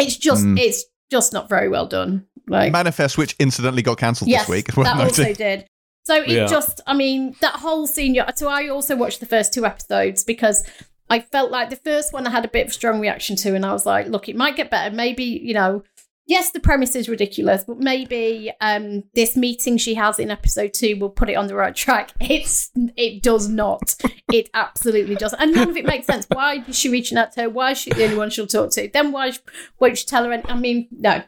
It's 0.00 0.16
just 0.16 0.44
mm. 0.44 0.58
it's 0.58 0.84
just 1.10 1.32
not 1.32 1.48
very 1.48 1.68
well 1.68 1.86
done. 1.86 2.26
Like 2.46 2.72
manifest, 2.72 3.18
which 3.18 3.36
incidentally 3.38 3.82
got 3.82 3.98
cancelled 3.98 4.30
yes, 4.30 4.46
this 4.46 4.48
week. 4.48 4.66
That 4.76 4.96
also 4.96 5.32
did. 5.34 5.66
So 6.04 6.22
it 6.22 6.28
yeah. 6.28 6.46
just, 6.46 6.80
I 6.86 6.94
mean, 6.94 7.36
that 7.42 7.56
whole 7.56 7.86
scene. 7.86 8.18
So 8.36 8.48
I 8.48 8.68
also 8.68 8.96
watched 8.96 9.20
the 9.20 9.26
first 9.26 9.52
two 9.52 9.66
episodes 9.66 10.24
because 10.24 10.64
I 11.10 11.20
felt 11.20 11.50
like 11.50 11.68
the 11.68 11.76
first 11.76 12.14
one 12.14 12.26
I 12.26 12.30
had 12.30 12.46
a 12.46 12.48
bit 12.48 12.64
of 12.64 12.70
a 12.70 12.74
strong 12.74 13.00
reaction 13.00 13.36
to, 13.36 13.54
and 13.54 13.66
I 13.66 13.72
was 13.72 13.84
like, 13.84 14.08
look, 14.08 14.26
it 14.28 14.36
might 14.36 14.56
get 14.56 14.70
better. 14.70 14.94
Maybe 14.94 15.24
you 15.24 15.52
know, 15.52 15.82
yes, 16.28 16.50
the 16.50 16.60
premise 16.60 16.94
is 16.94 17.08
ridiculous, 17.08 17.64
but 17.64 17.78
maybe 17.78 18.52
um, 18.60 19.02
this 19.14 19.36
meeting 19.36 19.76
she 19.76 19.94
has 19.94 20.20
in 20.20 20.30
episode 20.30 20.72
two 20.74 20.96
will 20.98 21.10
put 21.10 21.28
it 21.28 21.34
on 21.34 21.48
the 21.48 21.56
right 21.56 21.74
track. 21.74 22.12
It's 22.28 22.70
it 22.96 23.22
does 23.22 23.48
not. 23.48 23.96
It 24.30 24.50
absolutely 24.52 25.16
does, 25.16 25.32
and 25.32 25.54
none 25.54 25.70
of 25.70 25.76
it 25.76 25.86
makes 25.86 26.06
sense. 26.06 26.26
Why 26.30 26.62
is 26.68 26.78
she 26.78 26.90
reaching 26.90 27.16
out 27.16 27.32
to 27.32 27.42
her? 27.42 27.48
Why 27.48 27.70
is 27.72 27.78
she 27.78 27.90
the 27.90 28.04
only 28.04 28.16
one 28.16 28.28
she'll 28.28 28.46
talk 28.46 28.70
to? 28.72 28.88
Then 28.92 29.12
why 29.12 29.32
won't 29.80 29.96
she 29.96 30.06
tell 30.06 30.24
her? 30.24 30.42
I 30.46 30.54
mean, 30.54 30.88
no. 30.92 31.22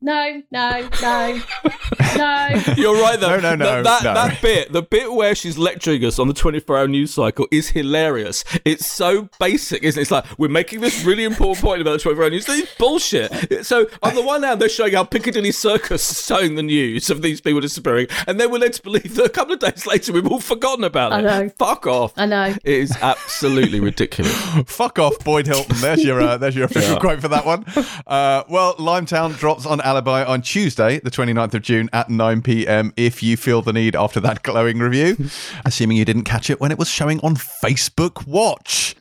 No, 0.00 0.42
no, 0.50 0.88
no, 1.02 1.40
no. 2.16 2.62
You're 2.76 3.00
right 3.00 3.18
though. 3.18 3.38
No, 3.40 3.54
no, 3.54 3.54
no, 3.56 3.82
That, 3.82 4.02
that, 4.02 4.02
no. 4.04 4.14
that 4.14 4.42
bit, 4.42 4.72
the 4.72 4.82
bit 4.82 5.12
where 5.12 5.34
she's 5.34 5.56
lecturing 5.56 6.04
us 6.04 6.18
on 6.18 6.28
the 6.28 6.34
24 6.34 6.78
hour 6.78 6.88
news 6.88 7.14
cycle 7.14 7.46
is 7.50 7.70
hilarious. 7.70 8.44
It's 8.64 8.86
so 8.86 9.28
basic, 9.40 9.82
isn't 9.82 9.98
it? 9.98 10.02
It's 10.02 10.10
like, 10.10 10.24
we're 10.38 10.48
making 10.48 10.80
this 10.80 11.04
really 11.04 11.24
important 11.24 11.64
point 11.64 11.80
about 11.80 11.92
the 11.92 11.98
24 12.00 12.24
hour 12.24 12.30
news. 12.30 12.46
This 12.46 12.62
is 12.64 12.74
bullshit. 12.78 13.64
So, 13.64 13.86
on 14.02 14.14
the 14.14 14.22
one 14.22 14.42
hand, 14.42 14.60
they're 14.60 14.68
showing 14.68 14.92
how 14.94 15.04
Piccadilly 15.04 15.52
Circus 15.52 16.10
is 16.10 16.26
showing 16.26 16.54
the 16.56 16.62
news 16.62 17.08
of 17.10 17.22
these 17.22 17.40
people 17.40 17.60
disappearing, 17.60 18.06
and 18.26 18.38
then 18.38 18.50
we're 18.50 18.58
led 18.58 18.74
to 18.74 18.82
believe 18.82 19.14
that 19.14 19.24
a 19.24 19.28
couple 19.30 19.54
of 19.54 19.60
days 19.60 19.86
later 19.86 20.12
we've 20.12 20.26
all 20.30 20.40
forgotten 20.40 20.84
about 20.84 21.12
it. 21.12 21.14
I 21.14 21.18
it. 21.20 21.22
know. 21.22 21.48
Fuck 21.58 21.86
off. 21.86 22.12
I 22.16 22.26
know. 22.26 22.44
It 22.44 22.60
is 22.64 22.96
absolutely 23.00 23.80
ridiculous. 23.80 24.34
Fuck 24.66 24.98
off, 24.98 25.18
Boyd 25.24 25.46
Hilton. 25.46 25.76
There's 25.80 26.04
your 26.04 26.20
uh, 26.20 26.36
there's 26.36 26.54
your 26.56 26.66
official 26.66 26.98
quote 26.98 27.20
for 27.20 27.28
that 27.28 27.46
one. 27.46 27.64
Uh, 28.06 28.44
well, 28.48 28.74
Limetown 28.76 29.36
drops 29.38 29.64
on 29.66 29.80
Alibi 29.94 30.24
on 30.24 30.42
Tuesday, 30.42 30.98
the 30.98 31.10
29th 31.10 31.54
of 31.54 31.62
June 31.62 31.88
at 31.92 32.10
9 32.10 32.42
p.m. 32.42 32.92
If 32.96 33.22
you 33.22 33.36
feel 33.36 33.62
the 33.62 33.72
need 33.72 33.94
after 33.94 34.18
that 34.18 34.42
glowing 34.42 34.80
review, 34.80 35.16
assuming 35.64 35.96
you 35.96 36.04
didn't 36.04 36.24
catch 36.24 36.50
it 36.50 36.60
when 36.60 36.72
it 36.72 36.78
was 36.78 36.88
showing 36.88 37.20
on 37.20 37.36
Facebook 37.36 38.26
Watch. 38.26 38.96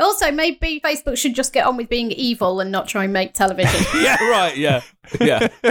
Also, 0.00 0.32
maybe 0.32 0.80
Facebook 0.84 1.16
should 1.16 1.36
just 1.36 1.52
get 1.52 1.64
on 1.64 1.76
with 1.76 1.88
being 1.88 2.10
evil 2.10 2.58
and 2.58 2.72
not 2.72 2.88
try 2.88 3.04
and 3.04 3.12
make 3.12 3.34
television. 3.34 3.86
yeah, 4.02 4.16
right. 4.28 4.56
Yeah. 4.56 4.80
Yeah. 5.20 5.48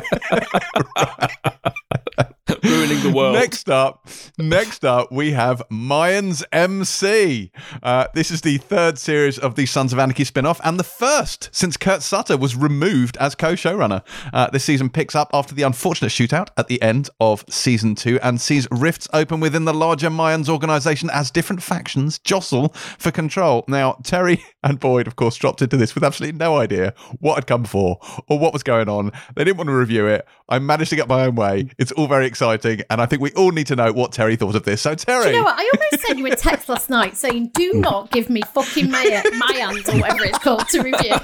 Ruining 2.63 3.01
the 3.01 3.11
world. 3.15 3.35
Next 3.35 3.69
up, 3.69 4.07
next 4.37 4.83
up, 4.85 5.11
we 5.11 5.31
have 5.31 5.63
Mayans 5.71 6.43
MC. 6.51 7.51
Uh, 7.81 8.07
this 8.13 8.29
is 8.29 8.41
the 8.41 8.57
third 8.57 8.97
series 8.97 9.39
of 9.39 9.55
the 9.55 9.65
Sons 9.65 9.93
of 9.93 9.99
Anarchy 9.99 10.25
spin-off 10.25 10.59
and 10.63 10.79
the 10.79 10.83
first 10.83 11.49
since 11.51 11.77
Kurt 11.77 12.01
Sutter 12.01 12.37
was 12.37 12.55
removed 12.55 13.17
as 13.17 13.35
co-showrunner. 13.35 14.03
Uh, 14.33 14.49
this 14.49 14.63
season 14.63 14.89
picks 14.89 15.15
up 15.15 15.29
after 15.33 15.55
the 15.55 15.63
unfortunate 15.63 16.09
shootout 16.09 16.49
at 16.57 16.67
the 16.67 16.81
end 16.81 17.09
of 17.19 17.45
season 17.49 17.95
two 17.95 18.19
and 18.21 18.39
sees 18.41 18.67
rifts 18.69 19.07
open 19.13 19.39
within 19.39 19.65
the 19.65 19.73
larger 19.73 20.09
Mayans 20.09 20.49
organization 20.49 21.09
as 21.11 21.31
different 21.31 21.63
factions 21.63 22.19
jostle 22.19 22.69
for 22.97 23.11
control. 23.11 23.63
Now, 23.67 23.97
Terry 24.03 24.43
and 24.63 24.79
Boyd, 24.79 25.07
of 25.07 25.15
course, 25.15 25.37
dropped 25.37 25.61
into 25.61 25.77
this 25.77 25.95
with 25.95 26.03
absolutely 26.03 26.37
no 26.37 26.57
idea 26.57 26.93
what 27.19 27.35
had 27.35 27.47
come 27.47 27.63
before 27.63 27.97
or 28.27 28.37
what 28.37 28.53
was 28.53 28.63
going 28.63 28.89
on. 28.89 29.11
They 29.35 29.43
didn't 29.43 29.57
want 29.57 29.67
to 29.69 29.75
review 29.75 30.07
it. 30.07 30.25
I 30.49 30.59
managed 30.59 30.89
to 30.89 30.95
get 30.95 31.07
my 31.07 31.25
own 31.25 31.35
way. 31.35 31.69
It's 31.77 31.91
all 31.93 32.07
very 32.07 32.25
exciting, 32.25 32.81
and 32.89 33.01
I 33.01 33.05
think 33.05 33.21
we 33.21 33.31
all 33.31 33.51
need 33.51 33.67
to 33.67 33.75
know 33.75 33.91
what 33.93 34.11
Terry 34.11 34.35
thought 34.35 34.55
of 34.55 34.63
this. 34.63 34.81
So, 34.81 34.95
Terry, 34.95 35.23
Do 35.23 35.29
you 35.29 35.35
know 35.37 35.43
what? 35.43 35.59
I 35.59 35.69
almost 35.73 36.07
sent 36.07 36.19
you 36.19 36.25
a 36.27 36.35
text 36.35 36.67
last 36.69 36.89
night 36.89 37.15
saying, 37.15 37.51
"Do 37.53 37.73
not 37.73 38.11
give 38.11 38.29
me 38.29 38.41
fucking 38.53 38.89
Maya, 38.91 39.23
Mayans 39.23 39.87
or 39.93 39.99
whatever 39.99 40.25
it's 40.25 40.39
called 40.39 40.67
to 40.69 40.81
review." 40.81 41.13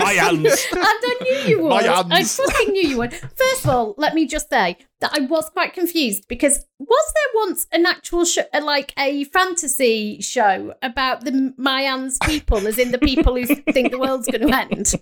Mayans. 0.00 0.72
and 0.72 0.80
I 0.82 1.16
knew 1.22 1.50
you 1.50 1.62
would. 1.62 1.72
Mayans. 1.72 2.10
I 2.10 2.24
fucking 2.24 2.72
knew 2.72 2.88
you 2.88 2.98
would. 2.98 3.12
First 3.14 3.64
of 3.64 3.70
all, 3.70 3.94
let 3.96 4.14
me 4.14 4.26
just 4.26 4.48
say 4.50 4.76
that 5.00 5.10
I 5.14 5.20
was 5.20 5.50
quite 5.50 5.72
confused 5.72 6.28
because 6.28 6.64
was 6.78 7.12
there 7.14 7.42
once 7.42 7.66
an 7.72 7.86
actual 7.86 8.24
show, 8.24 8.42
uh, 8.52 8.62
like 8.64 8.92
a 8.98 9.24
fantasy 9.24 10.20
show 10.20 10.74
about 10.82 11.24
the 11.24 11.52
Mayans 11.58 12.18
people, 12.26 12.66
as 12.66 12.78
in 12.78 12.90
the 12.92 12.98
people 12.98 13.36
who 13.36 13.46
think 13.46 13.90
the 13.90 13.98
world's 13.98 14.26
going 14.28 14.46
to 14.48 14.56
end? 14.56 14.92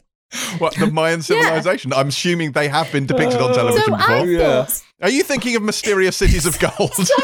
What 0.59 0.75
the 0.77 0.87
Mayan 0.87 1.23
civilization? 1.23 1.93
I'm 1.93 2.09
assuming 2.09 2.53
they 2.53 2.69
have 2.69 2.91
been 2.93 3.07
depicted 3.07 3.41
on 3.41 3.55
television 3.55 3.87
So 3.87 3.95
I 3.95 3.99
before. 3.99 4.27
Yeah. 4.27 4.67
Are 5.03 5.11
you 5.11 5.23
thinking 5.23 5.57
of 5.57 5.63
mysterious 5.63 6.17
cities 6.17 6.45
of 6.45 6.59
gold? 6.59 6.93
so 6.95 7.15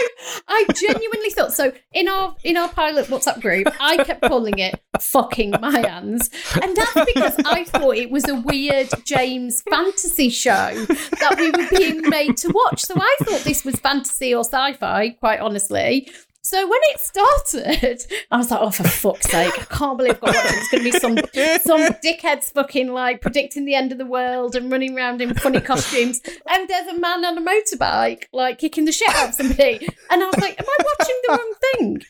I 0.48 0.64
genuinely 0.74 1.30
thought 1.30 1.52
so. 1.52 1.72
In 1.92 2.08
our 2.08 2.34
in 2.42 2.56
our 2.56 2.68
pilot 2.68 3.06
WhatsApp 3.06 3.40
group, 3.40 3.68
I 3.80 3.98
kept 3.98 4.22
calling 4.22 4.58
it 4.58 4.80
"fucking 5.00 5.52
Mayans," 5.52 6.30
and 6.62 6.76
that's 6.76 7.12
because 7.14 7.36
I 7.44 7.64
thought 7.64 7.96
it 7.96 8.10
was 8.10 8.26
a 8.28 8.34
weird 8.34 8.88
James 9.04 9.62
fantasy 9.68 10.30
show 10.30 10.72
that 11.20 11.36
we 11.38 11.50
were 11.50 11.78
being 11.78 12.08
made 12.08 12.36
to 12.38 12.48
watch. 12.48 12.84
So 12.84 12.94
I 12.96 13.16
thought 13.24 13.40
this 13.40 13.64
was 13.64 13.76
fantasy 13.76 14.34
or 14.34 14.40
sci-fi, 14.40 15.10
quite 15.10 15.40
honestly. 15.40 16.08
So 16.46 16.64
when 16.64 16.78
it 16.90 17.00
started, 17.00 18.06
I 18.30 18.36
was 18.36 18.52
like, 18.52 18.60
"Oh, 18.62 18.70
for 18.70 18.84
fuck's 18.84 19.28
sake! 19.28 19.52
I 19.60 19.64
can't 19.64 19.98
believe 19.98 20.14
I've 20.22 20.32
got. 20.32 20.44
It's 20.44 20.70
going 20.70 20.84
to 20.84 20.92
be 20.92 20.96
some 20.96 21.16
some 21.64 21.80
dickheads 22.04 22.52
fucking 22.52 22.92
like 22.92 23.20
predicting 23.20 23.64
the 23.64 23.74
end 23.74 23.90
of 23.90 23.98
the 23.98 24.06
world 24.06 24.54
and 24.54 24.70
running 24.70 24.96
around 24.96 25.20
in 25.20 25.34
funny 25.34 25.60
costumes. 25.60 26.20
And 26.48 26.68
there's 26.68 26.86
a 26.86 26.96
man 27.00 27.24
on 27.24 27.36
a 27.36 27.40
motorbike 27.40 28.26
like 28.32 28.60
kicking 28.60 28.84
the 28.84 28.92
shit 28.92 29.08
out 29.08 29.30
of 29.30 29.34
somebody. 29.34 29.88
And 30.08 30.22
I 30.22 30.26
was 30.26 30.38
like, 30.38 30.56
am 30.60 30.66
I 30.68 30.84
watching 30.84 31.20
the 31.26 31.32
wrong 31.32 31.54
thing? 31.72 32.02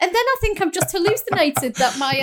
And 0.00 0.12
then 0.12 0.14
I 0.16 0.36
think 0.40 0.60
I've 0.60 0.72
just 0.72 0.90
hallucinated 0.90 1.76
that 1.76 1.96
my 1.96 2.18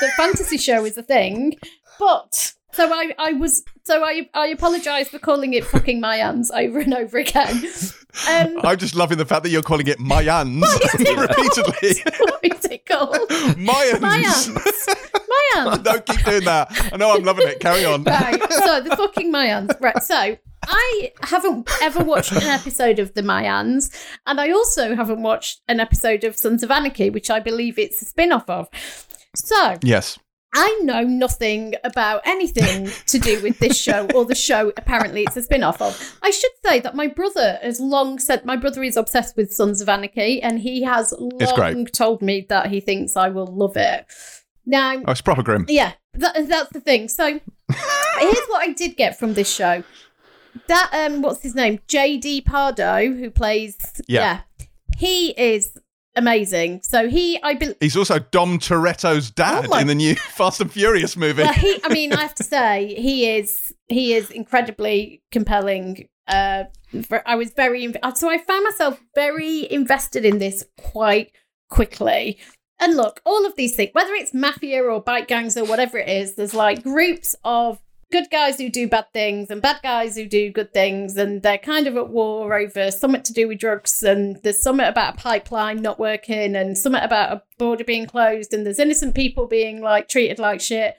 the 0.00 0.08
fantasy 0.16 0.56
show 0.56 0.84
is 0.84 0.96
a 0.96 1.02
thing. 1.02 1.58
But 1.98 2.52
so 2.72 2.92
I, 2.92 3.14
I 3.18 3.32
was 3.32 3.62
so 3.84 4.04
I 4.04 4.28
I 4.34 4.48
apologise 4.48 5.08
for 5.08 5.18
calling 5.18 5.54
it 5.54 5.64
fucking 5.64 6.00
Mayans 6.00 6.48
over 6.54 6.80
and 6.80 6.94
over 6.94 7.18
again. 7.18 7.62
Um, 8.28 8.56
I'm 8.62 8.76
just 8.78 8.94
loving 8.94 9.18
the 9.18 9.24
fact 9.24 9.42
that 9.44 9.48
you're 9.50 9.62
calling 9.62 9.86
it 9.86 9.98
Mayans 9.98 10.62
repeatedly. 10.98 12.02
what 12.18 12.40
is 12.44 12.64
it 12.66 12.84
called? 12.86 13.16
Mayans. 13.56 14.00
Mayans. 14.00 14.94
Mayans. 15.54 15.82
Don't 15.82 16.06
keep 16.06 16.24
doing 16.24 16.44
that. 16.44 16.90
I 16.92 16.96
know 16.98 17.14
I'm 17.14 17.24
loving 17.24 17.48
it. 17.48 17.60
Carry 17.60 17.84
on. 17.84 18.04
Right. 18.04 18.40
So 18.62 18.80
the 18.80 18.94
fucking 18.96 19.32
Mayans. 19.32 19.74
Right. 19.80 20.00
So 20.02 20.36
I 20.64 21.12
haven't 21.22 21.68
ever 21.82 22.04
watched 22.04 22.32
an 22.32 22.42
episode 22.44 22.98
of 22.98 23.14
the 23.14 23.22
Mayans, 23.22 23.90
and 24.26 24.40
I 24.40 24.50
also 24.52 24.94
haven't 24.94 25.22
watched 25.22 25.60
an 25.68 25.80
episode 25.80 26.22
of 26.24 26.36
Sons 26.36 26.62
of 26.62 26.70
Anarchy, 26.70 27.10
which 27.10 27.28
I 27.30 27.40
believe 27.40 27.78
it's 27.78 28.00
a 28.02 28.04
spin-off 28.04 28.48
of. 28.48 28.68
So 29.34 29.78
Yes. 29.82 30.18
I 30.54 30.78
know 30.82 31.02
nothing 31.02 31.74
about 31.82 32.22
anything 32.26 32.90
to 33.06 33.18
do 33.18 33.42
with 33.42 33.58
this 33.58 33.76
show 33.80 34.06
or 34.14 34.24
the 34.26 34.34
show 34.34 34.72
apparently 34.76 35.22
it's 35.22 35.36
a 35.36 35.42
spin-off 35.42 35.80
of. 35.80 36.18
I 36.22 36.30
should 36.30 36.50
say 36.64 36.80
that 36.80 36.94
my 36.94 37.06
brother 37.06 37.58
has 37.62 37.80
long 37.80 38.18
said 38.18 38.44
my 38.44 38.56
brother 38.56 38.82
is 38.82 38.96
obsessed 38.96 39.36
with 39.36 39.52
Sons 39.52 39.80
of 39.80 39.88
Anarchy 39.88 40.42
and 40.42 40.58
he 40.60 40.82
has 40.82 41.14
long 41.18 41.86
told 41.86 42.20
me 42.22 42.44
that 42.50 42.66
he 42.66 42.80
thinks 42.80 43.16
I 43.16 43.28
will 43.30 43.46
love 43.46 43.76
it. 43.76 44.04
Now 44.66 45.02
Oh, 45.06 45.12
it's 45.12 45.20
proper 45.22 45.42
grim. 45.42 45.64
yeah, 45.68 45.92
that, 46.14 46.46
that's 46.48 46.70
the 46.72 46.80
thing. 46.80 47.08
So 47.08 47.24
here's 47.26 48.46
what 48.48 48.62
I 48.68 48.72
did 48.76 48.96
get 48.96 49.18
from 49.18 49.34
this 49.34 49.52
show. 49.52 49.82
That 50.68 50.90
um, 50.92 51.22
what's 51.22 51.42
his 51.42 51.54
name? 51.54 51.80
JD 51.88 52.44
Pardo, 52.44 53.10
who 53.10 53.30
plays 53.30 53.76
Yeah. 54.06 54.42
he 54.98 55.30
is 55.30 55.78
amazing. 56.14 56.80
So 56.82 57.08
he, 57.08 57.40
I 57.42 57.54
believe. 57.54 57.76
He's 57.80 57.96
also 57.96 58.18
Dom 58.18 58.58
Toretto's 58.58 59.30
dad 59.30 59.66
Oh 59.70 59.78
in 59.78 59.86
the 59.86 59.94
new 59.94 60.14
Fast 60.36 60.60
and 60.60 60.70
Furious 60.72 61.16
movie. 61.16 61.42
Well, 61.42 61.52
he, 61.52 61.80
I 61.84 61.92
mean, 61.92 62.12
I 62.12 62.20
have 62.20 62.34
to 62.36 62.44
say, 62.44 62.94
he 62.94 63.30
is 63.36 63.74
he 63.88 64.14
is 64.14 64.30
incredibly 64.30 65.22
compelling. 65.30 66.08
Uh, 66.26 66.64
I 67.26 67.36
was 67.36 67.50
very 67.52 67.86
inv- 67.86 68.16
so 68.16 68.30
I 68.30 68.38
found 68.38 68.64
myself 68.64 69.02
very 69.14 69.70
invested 69.70 70.24
in 70.24 70.38
this 70.38 70.64
quite 70.78 71.32
quickly. 71.68 72.38
And 72.78 72.96
look, 72.96 73.20
all 73.24 73.46
of 73.46 73.54
these 73.56 73.76
things, 73.76 73.90
whether 73.92 74.12
it's 74.14 74.34
mafia 74.34 74.82
or 74.82 75.00
bike 75.00 75.28
gangs 75.28 75.56
or 75.56 75.64
whatever 75.64 75.98
it 75.98 76.08
is, 76.08 76.34
there's 76.34 76.54
like 76.54 76.82
groups 76.82 77.36
of 77.44 77.78
good 78.12 78.30
guys 78.30 78.58
who 78.58 78.68
do 78.68 78.86
bad 78.86 79.06
things 79.12 79.50
and 79.50 79.60
bad 79.60 79.80
guys 79.82 80.16
who 80.16 80.26
do 80.26 80.52
good 80.52 80.72
things, 80.72 81.16
and 81.16 81.42
they're 81.42 81.58
kind 81.58 81.86
of 81.86 81.96
at 81.96 82.10
war 82.10 82.54
over 82.54 82.90
something 82.90 83.22
to 83.22 83.32
do 83.32 83.48
with 83.48 83.58
drugs, 83.58 84.02
and 84.02 84.36
there's 84.42 84.62
something 84.62 84.86
about 84.86 85.14
a 85.14 85.16
pipeline 85.16 85.82
not 85.82 85.98
working, 85.98 86.54
and 86.54 86.78
something 86.78 87.02
about 87.02 87.32
a 87.32 87.42
border 87.58 87.82
being 87.82 88.06
closed, 88.06 88.52
and 88.52 88.64
there's 88.64 88.78
innocent 88.78 89.14
people 89.14 89.46
being 89.46 89.80
like 89.80 90.08
treated 90.08 90.38
like 90.38 90.60
shit, 90.60 90.96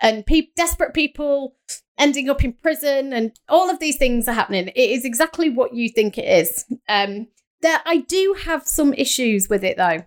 and 0.00 0.24
pe- 0.26 0.48
desperate 0.54 0.94
people 0.94 1.56
ending 1.98 2.28
up 2.28 2.44
in 2.44 2.52
prison, 2.52 3.12
and 3.12 3.32
all 3.48 3.70
of 3.70 3.80
these 3.80 3.96
things 3.96 4.28
are 4.28 4.34
happening. 4.34 4.68
It 4.68 4.90
is 4.90 5.04
exactly 5.04 5.50
what 5.50 5.74
you 5.74 5.88
think 5.88 6.18
it 6.18 6.28
is. 6.28 6.64
Um, 6.88 7.26
there, 7.62 7.80
I 7.84 7.98
do 7.98 8.36
have 8.44 8.66
some 8.66 8.94
issues 8.94 9.48
with 9.48 9.64
it 9.64 9.76
though. 9.76 10.04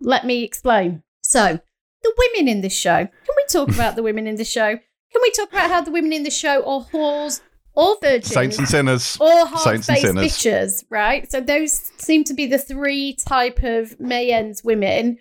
Let 0.00 0.24
me 0.24 0.44
explain. 0.44 1.02
So, 1.22 1.60
the 2.02 2.14
women 2.16 2.48
in 2.48 2.60
this 2.60 2.76
show. 2.76 3.06
Can 3.06 3.34
we 3.36 3.44
talk 3.48 3.68
about 3.68 3.96
the 3.96 4.02
women 4.02 4.26
in 4.26 4.36
this 4.36 4.50
show? 4.50 4.78
Can 5.12 5.22
we 5.22 5.30
talk 5.32 5.50
about 5.52 5.70
how 5.70 5.80
the 5.80 5.90
women 5.90 6.12
in 6.12 6.22
the 6.22 6.30
show 6.30 6.62
are 6.64 6.84
whores 6.84 7.40
or 7.74 7.96
virgins 8.02 8.32
Saints 8.32 8.58
and 8.58 8.68
sinners. 8.68 9.16
or 9.20 9.46
hard-faced 9.46 10.04
bitches, 10.14 10.84
right? 10.90 11.30
So 11.30 11.40
those 11.40 11.72
seem 11.72 12.24
to 12.24 12.34
be 12.34 12.46
the 12.46 12.58
three 12.58 13.14
type 13.26 13.62
of 13.62 13.96
Mayans 13.98 14.64
women. 14.64 15.18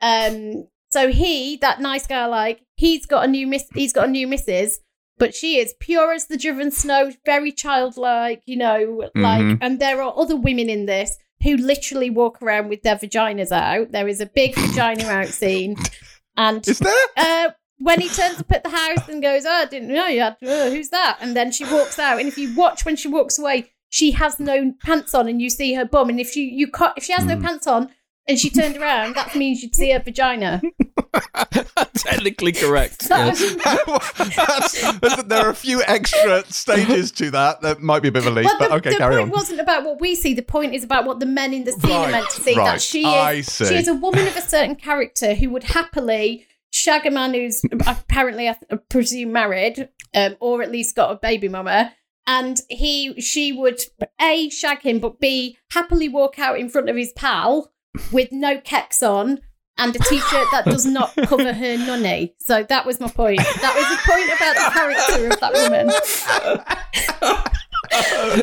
Um, 0.00 0.68
so 0.90 1.10
he, 1.10 1.56
that 1.56 1.80
nice 1.80 2.06
guy, 2.06 2.26
like 2.26 2.60
he's 2.76 3.04
got 3.06 3.24
a 3.24 3.28
new 3.28 3.46
miss, 3.46 3.64
he's 3.74 3.92
got 3.92 4.08
a 4.08 4.10
new 4.10 4.26
missus, 4.28 4.78
but 5.18 5.34
she 5.34 5.58
is 5.58 5.74
pure 5.80 6.12
as 6.12 6.26
the 6.28 6.36
driven 6.36 6.70
snow, 6.70 7.10
very 7.26 7.50
childlike, 7.52 8.42
you 8.46 8.56
know, 8.56 9.10
like. 9.14 9.42
Mhm. 9.42 9.58
And 9.60 9.80
there 9.80 10.00
are 10.00 10.14
other 10.16 10.36
women 10.36 10.70
in 10.70 10.86
this 10.86 11.18
who 11.42 11.56
literally 11.56 12.10
walk 12.10 12.40
around 12.42 12.68
with 12.68 12.82
their 12.82 12.96
vaginas 12.96 13.52
out. 13.52 13.92
There 13.92 14.08
is 14.08 14.20
a 14.20 14.26
big 14.26 14.54
vagina 14.54 15.04
out 15.04 15.28
scene, 15.28 15.76
and 16.36 16.66
Is 16.66 16.78
there? 16.78 16.94
uh, 17.16 17.50
when 17.78 18.00
he 18.00 18.08
turns 18.08 18.40
up 18.40 18.50
at 18.52 18.64
the 18.64 18.70
house 18.70 19.08
and 19.08 19.22
goes, 19.22 19.44
"Oh, 19.44 19.50
I 19.50 19.64
didn't 19.66 19.88
know 19.92 20.06
you 20.06 20.20
had. 20.20 20.36
Oh, 20.42 20.70
who's 20.70 20.90
that?" 20.90 21.18
And 21.20 21.36
then 21.36 21.52
she 21.52 21.64
walks 21.64 21.98
out, 21.98 22.18
and 22.18 22.28
if 22.28 22.38
you 22.38 22.54
watch 22.54 22.84
when 22.84 22.96
she 22.96 23.08
walks 23.08 23.38
away, 23.38 23.70
she 23.88 24.12
has 24.12 24.38
no 24.38 24.74
pants 24.82 25.14
on, 25.14 25.28
and 25.28 25.40
you 25.40 25.50
see 25.50 25.74
her 25.74 25.84
bum. 25.84 26.08
And 26.08 26.20
if 26.20 26.30
she 26.30 26.44
you 26.44 26.68
cut, 26.68 26.94
if 26.96 27.04
she 27.04 27.12
has 27.12 27.24
no 27.24 27.36
hmm. 27.36 27.44
pants 27.44 27.66
on 27.66 27.90
and 28.28 28.38
she 28.38 28.50
turned 28.50 28.76
around, 28.76 29.16
that 29.16 29.34
means 29.34 29.62
you'd 29.62 29.74
see 29.74 29.90
her 29.90 30.00
vagina. 30.00 30.60
Technically 31.94 32.52
correct. 32.52 33.06
Yes. 33.08 33.40
there 35.26 35.46
are 35.46 35.48
a 35.48 35.54
few 35.54 35.82
extra 35.86 36.44
stages 36.52 37.10
to 37.12 37.30
that 37.30 37.62
that 37.62 37.80
might 37.80 38.02
be 38.02 38.08
a 38.08 38.12
bit 38.12 38.26
of 38.26 38.32
a 38.32 38.36
leap, 38.36 38.44
Well, 38.44 38.58
but 38.58 38.68
the, 38.68 38.74
okay, 38.74 38.90
the 38.90 38.96
carry 38.96 39.16
point 39.16 39.32
on. 39.32 39.38
wasn't 39.38 39.60
about 39.60 39.84
what 39.84 39.98
we 40.00 40.14
see. 40.14 40.34
The 40.34 40.42
point 40.42 40.74
is 40.74 40.84
about 40.84 41.06
what 41.06 41.20
the 41.20 41.26
men 41.26 41.54
in 41.54 41.64
the 41.64 41.72
scene 41.72 41.90
Right, 41.90 42.08
are 42.08 42.10
meant 42.10 42.30
to 42.30 42.42
see. 42.42 42.54
right. 42.54 42.72
That 42.72 42.82
she 42.82 43.04
I 43.04 43.32
is, 43.32 43.50
see. 43.50 43.64
she 43.64 43.76
is 43.76 43.88
a 43.88 43.94
woman 43.94 44.26
of 44.26 44.36
a 44.36 44.42
certain 44.42 44.76
character 44.76 45.34
who 45.34 45.48
would 45.50 45.64
happily 45.64 46.46
shag 46.78 47.06
a 47.06 47.10
man 47.10 47.34
who's 47.34 47.62
apparently, 47.86 48.48
I 48.48 48.54
th- 48.54 48.80
presume, 48.88 49.32
married, 49.32 49.88
um, 50.14 50.36
or 50.40 50.62
at 50.62 50.70
least 50.70 50.96
got 50.96 51.10
a 51.12 51.16
baby 51.16 51.48
mama. 51.48 51.92
And 52.26 52.60
he, 52.68 53.18
she 53.20 53.52
would 53.52 53.80
a 54.20 54.50
shag 54.50 54.80
him, 54.82 54.98
but 55.00 55.18
b 55.18 55.56
happily 55.72 56.08
walk 56.08 56.38
out 56.38 56.58
in 56.58 56.68
front 56.68 56.88
of 56.90 56.96
his 56.96 57.12
pal 57.12 57.72
with 58.12 58.30
no 58.32 58.58
kecks 58.58 59.02
on 59.02 59.40
and 59.78 59.96
a 59.96 59.98
t-shirt 60.00 60.46
that 60.52 60.64
does 60.66 60.84
not 60.84 61.14
cover 61.24 61.52
her 61.52 61.76
nunny. 61.78 62.34
So 62.40 62.64
that 62.68 62.84
was 62.84 63.00
my 63.00 63.08
point. 63.08 63.38
That 63.38 63.74
was 63.74 63.88
the 63.88 64.00
point 64.12 64.30
about 64.36 64.56
the 64.56 64.70
character 64.78 65.28
of 65.30 65.40
that 65.40 65.52
woman. 65.54 65.90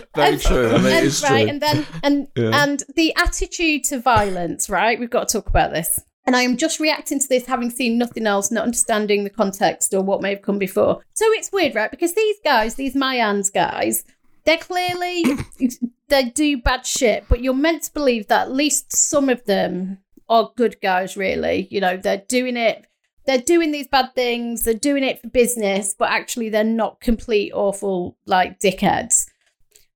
Very 0.15 0.33
And- 0.33 0.41
true. 0.41 0.69
I 0.69 0.77
mean, 0.77 0.85
and, 0.87 1.05
it's 1.05 1.21
right, 1.23 1.41
true. 1.43 1.49
and 1.49 1.61
then 1.61 1.85
and 2.03 2.27
Yeah. 2.35 2.63
and 2.63 2.83
the 2.95 3.13
attitude 3.17 3.83
to 3.85 3.99
violence, 3.99 4.69
right? 4.69 4.99
We've 4.99 5.09
got 5.09 5.27
to 5.27 5.37
talk 5.39 5.47
about 5.47 5.71
this. 5.73 5.99
And 6.25 6.35
I 6.35 6.41
am 6.41 6.57
just 6.57 6.79
reacting 6.79 7.19
to 7.19 7.27
this, 7.27 7.45
having 7.45 7.69
seen 7.69 7.97
nothing 7.97 8.25
else, 8.25 8.51
not 8.51 8.63
understanding 8.63 9.23
the 9.23 9.29
context 9.29 9.93
or 9.93 10.01
what 10.01 10.21
may 10.21 10.31
have 10.31 10.41
come 10.41 10.57
before. 10.57 11.01
So 11.13 11.25
it's 11.33 11.51
weird, 11.51 11.75
right? 11.75 11.91
Because 11.91 12.15
these 12.15 12.37
guys, 12.43 12.75
these 12.75 12.95
Mayans 12.95 13.53
guys, 13.53 14.03
they're 14.45 14.57
clearly 14.57 15.23
they 16.09 16.23
do 16.25 16.57
bad 16.57 16.85
shit, 16.85 17.25
but 17.29 17.41
you're 17.41 17.53
meant 17.53 17.83
to 17.83 17.93
believe 17.93 18.27
that 18.27 18.47
at 18.47 18.51
least 18.51 18.95
some 18.95 19.29
of 19.29 19.45
them 19.45 19.99
are 20.27 20.51
good 20.55 20.77
guys, 20.81 21.15
really. 21.15 21.67
You 21.69 21.81
know, 21.81 21.97
they're 21.97 22.23
doing 22.27 22.57
it 22.57 22.87
they're 23.25 23.37
doing 23.39 23.71
these 23.71 23.87
bad 23.87 24.13
things, 24.13 24.63
they're 24.63 24.73
doing 24.73 25.03
it 25.03 25.19
for 25.19 25.29
business, 25.29 25.95
but 25.97 26.11
actually 26.11 26.49
they're 26.49 26.63
not 26.63 27.01
complete 27.01 27.51
awful 27.53 28.17
like 28.25 28.59
dickheads. 28.59 29.25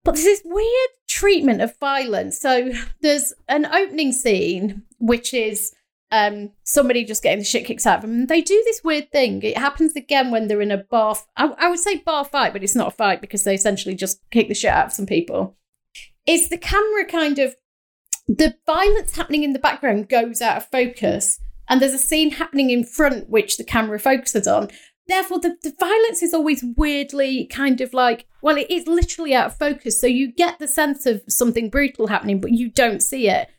But 0.03 0.15
there's 0.15 0.25
this 0.25 0.41
weird 0.43 0.89
treatment 1.07 1.61
of 1.61 1.77
violence. 1.79 2.39
So 2.39 2.71
there's 3.01 3.33
an 3.47 3.65
opening 3.65 4.11
scene 4.11 4.83
which 4.97 5.33
is 5.33 5.73
um, 6.11 6.51
somebody 6.63 7.05
just 7.05 7.23
getting 7.23 7.39
the 7.39 7.45
shit 7.45 7.65
kicked 7.65 7.85
out 7.85 7.97
of 7.97 8.01
them. 8.01 8.25
They 8.25 8.41
do 8.41 8.61
this 8.65 8.81
weird 8.83 9.11
thing. 9.11 9.41
It 9.43 9.57
happens 9.57 9.95
again 9.95 10.31
when 10.31 10.47
they're 10.47 10.61
in 10.61 10.71
a 10.71 10.77
bar. 10.77 11.11
f- 11.11 11.27
I, 11.37 11.53
I 11.57 11.69
would 11.69 11.79
say 11.79 11.97
bar 11.97 12.25
fight, 12.25 12.53
but 12.53 12.63
it's 12.63 12.75
not 12.75 12.87
a 12.87 12.95
fight 12.95 13.21
because 13.21 13.43
they 13.43 13.53
essentially 13.53 13.95
just 13.95 14.19
kick 14.31 14.47
the 14.47 14.55
shit 14.55 14.71
out 14.71 14.87
of 14.87 14.93
some 14.93 15.05
people. 15.05 15.55
Is 16.25 16.49
the 16.49 16.57
camera 16.57 17.05
kind 17.05 17.39
of 17.39 17.55
the 18.27 18.55
violence 18.65 19.15
happening 19.15 19.43
in 19.43 19.53
the 19.53 19.59
background 19.59 20.07
goes 20.09 20.41
out 20.41 20.57
of 20.57 20.67
focus, 20.67 21.39
and 21.67 21.81
there's 21.81 21.93
a 21.93 21.99
scene 21.99 22.31
happening 22.31 22.69
in 22.69 22.83
front 22.83 23.29
which 23.29 23.57
the 23.57 23.63
camera 23.63 23.99
focuses 23.99 24.47
on. 24.47 24.69
Therefore, 25.07 25.39
the, 25.39 25.57
the 25.63 25.73
violence 25.79 26.21
is 26.21 26.35
always 26.35 26.63
weirdly 26.77 27.47
kind 27.47 27.81
of 27.81 27.93
like, 27.93 28.27
well, 28.43 28.57
it 28.57 28.69
is 28.69 28.85
literally 28.85 29.33
out 29.33 29.47
of 29.47 29.57
focus. 29.57 29.99
So 29.99 30.05
you 30.05 30.31
get 30.31 30.59
the 30.59 30.67
sense 30.67 31.07
of 31.07 31.23
something 31.27 31.71
brutal 31.71 32.05
happening, 32.05 32.39
but 32.39 32.51
you 32.51 32.69
don't 32.69 33.01
see 33.01 33.27
it. 33.27 33.49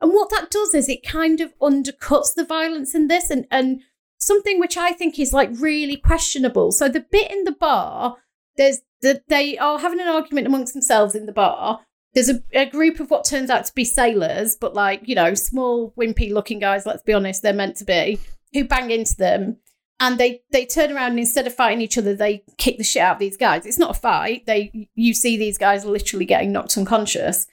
And 0.00 0.12
what 0.12 0.30
that 0.30 0.50
does 0.50 0.74
is 0.74 0.88
it 0.88 1.06
kind 1.06 1.40
of 1.40 1.58
undercuts 1.58 2.34
the 2.34 2.44
violence 2.44 2.94
in 2.94 3.08
this 3.08 3.30
and, 3.30 3.46
and 3.50 3.80
something 4.18 4.60
which 4.60 4.76
I 4.76 4.92
think 4.92 5.18
is 5.18 5.32
like 5.32 5.50
really 5.54 5.96
questionable. 5.96 6.72
So 6.72 6.88
the 6.88 7.04
bit 7.10 7.30
in 7.30 7.44
the 7.44 7.52
bar, 7.52 8.16
there's 8.56 8.80
that 9.02 9.22
they 9.28 9.56
are 9.58 9.78
having 9.78 10.00
an 10.00 10.08
argument 10.08 10.46
amongst 10.46 10.72
themselves 10.72 11.14
in 11.14 11.26
the 11.26 11.32
bar. 11.32 11.80
There's 12.14 12.28
a, 12.28 12.42
a 12.52 12.66
group 12.66 13.00
of 13.00 13.10
what 13.10 13.24
turns 13.24 13.50
out 13.50 13.64
to 13.66 13.74
be 13.74 13.84
sailors, 13.84 14.56
but 14.60 14.74
like, 14.74 15.02
you 15.04 15.14
know, 15.14 15.34
small, 15.34 15.92
wimpy 15.96 16.32
looking 16.32 16.58
guys, 16.58 16.86
let's 16.86 17.02
be 17.02 17.12
honest, 17.12 17.42
they're 17.42 17.52
meant 17.52 17.76
to 17.76 17.84
be, 17.84 18.18
who 18.52 18.64
bang 18.64 18.90
into 18.90 19.14
them. 19.16 19.58
And 20.00 20.18
they, 20.18 20.42
they 20.52 20.64
turn 20.64 20.92
around 20.92 21.10
and 21.10 21.20
instead 21.20 21.46
of 21.46 21.54
fighting 21.54 21.80
each 21.80 21.98
other, 21.98 22.14
they 22.14 22.44
kick 22.56 22.78
the 22.78 22.84
shit 22.84 23.02
out 23.02 23.14
of 23.14 23.18
these 23.18 23.36
guys. 23.36 23.66
It's 23.66 23.78
not 23.78 23.96
a 23.96 24.00
fight. 24.00 24.46
They 24.46 24.88
you 24.94 25.12
see 25.12 25.36
these 25.36 25.58
guys 25.58 25.84
literally 25.84 26.24
getting 26.24 26.52
knocked 26.52 26.78
unconscious. 26.78 27.46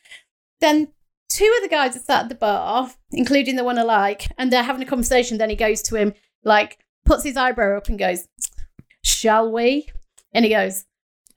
Then 0.61 0.89
two 1.29 1.53
of 1.57 1.63
the 1.63 1.73
guys 1.73 1.95
are 1.95 1.99
sat 1.99 2.23
at 2.23 2.29
the 2.29 2.35
bar, 2.35 2.91
including 3.11 3.55
the 3.55 3.63
one 3.63 3.79
I 3.79 3.83
like, 3.83 4.27
and 4.37 4.51
they're 4.51 4.63
having 4.63 4.83
a 4.83 4.85
conversation. 4.85 5.37
Then 5.37 5.49
he 5.49 5.55
goes 5.55 5.81
to 5.83 5.95
him, 5.95 6.13
like, 6.43 6.79
puts 7.05 7.23
his 7.23 7.37
eyebrow 7.37 7.77
up 7.77 7.87
and 7.87 7.99
goes, 7.99 8.27
Shall 9.03 9.51
we? 9.51 9.87
And 10.33 10.45
he 10.45 10.51
goes, 10.51 10.85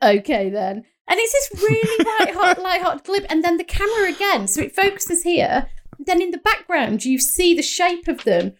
Okay 0.02 0.50
then. 0.50 0.84
And 1.08 1.18
it's 1.18 1.50
this 1.50 1.62
really 1.62 2.04
light 2.18 2.34
hot, 2.34 2.58
light 2.62 2.82
hot 2.82 3.04
clip. 3.04 3.26
And 3.28 3.42
then 3.42 3.56
the 3.56 3.64
camera 3.64 4.10
again. 4.10 4.46
So 4.46 4.60
it 4.60 4.74
focuses 4.74 5.22
here. 5.22 5.68
Then 5.98 6.22
in 6.22 6.30
the 6.30 6.38
background, 6.38 7.04
you 7.04 7.18
see 7.18 7.54
the 7.54 7.62
shape 7.62 8.08
of 8.08 8.24
them 8.24 8.54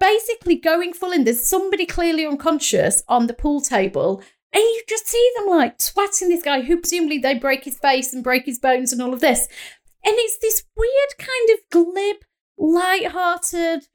basically 0.00 0.56
going 0.56 0.92
full 0.92 1.12
in. 1.12 1.24
There's 1.24 1.44
somebody 1.44 1.86
clearly 1.86 2.26
unconscious 2.26 3.02
on 3.08 3.26
the 3.26 3.34
pool 3.34 3.60
table. 3.60 4.22
And 4.52 4.62
you 4.62 4.82
just 4.88 5.06
see 5.06 5.30
them 5.36 5.48
like 5.48 5.78
twatting 5.78 6.28
this 6.28 6.42
guy 6.42 6.62
who 6.62 6.78
presumably 6.78 7.18
they 7.18 7.34
break 7.34 7.64
his 7.64 7.78
face 7.78 8.14
and 8.14 8.24
break 8.24 8.46
his 8.46 8.58
bones 8.58 8.92
and 8.92 9.02
all 9.02 9.12
of 9.12 9.20
this. 9.20 9.46
And 10.04 10.14
it's 10.16 10.38
this 10.38 10.64
weird 10.76 11.18
kind 11.18 11.50
of 11.50 11.58
glib, 11.70 12.16
light-hearted, 12.56 13.88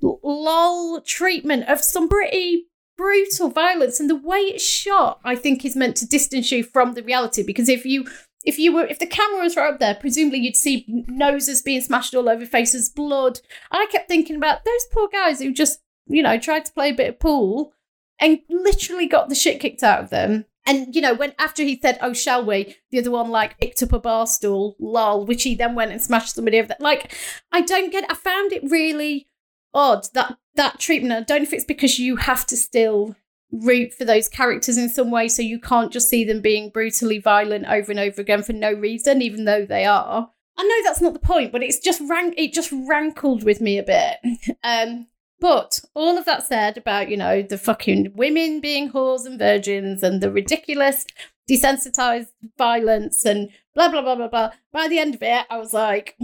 lol 0.00 1.00
treatment 1.02 1.68
of 1.68 1.80
some 1.80 2.08
pretty 2.08 2.66
brutal 2.96 3.50
violence. 3.50 4.00
And 4.00 4.10
the 4.10 4.16
way 4.16 4.38
it's 4.38 4.64
shot, 4.64 5.20
I 5.24 5.36
think, 5.36 5.64
is 5.64 5.76
meant 5.76 5.96
to 5.96 6.06
distance 6.06 6.50
you 6.50 6.64
from 6.64 6.94
the 6.94 7.02
reality. 7.02 7.42
Because 7.42 7.68
if 7.68 7.84
you 7.84 8.06
if 8.44 8.58
you 8.58 8.72
were 8.72 8.86
if 8.86 8.98
the 8.98 9.06
camera 9.06 9.42
was 9.42 9.56
right 9.56 9.72
up 9.72 9.80
there, 9.80 9.94
presumably 9.94 10.38
you'd 10.38 10.56
see 10.56 10.84
noses 10.88 11.62
being 11.62 11.82
smashed 11.82 12.14
all 12.14 12.28
over 12.28 12.46
faces, 12.46 12.88
blood. 12.88 13.40
I 13.70 13.86
kept 13.86 14.08
thinking 14.08 14.36
about 14.36 14.64
those 14.64 14.86
poor 14.92 15.08
guys 15.08 15.40
who 15.40 15.52
just, 15.52 15.80
you 16.06 16.22
know, 16.22 16.38
tried 16.38 16.64
to 16.64 16.72
play 16.72 16.90
a 16.90 16.94
bit 16.94 17.10
of 17.10 17.20
pool 17.20 17.72
and 18.18 18.40
literally 18.48 19.06
got 19.06 19.28
the 19.28 19.34
shit 19.34 19.60
kicked 19.60 19.82
out 19.82 20.02
of 20.02 20.10
them. 20.10 20.46
And 20.70 20.94
you 20.94 21.02
know, 21.02 21.14
when 21.14 21.34
after 21.36 21.64
he 21.64 21.80
said, 21.82 21.98
"Oh, 22.00 22.12
shall 22.12 22.44
we?" 22.46 22.76
the 22.92 23.00
other 23.00 23.10
one 23.10 23.28
like 23.28 23.58
picked 23.58 23.82
up 23.82 23.92
a 23.92 23.98
bar 23.98 24.28
stool, 24.28 24.76
lol, 24.78 25.26
which 25.26 25.42
he 25.42 25.56
then 25.56 25.74
went 25.74 25.90
and 25.90 26.00
smashed 26.00 26.36
somebody 26.36 26.60
over. 26.60 26.68
That 26.68 26.80
like, 26.80 27.12
I 27.50 27.60
don't 27.60 27.90
get. 27.90 28.08
I 28.08 28.14
found 28.14 28.52
it 28.52 28.62
really 28.62 29.26
odd 29.74 30.06
that 30.14 30.38
that 30.54 30.78
treatment. 30.78 31.12
I 31.12 31.22
don't 31.22 31.40
know 31.40 31.48
if 31.48 31.52
it's 31.52 31.64
because 31.64 31.98
you 31.98 32.16
have 32.16 32.46
to 32.46 32.56
still 32.56 33.16
root 33.50 33.92
for 33.92 34.04
those 34.04 34.28
characters 34.28 34.78
in 34.78 34.88
some 34.88 35.10
way, 35.10 35.26
so 35.26 35.42
you 35.42 35.58
can't 35.58 35.92
just 35.92 36.08
see 36.08 36.22
them 36.22 36.40
being 36.40 36.70
brutally 36.70 37.18
violent 37.18 37.66
over 37.66 37.90
and 37.90 37.98
over 37.98 38.20
again 38.20 38.44
for 38.44 38.52
no 38.52 38.72
reason, 38.72 39.22
even 39.22 39.46
though 39.46 39.66
they 39.66 39.84
are. 39.84 40.30
I 40.56 40.62
know 40.62 40.84
that's 40.84 41.00
not 41.00 41.14
the 41.14 41.18
point, 41.18 41.50
but 41.50 41.64
it's 41.64 41.80
just 41.80 42.00
rank. 42.08 42.34
It 42.36 42.52
just 42.52 42.70
rankled 42.70 43.42
with 43.42 43.60
me 43.60 43.76
a 43.76 43.82
bit. 43.82 44.18
Um, 44.62 45.08
but 45.40 45.80
all 45.94 46.18
of 46.18 46.24
that 46.26 46.42
said 46.42 46.76
about, 46.76 47.08
you 47.08 47.16
know, 47.16 47.42
the 47.42 47.58
fucking 47.58 48.12
women 48.14 48.60
being 48.60 48.92
whores 48.92 49.26
and 49.26 49.38
virgins 49.38 50.02
and 50.02 50.20
the 50.20 50.30
ridiculous 50.30 51.06
desensitized 51.50 52.28
violence 52.56 53.24
and 53.24 53.48
blah, 53.74 53.90
blah, 53.90 54.02
blah, 54.02 54.14
blah, 54.14 54.28
blah. 54.28 54.50
By 54.72 54.88
the 54.88 54.98
end 54.98 55.14
of 55.14 55.22
it, 55.22 55.46
I 55.50 55.58
was 55.58 55.72
like, 55.72 56.16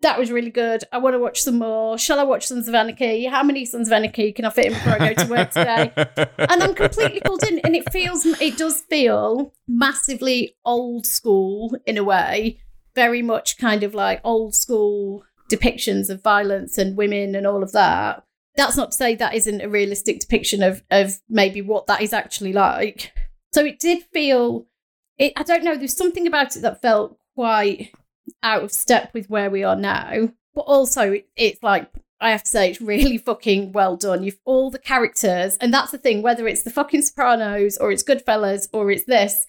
that 0.00 0.18
was 0.18 0.30
really 0.30 0.50
good. 0.50 0.84
I 0.92 0.98
want 0.98 1.14
to 1.14 1.18
watch 1.18 1.40
some 1.42 1.58
more. 1.58 1.98
Shall 1.98 2.20
I 2.20 2.22
watch 2.22 2.46
Sons 2.46 2.68
of 2.68 2.74
Anarchy? 2.74 3.24
How 3.24 3.42
many 3.42 3.64
Sons 3.64 3.88
of 3.88 3.92
Anarchy 3.92 4.32
can 4.32 4.44
I 4.44 4.50
fit 4.50 4.66
in 4.66 4.72
before 4.74 4.92
I 4.92 5.12
go 5.12 5.24
to 5.24 5.30
work 5.30 5.50
today? 5.50 5.92
and 6.38 6.62
I'm 6.62 6.74
completely 6.74 7.20
pulled 7.24 7.42
in. 7.44 7.58
And 7.60 7.74
it 7.74 7.90
feels, 7.90 8.24
it 8.24 8.56
does 8.56 8.82
feel 8.82 9.52
massively 9.66 10.56
old 10.64 11.06
school 11.06 11.76
in 11.84 11.98
a 11.98 12.04
way, 12.04 12.60
very 12.94 13.22
much 13.22 13.58
kind 13.58 13.82
of 13.82 13.94
like 13.94 14.20
old 14.22 14.54
school 14.54 15.24
depictions 15.50 16.10
of 16.10 16.22
violence 16.22 16.78
and 16.78 16.96
women 16.96 17.34
and 17.34 17.46
all 17.46 17.62
of 17.62 17.72
that. 17.72 18.22
That's 18.58 18.76
not 18.76 18.90
to 18.90 18.96
say 18.96 19.14
that 19.14 19.34
isn't 19.34 19.60
a 19.60 19.68
realistic 19.68 20.18
depiction 20.18 20.64
of 20.64 20.82
of 20.90 21.20
maybe 21.28 21.62
what 21.62 21.86
that 21.86 22.02
is 22.02 22.12
actually 22.12 22.52
like. 22.52 23.12
So 23.52 23.64
it 23.64 23.78
did 23.78 24.02
feel, 24.12 24.66
it. 25.16 25.32
I 25.36 25.44
don't 25.44 25.62
know. 25.62 25.76
There's 25.76 25.96
something 25.96 26.26
about 26.26 26.56
it 26.56 26.62
that 26.62 26.82
felt 26.82 27.16
quite 27.36 27.92
out 28.42 28.64
of 28.64 28.72
step 28.72 29.14
with 29.14 29.30
where 29.30 29.48
we 29.48 29.62
are 29.62 29.76
now. 29.76 30.30
But 30.54 30.62
also, 30.62 31.12
it, 31.12 31.28
it's 31.36 31.62
like 31.62 31.88
I 32.20 32.32
have 32.32 32.42
to 32.42 32.50
say, 32.50 32.70
it's 32.70 32.80
really 32.80 33.16
fucking 33.30 33.70
well 33.70 33.96
done. 33.96 34.24
You've 34.24 34.40
all 34.44 34.70
the 34.72 34.80
characters, 34.80 35.56
and 35.60 35.72
that's 35.72 35.92
the 35.92 35.98
thing. 35.98 36.22
Whether 36.22 36.48
it's 36.48 36.64
the 36.64 36.70
fucking 36.70 37.02
Sopranos 37.02 37.78
or 37.78 37.92
it's 37.92 38.02
Goodfellas 38.02 38.68
or 38.72 38.90
it's 38.90 39.04
this, 39.04 39.46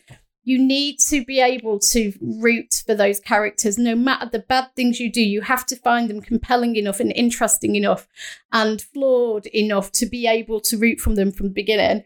you 0.49 0.57
need 0.57 0.97
to 0.97 1.23
be 1.23 1.39
able 1.39 1.77
to 1.77 2.11
root 2.19 2.81
for 2.87 2.95
those 2.95 3.19
characters. 3.19 3.77
No 3.77 3.95
matter 3.95 4.27
the 4.27 4.39
bad 4.39 4.75
things 4.75 4.99
you 4.99 5.11
do 5.11 5.21
you 5.21 5.41
have 5.41 5.63
to 5.67 5.75
find 5.75 6.09
them 6.09 6.21
compelling 6.21 6.75
enough 6.75 6.99
and 6.99 7.11
interesting 7.11 7.75
enough 7.75 8.07
and 8.51 8.81
flawed 8.81 9.45
enough 9.47 9.91
to 9.91 10.07
be 10.07 10.25
able 10.25 10.59
to 10.61 10.75
root 10.75 10.99
from 10.99 11.13
them 11.13 11.31
from 11.31 11.49
the 11.49 11.53
beginning. 11.53 12.03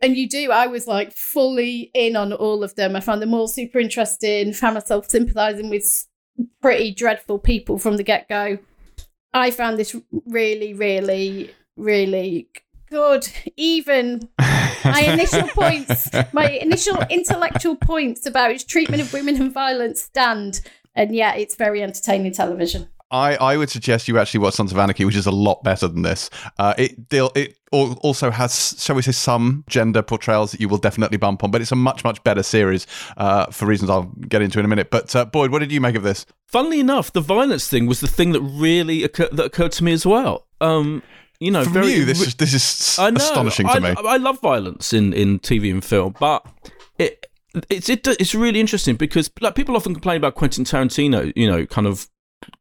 And 0.00 0.16
you 0.16 0.28
do 0.28 0.50
i 0.50 0.66
was 0.66 0.88
like 0.88 1.12
fully 1.12 1.92
in 1.94 2.16
on 2.16 2.32
all 2.32 2.64
of 2.64 2.74
them. 2.74 2.96
I 2.96 3.00
found 3.00 3.22
them 3.22 3.32
all 3.32 3.46
super 3.46 3.78
interesting 3.78 4.52
found 4.52 4.74
myself 4.74 5.08
sympathizing 5.08 5.70
with 5.70 6.08
pretty 6.60 6.92
dreadful 6.92 7.38
people 7.38 7.78
from 7.78 7.96
the 7.96 8.02
get-go. 8.02 8.58
I 9.32 9.52
found 9.52 9.78
this 9.78 9.94
really 10.26 10.74
really 10.74 11.54
really 11.76 12.48
good 12.88 13.28
even 13.56 14.28
my 14.84 15.00
initial 15.12 15.48
points, 15.48 16.10
my 16.32 16.50
initial 16.50 16.98
intellectual 17.10 17.76
points 17.76 18.26
about 18.26 18.50
its 18.50 18.64
treatment 18.64 19.02
of 19.02 19.12
women 19.12 19.40
and 19.40 19.52
violence 19.52 20.02
stand, 20.02 20.60
and 20.94 21.14
yeah, 21.14 21.34
it's 21.34 21.56
very 21.56 21.82
entertaining 21.82 22.32
television. 22.32 22.88
I, 23.10 23.36
I 23.36 23.56
would 23.56 23.70
suggest 23.70 24.08
you 24.08 24.18
actually 24.18 24.40
watch 24.40 24.54
Sons 24.54 24.72
of 24.72 24.78
Anarchy, 24.78 25.04
which 25.04 25.14
is 25.14 25.26
a 25.26 25.30
lot 25.30 25.62
better 25.62 25.86
than 25.86 26.02
this. 26.02 26.30
Uh, 26.58 26.74
it 26.76 27.08
deal 27.08 27.30
it 27.36 27.56
also 27.70 28.30
has, 28.30 28.74
shall 28.78 28.96
we 28.96 29.02
say, 29.02 29.12
some 29.12 29.64
gender 29.68 30.02
portrayals 30.02 30.52
that 30.52 30.60
you 30.60 30.68
will 30.68 30.78
definitely 30.78 31.16
bump 31.16 31.44
on, 31.44 31.50
but 31.50 31.60
it's 31.60 31.72
a 31.72 31.76
much 31.76 32.02
much 32.02 32.22
better 32.24 32.42
series 32.42 32.86
uh, 33.16 33.46
for 33.46 33.66
reasons 33.66 33.90
I'll 33.90 34.04
get 34.28 34.42
into 34.42 34.58
in 34.58 34.64
a 34.64 34.68
minute. 34.68 34.90
But 34.90 35.14
uh, 35.14 35.24
Boyd, 35.26 35.52
what 35.52 35.60
did 35.60 35.70
you 35.70 35.80
make 35.80 35.94
of 35.94 36.02
this? 36.02 36.26
Funnily 36.46 36.80
enough, 36.80 37.12
the 37.12 37.20
violence 37.20 37.68
thing 37.68 37.86
was 37.86 38.00
the 38.00 38.08
thing 38.08 38.32
that 38.32 38.40
really 38.40 39.04
occur- 39.04 39.28
that 39.30 39.44
occurred 39.44 39.72
to 39.72 39.84
me 39.84 39.92
as 39.92 40.04
well. 40.04 40.46
Um, 40.60 41.02
you 41.44 41.50
know, 41.50 41.64
From 41.64 41.74
very 41.74 41.92
you, 41.92 42.04
this 42.06 42.26
is 42.26 42.34
this 42.36 42.54
is 42.54 42.98
know, 42.98 43.08
astonishing 43.16 43.66
to 43.66 43.72
I, 43.74 43.78
me. 43.78 43.94
I 43.96 44.16
love 44.16 44.40
violence 44.40 44.94
in, 44.94 45.12
in 45.12 45.40
TV 45.40 45.70
and 45.70 45.84
film, 45.84 46.14
but 46.18 46.46
it 46.98 47.26
it's 47.68 47.90
it, 47.90 48.06
it's 48.06 48.34
really 48.34 48.60
interesting 48.60 48.96
because 48.96 49.30
like 49.42 49.54
people 49.54 49.76
often 49.76 49.92
complain 49.92 50.16
about 50.16 50.36
Quentin 50.36 50.64
Tarantino, 50.64 51.32
you 51.36 51.50
know, 51.50 51.66
kind 51.66 51.86
of 51.86 52.08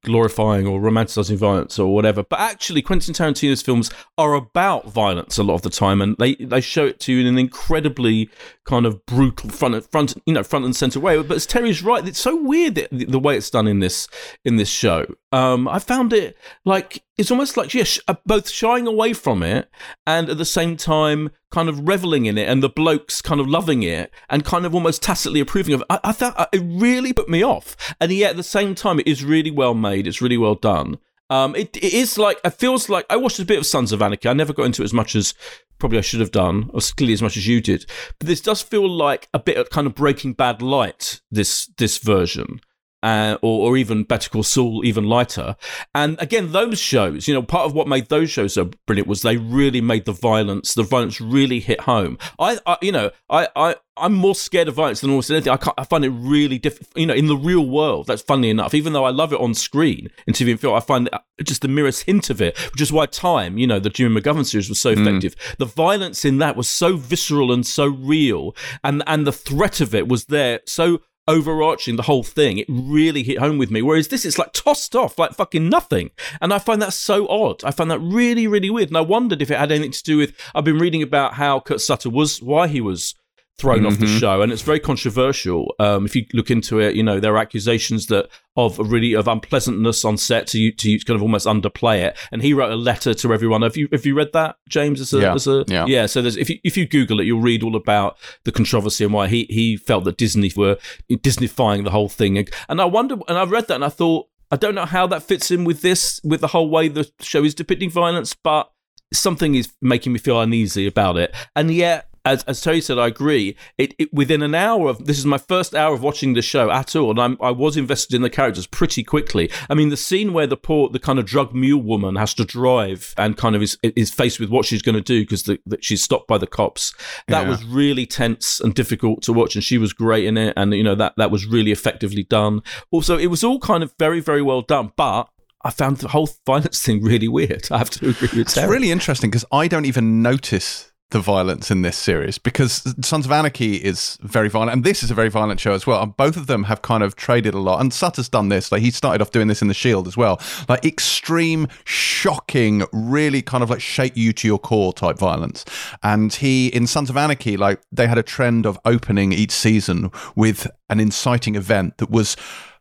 glorifying 0.03 0.67
or 0.67 0.79
romanticizing 0.79 1.37
violence 1.37 1.79
or 1.79 1.93
whatever. 1.93 2.23
But 2.23 2.39
actually, 2.39 2.81
Quentin 2.81 3.13
Tarantino's 3.13 3.61
films 3.61 3.89
are 4.17 4.33
about 4.33 4.89
violence 4.89 5.37
a 5.37 5.43
lot 5.43 5.55
of 5.55 5.61
the 5.61 5.69
time, 5.69 6.01
and 6.01 6.15
they, 6.17 6.35
they 6.35 6.61
show 6.61 6.85
it 6.85 6.99
to 7.01 7.13
you 7.13 7.21
in 7.21 7.27
an 7.27 7.37
incredibly 7.37 8.29
kind 8.65 8.85
of 8.85 9.05
brutal 9.05 9.49
front 9.49 9.89
front 9.91 10.15
you 10.25 10.33
know 10.33 10.43
front 10.43 10.65
and 10.65 10.75
center 10.75 10.99
way. 10.99 11.21
But 11.21 11.37
as 11.37 11.45
Terri's 11.45 11.83
right, 11.83 12.05
it's 12.07 12.19
so 12.19 12.35
weird 12.35 12.75
that, 12.75 12.89
the 12.91 13.19
way 13.19 13.37
it's 13.37 13.49
done 13.49 13.67
in 13.67 13.79
this 13.79 14.07
in 14.43 14.57
this 14.57 14.69
show. 14.69 15.05
Um, 15.33 15.67
I 15.67 15.79
found 15.79 16.13
it 16.13 16.37
like 16.63 17.03
it's 17.17 17.31
almost 17.31 17.57
like 17.57 17.73
yeah, 17.73 17.85
sh- 17.85 17.99
uh, 18.07 18.13
both 18.23 18.51
shying 18.51 18.85
away 18.85 19.13
from 19.13 19.41
it 19.41 19.67
and 20.05 20.29
at 20.29 20.37
the 20.37 20.45
same 20.45 20.77
time 20.77 21.31
kind 21.49 21.69
of 21.69 21.87
reveling 21.87 22.27
in 22.27 22.37
it, 22.37 22.47
and 22.47 22.61
the 22.61 22.69
blokes 22.69 23.19
kind 23.19 23.41
of 23.41 23.47
loving 23.47 23.81
it 23.81 24.11
and 24.29 24.45
kind 24.45 24.63
of 24.63 24.75
almost 24.75 25.01
tacitly 25.01 25.39
approving 25.39 25.73
of 25.73 25.81
it. 25.81 25.87
I, 25.89 25.99
I 26.03 26.11
thought 26.11 26.35
uh, 26.37 26.45
it 26.53 26.61
really 26.63 27.13
put 27.13 27.29
me 27.29 27.43
off, 27.43 27.75
and 27.99 28.11
yet 28.11 28.29
at 28.31 28.37
the 28.37 28.43
same 28.43 28.75
time, 28.75 28.99
it 28.99 29.07
is 29.07 29.23
really 29.23 29.49
well 29.49 29.73
made. 29.73 30.05
It's 30.05 30.21
really 30.21 30.37
well 30.37 30.53
done. 30.53 30.99
Um, 31.31 31.55
it, 31.55 31.75
it 31.77 31.95
is 31.95 32.19
like 32.19 32.39
it 32.45 32.51
feels 32.51 32.87
like 32.87 33.07
I 33.09 33.15
watched 33.15 33.39
a 33.39 33.45
bit 33.45 33.57
of 33.57 33.65
Sons 33.65 33.91
of 33.91 34.03
Anarchy. 34.03 34.29
I 34.29 34.33
never 34.33 34.53
got 34.53 34.67
into 34.67 34.83
it 34.83 34.85
as 34.85 34.93
much 34.93 35.15
as 35.15 35.33
probably 35.79 35.97
I 35.97 36.01
should 36.01 36.19
have 36.19 36.29
done, 36.29 36.69
or 36.75 36.79
clearly 36.95 37.13
as 37.13 37.23
much 37.23 37.37
as 37.37 37.47
you 37.47 37.59
did. 37.59 37.87
But 38.19 38.27
this 38.27 38.39
does 38.39 38.61
feel 38.61 38.87
like 38.87 39.29
a 39.33 39.39
bit 39.39 39.57
of 39.57 39.71
kind 39.71 39.87
of 39.87 39.95
Breaking 39.95 40.33
Bad 40.33 40.61
light. 40.61 41.21
This 41.31 41.65
this 41.77 41.97
version. 41.97 42.59
Uh, 43.03 43.37
or, 43.41 43.67
or 43.69 43.77
even 43.77 44.05
Better 44.05 44.29
Call 44.29 44.43
Saul, 44.43 44.85
even 44.85 45.03
lighter. 45.03 45.57
And 45.93 46.15
again, 46.21 46.53
those 46.53 46.79
shows, 46.79 47.27
you 47.27 47.33
know, 47.33 47.43
part 47.43 47.65
of 47.65 47.73
what 47.73 47.85
made 47.85 48.07
those 48.07 48.31
shows 48.31 48.53
so 48.53 48.71
brilliant 48.87 49.09
was 49.09 49.21
they 49.21 49.35
really 49.35 49.81
made 49.81 50.05
the 50.05 50.13
violence, 50.13 50.73
the 50.73 50.83
violence 50.83 51.19
really 51.19 51.59
hit 51.59 51.81
home. 51.81 52.17
I, 52.39 52.59
I 52.65 52.77
you 52.81 52.93
know, 52.93 53.11
I, 53.29 53.49
I, 53.57 53.75
I'm 53.97 54.13
more 54.13 54.35
scared 54.35 54.67
of 54.69 54.75
violence 54.75 55.01
than 55.01 55.09
almost 55.09 55.29
anything. 55.29 55.51
I, 55.51 55.57
can't, 55.57 55.75
I 55.77 55.83
find 55.83 56.03
it 56.03 56.09
really 56.09 56.57
difficult, 56.57 56.97
you 56.97 57.05
know, 57.05 57.13
in 57.13 57.27
the 57.27 57.35
real 57.35 57.67
world. 57.67 58.07
That's 58.07 58.21
funny 58.21 58.49
enough. 58.49 58.73
Even 58.73 58.93
though 58.93 59.03
I 59.03 59.11
love 59.11 59.33
it 59.33 59.39
on 59.39 59.53
screen 59.53 60.09
in 60.25 60.33
TV 60.33 60.51
and 60.51 60.59
film, 60.59 60.73
I 60.73 60.79
find 60.79 61.09
just 61.43 61.61
the 61.61 61.67
merest 61.67 62.03
hint 62.03 62.29
of 62.29 62.41
it, 62.41 62.57
which 62.71 62.81
is 62.81 62.91
why 62.91 63.05
Time, 63.05 63.57
you 63.57 63.67
know, 63.67 63.79
the 63.79 63.89
Jimmy 63.89 64.19
McGovern 64.19 64.45
series 64.45 64.69
was 64.69 64.79
so 64.79 64.91
effective. 64.91 65.35
The 65.59 65.65
violence 65.65 66.25
in 66.25 66.37
that 66.39 66.55
was 66.55 66.67
so 66.69 66.95
visceral 66.95 67.51
and 67.51 67.65
so 67.65 67.85
real, 67.85 68.55
and 68.83 69.03
and 69.05 69.27
the 69.27 69.31
threat 69.31 69.81
of 69.81 69.93
it 69.93 70.07
was 70.07 70.25
there 70.25 70.61
so 70.65 71.01
overarching 71.27 71.95
the 71.95 72.03
whole 72.03 72.23
thing. 72.23 72.57
It 72.57 72.67
really 72.69 73.23
hit 73.23 73.39
home 73.39 73.57
with 73.57 73.71
me. 73.71 73.81
Whereas 73.81 74.09
this, 74.09 74.25
it's 74.25 74.37
like 74.37 74.53
tossed 74.53 74.95
off 74.95 75.17
like 75.17 75.33
fucking 75.33 75.69
nothing. 75.69 76.11
And 76.41 76.53
I 76.53 76.59
find 76.59 76.81
that 76.81 76.93
so 76.93 77.27
odd. 77.27 77.63
I 77.63 77.71
find 77.71 77.89
that 77.91 77.99
really, 77.99 78.47
really 78.47 78.69
weird. 78.69 78.89
And 78.89 78.97
I 78.97 79.01
wondered 79.01 79.41
if 79.41 79.51
it 79.51 79.57
had 79.57 79.71
anything 79.71 79.91
to 79.91 80.03
do 80.03 80.17
with. 80.17 80.33
I've 80.53 80.65
been 80.65 80.79
reading 80.79 81.01
about 81.01 81.35
how 81.35 81.59
Kurt 81.59 81.81
Sutter 81.81 82.09
was, 82.09 82.41
why 82.41 82.67
he 82.67 82.81
was 82.81 83.15
thrown 83.57 83.85
off 83.85 83.99
the 83.99 84.07
show, 84.07 84.41
and 84.41 84.51
it's 84.51 84.61
very 84.61 84.79
controversial. 84.79 85.73
Um, 85.79 86.05
if 86.05 86.15
you 86.15 86.25
look 86.33 86.49
into 86.49 86.79
it, 86.79 86.95
you 86.95 87.03
know 87.03 87.19
there 87.19 87.33
are 87.33 87.37
accusations 87.37 88.07
that 88.07 88.29
of 88.55 88.77
really 88.79 89.13
of 89.13 89.27
unpleasantness 89.27 90.03
on 90.05 90.17
set 90.17 90.47
to 90.47 90.59
you 90.59 90.71
to 90.71 90.99
kind 90.99 91.15
of 91.15 91.21
almost 91.21 91.45
underplay 91.45 92.01
it. 92.01 92.17
And 92.31 92.41
he 92.41 92.53
wrote 92.53 92.71
a 92.71 92.75
letter 92.75 93.13
to 93.13 93.33
everyone. 93.33 93.61
Have 93.61 93.77
you 93.77 93.87
have 93.91 94.05
you 94.05 94.15
read 94.15 94.33
that, 94.33 94.57
James? 94.69 94.99
As 94.99 95.13
a, 95.13 95.19
Yeah, 95.19 95.33
as 95.33 95.47
a, 95.47 95.65
yeah. 95.67 95.85
yeah. 95.87 96.05
So 96.05 96.21
there's 96.21 96.37
if 96.37 96.49
you 96.49 96.59
if 96.63 96.77
you 96.77 96.87
Google 96.87 97.19
it, 97.19 97.25
you'll 97.25 97.41
read 97.41 97.63
all 97.63 97.75
about 97.75 98.17
the 98.43 98.51
controversy 98.51 99.03
and 99.03 99.13
why 99.13 99.27
he 99.27 99.45
he 99.49 99.77
felt 99.77 100.03
that 100.05 100.17
Disney 100.17 100.51
were 100.55 100.77
Disneyfying 101.11 101.83
the 101.83 101.91
whole 101.91 102.09
thing. 102.09 102.37
And 102.69 102.81
I 102.81 102.85
wonder, 102.85 103.17
and 103.27 103.37
I 103.37 103.45
read 103.45 103.67
that, 103.67 103.75
and 103.75 103.85
I 103.85 103.89
thought. 103.89 104.27
I 104.51 104.55
don't 104.55 104.75
know 104.75 104.85
how 104.85 105.07
that 105.07 105.23
fits 105.23 105.49
in 105.49 105.63
with 105.63 105.81
this, 105.81 106.21
with 106.23 106.41
the 106.41 106.47
whole 106.47 106.69
way 106.69 106.87
the 106.87 107.09
show 107.21 107.43
is 107.43 107.55
depicting 107.55 107.89
violence, 107.89 108.35
but 108.35 108.69
something 109.11 109.55
is 109.55 109.73
making 109.81 110.13
me 110.13 110.19
feel 110.19 110.39
uneasy 110.39 110.85
about 110.85 111.17
it. 111.17 111.33
And 111.55 111.73
yet, 111.73 112.07
as, 112.25 112.43
as 112.43 112.61
Terri 112.61 112.81
said, 112.81 112.97
I 112.97 113.07
agree. 113.07 113.55
It, 113.77 113.93
it 113.99 114.13
within 114.13 114.41
an 114.41 114.55
hour 114.55 114.89
of 114.89 115.05
this 115.05 115.19
is 115.19 115.25
my 115.25 115.37
first 115.37 115.75
hour 115.75 115.93
of 115.93 116.01
watching 116.01 116.33
the 116.33 116.41
show 116.41 116.71
at 116.71 116.95
all, 116.95 117.11
and 117.11 117.19
I'm, 117.19 117.37
I 117.41 117.51
was 117.51 117.75
invested 117.75 118.15
in 118.15 118.21
the 118.21 118.29
characters 118.29 118.65
pretty 118.65 119.03
quickly. 119.03 119.51
I 119.69 119.73
mean, 119.73 119.89
the 119.89 119.97
scene 119.97 120.31
where 120.31 120.47
the 120.47 120.55
poor, 120.57 120.89
the 120.89 120.99
kind 120.99 121.19
of 121.19 121.25
drug 121.25 121.53
mule 121.53 121.81
woman 121.81 122.15
has 122.15 122.33
to 122.35 122.45
drive 122.45 123.13
and 123.17 123.35
kind 123.35 123.55
of 123.55 123.61
is 123.61 123.77
is 123.83 124.09
faced 124.11 124.39
with 124.39 124.49
what 124.49 124.65
she's 124.65 124.81
going 124.81 124.95
to 124.95 125.01
do 125.01 125.21
because 125.23 125.49
she's 125.81 126.01
stopped 126.03 126.27
by 126.27 126.37
the 126.37 126.47
cops. 126.47 126.93
That 127.27 127.43
Yeah. 127.43 127.49
was 127.49 127.63
really 127.65 128.05
tense 128.05 128.59
and 128.59 128.73
difficult 128.73 129.21
to 129.23 129.33
watch, 129.33 129.55
and 129.55 129.63
she 129.63 129.77
was 129.77 129.91
great 129.93 130.25
in 130.25 130.37
it, 130.37 130.53
and 130.55 130.73
you 130.73 130.83
know 130.83 130.95
that 130.95 131.13
that 131.17 131.29
was 131.31 131.45
really 131.45 131.71
effectively 131.71 132.23
done. 132.23 132.61
Also, 132.91 133.17
it 133.17 133.27
was 133.27 133.43
all 133.43 133.59
kind 133.59 133.83
of 133.83 133.93
very 133.99 134.19
very 134.21 134.41
well 134.41 134.61
done, 134.61 134.91
but. 134.95 135.29
I 135.65 135.69
found 135.71 135.99
the 135.99 136.09
whole 136.09 136.27
violence 136.45 136.81
thing 136.81 137.01
really 137.01 137.29
weird. 137.29 137.69
I 137.71 137.77
have 137.77 137.89
to 137.91 138.09
agree 138.09 138.27
with 138.33 138.39
It's 138.39 138.57
really 138.57 138.91
interesting 138.91 139.29
because 139.29 139.45
I 139.49 139.69
don't 139.69 139.85
even 139.85 140.21
notice 140.21 140.91
the 141.13 141.19
violence 141.19 141.69
in 141.69 141.83
this 141.83 141.95
series 141.95 142.39
because 142.39 142.83
Sons 143.01 143.25
of 143.25 143.31
Anarchy 143.31 143.75
is 143.75 144.17
very 144.21 144.49
violent 144.49 144.73
and 144.73 144.83
this 144.83 145.03
is 145.03 145.11
a 145.11 145.13
very 145.13 145.29
violent 145.29 145.59
show 145.59 145.71
as 145.71 145.87
well. 145.87 146.01
And 146.01 146.17
both 146.17 146.35
of 146.35 146.47
them 146.47 146.63
have 146.63 146.81
kind 146.81 147.03
of 147.03 147.15
traded 147.15 147.53
a 147.53 147.59
lot. 147.59 147.79
And 147.79 147.93
Sutter's 147.93 148.27
done 148.27 148.49
this. 148.49 148.71
Like 148.71 148.81
he 148.81 148.89
started 148.89 149.21
off 149.21 149.29
doing 149.29 149.47
this 149.47 149.61
in 149.61 149.67
The 149.67 149.75
Shield 149.75 150.07
as 150.07 150.17
well. 150.17 150.41
Like 150.67 150.83
extreme, 150.83 151.67
shocking, 151.85 152.83
really 152.91 153.43
kind 153.43 153.63
of 153.63 153.69
like 153.69 153.79
shake 153.79 154.17
you 154.17 154.33
to 154.33 154.47
your 154.47 154.57
core 154.57 154.91
type 154.91 155.19
violence. 155.19 155.63
And 156.01 156.33
he, 156.33 156.67
in 156.67 156.87
Sons 156.87 157.11
of 157.11 157.15
Anarchy, 157.15 157.57
like 157.57 157.79
they 157.91 158.07
had 158.07 158.17
a 158.17 158.23
trend 158.23 158.65
of 158.65 158.79
opening 158.83 159.31
each 159.31 159.51
season 159.51 160.11
with 160.35 160.67
an 160.89 160.99
inciting 160.99 161.55
event 161.55 161.99
that 161.99 162.09
was 162.09 162.35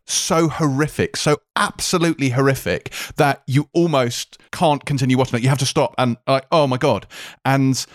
so 0.05 0.49
horrific, 0.49 1.15
so 1.15 1.37
absolutely 1.55 2.29
horrific 2.29 2.91
that 3.17 3.43
you 3.45 3.69
almost 3.73 4.39
can't 4.51 4.85
continue 4.85 5.17
watching 5.17 5.37
it. 5.37 5.43
You 5.43 5.49
have 5.49 5.59
to 5.59 5.65
stop 5.67 5.93
and 5.99 6.17
like, 6.27 6.45
oh 6.51 6.65
my 6.65 6.77
god. 6.77 7.05
And 7.45 7.85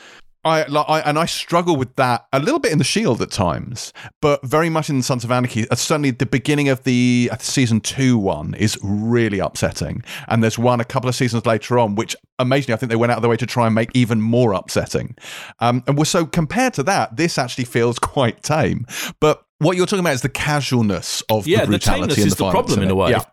I, 0.48 0.66
like, 0.66 0.86
I 0.88 1.00
and 1.00 1.18
I 1.18 1.26
struggle 1.26 1.76
with 1.76 1.94
that 1.96 2.26
a 2.32 2.40
little 2.40 2.58
bit 2.58 2.72
in 2.72 2.78
the 2.78 2.84
Shield 2.84 3.22
at 3.22 3.30
times, 3.30 3.92
but 4.20 4.44
very 4.44 4.70
much 4.70 4.90
in 4.90 4.98
the 4.98 5.02
Sons 5.04 5.24
of 5.24 5.30
Anarchy. 5.30 5.68
Uh, 5.70 5.74
certainly, 5.74 6.10
the 6.10 6.26
beginning 6.26 6.68
of 6.68 6.84
the 6.84 7.28
uh, 7.32 7.36
season 7.38 7.80
two 7.80 8.18
one 8.18 8.54
is 8.54 8.78
really 8.82 9.38
upsetting, 9.38 10.02
and 10.26 10.42
there's 10.42 10.58
one 10.58 10.80
a 10.80 10.84
couple 10.84 11.08
of 11.08 11.14
seasons 11.14 11.46
later 11.46 11.78
on, 11.78 11.94
which 11.94 12.16
amazingly 12.38 12.74
I 12.74 12.76
think 12.78 12.90
they 12.90 12.96
went 12.96 13.12
out 13.12 13.18
of 13.18 13.22
their 13.22 13.30
way 13.30 13.36
to 13.36 13.46
try 13.46 13.66
and 13.66 13.74
make 13.74 13.90
even 13.94 14.20
more 14.20 14.52
upsetting. 14.52 15.16
Um, 15.60 15.82
and 15.86 15.96
we're 15.98 16.04
so 16.04 16.26
compared 16.26 16.74
to 16.74 16.82
that, 16.84 17.16
this 17.16 17.38
actually 17.38 17.64
feels 17.64 17.98
quite 18.14 18.42
tame, 18.42 18.86
but. 19.20 19.42
What 19.60 19.76
you're 19.76 19.86
talking 19.86 20.04
about 20.04 20.12
is 20.14 20.22
the 20.22 20.28
casualness 20.28 21.20
of 21.28 21.48
Yeah, 21.48 21.62
the 21.62 21.66
the 21.66 21.70
brutality 21.72 22.00
tameness 22.14 22.18
and 22.18 22.26
is 22.28 22.32
the, 22.34 22.44
the 22.44 22.50
violence 22.52 22.66
problem 22.68 22.82
in 22.84 22.90
a 22.92 22.94
way. 22.94 23.10
Yeah, 23.10 23.24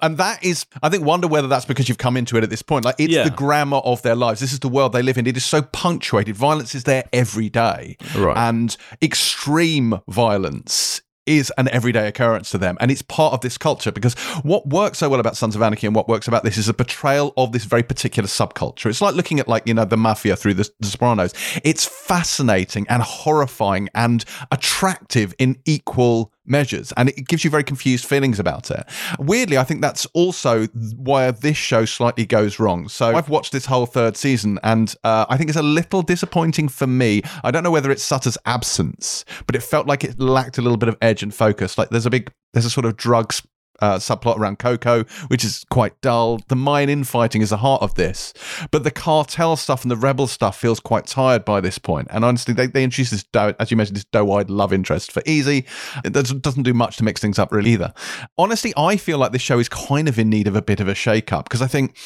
and 0.00 0.16
that 0.16 0.44
is, 0.44 0.64
I 0.80 0.88
think, 0.88 1.04
wonder 1.04 1.26
whether 1.26 1.48
that's 1.48 1.64
because 1.64 1.88
you've 1.88 1.98
come 1.98 2.16
into 2.16 2.36
it 2.36 2.44
at 2.44 2.50
this 2.50 2.62
point. 2.62 2.84
Like 2.84 2.94
it's 3.00 3.12
Yeah. 3.12 3.24
the 3.24 3.30
grammar 3.30 3.78
of 3.78 4.00
their 4.02 4.14
lives. 4.14 4.38
This 4.38 4.52
is 4.52 4.60
the 4.60 4.68
world 4.68 4.92
they 4.92 5.02
live 5.02 5.18
in. 5.18 5.26
It 5.26 5.36
is 5.36 5.44
so 5.44 5.60
punctuated. 5.60 6.36
Violence 6.36 6.76
is 6.76 6.84
there 6.84 7.02
every 7.12 7.48
day, 7.48 7.96
Right. 8.16 8.36
and 8.36 8.76
extreme 9.02 9.98
violence 10.08 11.02
is 11.26 11.52
an 11.56 11.68
everyday 11.68 12.08
occurrence 12.08 12.50
to 12.50 12.58
them 12.58 12.76
and 12.80 12.90
it's 12.90 13.02
part 13.02 13.32
of 13.32 13.40
this 13.40 13.56
culture 13.56 13.92
because 13.92 14.14
what 14.42 14.68
works 14.68 14.98
so 14.98 15.08
well 15.08 15.20
about 15.20 15.36
Sons 15.36 15.54
of 15.54 15.62
Anarchy 15.62 15.86
and 15.86 15.94
what 15.94 16.08
works 16.08 16.26
about 16.28 16.42
this 16.44 16.56
is 16.56 16.68
a 16.68 16.74
portrayal 16.74 17.32
of 17.36 17.52
this 17.52 17.64
very 17.64 17.82
particular 17.82 18.26
subculture. 18.26 18.86
It's 18.86 19.00
like 19.00 19.14
looking 19.14 19.38
at 19.40 19.48
like 19.48 19.66
you 19.66 19.74
know 19.74 19.84
the 19.84 19.96
mafia 19.96 20.36
through 20.36 20.54
the, 20.54 20.68
the 20.80 20.86
Sopranos. 20.88 21.32
It's 21.64 21.84
fascinating 21.84 22.86
and 22.88 23.02
horrifying 23.02 23.88
and 23.94 24.24
attractive 24.50 25.34
in 25.38 25.58
equal 25.64 26.32
measures 26.44 26.92
and 26.96 27.08
it 27.10 27.28
gives 27.28 27.44
you 27.44 27.50
very 27.50 27.64
confused 27.64 28.04
feelings 28.04 28.38
about 28.38 28.70
it. 28.70 28.84
Weirdly 29.18 29.58
i 29.58 29.64
think 29.64 29.80
that's 29.80 30.06
also 30.06 30.66
why 30.96 31.30
this 31.30 31.56
show 31.56 31.84
slightly 31.84 32.26
goes 32.26 32.58
wrong. 32.58 32.88
So 32.88 33.14
i've 33.14 33.28
watched 33.28 33.52
this 33.52 33.66
whole 33.66 33.86
third 33.86 34.16
season 34.16 34.58
and 34.62 34.94
uh, 35.04 35.26
i 35.28 35.36
think 35.36 35.50
it's 35.50 35.58
a 35.58 35.62
little 35.62 36.02
disappointing 36.02 36.68
for 36.68 36.86
me. 36.86 37.22
I 37.44 37.50
don't 37.50 37.62
know 37.62 37.70
whether 37.70 37.90
it's 37.90 38.02
sutter's 38.02 38.38
absence 38.46 39.24
but 39.46 39.56
it 39.56 39.62
felt 39.62 39.86
like 39.86 40.04
it 40.04 40.18
lacked 40.18 40.58
a 40.58 40.62
little 40.62 40.78
bit 40.78 40.88
of 40.88 40.96
edge 41.00 41.22
and 41.22 41.34
focus. 41.34 41.78
Like 41.78 41.90
there's 41.90 42.06
a 42.06 42.10
big 42.10 42.32
there's 42.52 42.66
a 42.66 42.70
sort 42.70 42.84
of 42.84 42.96
drugs 42.96 43.42
uh, 43.82 43.98
subplot 43.98 44.38
around 44.38 44.58
Coco, 44.58 45.04
which 45.26 45.44
is 45.44 45.66
quite 45.70 46.00
dull. 46.00 46.40
The 46.48 46.56
mine 46.56 46.88
infighting 46.88 47.42
is 47.42 47.50
the 47.50 47.58
heart 47.58 47.82
of 47.82 47.94
this, 47.94 48.32
but 48.70 48.84
the 48.84 48.90
cartel 48.90 49.56
stuff 49.56 49.82
and 49.82 49.90
the 49.90 49.96
rebel 49.96 50.26
stuff 50.26 50.58
feels 50.58 50.80
quite 50.80 51.06
tired 51.06 51.44
by 51.44 51.60
this 51.60 51.78
point. 51.78 52.08
And 52.10 52.24
honestly, 52.24 52.54
they, 52.54 52.68
they 52.68 52.84
introduce 52.84 53.10
this, 53.10 53.24
as 53.34 53.70
you 53.70 53.76
mentioned, 53.76 53.96
this 53.96 54.04
doe-eyed 54.04 54.48
love 54.48 54.72
interest 54.72 55.12
for 55.12 55.22
Easy. 55.26 55.66
It 56.04 56.12
doesn't, 56.12 56.42
doesn't 56.42 56.62
do 56.62 56.74
much 56.74 56.96
to 56.98 57.04
mix 57.04 57.20
things 57.20 57.38
up 57.38 57.52
really 57.52 57.72
either. 57.72 57.92
Honestly, 58.38 58.72
I 58.76 58.96
feel 58.96 59.18
like 59.18 59.32
this 59.32 59.42
show 59.42 59.58
is 59.58 59.68
kind 59.68 60.08
of 60.08 60.18
in 60.18 60.30
need 60.30 60.46
of 60.46 60.56
a 60.56 60.62
bit 60.62 60.80
of 60.80 60.88
a 60.88 60.94
shake-up 60.94 61.44
because 61.44 61.62
I 61.62 61.66
think 61.66 61.96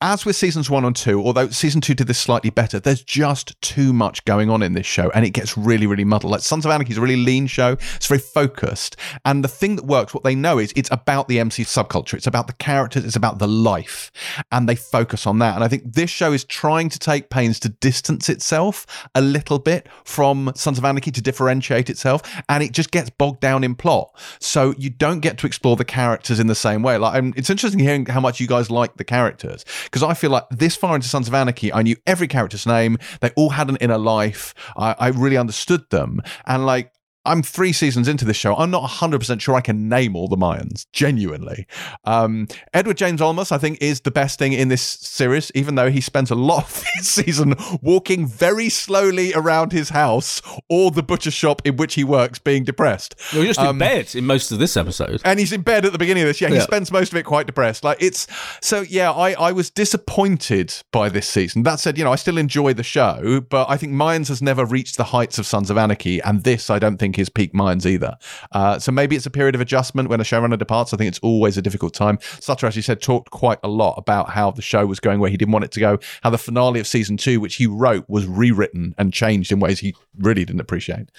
as 0.00 0.26
with 0.26 0.36
seasons 0.36 0.68
one 0.68 0.84
and 0.84 0.94
two, 0.94 1.20
although 1.20 1.48
season 1.48 1.80
two 1.80 1.94
did 1.94 2.06
this 2.06 2.18
slightly 2.18 2.50
better, 2.50 2.78
there's 2.78 3.02
just 3.02 3.60
too 3.62 3.92
much 3.92 4.24
going 4.24 4.50
on 4.50 4.62
in 4.62 4.74
this 4.74 4.86
show 4.86 5.10
and 5.14 5.24
it 5.24 5.30
gets 5.30 5.56
really, 5.56 5.86
really 5.86 6.04
muddled. 6.04 6.32
Like 6.32 6.42
Sons 6.42 6.66
of 6.66 6.70
Anarchy 6.70 6.92
is 6.92 6.98
a 6.98 7.00
really 7.00 7.16
lean 7.16 7.46
show, 7.46 7.72
it's 7.96 8.06
very 8.06 8.20
focused. 8.20 8.96
And 9.24 9.42
the 9.42 9.48
thing 9.48 9.76
that 9.76 9.86
works, 9.86 10.12
what 10.12 10.24
they 10.24 10.34
know 10.34 10.58
is 10.58 10.72
it's 10.76 10.90
about 10.90 11.28
the 11.28 11.40
MC 11.40 11.64
subculture, 11.64 12.14
it's 12.14 12.26
about 12.26 12.48
the 12.48 12.52
characters, 12.54 13.04
it's 13.04 13.16
about 13.16 13.38
the 13.38 13.48
life, 13.48 14.10
and 14.52 14.68
they 14.68 14.74
focus 14.74 15.26
on 15.26 15.38
that. 15.38 15.54
And 15.54 15.64
I 15.64 15.68
think 15.68 15.94
this 15.94 16.10
show 16.10 16.32
is 16.32 16.44
trying 16.44 16.88
to 16.90 16.98
take 16.98 17.30
pains 17.30 17.58
to 17.60 17.68
distance 17.68 18.28
itself 18.28 19.08
a 19.14 19.20
little 19.20 19.58
bit 19.58 19.88
from 20.04 20.52
Sons 20.54 20.76
of 20.76 20.84
Anarchy 20.84 21.12
to 21.12 21.22
differentiate 21.22 21.88
itself, 21.88 22.22
and 22.48 22.62
it 22.62 22.72
just 22.72 22.90
gets 22.90 23.10
bogged 23.10 23.40
down 23.40 23.64
in 23.64 23.74
plot. 23.74 24.14
So 24.38 24.74
you 24.76 24.90
don't 24.90 25.20
get 25.20 25.38
to 25.38 25.46
explore 25.46 25.76
the 25.76 25.84
characters 25.84 26.40
in 26.40 26.46
the 26.46 26.54
same 26.54 26.82
way. 26.82 26.98
Like, 26.98 27.14
I'm, 27.14 27.32
it's 27.36 27.48
interesting 27.48 27.80
hearing 27.80 28.06
how 28.06 28.20
much 28.20 28.40
you 28.40 28.46
guys 28.46 28.70
like 28.70 28.96
the 28.96 29.04
characters 29.04 29.64
because 29.84 30.02
I 30.02 30.14
feel 30.14 30.30
like 30.30 30.44
this 30.50 30.76
far 30.76 30.94
into 30.94 31.08
Sons 31.08 31.28
of 31.28 31.34
Anarchy, 31.34 31.72
I 31.72 31.82
knew 31.82 31.96
every 32.06 32.28
character's 32.28 32.66
name. 32.66 32.98
They 33.20 33.30
all 33.36 33.50
had 33.50 33.68
an 33.68 33.76
inner 33.76 33.98
life. 33.98 34.54
I, 34.76 34.94
I 34.98 35.08
really 35.08 35.36
understood 35.36 35.88
them, 35.90 36.20
and 36.46 36.66
like 36.66 36.92
I'm 37.26 37.42
three 37.42 37.72
seasons 37.72 38.06
into 38.08 38.24
this 38.24 38.36
show. 38.36 38.54
I'm 38.56 38.70
not 38.70 38.88
100% 38.88 39.40
sure 39.40 39.54
I 39.54 39.60
can 39.60 39.88
name 39.88 40.14
all 40.14 40.28
the 40.28 40.36
Mayans, 40.36 40.86
genuinely. 40.92 41.66
Um, 42.04 42.48
Edward 42.72 42.96
James 42.98 43.20
Olmos, 43.20 43.50
I 43.50 43.58
think, 43.58 43.78
is 43.80 44.00
the 44.02 44.10
best 44.10 44.38
thing 44.38 44.52
in 44.52 44.68
this 44.68 44.82
series, 44.82 45.50
even 45.54 45.74
though 45.74 45.90
he 45.90 46.00
spends 46.00 46.30
a 46.30 46.34
lot 46.34 46.64
of 46.70 46.84
this 46.96 47.08
season 47.10 47.54
walking 47.82 48.26
very 48.26 48.68
slowly 48.68 49.32
around 49.34 49.72
his 49.72 49.88
house 49.90 50.42
or 50.68 50.90
the 50.90 51.02
butcher 51.02 51.30
shop 51.30 51.62
in 51.64 51.76
which 51.76 51.94
he 51.94 52.04
works, 52.04 52.38
being 52.38 52.62
depressed. 52.64 53.14
You're 53.32 53.44
just 53.46 53.60
in 53.60 53.66
Um, 53.66 53.78
bed 53.78 54.14
in 54.14 54.26
most 54.26 54.52
of 54.52 54.58
this 54.58 54.76
episode. 54.76 55.20
and 55.24 55.38
he's 55.38 55.52
in 55.52 55.62
bed 55.62 55.84
at 55.84 55.92
the 55.92 55.98
beginning 55.98 56.22
of 56.24 56.28
this. 56.28 56.40
Yeah, 56.40 56.48
he 56.48 56.56
Yeah. 56.56 56.62
spends 56.62 56.92
most 56.92 57.12
of 57.12 57.16
it 57.18 57.22
quite 57.24 57.46
depressed. 57.46 57.84
Like 57.84 57.98
it's 58.00 58.26
so. 58.60 58.82
Yeah, 58.82 59.10
I 59.12 59.32
I 59.32 59.52
was 59.52 59.70
disappointed 59.70 60.74
by 60.92 61.08
this 61.08 61.26
season. 61.26 61.62
That 61.62 61.80
said, 61.80 61.96
you 61.98 62.04
know, 62.04 62.12
I 62.12 62.16
still 62.16 62.38
enjoy 62.38 62.74
the 62.74 62.82
show, 62.82 63.40
but 63.40 63.68
I 63.70 63.76
think 63.76 63.92
Mayans 63.92 64.28
has 64.28 64.42
never 64.42 64.64
reached 64.64 64.96
the 64.96 65.04
heights 65.04 65.38
of 65.38 65.46
Sons 65.46 65.70
of 65.70 65.78
Anarchy, 65.78 66.20
and 66.22 66.44
this 66.44 66.68
I 66.70 66.78
don't 66.78 66.98
think 66.98 67.13
is 67.18 67.28
peak 67.28 67.52
Mayans 67.52 67.86
either. 67.86 68.16
Uh, 68.52 68.78
so 68.78 68.92
maybe 68.92 69.16
it's 69.16 69.26
a 69.26 69.30
period 69.30 69.54
of 69.54 69.60
adjustment 69.60 70.08
when 70.08 70.20
a 70.20 70.24
showrunner 70.24 70.58
departs. 70.58 70.92
I 70.92 70.96
think 70.96 71.08
it's 71.08 71.18
always 71.20 71.56
a 71.56 71.62
difficult 71.62 71.94
time. 71.94 72.18
Sutter, 72.40 72.66
as 72.66 72.76
you 72.76 72.82
said, 72.82 73.00
talked 73.00 73.30
quite 73.30 73.58
a 73.62 73.68
lot 73.68 73.94
about 73.96 74.30
how 74.30 74.50
the 74.50 74.62
show 74.62 74.86
was 74.86 75.00
going 75.00 75.20
where 75.20 75.30
he 75.30 75.36
didn't 75.36 75.52
want 75.52 75.64
it 75.64 75.72
to 75.72 75.80
go. 75.80 75.98
How 76.22 76.30
the 76.30 76.38
finale 76.38 76.80
of 76.80 76.86
season 76.86 77.16
two, 77.16 77.40
which 77.40 77.56
he 77.56 77.66
wrote, 77.66 78.04
was 78.08 78.26
rewritten 78.26 78.94
and 78.98 79.12
changed 79.12 79.52
in 79.52 79.60
ways 79.60 79.80
he 79.80 79.94
really 80.18 80.44
didn't 80.44 80.60
appreciate. 80.60 81.10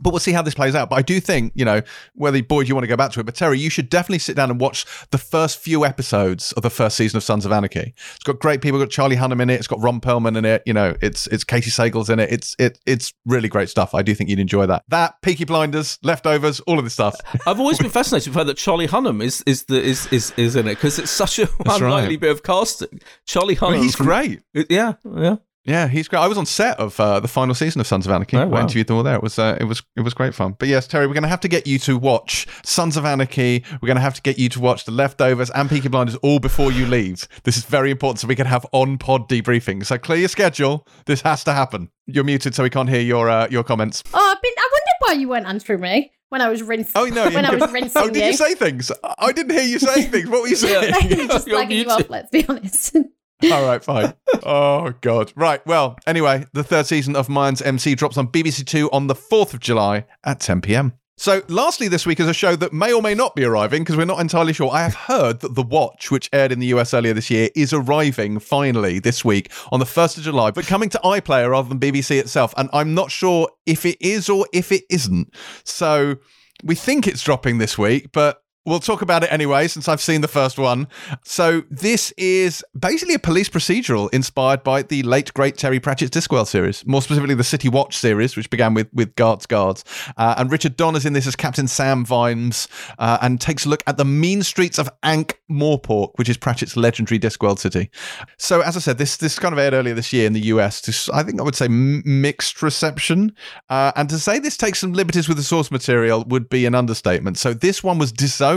But 0.00 0.10
we'll 0.10 0.20
see 0.20 0.32
how 0.32 0.42
this 0.42 0.54
plays 0.54 0.74
out. 0.74 0.90
But 0.90 0.96
I 0.96 1.02
do 1.02 1.20
think, 1.20 1.52
you 1.54 1.64
know, 1.64 1.82
whether 2.14 2.42
Boyd 2.42 2.68
you 2.68 2.74
want 2.74 2.84
to 2.84 2.88
go 2.88 2.96
back 2.96 3.12
to 3.12 3.20
it, 3.20 3.26
but 3.26 3.34
Terri, 3.34 3.58
you 3.58 3.70
should 3.70 3.88
definitely 3.88 4.18
sit 4.18 4.36
down 4.36 4.50
and 4.50 4.60
watch 4.60 4.86
the 5.10 5.18
first 5.18 5.58
few 5.58 5.84
episodes 5.84 6.52
of 6.52 6.62
the 6.62 6.70
first 6.70 6.96
season 6.96 7.16
of 7.16 7.22
Sons 7.22 7.46
of 7.46 7.52
Anarchy. 7.52 7.94
It's 8.14 8.24
got 8.24 8.38
great 8.38 8.60
people. 8.60 8.78
Got 8.78 8.90
Charlie 8.90 9.16
Hunnam 9.16 9.40
in 9.40 9.50
it. 9.50 9.54
It's 9.54 9.66
got 9.66 9.80
Ron 9.80 10.00
Perlman 10.00 10.36
in 10.36 10.44
it. 10.44 10.62
You 10.66 10.72
know, 10.72 10.96
it's 11.00 11.26
it's 11.28 11.44
Katey 11.44 11.70
Sagal's 11.70 12.10
in 12.10 12.18
it. 12.18 12.32
It's 12.32 12.56
it 12.58 12.78
it's 12.86 13.12
really 13.24 13.48
great 13.48 13.68
stuff. 13.68 13.94
I 13.94 14.02
do 14.02 14.14
think 14.14 14.30
you'd 14.30 14.38
enjoy 14.38 14.66
that. 14.66 14.84
That 14.88 15.20
Peaky 15.22 15.43
Blinders, 15.44 15.98
Leftovers, 16.02 16.60
all 16.60 16.78
of 16.78 16.84
this 16.84 16.94
stuff. 16.94 17.14
I've 17.46 17.60
always 17.60 17.78
been 17.78 17.90
fascinated 18.00 18.28
with 18.28 18.34
the 18.34 18.40
fact 18.40 18.46
that 18.48 18.56
Charlie 18.56 18.88
Hunnam 18.88 19.22
is 19.22 19.42
is 19.46 19.64
the 19.64 19.80
is 19.82 20.06
is, 20.12 20.32
is 20.36 20.56
in 20.56 20.66
it 20.66 20.74
because 20.76 20.98
it's 20.98 21.10
such 21.10 21.38
a 21.38 21.46
That's 21.64 21.80
unlikely 21.80 22.14
right. 22.14 22.20
bit 22.20 22.30
of 22.30 22.42
casting. 22.42 23.00
Charlie 23.26 23.56
Hunnam, 23.56 23.72
Well, 23.72 23.82
he's 23.82 23.96
from- 23.96 24.06
great. 24.06 24.42
Yeah, 24.52 24.94
yeah. 25.16 25.36
Yeah, 25.66 25.88
he's 25.88 26.08
great. 26.08 26.18
I 26.18 26.28
was 26.28 26.36
on 26.36 26.44
set 26.44 26.78
of 26.78 27.00
uh, 27.00 27.20
the 27.20 27.26
final 27.28 27.54
season 27.54 27.80
of 27.80 27.86
Sons 27.86 28.04
of 28.04 28.12
Anarchy. 28.12 28.36
Oh, 28.36 28.42
I 28.42 28.44
wow. 28.44 28.60
interviewed 28.60 28.86
them 28.86 28.98
all 28.98 29.02
there. 29.02 29.14
It 29.14 29.22
was 29.22 29.38
uh, 29.38 29.56
it 29.58 29.64
was 29.64 29.82
it 29.96 30.02
was 30.02 30.12
great 30.12 30.34
fun. 30.34 30.54
But 30.58 30.68
yes, 30.68 30.86
Terri, 30.86 31.08
we're 31.08 31.14
going 31.14 31.22
to 31.22 31.28
have 31.30 31.40
to 31.40 31.48
get 31.48 31.66
you 31.66 31.78
to 31.78 31.96
watch 31.96 32.46
Sons 32.66 32.98
of 32.98 33.06
Anarchy. 33.06 33.64
We're 33.80 33.86
going 33.86 33.96
to 33.96 34.02
have 34.02 34.12
to 34.12 34.20
get 34.20 34.38
you 34.38 34.50
to 34.50 34.60
watch 34.60 34.84
The 34.84 34.92
Leftovers 34.92 35.48
and 35.48 35.70
Peaky 35.70 35.88
Blinders 35.88 36.16
all 36.16 36.38
before 36.38 36.70
you 36.70 36.84
leave. 36.84 37.26
This 37.44 37.56
is 37.56 37.64
very 37.64 37.90
important, 37.90 38.20
so 38.20 38.28
we 38.28 38.36
can 38.36 38.44
have 38.46 38.66
on 38.72 38.98
pod 38.98 39.26
debriefing. 39.26 39.86
So 39.86 39.96
clear 39.96 40.18
your 40.18 40.28
schedule. 40.28 40.86
This 41.06 41.22
has 41.22 41.42
to 41.44 41.54
happen. 41.54 41.88
You're 42.04 42.24
muted, 42.24 42.54
so 42.54 42.62
we 42.62 42.68
can't 42.68 42.90
hear 42.90 43.00
your 43.00 43.30
uh, 43.30 43.48
your 43.50 43.64
comments. 43.64 44.04
Oh, 44.12 44.18
I've 44.36 44.42
been. 44.42 44.52
I 44.58 44.68
wondered 44.70 44.83
why 45.00 45.14
you 45.14 45.28
weren't 45.28 45.46
answering 45.46 45.80
me 45.80 46.12
when 46.28 46.40
I 46.40 46.48
was 46.48 46.62
rinsing. 46.62 46.92
Oh 46.96 47.04
no! 47.06 47.30
when 47.30 47.44
I 47.44 47.54
was 47.54 47.62
oh, 47.62 47.72
rinsing 47.72 48.02
oh, 48.02 48.10
did 48.10 48.26
you 48.26 48.32
say 48.32 48.54
things? 48.54 48.90
I 49.18 49.32
didn't 49.32 49.52
hear 49.52 49.62
you 49.62 49.78
saying 49.78 50.10
things. 50.10 50.28
What 50.28 50.42
were 50.42 50.48
you 50.48 50.56
saying? 50.56 50.92
just 50.92 51.46
You're 51.46 51.58
slagging 51.58 51.84
you 51.84 51.90
off. 51.90 52.10
Let's 52.10 52.30
be 52.30 52.44
honest. 52.48 52.96
All 53.52 53.64
right, 53.64 53.84
fine. 53.84 54.14
Oh 54.42 54.94
god. 55.00 55.32
Right. 55.36 55.64
Well, 55.66 55.96
anyway, 56.06 56.46
the 56.52 56.64
third 56.64 56.86
season 56.86 57.14
of 57.14 57.28
Mayans 57.28 57.64
MC 57.64 57.94
drops 57.94 58.16
on 58.16 58.28
BBC 58.28 58.66
Two 58.66 58.90
on 58.90 59.06
the 59.06 59.14
fourth 59.14 59.54
of 59.54 59.60
July 59.60 60.06
at 60.24 60.40
10 60.40 60.60
p.m. 60.60 60.94
So, 61.16 61.42
lastly, 61.46 61.86
this 61.86 62.06
week 62.06 62.18
is 62.18 62.28
a 62.28 62.34
show 62.34 62.56
that 62.56 62.72
may 62.72 62.92
or 62.92 63.00
may 63.00 63.14
not 63.14 63.36
be 63.36 63.44
arriving 63.44 63.82
because 63.82 63.96
we're 63.96 64.04
not 64.04 64.20
entirely 64.20 64.52
sure. 64.52 64.70
I 64.72 64.82
have 64.82 64.94
heard 64.94 65.40
that 65.40 65.54
The 65.54 65.62
Watch, 65.62 66.10
which 66.10 66.28
aired 66.32 66.50
in 66.50 66.58
the 66.58 66.66
US 66.66 66.92
earlier 66.92 67.14
this 67.14 67.30
year, 67.30 67.50
is 67.54 67.72
arriving 67.72 68.40
finally 68.40 68.98
this 68.98 69.24
week 69.24 69.52
on 69.70 69.78
the 69.78 69.86
1st 69.86 70.18
of 70.18 70.24
July, 70.24 70.50
but 70.50 70.66
coming 70.66 70.88
to 70.88 71.00
iPlayer 71.04 71.50
rather 71.50 71.68
than 71.68 71.78
BBC 71.78 72.18
itself. 72.18 72.52
And 72.56 72.68
I'm 72.72 72.94
not 72.94 73.12
sure 73.12 73.48
if 73.64 73.86
it 73.86 73.96
is 74.00 74.28
or 74.28 74.48
if 74.52 74.72
it 74.72 74.82
isn't. 74.90 75.32
So, 75.62 76.16
we 76.64 76.74
think 76.74 77.06
it's 77.06 77.22
dropping 77.22 77.58
this 77.58 77.78
week, 77.78 78.10
but 78.12 78.42
We'll 78.66 78.80
talk 78.80 79.02
about 79.02 79.22
it 79.22 79.30
anyway, 79.30 79.68
since 79.68 79.88
I've 79.88 80.00
seen 80.00 80.22
the 80.22 80.28
first 80.28 80.58
one. 80.58 80.88
So, 81.22 81.64
this 81.70 82.12
is 82.12 82.64
basically 82.78 83.14
a 83.14 83.18
police 83.18 83.50
procedural 83.50 84.08
inspired 84.14 84.62
by 84.62 84.80
the 84.80 85.02
late, 85.02 85.34
great 85.34 85.58
Terry 85.58 85.78
Pratchett's 85.78 86.08
Discworld 86.08 86.46
series, 86.46 86.86
more 86.86 87.02
specifically 87.02 87.34
the 87.34 87.44
City 87.44 87.68
Watch 87.68 87.94
series, 87.94 88.36
which 88.38 88.48
began 88.48 88.72
with, 88.72 88.88
with 88.94 89.14
Guards 89.16 89.44
Guards. 89.44 89.84
Uh, 90.16 90.36
and 90.38 90.50
Richard 90.50 90.78
Dormer's 90.78 91.04
in 91.04 91.12
this 91.12 91.26
as 91.26 91.36
Captain 91.36 91.68
Sam 91.68 92.06
Vimes 92.06 92.66
uh, 92.98 93.18
and 93.20 93.38
takes 93.38 93.66
a 93.66 93.68
look 93.68 93.82
at 93.86 93.98
the 93.98 94.04
mean 94.06 94.42
streets 94.42 94.78
of 94.78 94.88
Ankh 95.02 95.38
Morpork, 95.50 96.12
which 96.14 96.30
is 96.30 96.38
Pratchett's 96.38 96.74
legendary 96.74 97.18
Discworld 97.18 97.58
city. 97.58 97.90
So, 98.38 98.62
as 98.62 98.78
I 98.78 98.80
said, 98.80 98.96
this 98.96 99.18
this 99.18 99.38
kind 99.38 99.52
of 99.52 99.58
aired 99.58 99.74
earlier 99.74 99.94
this 99.94 100.10
year 100.10 100.26
in 100.26 100.32
the 100.32 100.40
US 100.40 100.80
to, 100.82 101.12
I 101.12 101.22
think 101.22 101.38
I 101.38 101.42
would 101.44 101.54
say, 101.54 101.68
mixed 101.68 102.62
reception. 102.62 103.34
Uh, 103.68 103.92
and 103.94 104.08
to 104.08 104.18
say 104.18 104.38
this 104.38 104.56
takes 104.56 104.78
some 104.78 104.94
liberties 104.94 105.28
with 105.28 105.36
the 105.36 105.42
source 105.42 105.70
material 105.70 106.24
would 106.28 106.48
be 106.48 106.64
an 106.64 106.74
understatement. 106.74 107.36
So, 107.36 107.52
this 107.52 107.82
one 107.82 107.98
was 107.98 108.10
disowned, 108.10 108.53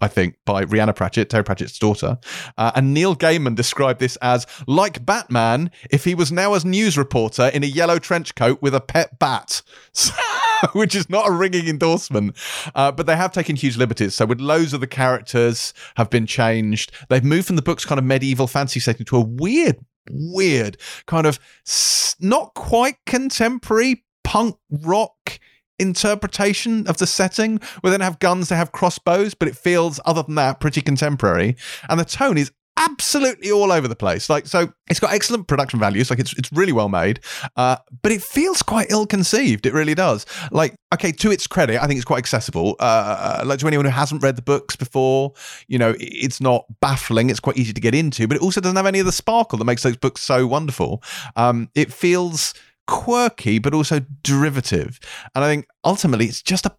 I 0.00 0.08
think, 0.08 0.36
by 0.44 0.64
Rhianna 0.64 0.94
Pratchett, 0.94 1.30
Terry 1.30 1.44
Pratchett's 1.44 1.78
daughter. 1.78 2.18
Uh, 2.56 2.72
and 2.74 2.94
Neil 2.94 3.16
Gaiman 3.16 3.54
described 3.54 4.00
this 4.00 4.16
as 4.16 4.46
like 4.66 5.04
Batman 5.04 5.70
if 5.90 6.04
he 6.04 6.14
was 6.14 6.30
now 6.32 6.54
a 6.54 6.60
news 6.64 6.98
reporter 6.98 7.48
in 7.48 7.62
a 7.62 7.66
yellow 7.66 7.98
trench 7.98 8.34
coat 8.34 8.60
with 8.62 8.74
a 8.74 8.80
pet 8.80 9.18
bat. 9.18 9.62
Which 10.74 10.94
is 10.94 11.08
not 11.08 11.26
a 11.26 11.32
ringing 11.32 11.68
endorsement, 11.68 12.36
uh, 12.74 12.92
but 12.92 13.06
they 13.06 13.16
have 13.16 13.32
taken 13.32 13.56
huge 13.56 13.78
liberties. 13.78 14.14
So, 14.14 14.26
with 14.26 14.42
loads 14.42 14.74
of 14.74 14.82
the 14.82 14.86
characters 14.86 15.72
have 15.96 16.10
been 16.10 16.26
changed, 16.26 16.92
they've 17.08 17.24
moved 17.24 17.46
from 17.46 17.56
the 17.56 17.62
book's 17.62 17.86
kind 17.86 17.98
of 17.98 18.04
medieval 18.04 18.46
fantasy 18.46 18.78
setting 18.78 19.06
to 19.06 19.16
a 19.16 19.22
weird, 19.22 19.78
weird 20.10 20.76
kind 21.06 21.26
of 21.26 21.38
not 22.20 22.52
quite 22.52 22.96
contemporary 23.06 24.04
punk 24.22 24.56
rock 24.70 25.40
interpretation 25.80 26.86
of 26.86 26.98
the 26.98 27.06
setting. 27.06 27.60
We 27.82 27.90
don't 27.90 28.00
have 28.00 28.18
guns 28.18 28.48
they 28.48 28.56
have 28.56 28.72
crossbows 28.72 29.34
but 29.34 29.48
it 29.48 29.56
feels 29.56 30.00
other 30.04 30.22
than 30.22 30.36
that 30.36 30.60
pretty 30.60 30.80
contemporary. 30.80 31.56
And 31.88 31.98
the 31.98 32.04
tone 32.04 32.38
is 32.38 32.52
absolutely 32.80 33.50
all 33.50 33.70
over 33.70 33.86
the 33.86 33.96
place. 33.96 34.30
Like 34.30 34.46
so 34.46 34.72
it's 34.88 34.98
got 34.98 35.12
excellent 35.12 35.46
production 35.46 35.78
values. 35.78 36.10
Like 36.10 36.18
it's 36.18 36.36
it's 36.38 36.50
really 36.52 36.72
well 36.72 36.88
made. 36.88 37.20
Uh, 37.56 37.76
but 38.02 38.10
it 38.10 38.22
feels 38.22 38.62
quite 38.62 38.90
ill 38.90 39.06
conceived 39.06 39.66
it 39.66 39.74
really 39.74 39.94
does. 39.94 40.24
Like 40.50 40.74
okay 40.92 41.12
to 41.12 41.30
its 41.30 41.46
credit 41.46 41.80
i 41.80 41.86
think 41.86 41.98
it's 41.98 42.04
quite 42.04 42.18
accessible. 42.18 42.76
Uh, 42.80 43.42
like 43.44 43.58
to 43.60 43.66
anyone 43.66 43.84
who 43.84 43.90
hasn't 43.90 44.22
read 44.22 44.36
the 44.36 44.42
books 44.42 44.76
before 44.76 45.34
you 45.68 45.78
know 45.78 45.94
it's 45.98 46.40
not 46.40 46.64
baffling. 46.80 47.30
It's 47.30 47.40
quite 47.40 47.58
easy 47.58 47.72
to 47.72 47.80
get 47.80 47.94
into 47.94 48.26
but 48.26 48.36
it 48.36 48.42
also 48.42 48.60
doesn't 48.60 48.76
have 48.76 48.86
any 48.86 49.00
of 49.00 49.06
the 49.06 49.12
sparkle 49.12 49.58
that 49.58 49.64
makes 49.64 49.82
those 49.82 49.96
books 49.96 50.22
so 50.22 50.46
wonderful. 50.46 51.02
Um, 51.36 51.68
it 51.74 51.92
feels 51.92 52.54
quirky 52.90 53.60
but 53.60 53.72
also 53.72 54.00
derivative 54.22 54.98
and 55.34 55.44
i 55.44 55.48
think 55.48 55.64
ultimately 55.84 56.26
it's 56.26 56.42
just 56.42 56.66
a 56.66 56.76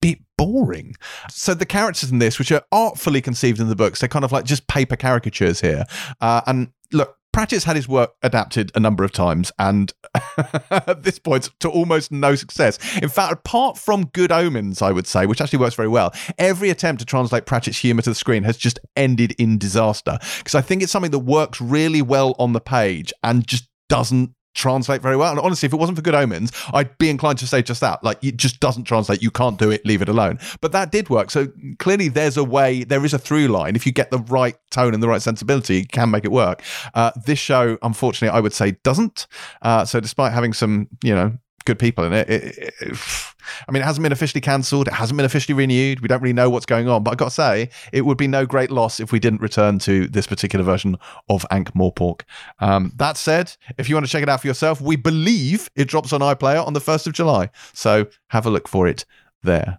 bit 0.00 0.18
boring 0.38 0.96
so 1.28 1.52
the 1.52 1.66
characters 1.66 2.10
in 2.10 2.18
this 2.18 2.38
which 2.38 2.50
are 2.50 2.62
artfully 2.72 3.20
conceived 3.20 3.60
in 3.60 3.68
the 3.68 3.76
books 3.76 4.00
they're 4.00 4.08
kind 4.08 4.24
of 4.24 4.32
like 4.32 4.46
just 4.46 4.66
paper 4.66 4.96
caricatures 4.96 5.60
here 5.60 5.84
uh, 6.22 6.40
and 6.46 6.72
look 6.92 7.18
Pratchett's 7.32 7.62
had 7.62 7.76
his 7.76 7.88
work 7.88 8.14
adapted 8.22 8.72
a 8.74 8.80
number 8.80 9.04
of 9.04 9.12
times, 9.12 9.52
and 9.56 9.92
at 10.70 11.04
this 11.04 11.20
point, 11.20 11.48
to 11.60 11.68
almost 11.68 12.10
no 12.10 12.34
success. 12.34 12.76
In 12.96 13.08
fact, 13.08 13.32
apart 13.32 13.78
from 13.78 14.06
Good 14.06 14.32
Omens, 14.32 14.82
I 14.82 14.90
would 14.90 15.06
say, 15.06 15.26
which 15.26 15.40
actually 15.40 15.60
works 15.60 15.76
very 15.76 15.88
well, 15.88 16.12
every 16.38 16.70
attempt 16.70 16.98
to 17.00 17.06
translate 17.06 17.46
Pratchett's 17.46 17.78
humour 17.78 18.02
to 18.02 18.10
the 18.10 18.16
screen 18.16 18.42
has 18.42 18.56
just 18.56 18.80
ended 18.96 19.32
in 19.38 19.58
disaster. 19.58 20.18
Because 20.38 20.56
I 20.56 20.60
think 20.60 20.82
it's 20.82 20.90
something 20.90 21.12
that 21.12 21.20
works 21.20 21.60
really 21.60 22.02
well 22.02 22.34
on 22.40 22.52
the 22.52 22.60
page 22.60 23.12
and 23.22 23.46
just 23.46 23.68
doesn't 23.88 24.34
translate 24.54 25.02
very 25.02 25.16
well. 25.16 25.30
And 25.30 25.40
honestly, 25.40 25.66
if 25.66 25.72
it 25.72 25.76
wasn't 25.76 25.96
for 25.96 26.02
Good 26.02 26.14
Omens, 26.14 26.52
I'd 26.72 26.96
be 26.98 27.10
inclined 27.10 27.38
to 27.38 27.46
say 27.46 27.62
just 27.62 27.80
that. 27.80 28.02
Like, 28.02 28.22
it 28.22 28.36
just 28.36 28.60
doesn't 28.60 28.84
translate. 28.84 29.22
You 29.22 29.30
can't 29.30 29.58
do 29.58 29.70
it. 29.70 29.84
Leave 29.84 30.02
it 30.02 30.08
alone. 30.08 30.38
But 30.60 30.72
that 30.72 30.92
did 30.92 31.08
work. 31.10 31.30
So 31.30 31.48
clearly, 31.78 32.08
there's 32.08 32.36
a 32.36 32.44
way. 32.44 32.84
There 32.84 33.04
is 33.04 33.14
a 33.14 33.18
through 33.18 33.48
line. 33.48 33.76
If 33.76 33.86
you 33.86 33.92
get 33.92 34.10
the 34.10 34.18
right 34.18 34.56
tone 34.70 34.94
and 34.94 35.02
the 35.02 35.08
right 35.08 35.22
sensibility, 35.22 35.78
you 35.78 35.86
can 35.86 36.10
make 36.10 36.24
it 36.24 36.32
work. 36.32 36.62
Uh, 36.94 37.12
this 37.26 37.38
show, 37.38 37.78
unfortunately, 37.82 38.36
I 38.36 38.40
would 38.40 38.52
say 38.52 38.72
doesn't. 38.82 39.26
Uh, 39.62 39.84
so 39.84 40.00
despite 40.00 40.32
having 40.32 40.52
some, 40.52 40.88
you 41.02 41.14
know. 41.14 41.38
Good 41.64 41.78
people 41.78 42.04
in 42.04 42.12
it. 42.12 42.28
It, 42.28 42.58
it, 42.58 42.74
it. 42.80 42.98
I 43.68 43.72
mean, 43.72 43.82
it 43.82 43.84
hasn't 43.84 44.02
been 44.02 44.12
officially 44.12 44.40
cancelled. 44.40 44.86
It 44.86 44.94
hasn't 44.94 45.16
been 45.16 45.26
officially 45.26 45.54
renewed. 45.54 46.00
We 46.00 46.08
don't 46.08 46.22
really 46.22 46.32
know 46.32 46.48
what's 46.48 46.66
going 46.66 46.88
on. 46.88 47.02
But 47.02 47.12
I 47.12 47.14
got 47.16 47.24
to 47.26 47.30
say, 47.30 47.70
it 47.92 48.02
would 48.02 48.16
be 48.16 48.28
no 48.28 48.46
great 48.46 48.70
loss 48.70 49.00
if 49.00 49.12
we 49.12 49.18
didn't 49.18 49.40
return 49.40 49.78
to 49.80 50.06
this 50.08 50.26
particular 50.26 50.64
version 50.64 50.96
of 51.28 51.44
Ankh 51.50 51.72
Morpork. 51.72 52.22
Um, 52.60 52.92
that 52.96 53.16
said, 53.16 53.56
if 53.76 53.88
you 53.88 53.96
want 53.96 54.06
to 54.06 54.12
check 54.12 54.22
it 54.22 54.28
out 54.28 54.40
for 54.40 54.46
yourself, 54.46 54.80
we 54.80 54.96
believe 54.96 55.68
it 55.74 55.88
drops 55.88 56.12
on 56.12 56.20
iPlayer 56.20 56.64
on 56.64 56.74
the 56.74 56.80
1st 56.80 57.08
of 57.08 57.12
July. 57.12 57.50
So 57.72 58.06
have 58.28 58.46
a 58.46 58.50
look 58.50 58.68
for 58.68 58.86
it 58.86 59.04
there. 59.42 59.78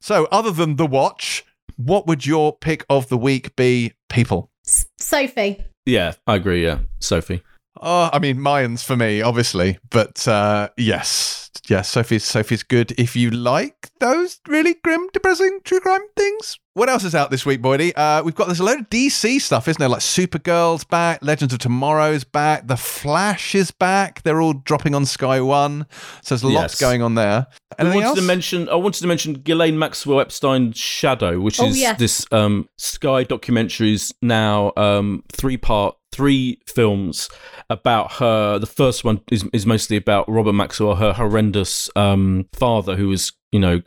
So, 0.00 0.26
other 0.30 0.50
than 0.50 0.76
The 0.76 0.86
Watch, 0.86 1.44
what 1.76 2.06
would 2.06 2.26
your 2.26 2.56
pick 2.56 2.84
of 2.88 3.08
the 3.08 3.18
week 3.18 3.54
be, 3.56 3.92
people? 4.08 4.50
Sophie. 4.98 5.64
Yeah, 5.86 6.14
I 6.26 6.36
agree. 6.36 6.64
Yeah, 6.64 6.80
Sophie. 7.00 7.42
Oh, 7.80 8.10
I 8.12 8.18
mean, 8.18 8.38
Mayans 8.38 8.84
for 8.84 8.96
me, 8.96 9.22
obviously, 9.22 9.78
but 9.90 10.26
uh, 10.26 10.68
yes, 10.76 11.50
yes, 11.68 11.88
Sophie's 11.88 12.24
Sophie's 12.24 12.62
good 12.62 12.92
if 12.98 13.14
you 13.14 13.30
like 13.30 13.90
those 14.00 14.40
really 14.48 14.74
grim, 14.82 15.08
depressing 15.12 15.60
true 15.64 15.80
crime 15.80 16.00
things. 16.16 16.58
What 16.78 16.88
else 16.88 17.02
is 17.02 17.12
out 17.16 17.32
this 17.32 17.44
week, 17.44 17.60
Boydie? 17.60 17.92
Uh, 17.96 18.22
we've 18.24 18.36
got 18.36 18.46
there's 18.46 18.60
a 18.60 18.64
load 18.64 18.78
of 18.78 18.88
DC 18.88 19.40
stuff, 19.40 19.66
isn't 19.66 19.80
there? 19.80 19.88
Like 19.88 19.98
Supergirl's 19.98 20.84
back, 20.84 21.18
Legends 21.22 21.52
of 21.52 21.58
Tomorrow's 21.58 22.22
back, 22.22 22.68
The 22.68 22.76
Flash 22.76 23.56
is 23.56 23.72
back. 23.72 24.22
They're 24.22 24.40
all 24.40 24.52
dropping 24.52 24.94
on 24.94 25.04
Sky 25.04 25.40
One, 25.40 25.86
so 26.22 26.36
there's 26.36 26.44
lots 26.44 26.74
Yes. 26.74 26.80
going 26.80 27.02
on 27.02 27.16
there. 27.16 27.48
Anything 27.80 27.94
I 27.94 27.96
wanted 27.96 28.06
else? 28.10 28.18
to 28.20 28.24
mention. 28.24 28.68
I 28.68 28.76
wanted 28.76 29.00
to 29.00 29.08
mention 29.08 29.32
Ghislaine 29.34 29.76
Maxwell 29.76 30.20
Epstein's 30.20 30.78
Shadow, 30.78 31.40
which 31.40 31.58
Oh, 31.60 31.66
is 31.66 31.80
yes. 31.80 31.98
this 31.98 32.24
um, 32.30 32.68
Sky 32.78 33.24
documentaries 33.24 34.12
now 34.22 34.72
um, 34.76 35.24
three 35.32 35.56
part, 35.56 35.96
three 36.12 36.60
films 36.68 37.28
about 37.68 38.12
her. 38.12 38.60
The 38.60 38.66
first 38.66 39.02
one 39.02 39.20
is 39.32 39.44
is 39.52 39.66
mostly 39.66 39.96
about 39.96 40.28
Robert 40.28 40.52
Maxwell, 40.52 40.94
her 40.94 41.12
horrendous 41.14 41.90
um, 41.96 42.46
father, 42.52 42.94
who 42.94 43.08
was 43.08 43.32
you 43.50 43.58
know 43.58 43.80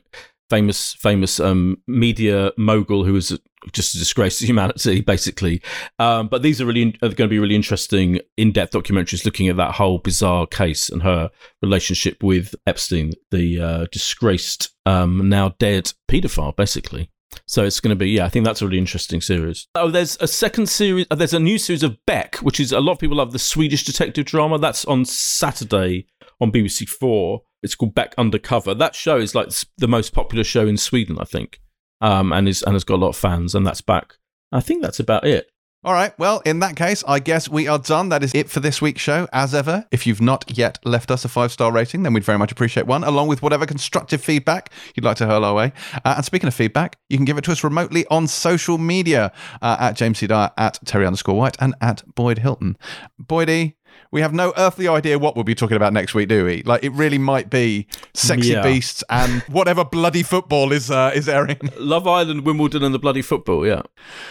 famous 0.51 0.93
famous 0.93 1.39
um, 1.39 1.77
media 1.87 2.51
mogul 2.57 3.05
who 3.05 3.13
was 3.13 3.39
just 3.71 3.95
a 3.95 3.99
disgrace 3.99 4.39
to 4.39 4.45
humanity, 4.45 5.01
basically. 5.13 5.61
Um, 5.97 6.27
but 6.27 6.41
these 6.41 6.59
are 6.59 6.65
really 6.65 6.89
are 7.01 7.09
going 7.09 7.15
to 7.15 7.27
be 7.27 7.39
really 7.39 7.55
interesting, 7.55 8.19
in 8.37 8.51
depth 8.51 8.73
documentaries 8.73 9.25
looking 9.25 9.47
at 9.47 9.57
that 9.57 9.75
whole 9.75 9.99
bizarre 9.99 10.45
case 10.45 10.89
and 10.89 11.01
her 11.03 11.29
relationship 11.61 12.21
with 12.21 12.53
Epstein, 12.67 13.13
the 13.31 13.61
uh, 13.61 13.85
disgraced, 13.91 14.69
um, 14.85 15.29
now 15.29 15.55
dead 15.57 15.93
paedophile, 16.09 16.55
basically. 16.55 17.09
So 17.47 17.63
it's 17.63 17.79
going 17.79 17.91
to 17.91 17.95
be, 17.95 18.09
yeah, 18.09 18.25
I 18.25 18.29
think 18.29 18.45
that's 18.45 18.61
a 18.61 18.65
really 18.65 18.77
interesting 18.77 19.21
series. 19.21 19.67
Oh, 19.75 19.89
there's 19.89 20.17
a 20.19 20.27
second 20.27 20.67
series, 20.67 21.05
uh, 21.09 21.15
there's 21.15 21.33
a 21.33 21.39
new 21.39 21.57
series 21.57 21.83
of 21.83 21.97
Beck, 22.05 22.35
which 22.37 22.59
is 22.59 22.73
a 22.73 22.81
lot 22.81 22.93
of 22.93 22.99
people 22.99 23.17
love 23.17 23.31
the 23.31 23.39
Swedish 23.39 23.85
detective 23.85 24.25
drama. 24.25 24.57
That's 24.57 24.83
on 24.85 25.05
Saturday 25.05 26.07
on 26.41 26.51
BBC 26.51 26.89
Four. 26.89 27.43
It's 27.63 27.75
called 27.75 27.93
Back 27.93 28.13
Undercover. 28.17 28.73
That 28.73 28.95
show 28.95 29.17
is 29.17 29.35
like 29.35 29.49
the 29.77 29.87
most 29.87 30.13
popular 30.13 30.43
show 30.43 30.67
in 30.67 30.77
Sweden, 30.77 31.17
I 31.19 31.25
think, 31.25 31.61
um, 31.99 32.33
and 32.33 32.47
is 32.47 32.63
and 32.63 32.73
has 32.73 32.83
got 32.83 32.95
a 32.95 33.03
lot 33.03 33.09
of 33.09 33.17
fans, 33.17 33.55
and 33.55 33.65
that's 33.65 33.81
back. 33.81 34.17
I 34.51 34.59
think 34.59 34.81
that's 34.81 34.99
about 34.99 35.25
it. 35.25 35.51
All 35.83 35.93
right. 35.93 36.13
Well, 36.19 36.43
in 36.45 36.59
that 36.59 36.75
case, 36.75 37.03
I 37.07 37.17
guess 37.17 37.49
we 37.49 37.67
are 37.67 37.79
done. 37.79 38.09
That 38.09 38.21
is 38.21 38.35
it 38.35 38.51
for 38.51 38.59
this 38.59 38.83
week's 38.83 39.01
show. 39.01 39.27
As 39.33 39.55
ever, 39.55 39.87
if 39.89 40.05
you've 40.05 40.21
not 40.21 40.55
yet 40.55 40.77
left 40.85 41.09
us 41.09 41.25
a 41.25 41.27
five 41.27 41.51
star 41.51 41.71
rating, 41.71 42.03
then 42.03 42.13
we'd 42.13 42.23
very 42.23 42.37
much 42.37 42.51
appreciate 42.51 42.85
one, 42.85 43.03
along 43.03 43.29
with 43.29 43.41
whatever 43.41 43.65
constructive 43.65 44.23
feedback 44.23 44.71
you'd 44.93 45.03
like 45.03 45.17
to 45.17 45.25
hurl 45.25 45.43
our 45.43 45.55
way. 45.55 45.73
Uh, 46.05 46.13
and 46.17 46.25
speaking 46.25 46.47
of 46.47 46.53
feedback, 46.53 46.97
you 47.09 47.17
can 47.17 47.25
give 47.25 47.39
it 47.39 47.43
to 47.45 47.51
us 47.51 47.63
remotely 47.63 48.05
on 48.11 48.27
social 48.27 48.77
media 48.77 49.31
uh, 49.63 49.77
at 49.79 49.93
James 49.93 50.19
C. 50.19 50.27
Dyer, 50.27 50.51
at 50.55 50.77
Terri 50.85 51.07
underscore 51.07 51.35
White, 51.35 51.57
and 51.59 51.73
at 51.81 52.03
Boyd 52.13 52.37
Hilton. 52.37 52.77
Boydie, 53.19 53.73
we 54.11 54.21
have 54.21 54.33
no 54.33 54.53
earthly 54.57 54.87
idea 54.87 55.17
what 55.17 55.35
we'll 55.35 55.43
be 55.43 55.55
talking 55.55 55.77
about 55.77 55.93
next 55.93 56.13
week, 56.13 56.27
do 56.29 56.45
we? 56.45 56.63
Like, 56.63 56.83
it 56.83 56.89
really 56.91 57.17
might 57.17 57.49
be 57.49 57.87
sexy 58.13 58.49
Yeah. 58.49 58.61
beasts 58.63 59.03
and 59.09 59.41
whatever 59.47 59.85
bloody 59.85 60.23
football 60.23 60.71
is 60.71 60.91
uh, 60.91 61.11
is 61.15 61.29
airing. 61.29 61.57
Love 61.77 62.07
Island, 62.07 62.45
Wimbledon, 62.45 62.83
and 62.83 62.93
the 62.93 62.99
bloody 62.99 63.21
football. 63.21 63.65
Yeah, 63.65 63.81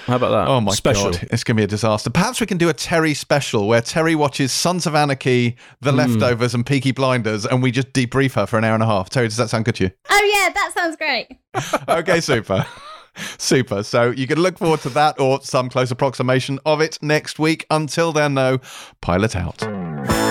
how 0.06 0.16
about 0.16 0.30
that? 0.30 0.48
Oh 0.48 0.60
my 0.60 0.72
Special. 0.72 1.12
god, 1.12 1.28
it's 1.30 1.44
going 1.44 1.56
to 1.56 1.60
be 1.60 1.64
a 1.64 1.66
disaster. 1.66 2.10
Perhaps 2.10 2.40
we 2.40 2.46
can 2.46 2.58
do 2.58 2.68
a 2.68 2.74
Terri 2.74 3.16
special 3.16 3.66
where 3.68 3.80
Terri 3.82 4.14
watches 4.16 4.52
Sons 4.52 4.86
of 4.86 4.94
Anarchy, 4.94 5.56
The 5.80 5.92
Leftovers, 5.92 6.54
and 6.54 6.64
Peaky 6.66 6.92
Blinders, 6.92 7.46
and 7.46 7.62
we 7.62 7.70
just 7.70 7.92
debrief 7.92 8.34
her 8.34 8.46
for 8.46 8.58
an 8.58 8.64
hour 8.64 8.74
and 8.74 8.82
a 8.82 8.86
half. 8.86 9.08
Terri, 9.10 9.24
does 9.24 9.36
that 9.38 9.48
sound 9.50 9.64
good 9.64 9.76
to 9.76 9.84
you? 9.84 9.90
Oh 10.10 10.40
yeah, 10.42 10.52
that 10.52 10.72
sounds 10.74 10.96
great. 10.96 11.28
Okay, 11.88 12.20
super. 12.20 12.64
Super. 13.38 13.82
So 13.82 14.10
you 14.10 14.26
can 14.26 14.38
look 14.38 14.58
forward 14.58 14.80
to 14.80 14.90
that 14.90 15.18
or 15.20 15.40
some 15.42 15.68
close 15.68 15.90
approximation 15.90 16.58
of 16.66 16.80
it 16.80 16.98
next 17.02 17.38
week. 17.38 17.66
Until 17.70 18.12
then, 18.12 18.34
though, 18.34 18.60
pilot 19.00 19.36
out. 19.36 20.29